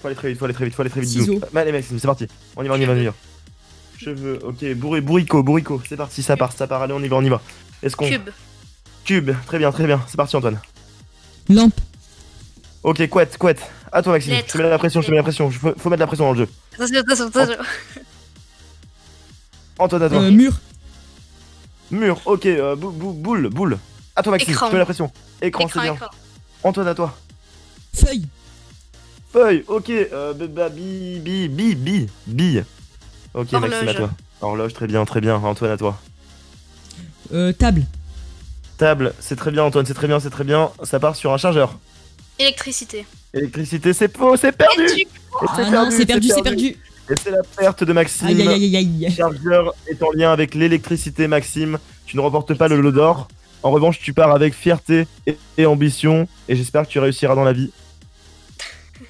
Faut 0.00 0.08
aller 0.08 0.16
très 0.16 0.28
vite, 0.28 0.38
faut 0.38 0.44
aller 0.46 0.54
très 0.54 0.64
vite, 0.64 0.74
faut 0.74 0.82
aller 0.82 0.90
très 0.90 1.00
vite. 1.00 1.10
Ciseaux. 1.10 1.34
Bisous. 1.34 1.44
Bah, 1.52 1.60
allez, 1.60 1.72
Maxime, 1.72 1.98
c'est 1.98 2.06
parti. 2.06 2.26
On 2.56 2.62
y 2.62 2.68
va, 2.68 2.74
on 2.74 2.80
y 2.80 2.86
va, 2.86 2.92
on 2.92 2.96
y 2.96 3.04
va. 3.04 3.14
Cheveux, 3.98 4.38
ok. 4.42 4.74
Bourri, 4.74 5.00
bourrico, 5.02 5.42
bourrico. 5.42 5.82
C'est 5.86 5.96
parti, 5.96 6.22
ça 6.22 6.36
part, 6.36 6.52
ça 6.52 6.66
part. 6.66 6.82
Allez, 6.82 6.94
on 6.94 7.02
y 7.02 7.08
va, 7.08 7.16
on 7.16 7.24
y 7.24 7.28
va. 7.28 7.42
Est-ce 7.82 7.96
qu'on. 7.96 8.08
Cube. 8.08 8.30
Cube. 9.04 9.30
Très 9.46 9.58
bien, 9.58 9.70
très 9.72 9.86
bien. 9.86 10.00
C'est 10.06 10.16
parti, 10.16 10.36
Antoine. 10.36 10.58
Lampe. 11.48 11.80
Ok, 12.82 13.06
couette, 13.08 13.38
couette. 13.38 13.60
À 13.90 14.02
toi, 14.02 14.12
Maxime. 14.14 14.32
Lettre. 14.34 14.48
Je 14.52 14.58
te 14.58 14.62
mets 14.62 14.70
la 14.70 14.78
pression, 14.78 15.00
je 15.00 15.06
te 15.06 15.10
mets 15.10 15.16
la 15.16 15.22
pression. 15.22 15.50
Faut, 15.50 15.72
faut 15.76 15.90
mettre 15.90 16.00
la 16.00 16.06
pression 16.06 16.26
dans 16.26 16.32
le 16.32 16.38
jeu. 16.38 16.48
Attention, 16.74 17.00
attention, 17.00 17.26
attention. 17.26 17.62
Antoine, 19.78 20.02
à 20.02 20.08
toi. 20.08 20.18
Euh, 20.22 20.30
mur. 20.30 20.60
Mur, 21.90 22.20
ok. 22.26 22.46
euh, 22.46 22.76
bou- 22.76 22.90
bou- 22.90 23.12
boule, 23.12 23.48
boule. 23.48 23.78
À 24.16 24.22
toi, 24.22 24.32
Maxime. 24.32 24.50
Écran. 24.52 24.66
Je 24.66 24.70
te 24.70 24.74
mets 24.74 24.78
la 24.80 24.84
pression. 24.84 25.10
Écran, 25.40 25.68
c'est 25.72 25.80
bien. 25.80 25.94
écran. 25.94 26.06
Antoine, 26.64 26.88
à 26.88 26.94
toi. 26.94 27.16
Feuille. 27.94 28.26
Feuille, 29.32 29.64
ok. 29.68 29.90
Euh, 29.90 30.34
b- 30.34 30.46
bah, 30.48 30.68
bi, 30.68 31.20
bi, 31.20 31.48
bi, 31.48 31.74
bi, 31.74 32.08
bille. 32.26 32.64
Ok, 33.34 33.52
Maxime, 33.52 33.88
à 33.88 33.94
toi. 33.94 34.10
Horloge, 34.40 34.72
très 34.74 34.86
bien, 34.86 35.04
très 35.04 35.20
bien. 35.20 35.36
Antoine, 35.36 35.70
à 35.72 35.76
toi. 35.76 35.98
Euh, 37.32 37.52
table. 37.52 37.84
Table, 38.78 39.12
c'est 39.20 39.36
très 39.36 39.50
bien, 39.50 39.64
Antoine, 39.64 39.84
c'est 39.84 39.94
très 39.94 40.06
bien, 40.06 40.20
c'est 40.20 40.30
très 40.30 40.44
bien. 40.44 40.70
Ça 40.84 40.98
part 40.98 41.16
sur 41.16 41.32
un 41.32 41.36
chargeur. 41.36 41.78
Électricité. 42.38 43.04
Électricité, 43.34 43.92
c'est 43.92 44.16
faux, 44.16 44.36
c'est 44.36 44.52
perdu. 44.52 45.04
Ah 45.42 45.70
non, 45.70 45.88
c'est 45.90 46.06
perdu, 46.06 46.28
c'est 46.34 46.42
perdu. 46.42 46.76
Et 47.10 47.14
c'est 47.22 47.30
la 47.30 47.42
perte 47.56 47.84
de 47.84 47.92
Maxime. 47.92 48.26
Aïe 48.28 48.40
aïe 48.42 48.48
aïe 48.48 48.76
aïe 48.76 49.06
aïe. 49.06 49.12
Chargeur 49.14 49.74
est 49.88 50.02
en 50.02 50.10
lien 50.12 50.30
avec 50.32 50.54
l'électricité, 50.54 51.26
Maxime. 51.26 51.78
Tu 52.06 52.16
ne 52.16 52.22
remportes 52.22 52.54
pas 52.54 52.68
le 52.68 52.80
lot 52.80 52.92
d'or. 52.92 53.28
En 53.62 53.70
revanche, 53.70 53.98
tu 53.98 54.12
pars 54.14 54.30
avec 54.30 54.54
fierté 54.54 55.06
et, 55.26 55.36
et 55.56 55.66
ambition. 55.66 56.28
Et 56.48 56.54
j'espère 56.56 56.86
que 56.86 56.88
tu 56.92 56.98
réussiras 57.00 57.34
dans 57.34 57.44
la 57.44 57.52
vie. 57.52 57.70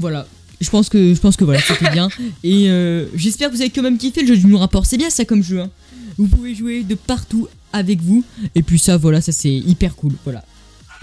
Voilà. 0.00 0.26
Je 0.60 0.70
pense 0.70 0.88
que 0.88 1.14
je 1.14 1.20
pense 1.20 1.36
que 1.36 1.44
voilà, 1.44 1.60
c'était 1.60 1.90
bien. 1.90 2.08
Et 2.42 2.68
euh, 2.68 3.06
j'espère 3.14 3.48
que 3.48 3.54
vous 3.54 3.60
avez 3.60 3.70
quand 3.70 3.82
même 3.82 3.96
kiffé 3.98 4.22
le 4.22 4.34
jeu 4.34 4.36
du 4.36 4.54
rapport. 4.56 4.86
C'est 4.86 4.96
bien 4.96 5.10
ça 5.10 5.24
comme 5.24 5.42
jeu. 5.42 5.60
hein. 5.60 5.70
Vous 6.16 6.26
pouvez 6.26 6.54
jouer 6.54 6.82
de 6.82 6.96
partout 6.96 7.46
avec 7.72 8.00
vous. 8.00 8.24
Et 8.54 8.62
puis 8.62 8.78
ça, 8.78 8.96
voilà, 8.96 9.20
ça 9.20 9.32
c'est 9.32 9.52
hyper 9.52 9.94
cool. 9.96 10.12
Voilà. 10.24 10.44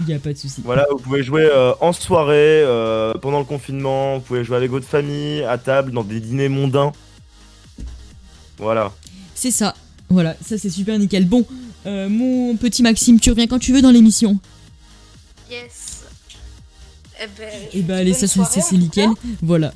Il 0.00 0.08
y 0.08 0.12
a 0.14 0.18
pas 0.18 0.32
de 0.32 0.38
souci. 0.38 0.60
Voilà, 0.62 0.86
vous 0.90 0.98
pouvez 0.98 1.22
jouer 1.22 1.44
euh, 1.50 1.72
en 1.80 1.92
soirée, 1.92 2.62
euh, 2.62 3.14
pendant 3.14 3.38
le 3.38 3.46
confinement. 3.46 4.16
Vous 4.16 4.20
pouvez 4.20 4.44
jouer 4.44 4.56
avec 4.58 4.70
votre 4.70 4.86
famille, 4.86 5.42
à 5.44 5.56
table, 5.56 5.92
dans 5.92 6.04
des 6.04 6.20
dîners 6.20 6.50
mondains. 6.50 6.92
Voilà. 8.58 8.92
C'est 9.34 9.50
ça. 9.50 9.74
Voilà, 10.08 10.36
ça 10.44 10.56
c'est 10.58 10.70
super 10.70 10.98
nickel. 10.98 11.26
Bon, 11.26 11.44
euh, 11.86 12.08
mon 12.08 12.56
petit 12.56 12.82
Maxime, 12.82 13.18
tu 13.18 13.30
reviens 13.30 13.46
quand 13.46 13.58
tu 13.58 13.72
veux 13.72 13.82
dans 13.82 13.90
l'émission. 13.90 14.38
Yes. 15.50 16.04
Eh 17.22 17.26
ben. 17.38 17.48
Et 17.72 17.82
bah 17.82 17.96
allez, 17.96 18.12
bonne 18.12 18.26
ça 18.28 18.44
c'est- 18.44 18.76
nickel. 18.76 19.08
Voilà. 19.42 19.72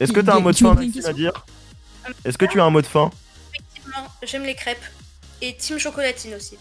Est-ce 0.00 0.12
que 0.12 0.20
tu 0.20 0.28
as 0.30 0.34
un 0.34 0.40
mot 0.40 0.50
de 0.50 0.56
fin, 0.56 0.74
Maxime, 0.74 1.06
à 1.06 1.12
dire? 1.12 1.46
Est-ce 2.24 2.36
que 2.36 2.46
tu 2.46 2.60
as 2.60 2.64
un 2.64 2.70
mot 2.70 2.82
de 2.82 2.86
fin? 2.86 3.10
Effectivement, 3.54 4.08
j'aime 4.26 4.42
les 4.42 4.54
crêpes. 4.54 4.78
Et 5.46 5.54
team 5.58 5.78
chocolatine 5.78 6.34
aussi. 6.34 6.56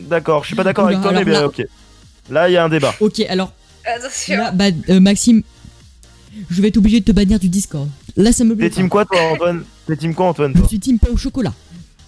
D'accord, 0.00 0.42
je 0.42 0.48
suis 0.48 0.56
pas 0.56 0.64
d'accord 0.64 0.86
avec 0.86 1.00
toi, 1.00 1.10
mais 1.12 1.18
alors 1.18 1.24
ben, 1.24 1.32
là- 1.32 1.46
ok. 1.46 1.62
Là, 2.30 2.48
il 2.48 2.52
y 2.52 2.56
a 2.56 2.64
un 2.64 2.68
débat. 2.68 2.94
Ok, 3.00 3.20
alors 3.28 3.52
Attention. 3.84 4.36
là, 4.36 4.50
bah, 4.52 4.66
euh, 4.90 5.00
Maxime, 5.00 5.42
je 6.50 6.60
vais 6.62 6.68
être 6.68 6.76
obligé 6.76 7.00
de 7.00 7.04
te 7.04 7.12
bannir 7.12 7.38
du 7.38 7.48
Discord. 7.48 7.88
Là, 8.16 8.32
ça 8.32 8.44
me 8.44 8.54
plaît. 8.56 8.68
T'es 8.68 8.76
team 8.76 8.88
quoi, 8.88 9.04
toi, 9.04 9.20
Antoine 9.32 9.64
T'es 9.86 9.96
team 9.96 10.14
quoi, 10.14 10.26
Antoine 10.26 10.54
Je 10.56 10.66
suis 10.68 10.78
team 10.80 10.98
pain 10.98 11.10
au 11.12 11.16
chocolat. 11.16 11.52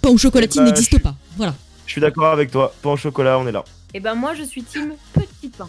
Pain 0.02 0.10
au 0.10 0.18
chocolatine 0.18 0.62
Eh 0.62 0.64
bah, 0.64 0.70
n'existe 0.70 0.90
suis- 0.92 0.98
pas. 1.00 1.14
Voilà. 1.36 1.54
Je 1.86 1.92
suis 1.92 2.00
d'accord 2.00 2.32
avec 2.32 2.50
toi. 2.50 2.74
Pain 2.82 2.90
au 2.90 2.96
chocolat, 2.96 3.38
on 3.38 3.46
est 3.46 3.52
là. 3.52 3.64
Et 3.94 3.98
ben 4.00 4.14
moi 4.14 4.34
je 4.34 4.42
suis 4.44 4.62
team 4.62 4.92
petit 5.12 5.48
pain. 5.48 5.68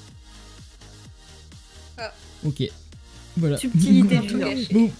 Ok. 2.45 2.64
Voilà. 3.38 3.58
Subtilité 3.58 4.20
Tout 4.28 4.38
gâché. 4.38 4.68
Bon. 4.72 4.91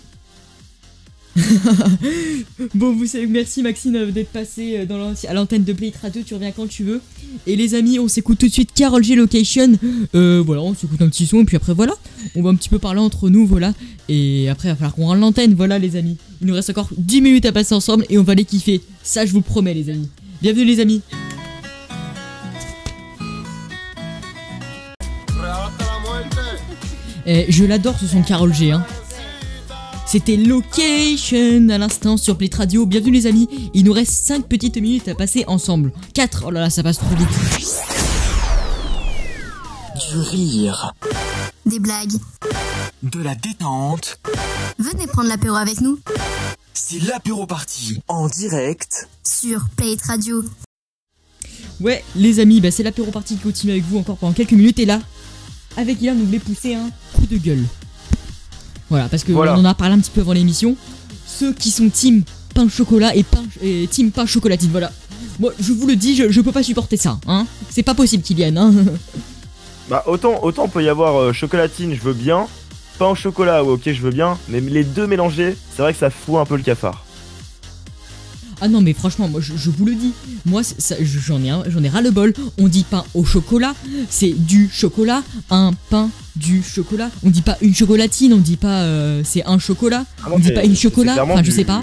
bon, 2.76 2.94
vous 2.94 3.06
savez, 3.06 3.26
merci 3.26 3.62
Maxime 3.62 3.96
euh, 3.96 4.12
d'être 4.12 4.32
passé 4.32 4.78
euh, 4.78 5.14
à 5.28 5.34
l'antenne 5.34 5.64
de 5.64 5.74
Play 5.74 5.94
Radio. 6.02 6.22
Tu 6.26 6.34
reviens 6.34 6.52
quand 6.52 6.68
tu 6.68 6.84
veux. 6.84 7.02
Et 7.48 7.56
les 7.56 7.74
amis, 7.76 8.00
on 8.00 8.08
s'écoute 8.08 8.38
tout 8.38 8.48
de 8.48 8.52
suite 8.52 8.72
Carol 8.74 9.04
G 9.04 9.16
Location. 9.16 9.72
Euh, 10.14 10.44
voilà, 10.46 10.62
on 10.62 10.76
s'écoute 10.76 11.02
un 11.02 11.08
petit 11.08 11.26
son. 11.26 11.42
Et 11.42 11.46
puis 11.46 11.56
après, 11.56 11.74
voilà. 11.74 11.94
On 12.36 12.42
va 12.42 12.50
un 12.50 12.56
petit 12.56 12.70
peu 12.70 12.80
parler 12.80 13.00
entre 13.00 13.30
nous. 13.30 13.46
Voilà. 13.48 13.74
Et 14.10 14.50
après, 14.50 14.68
il 14.68 14.72
va 14.72 14.76
falloir 14.76 14.94
qu'on 14.94 15.06
rende 15.06 15.20
l'antenne. 15.20 15.54
Voilà, 15.54 15.80
les 15.80 15.96
amis. 15.96 16.18
Il 16.42 16.48
nous 16.48 16.54
reste 16.54 16.70
encore 16.70 16.90
10 16.98 17.22
minutes 17.22 17.46
à 17.46 17.52
passer 17.54 17.74
ensemble. 17.74 18.06
Et 18.10 18.18
on 18.18 18.24
va 18.24 18.36
les 18.36 18.46
kiffer. 18.46 18.82
Ça, 19.04 19.26
je 19.26 19.32
vous 19.32 19.42
promets, 19.42 19.74
les 19.74 19.90
amis. 19.90 20.10
Bienvenue, 20.42 20.66
les 20.66 20.80
amis. 20.82 21.02
Eh, 27.26 27.46
je 27.50 27.64
l'adore 27.64 27.98
ce 28.00 28.08
son 28.08 28.22
de 28.22 28.26
Carol 28.26 28.54
G. 28.54 28.72
Hein. 28.72 28.84
C'était 30.12 30.36
Location 30.36 31.70
à 31.70 31.78
l'instant 31.78 32.18
sur 32.18 32.38
Play 32.38 32.50
Radio. 32.54 32.86
Bienvenue 32.86 33.14
les 33.14 33.28
amis. 33.28 33.48
Il 33.74 33.86
nous 33.86 33.94
reste 33.94 34.26
5 34.26 34.46
petites 34.46 34.76
minutes 34.76 35.08
à 35.08 35.16
passer 35.16 35.46
ensemble. 35.48 35.94
4. 36.14 36.44
Oh 36.48 36.52
là 36.52 36.60
là, 36.60 36.70
ça 36.70 36.84
passe 36.84 36.98
trop 36.98 37.16
vite. 37.16 37.30
Du 40.12 40.18
rire, 40.20 40.94
Des 41.66 41.80
blagues. 41.80 42.12
de 43.04 43.22
la 43.22 43.36
détente. 43.36 44.20
Venez 44.80 45.08
prendre 45.08 45.30
l'apéro 45.30 45.56
avec 45.56 45.80
nous 45.80 45.98
C'est 46.74 47.00
l'apéro 47.00 47.46
party 47.46 48.02
en 48.10 48.28
direct. 48.28 49.08
sur 49.24 49.62
Play 49.78 49.96
Radio. 50.06 50.44
Ouais, 51.80 52.04
les 52.18 52.42
amis, 52.42 52.60
bah, 52.60 52.70
c'est 52.70 52.84
l'apéro 52.84 53.12
party 53.12 53.38
qui 53.38 53.42
continue 53.44 53.72
avec 53.72 53.86
vous 53.86 53.98
encore 54.00 54.18
pendant 54.18 54.34
quelques 54.34 54.52
minutes. 54.52 54.80
Et 54.80 54.86
là, 54.86 55.00
avec 55.78 56.02
Ilan, 56.02 56.16
on 56.20 56.26
voulait 56.26 56.40
pousser 56.40 56.76
un 56.76 56.90
coup 57.16 57.26
de 57.28 57.38
gueule. 57.38 57.64
Voilà, 58.92 59.08
parce 59.10 59.24
que 59.24 59.32
Voilà. 59.32 59.56
on 59.56 59.62
en 59.62 59.66
a 59.66 59.74
parlé 59.74 59.96
un 59.96 60.00
petit 60.00 60.12
peu 60.12 60.20
avant 60.22 60.34
l'émission. 60.34 60.76
ceux 61.26 61.54
qui 61.54 61.72
sont 61.72 61.90
team 61.90 62.24
pain 62.54 62.68
chocolat 62.70 63.16
et, 63.16 63.24
pain, 63.24 63.44
et 63.64 63.88
team 63.90 64.12
pain 64.12 64.26
chocolatine. 64.26 64.70
Voilà. 64.70 64.92
Moi, 65.40 65.54
je 65.60 65.72
vous 65.72 65.88
le 65.88 65.96
dis, 65.96 66.16
je, 66.16 66.30
je 66.30 66.42
peux 66.42 66.52
pas 66.52 66.62
supporter 66.62 66.98
ça. 66.98 67.18
Hein. 67.26 67.48
C'est 67.70 67.84
pas 67.84 67.94
possible, 67.96 68.22
Kylian. 68.22 68.56
Hein. 68.58 68.74
Bah 69.90 70.04
autant, 70.08 70.42
autant 70.44 70.68
peut 70.70 70.84
y 70.84 70.88
avoir 70.90 71.20
euh, 71.20 71.34
chocolatine, 71.34 71.94
je 71.96 72.00
veux 72.02 72.14
bien. 72.14 72.48
Pain 73.00 73.08
au 73.08 73.16
chocolat, 73.16 73.64
ouais, 73.64 73.72
ok, 73.72 73.82
je 73.92 74.02
veux 74.02 74.12
bien. 74.12 74.38
Mais 74.48 74.60
les 74.62 74.84
deux 74.86 75.08
mélangés, 75.08 75.58
c'est 75.76 75.82
vrai 75.82 75.92
que 75.94 76.00
ça 76.00 76.10
fout 76.10 76.36
un 76.36 76.46
peu 76.46 76.56
le 76.56 76.64
cafard. 76.64 77.04
Ah 78.62 78.68
non, 78.68 78.82
mais 78.82 78.94
franchement, 78.94 79.28
moi 79.28 79.42
je, 79.42 79.54
je 79.58 79.70
vous 79.72 79.86
le 79.86 79.96
dis. 79.96 80.14
Moi, 80.46 80.62
j'en 81.26 81.42
ai, 81.44 81.52
j'en 81.70 81.84
ai 81.84 81.90
ras 81.90 82.02
le 82.02 82.12
bol. 82.12 82.32
On 82.60 82.68
dit 82.68 82.86
pain 82.90 83.04
au 83.16 83.26
chocolat, 83.26 83.74
c'est 84.10 84.34
du 84.38 84.70
chocolat, 84.72 85.24
un 85.50 85.72
pain 85.90 86.10
du 86.36 86.62
chocolat. 86.64 87.10
On 87.24 87.30
dit 87.32 87.42
pas 87.42 87.58
une 87.62 87.74
chocolatine, 87.76 88.34
on 88.34 88.38
dit 88.38 88.58
pas 88.58 88.84
euh, 88.84 89.22
c'est 89.26 89.44
un 89.46 89.58
chocolat. 89.60 90.06
Ah 90.24 90.30
non, 90.30 90.36
on 90.36 90.40
dit 90.40 90.52
pas 90.52 90.64
une 90.64 90.76
chocolat. 90.76 91.24
Enfin, 91.24 91.38
je 91.38 91.42
du- 91.50 91.52
sais 91.52 91.66
pas. 91.66 91.82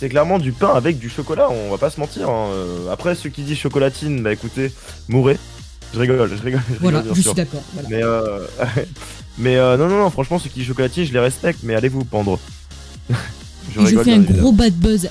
C'est 0.00 0.08
clairement 0.08 0.38
du 0.38 0.52
pain 0.52 0.72
avec 0.74 0.98
du 0.98 1.08
chocolat, 1.10 1.48
on 1.50 1.70
va 1.70 1.78
pas 1.78 1.90
se 1.90 1.98
mentir. 1.98 2.28
hein. 2.28 2.50
Euh, 2.52 2.92
Après, 2.92 3.14
ceux 3.14 3.30
qui 3.30 3.42
disent 3.42 3.58
chocolatine, 3.58 4.22
bah 4.22 4.32
écoutez, 4.32 4.72
mourrez. 5.08 5.38
Je 5.94 5.98
rigole, 6.00 6.28
je 6.36 6.42
rigole. 6.42 6.60
je 6.72 6.78
Voilà, 6.80 6.98
rigole, 7.00 7.16
je 7.16 7.22
sûr. 7.22 7.32
suis 7.32 7.36
d'accord. 7.36 7.62
Voilà. 7.72 7.88
Mais, 7.88 8.02
euh... 8.02 8.38
mais 9.38 9.56
euh, 9.56 9.76
non, 9.76 9.88
non, 9.88 9.98
non, 9.98 10.10
franchement, 10.10 10.38
ceux 10.38 10.50
qui 10.50 10.58
disent 10.60 10.68
chocolatine, 10.68 11.04
je 11.04 11.12
les 11.12 11.18
respecte, 11.18 11.60
mais 11.62 11.74
allez 11.74 11.88
vous 11.88 12.04
pendre. 12.04 12.38
Je 13.74 13.80
fais 13.86 14.12
un 14.12 14.16
évidemment. 14.22 14.40
gros 14.42 14.52
bad 14.52 14.72
buzz 14.74 15.08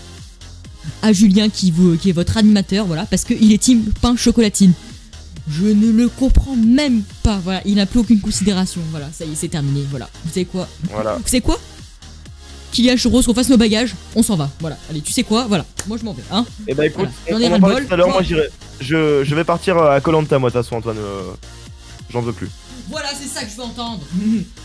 à 1.02 1.14
Julien 1.14 1.50
qui, 1.50 1.72
vous, 1.72 1.98
qui 1.98 2.10
est 2.10 2.14
votre 2.14 2.38
animateur, 2.38 2.86
voilà, 2.86 3.06
parce 3.06 3.24
qu'il 3.24 3.52
est 3.52 3.58
team 3.58 3.84
pain 4.02 4.16
chocolatine. 4.16 4.74
Je 5.50 5.66
ne 5.66 5.92
le 5.92 6.10
comprends 6.10 6.56
même 6.56 7.04
pas, 7.24 7.40
voilà, 7.44 7.62
il 7.66 7.76
n'a 7.76 7.86
plus 7.86 8.00
aucune 8.00 8.20
considération, 8.20 8.82
voilà, 8.92 9.08
ça 9.18 9.24
y 9.26 9.32
est, 9.32 9.36
c'est 9.36 9.48
terminé, 9.48 9.86
voilà. 9.90 10.10
Vous 10.26 10.30
savez 10.34 10.46
quoi? 10.46 10.68
Voilà. 10.92 11.16
Vous 11.16 11.24
savez 11.28 11.42
quoi? 11.42 11.58
Kylian 12.74 12.98
Churros, 12.98 13.24
qu'on 13.24 13.34
fasse 13.34 13.48
nos 13.50 13.58
bagages, 13.58 13.96
on 14.16 14.22
s'en 14.24 14.36
va, 14.36 14.50
voilà. 14.60 14.78
Allez, 14.90 15.00
tu 15.02 15.14
sais 15.14 15.24
quoi? 15.24 15.46
Voilà, 15.48 15.66
moi 15.88 15.98
je 15.98 16.04
m'en 16.04 16.14
vais, 16.14 16.24
hein 16.32 16.46
Et 16.68 16.74
bah 16.74 16.86
écoute, 16.86 17.08
Voilà. 17.30 17.30
J'en 17.30 17.36
on, 17.38 17.40
ai 17.40 17.48
on 17.48 17.50
ras 17.50 17.56
en 17.56 17.56
le 17.56 17.62
parlait 17.62 17.76
bol. 17.76 17.86
tout 17.88 17.94
à 17.94 17.98
l'heure, 17.98 18.10
moi 18.10 18.22
j'irai. 18.24 18.50
Je, 18.82 19.24
je 19.24 19.36
vais 19.36 19.44
partir 19.46 19.78
à 19.78 20.00
Colanta, 20.02 20.38
moi, 20.38 20.50
de 20.50 20.54
toute 20.56 20.64
façon, 20.64 20.76
Antoine. 20.76 20.98
euh, 20.98 21.22
J'en 22.12 22.22
veux 22.22 22.34
plus. 22.34 22.50
Voilà, 22.90 23.08
c'est 23.20 23.28
ça 23.28 23.44
que 23.46 23.50
je 23.52 23.56
veux 23.56 23.64
entendre. 23.64 24.02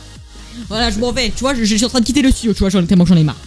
voilà, 0.68 0.90
je 0.90 0.98
m'en 0.98 1.12
vais. 1.12 1.30
Tu 1.30 1.40
vois, 1.40 1.54
je, 1.54 1.64
je 1.64 1.76
suis 1.76 1.84
en 1.84 1.88
train 1.88 2.00
de 2.00 2.04
quitter 2.04 2.22
le 2.22 2.30
studio, 2.30 2.52
tu 2.52 2.58
vois, 2.58 2.68
j'en 2.70 2.84
tellement 2.84 3.04
que 3.04 3.10
j'en 3.10 3.16
ai 3.16 3.24
marre. 3.24 3.36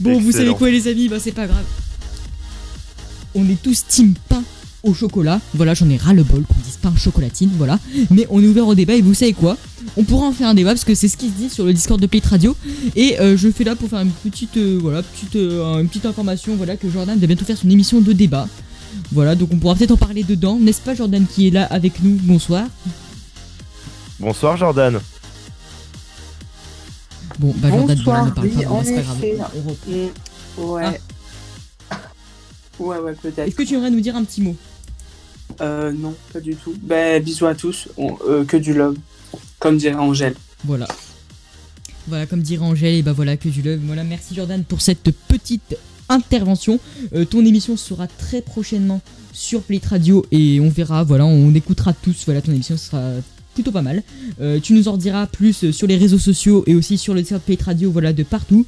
bon, 0.00 0.20
vous 0.20 0.32
savez 0.32 0.52
quoi, 0.54 0.70
les 0.70 0.86
amis? 0.88 1.08
Bah, 1.08 1.16
c'est 1.20 1.32
pas 1.32 1.46
grave. 1.46 1.64
On 3.34 3.48
est 3.48 3.60
tous 3.62 3.84
team 3.86 4.14
pain 4.28 4.42
au 4.82 4.94
chocolat. 4.94 5.40
Voilà, 5.54 5.74
j'en 5.74 5.88
ai 5.90 5.96
ras 5.96 6.12
le 6.12 6.22
bol 6.22 6.42
qu'on 6.42 6.60
dise 6.64 6.78
pain 6.80 6.92
chocolatine, 6.96 7.50
voilà. 7.56 7.78
Mais 8.10 8.26
on 8.30 8.42
est 8.42 8.46
ouvert 8.46 8.66
au 8.66 8.74
débat 8.74 8.94
et 8.94 9.02
vous 9.02 9.14
savez 9.14 9.32
quoi? 9.32 9.56
On 9.96 10.04
pourra 10.04 10.26
en 10.26 10.32
faire 10.32 10.48
un 10.48 10.54
débat 10.54 10.70
parce 10.70 10.84
que 10.84 10.94
c'est 10.94 11.08
ce 11.08 11.16
qui 11.16 11.28
se 11.28 11.34
dit 11.34 11.50
sur 11.50 11.64
le 11.64 11.72
Discord 11.72 12.00
de 12.00 12.06
Play 12.06 12.22
Radio. 12.24 12.56
Et 12.96 13.18
euh, 13.20 13.36
je 13.36 13.50
fais 13.50 13.64
là 13.64 13.76
pour 13.76 13.88
faire 13.88 14.00
une 14.00 14.10
petite, 14.10 14.56
euh, 14.56 14.78
voilà, 14.80 15.02
petite, 15.02 15.36
euh, 15.36 15.80
une 15.80 15.88
petite 15.88 16.06
information, 16.06 16.56
voilà, 16.56 16.76
que 16.76 16.90
Jordan 16.90 17.18
va 17.18 17.26
bientôt 17.26 17.44
faire 17.44 17.58
son 17.58 17.70
émission 17.70 18.00
de 18.00 18.12
débat. 18.12 18.48
Voilà, 19.12 19.34
donc 19.34 19.50
on 19.52 19.56
pourra 19.56 19.74
peut-être 19.74 19.92
en 19.92 19.96
parler 19.96 20.22
dedans, 20.22 20.58
n'est-ce 20.60 20.80
pas 20.80 20.94
Jordan 20.94 21.24
qui 21.26 21.48
est 21.48 21.50
là 21.50 21.64
avec 21.64 22.02
nous? 22.02 22.18
Bonsoir. 22.22 22.66
Bonsoir, 24.20 24.56
Jordan. 24.56 25.00
Bon, 27.38 27.54
bah 27.56 27.68
Jordan, 27.70 27.96
Bonsoir, 27.96 28.26
ne 28.26 28.30
parle 28.32 28.46
oui, 28.48 28.52
pas, 28.62 28.68
bon, 28.68 28.74
en 28.76 28.84
c'est 28.84 28.94
pas 28.96 29.02
grave. 29.02 29.24
effet. 29.24 29.38
On 29.56 29.68
reprend. 29.68 30.74
Ouais. 30.74 31.00
Ouais, 32.80 32.98
ouais, 32.98 33.12
peut-être. 33.20 33.38
Est-ce 33.48 33.54
que 33.54 33.62
tu 33.62 33.74
aimerais 33.74 33.90
nous 33.90 34.00
dire 34.00 34.16
un 34.16 34.24
petit 34.24 34.40
mot? 34.42 34.56
Euh, 35.60 35.92
non, 35.92 36.14
pas 36.32 36.40
du 36.40 36.54
tout. 36.56 36.74
Ben, 36.82 37.22
bisous 37.22 37.46
à 37.46 37.54
tous. 37.54 37.88
On- 37.96 38.16
euh, 38.28 38.44
que 38.44 38.56
du 38.56 38.74
love. 38.74 38.96
Comme 39.58 39.78
dirait 39.78 39.94
Angèle. 39.96 40.34
Voilà. 40.64 40.86
Voilà, 42.06 42.26
comme 42.26 42.42
dirait 42.42 42.64
Angèle, 42.64 42.94
et 42.94 43.02
bah 43.02 43.12
voilà, 43.12 43.36
que 43.36 43.48
du 43.48 43.62
love. 43.62 43.80
Voilà, 43.84 44.04
merci 44.04 44.34
Jordan 44.34 44.64
pour 44.64 44.80
cette 44.80 45.10
petite 45.28 45.76
intervention. 46.08 46.78
Euh, 47.14 47.24
ton 47.24 47.44
émission 47.44 47.76
sera 47.76 48.06
très 48.06 48.40
prochainement 48.40 49.00
sur 49.32 49.62
Play 49.62 49.80
Radio 49.84 50.24
et 50.32 50.58
on 50.60 50.68
verra, 50.70 51.04
voilà, 51.04 51.26
on 51.26 51.52
écoutera 51.54 51.92
tous. 51.92 52.22
Voilà, 52.24 52.40
ton 52.40 52.52
émission 52.52 52.76
sera 52.76 53.10
plutôt 53.62 53.72
pas 53.72 53.82
mal. 53.82 54.02
Euh, 54.40 54.60
tu 54.62 54.72
nous 54.72 54.86
en 54.88 54.96
diras 54.96 55.26
plus 55.26 55.70
sur 55.72 55.86
les 55.88 55.96
réseaux 55.96 56.18
sociaux 56.18 56.62
et 56.68 56.74
aussi 56.76 56.96
sur 56.96 57.12
le 57.14 57.24
site 57.24 57.38
Play 57.38 57.58
Radio, 57.60 57.90
voilà, 57.90 58.12
de 58.12 58.22
partout. 58.22 58.64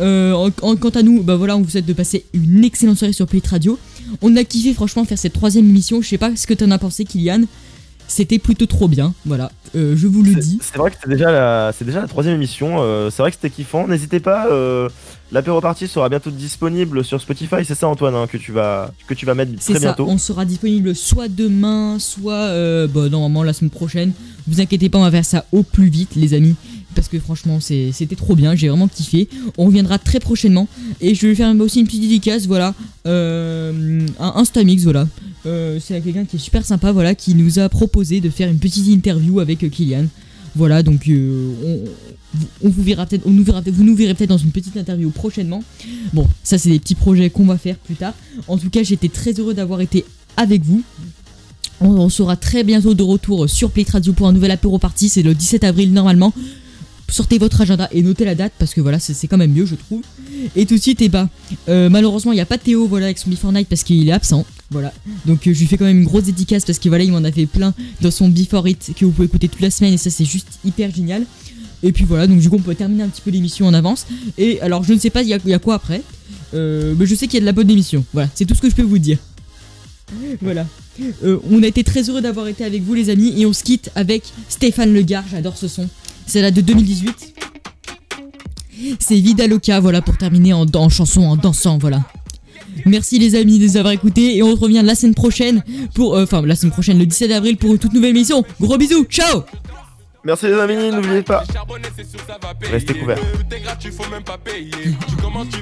Euh, 0.00 0.32
en- 0.32 0.76
quant 0.76 0.88
à 0.90 1.02
nous, 1.02 1.22
bah 1.22 1.36
voilà, 1.36 1.56
on 1.56 1.62
vous 1.62 1.70
souhaite 1.70 1.86
de 1.86 1.92
passer 1.92 2.24
une 2.32 2.64
excellente 2.64 2.98
soirée 2.98 3.12
sur 3.12 3.26
Play 3.26 3.42
Radio. 3.48 3.78
On 4.22 4.36
a 4.36 4.42
kiffé 4.44 4.74
franchement 4.74 5.04
faire 5.04 5.18
cette 5.18 5.32
troisième 5.34 5.68
émission. 5.68 6.02
Je 6.02 6.08
sais 6.08 6.18
pas 6.18 6.34
ce 6.34 6.46
que 6.46 6.54
t'en 6.54 6.70
as 6.72 6.78
pensé, 6.78 7.04
Kylian. 7.04 7.42
C'était 8.06 8.38
plutôt 8.38 8.66
trop 8.66 8.86
bien, 8.86 9.14
voilà. 9.24 9.50
Euh, 9.74 9.94
je 9.96 10.06
vous 10.06 10.22
le 10.22 10.34
dis. 10.34 10.58
C'est 10.62 10.76
vrai 10.78 10.90
que 10.90 10.96
c'est 11.02 11.08
déjà 11.08 11.32
la, 11.32 11.72
c'est 11.76 11.84
déjà 11.84 12.00
la 12.00 12.06
troisième 12.06 12.34
émission. 12.34 12.76
euh, 12.78 13.10
c'est 13.10 13.22
vrai 13.22 13.30
que 13.30 13.36
c'était 13.40 13.54
kiffant. 13.54 13.88
N'hésitez 13.88 14.20
pas. 14.20 14.46
Euh, 14.48 14.88
L'apéro 15.32 15.60
party 15.60 15.88
sera 15.88 16.08
bientôt 16.08 16.30
disponible 16.30 17.04
sur 17.04 17.20
Spotify. 17.20 17.64
C'est 17.64 17.74
ça, 17.74 17.88
Antoine, 17.88 18.14
hein, 18.14 18.26
que 18.30 18.36
tu 18.36 18.52
vas, 18.52 18.92
que 19.08 19.14
tu 19.14 19.26
vas 19.26 19.34
mettre 19.34 19.56
très 19.58 19.72
ça, 19.74 19.80
bientôt. 19.80 20.06
on 20.08 20.18
sera 20.18 20.44
disponible 20.44 20.94
soit 20.94 21.26
demain, 21.28 21.98
soit 21.98 22.34
euh, 22.34 22.86
bah, 22.86 23.08
normalement 23.08 23.42
la 23.42 23.52
semaine 23.52 23.70
prochaine. 23.70 24.12
Vous 24.46 24.60
inquiétez 24.60 24.88
pas, 24.90 24.98
on 24.98 25.02
va 25.02 25.10
faire 25.10 25.24
ça 25.24 25.44
au 25.50 25.62
plus 25.64 25.88
vite, 25.88 26.10
les 26.14 26.34
amis. 26.34 26.54
Parce 26.94 27.08
que 27.08 27.18
franchement, 27.18 27.58
c'était 27.58 28.14
trop 28.14 28.36
bien, 28.36 28.54
j'ai 28.54 28.68
vraiment 28.68 28.86
kiffé. 28.86 29.28
On 29.58 29.66
reviendra 29.66 29.98
très 29.98 30.20
prochainement. 30.20 30.68
Et 31.00 31.16
je 31.16 31.26
vais 31.26 31.34
faire 31.34 31.52
aussi 31.58 31.80
une 31.80 31.86
petite 31.86 32.02
dédicace, 32.02 32.46
voilà. 32.46 32.72
Euh, 33.08 34.06
un 34.20 34.32
Instamix, 34.36 34.84
voilà. 34.84 35.08
Euh, 35.46 35.78
c'est 35.80 36.00
quelqu'un 36.00 36.24
qui 36.24 36.36
est 36.36 36.38
super 36.38 36.64
sympa, 36.64 36.92
voilà, 36.92 37.14
qui 37.14 37.34
nous 37.34 37.58
a 37.58 37.68
proposé 37.68 38.20
de 38.20 38.30
faire 38.30 38.48
une 38.48 38.58
petite 38.58 38.86
interview 38.86 39.40
avec 39.40 39.62
euh, 39.62 39.68
Kylian. 39.68 40.06
Voilà, 40.56 40.82
donc 40.82 41.08
euh, 41.08 41.52
on, 41.64 42.66
on 42.66 42.70
vous 42.70 42.82
verra 42.82 43.06
peut-être, 43.06 43.26
on 43.26 43.30
nous 43.30 43.42
verra, 43.42 43.60
vous 43.66 43.84
nous 43.84 43.96
verrez 43.96 44.14
peut-être 44.14 44.30
dans 44.30 44.38
une 44.38 44.52
petite 44.52 44.76
interview 44.76 45.10
prochainement. 45.10 45.62
Bon, 46.12 46.26
ça 46.42 46.58
c'est 46.58 46.70
des 46.70 46.78
petits 46.78 46.94
projets 46.94 47.28
qu'on 47.28 47.44
va 47.44 47.58
faire 47.58 47.76
plus 47.76 47.96
tard. 47.96 48.14
En 48.48 48.56
tout 48.56 48.70
cas, 48.70 48.82
j'étais 48.82 49.08
très 49.08 49.32
heureux 49.32 49.54
d'avoir 49.54 49.80
été 49.80 50.04
avec 50.36 50.62
vous. 50.62 50.82
On, 51.80 51.88
on 51.88 52.08
sera 52.08 52.36
très 52.36 52.62
bientôt 52.62 52.94
de 52.94 53.02
retour 53.02 53.50
sur 53.50 53.70
Play 53.70 53.84
Radio 53.90 54.12
pour 54.12 54.28
un 54.28 54.32
nouvel 54.32 54.52
apéro 54.52 54.78
party. 54.78 55.08
C'est 55.08 55.22
le 55.22 55.34
17 55.34 55.64
avril 55.64 55.92
normalement. 55.92 56.32
Sortez 57.08 57.38
votre 57.38 57.60
agenda 57.60 57.88
et 57.92 58.02
notez 58.02 58.24
la 58.24 58.34
date 58.34 58.52
parce 58.58 58.74
que 58.74 58.80
voilà, 58.80 58.98
c'est 58.98 59.26
quand 59.28 59.36
même 59.36 59.52
mieux, 59.52 59.66
je 59.66 59.74
trouve. 59.74 60.02
Et 60.56 60.66
tout 60.66 60.74
de 60.74 60.80
suite, 60.80 61.02
et 61.02 61.08
bah, 61.08 61.28
euh, 61.68 61.88
malheureusement, 61.88 62.32
il 62.32 62.36
n'y 62.36 62.40
a 62.40 62.46
pas 62.46 62.58
Théo 62.58 62.86
voilà, 62.86 63.06
avec 63.06 63.18
son 63.18 63.30
Before 63.30 63.52
Night 63.52 63.68
parce 63.68 63.82
qu'il 63.82 64.08
est 64.08 64.12
absent. 64.12 64.46
Voilà. 64.74 64.92
Donc, 65.24 65.46
euh, 65.46 65.54
je 65.54 65.60
lui 65.60 65.66
fais 65.68 65.76
quand 65.76 65.84
même 65.84 65.98
une 65.98 66.04
grosse 66.04 66.24
dédicace 66.24 66.64
parce 66.64 66.80
que 66.80 66.88
voilà, 66.88 67.04
il 67.04 67.12
m'en 67.12 67.22
a 67.22 67.30
fait 67.30 67.46
plein 67.46 67.72
dans 68.00 68.10
son 68.10 68.28
Before 68.28 68.66
It 68.66 68.90
que 68.98 69.04
vous 69.04 69.12
pouvez 69.12 69.26
écouter 69.26 69.46
toute 69.48 69.60
la 69.60 69.70
semaine 69.70 69.94
et 69.94 69.96
ça, 69.98 70.10
c'est 70.10 70.24
juste 70.24 70.48
hyper 70.64 70.92
génial. 70.92 71.24
Et 71.84 71.92
puis 71.92 72.04
voilà, 72.04 72.26
donc 72.26 72.40
du 72.40 72.50
coup, 72.50 72.56
on 72.56 72.60
peut 72.62 72.74
terminer 72.74 73.04
un 73.04 73.08
petit 73.08 73.20
peu 73.20 73.30
l'émission 73.30 73.66
en 73.68 73.74
avance. 73.74 74.04
Et 74.36 74.60
alors, 74.62 74.82
je 74.82 74.92
ne 74.92 74.98
sais 74.98 75.10
pas, 75.10 75.22
il 75.22 75.28
y, 75.28 75.32
a- 75.34 75.58
quoi 75.60 75.74
après? 75.74 76.02
Euh, 76.54 76.94
Mais 76.98 77.06
je 77.06 77.14
sais 77.14 77.26
qu'il 77.28 77.34
y 77.34 77.38
a 77.38 77.40
de 77.42 77.46
la 77.46 77.52
bonne 77.52 77.70
émission. 77.70 78.04
Voilà, 78.12 78.28
c'est 78.34 78.46
tout 78.46 78.54
ce 78.56 78.60
que 78.60 78.68
je 78.68 78.74
peux 78.74 78.82
vous 78.82 78.98
dire. 78.98 79.18
Voilà. 80.42 80.66
Euh, 81.22 81.38
on 81.50 81.62
a 81.62 81.66
été 81.68 81.84
très 81.84 82.08
heureux 82.10 82.20
d'avoir 82.20 82.48
été 82.48 82.64
avec 82.64 82.82
vous 82.82 82.94
les 82.94 83.10
amis 83.10 83.32
et 83.40 83.46
on 83.46 83.52
se 83.52 83.62
quitte 83.62 83.90
avec 83.94 84.24
Stéphane 84.48 84.92
Legard, 84.92 85.24
j'adore 85.30 85.56
ce 85.56 85.68
son. 85.68 85.88
C'est 86.26 86.42
la 86.42 86.50
de 86.50 86.60
2018. 86.60 87.34
C'est 88.98 89.20
Vida 89.20 89.46
Loca, 89.46 89.78
voilà, 89.80 90.02
pour 90.02 90.16
terminer 90.16 90.52
en 90.52 90.66
chanson, 90.88 91.22
en 91.22 91.36
dansant, 91.36 91.78
voilà. 91.78 92.04
Merci 92.86 93.18
les 93.18 93.34
amis 93.34 93.58
de 93.58 93.64
nous 93.64 93.76
avoir 93.76 93.92
écoutés 93.92 94.36
et 94.36 94.42
on 94.42 94.54
se 94.54 94.60
revient 94.60 94.82
la 94.84 94.94
semaine 94.94 95.14
prochaine 95.14 95.62
pour, 95.94 96.16
euh, 96.16 96.24
enfin 96.24 96.42
la 96.42 96.56
semaine 96.56 96.72
prochaine, 96.72 96.98
le 96.98 97.06
17 97.06 97.30
avril 97.32 97.56
pour 97.56 97.72
une 97.72 97.78
toute 97.78 97.92
nouvelle 97.92 98.10
émission. 98.10 98.44
Gros 98.60 98.76
bisous, 98.76 99.04
ciao 99.04 99.42
Merci 100.24 100.46
les 100.46 100.54
amis, 100.54 100.90
n'oubliez 100.90 101.22
pas. 101.22 101.44
Restez 102.70 102.94
couverts. 102.94 103.18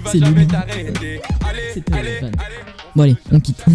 C'est 0.06 0.18
le 0.18 0.26
C'était 1.74 1.93
euh, 1.94 2.20
fan. 2.20 2.32
Bon 2.94 3.02
allez, 3.02 3.16
on 3.32 3.40
quitte. 3.40 3.64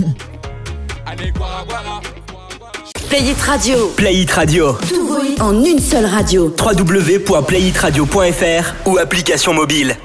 Play 3.10 3.32
It 3.32 3.42
Radio. 3.42 3.88
Play 3.96 4.22
It 4.22 4.32
Radio. 4.32 4.74
Tout 4.88 5.18
en 5.40 5.64
une 5.64 5.80
seule 5.80 6.06
radio. 6.06 6.54
www.playitradio.fr 6.60 8.74
ou 8.86 8.98
application 8.98 9.54
mobile. 9.54 9.96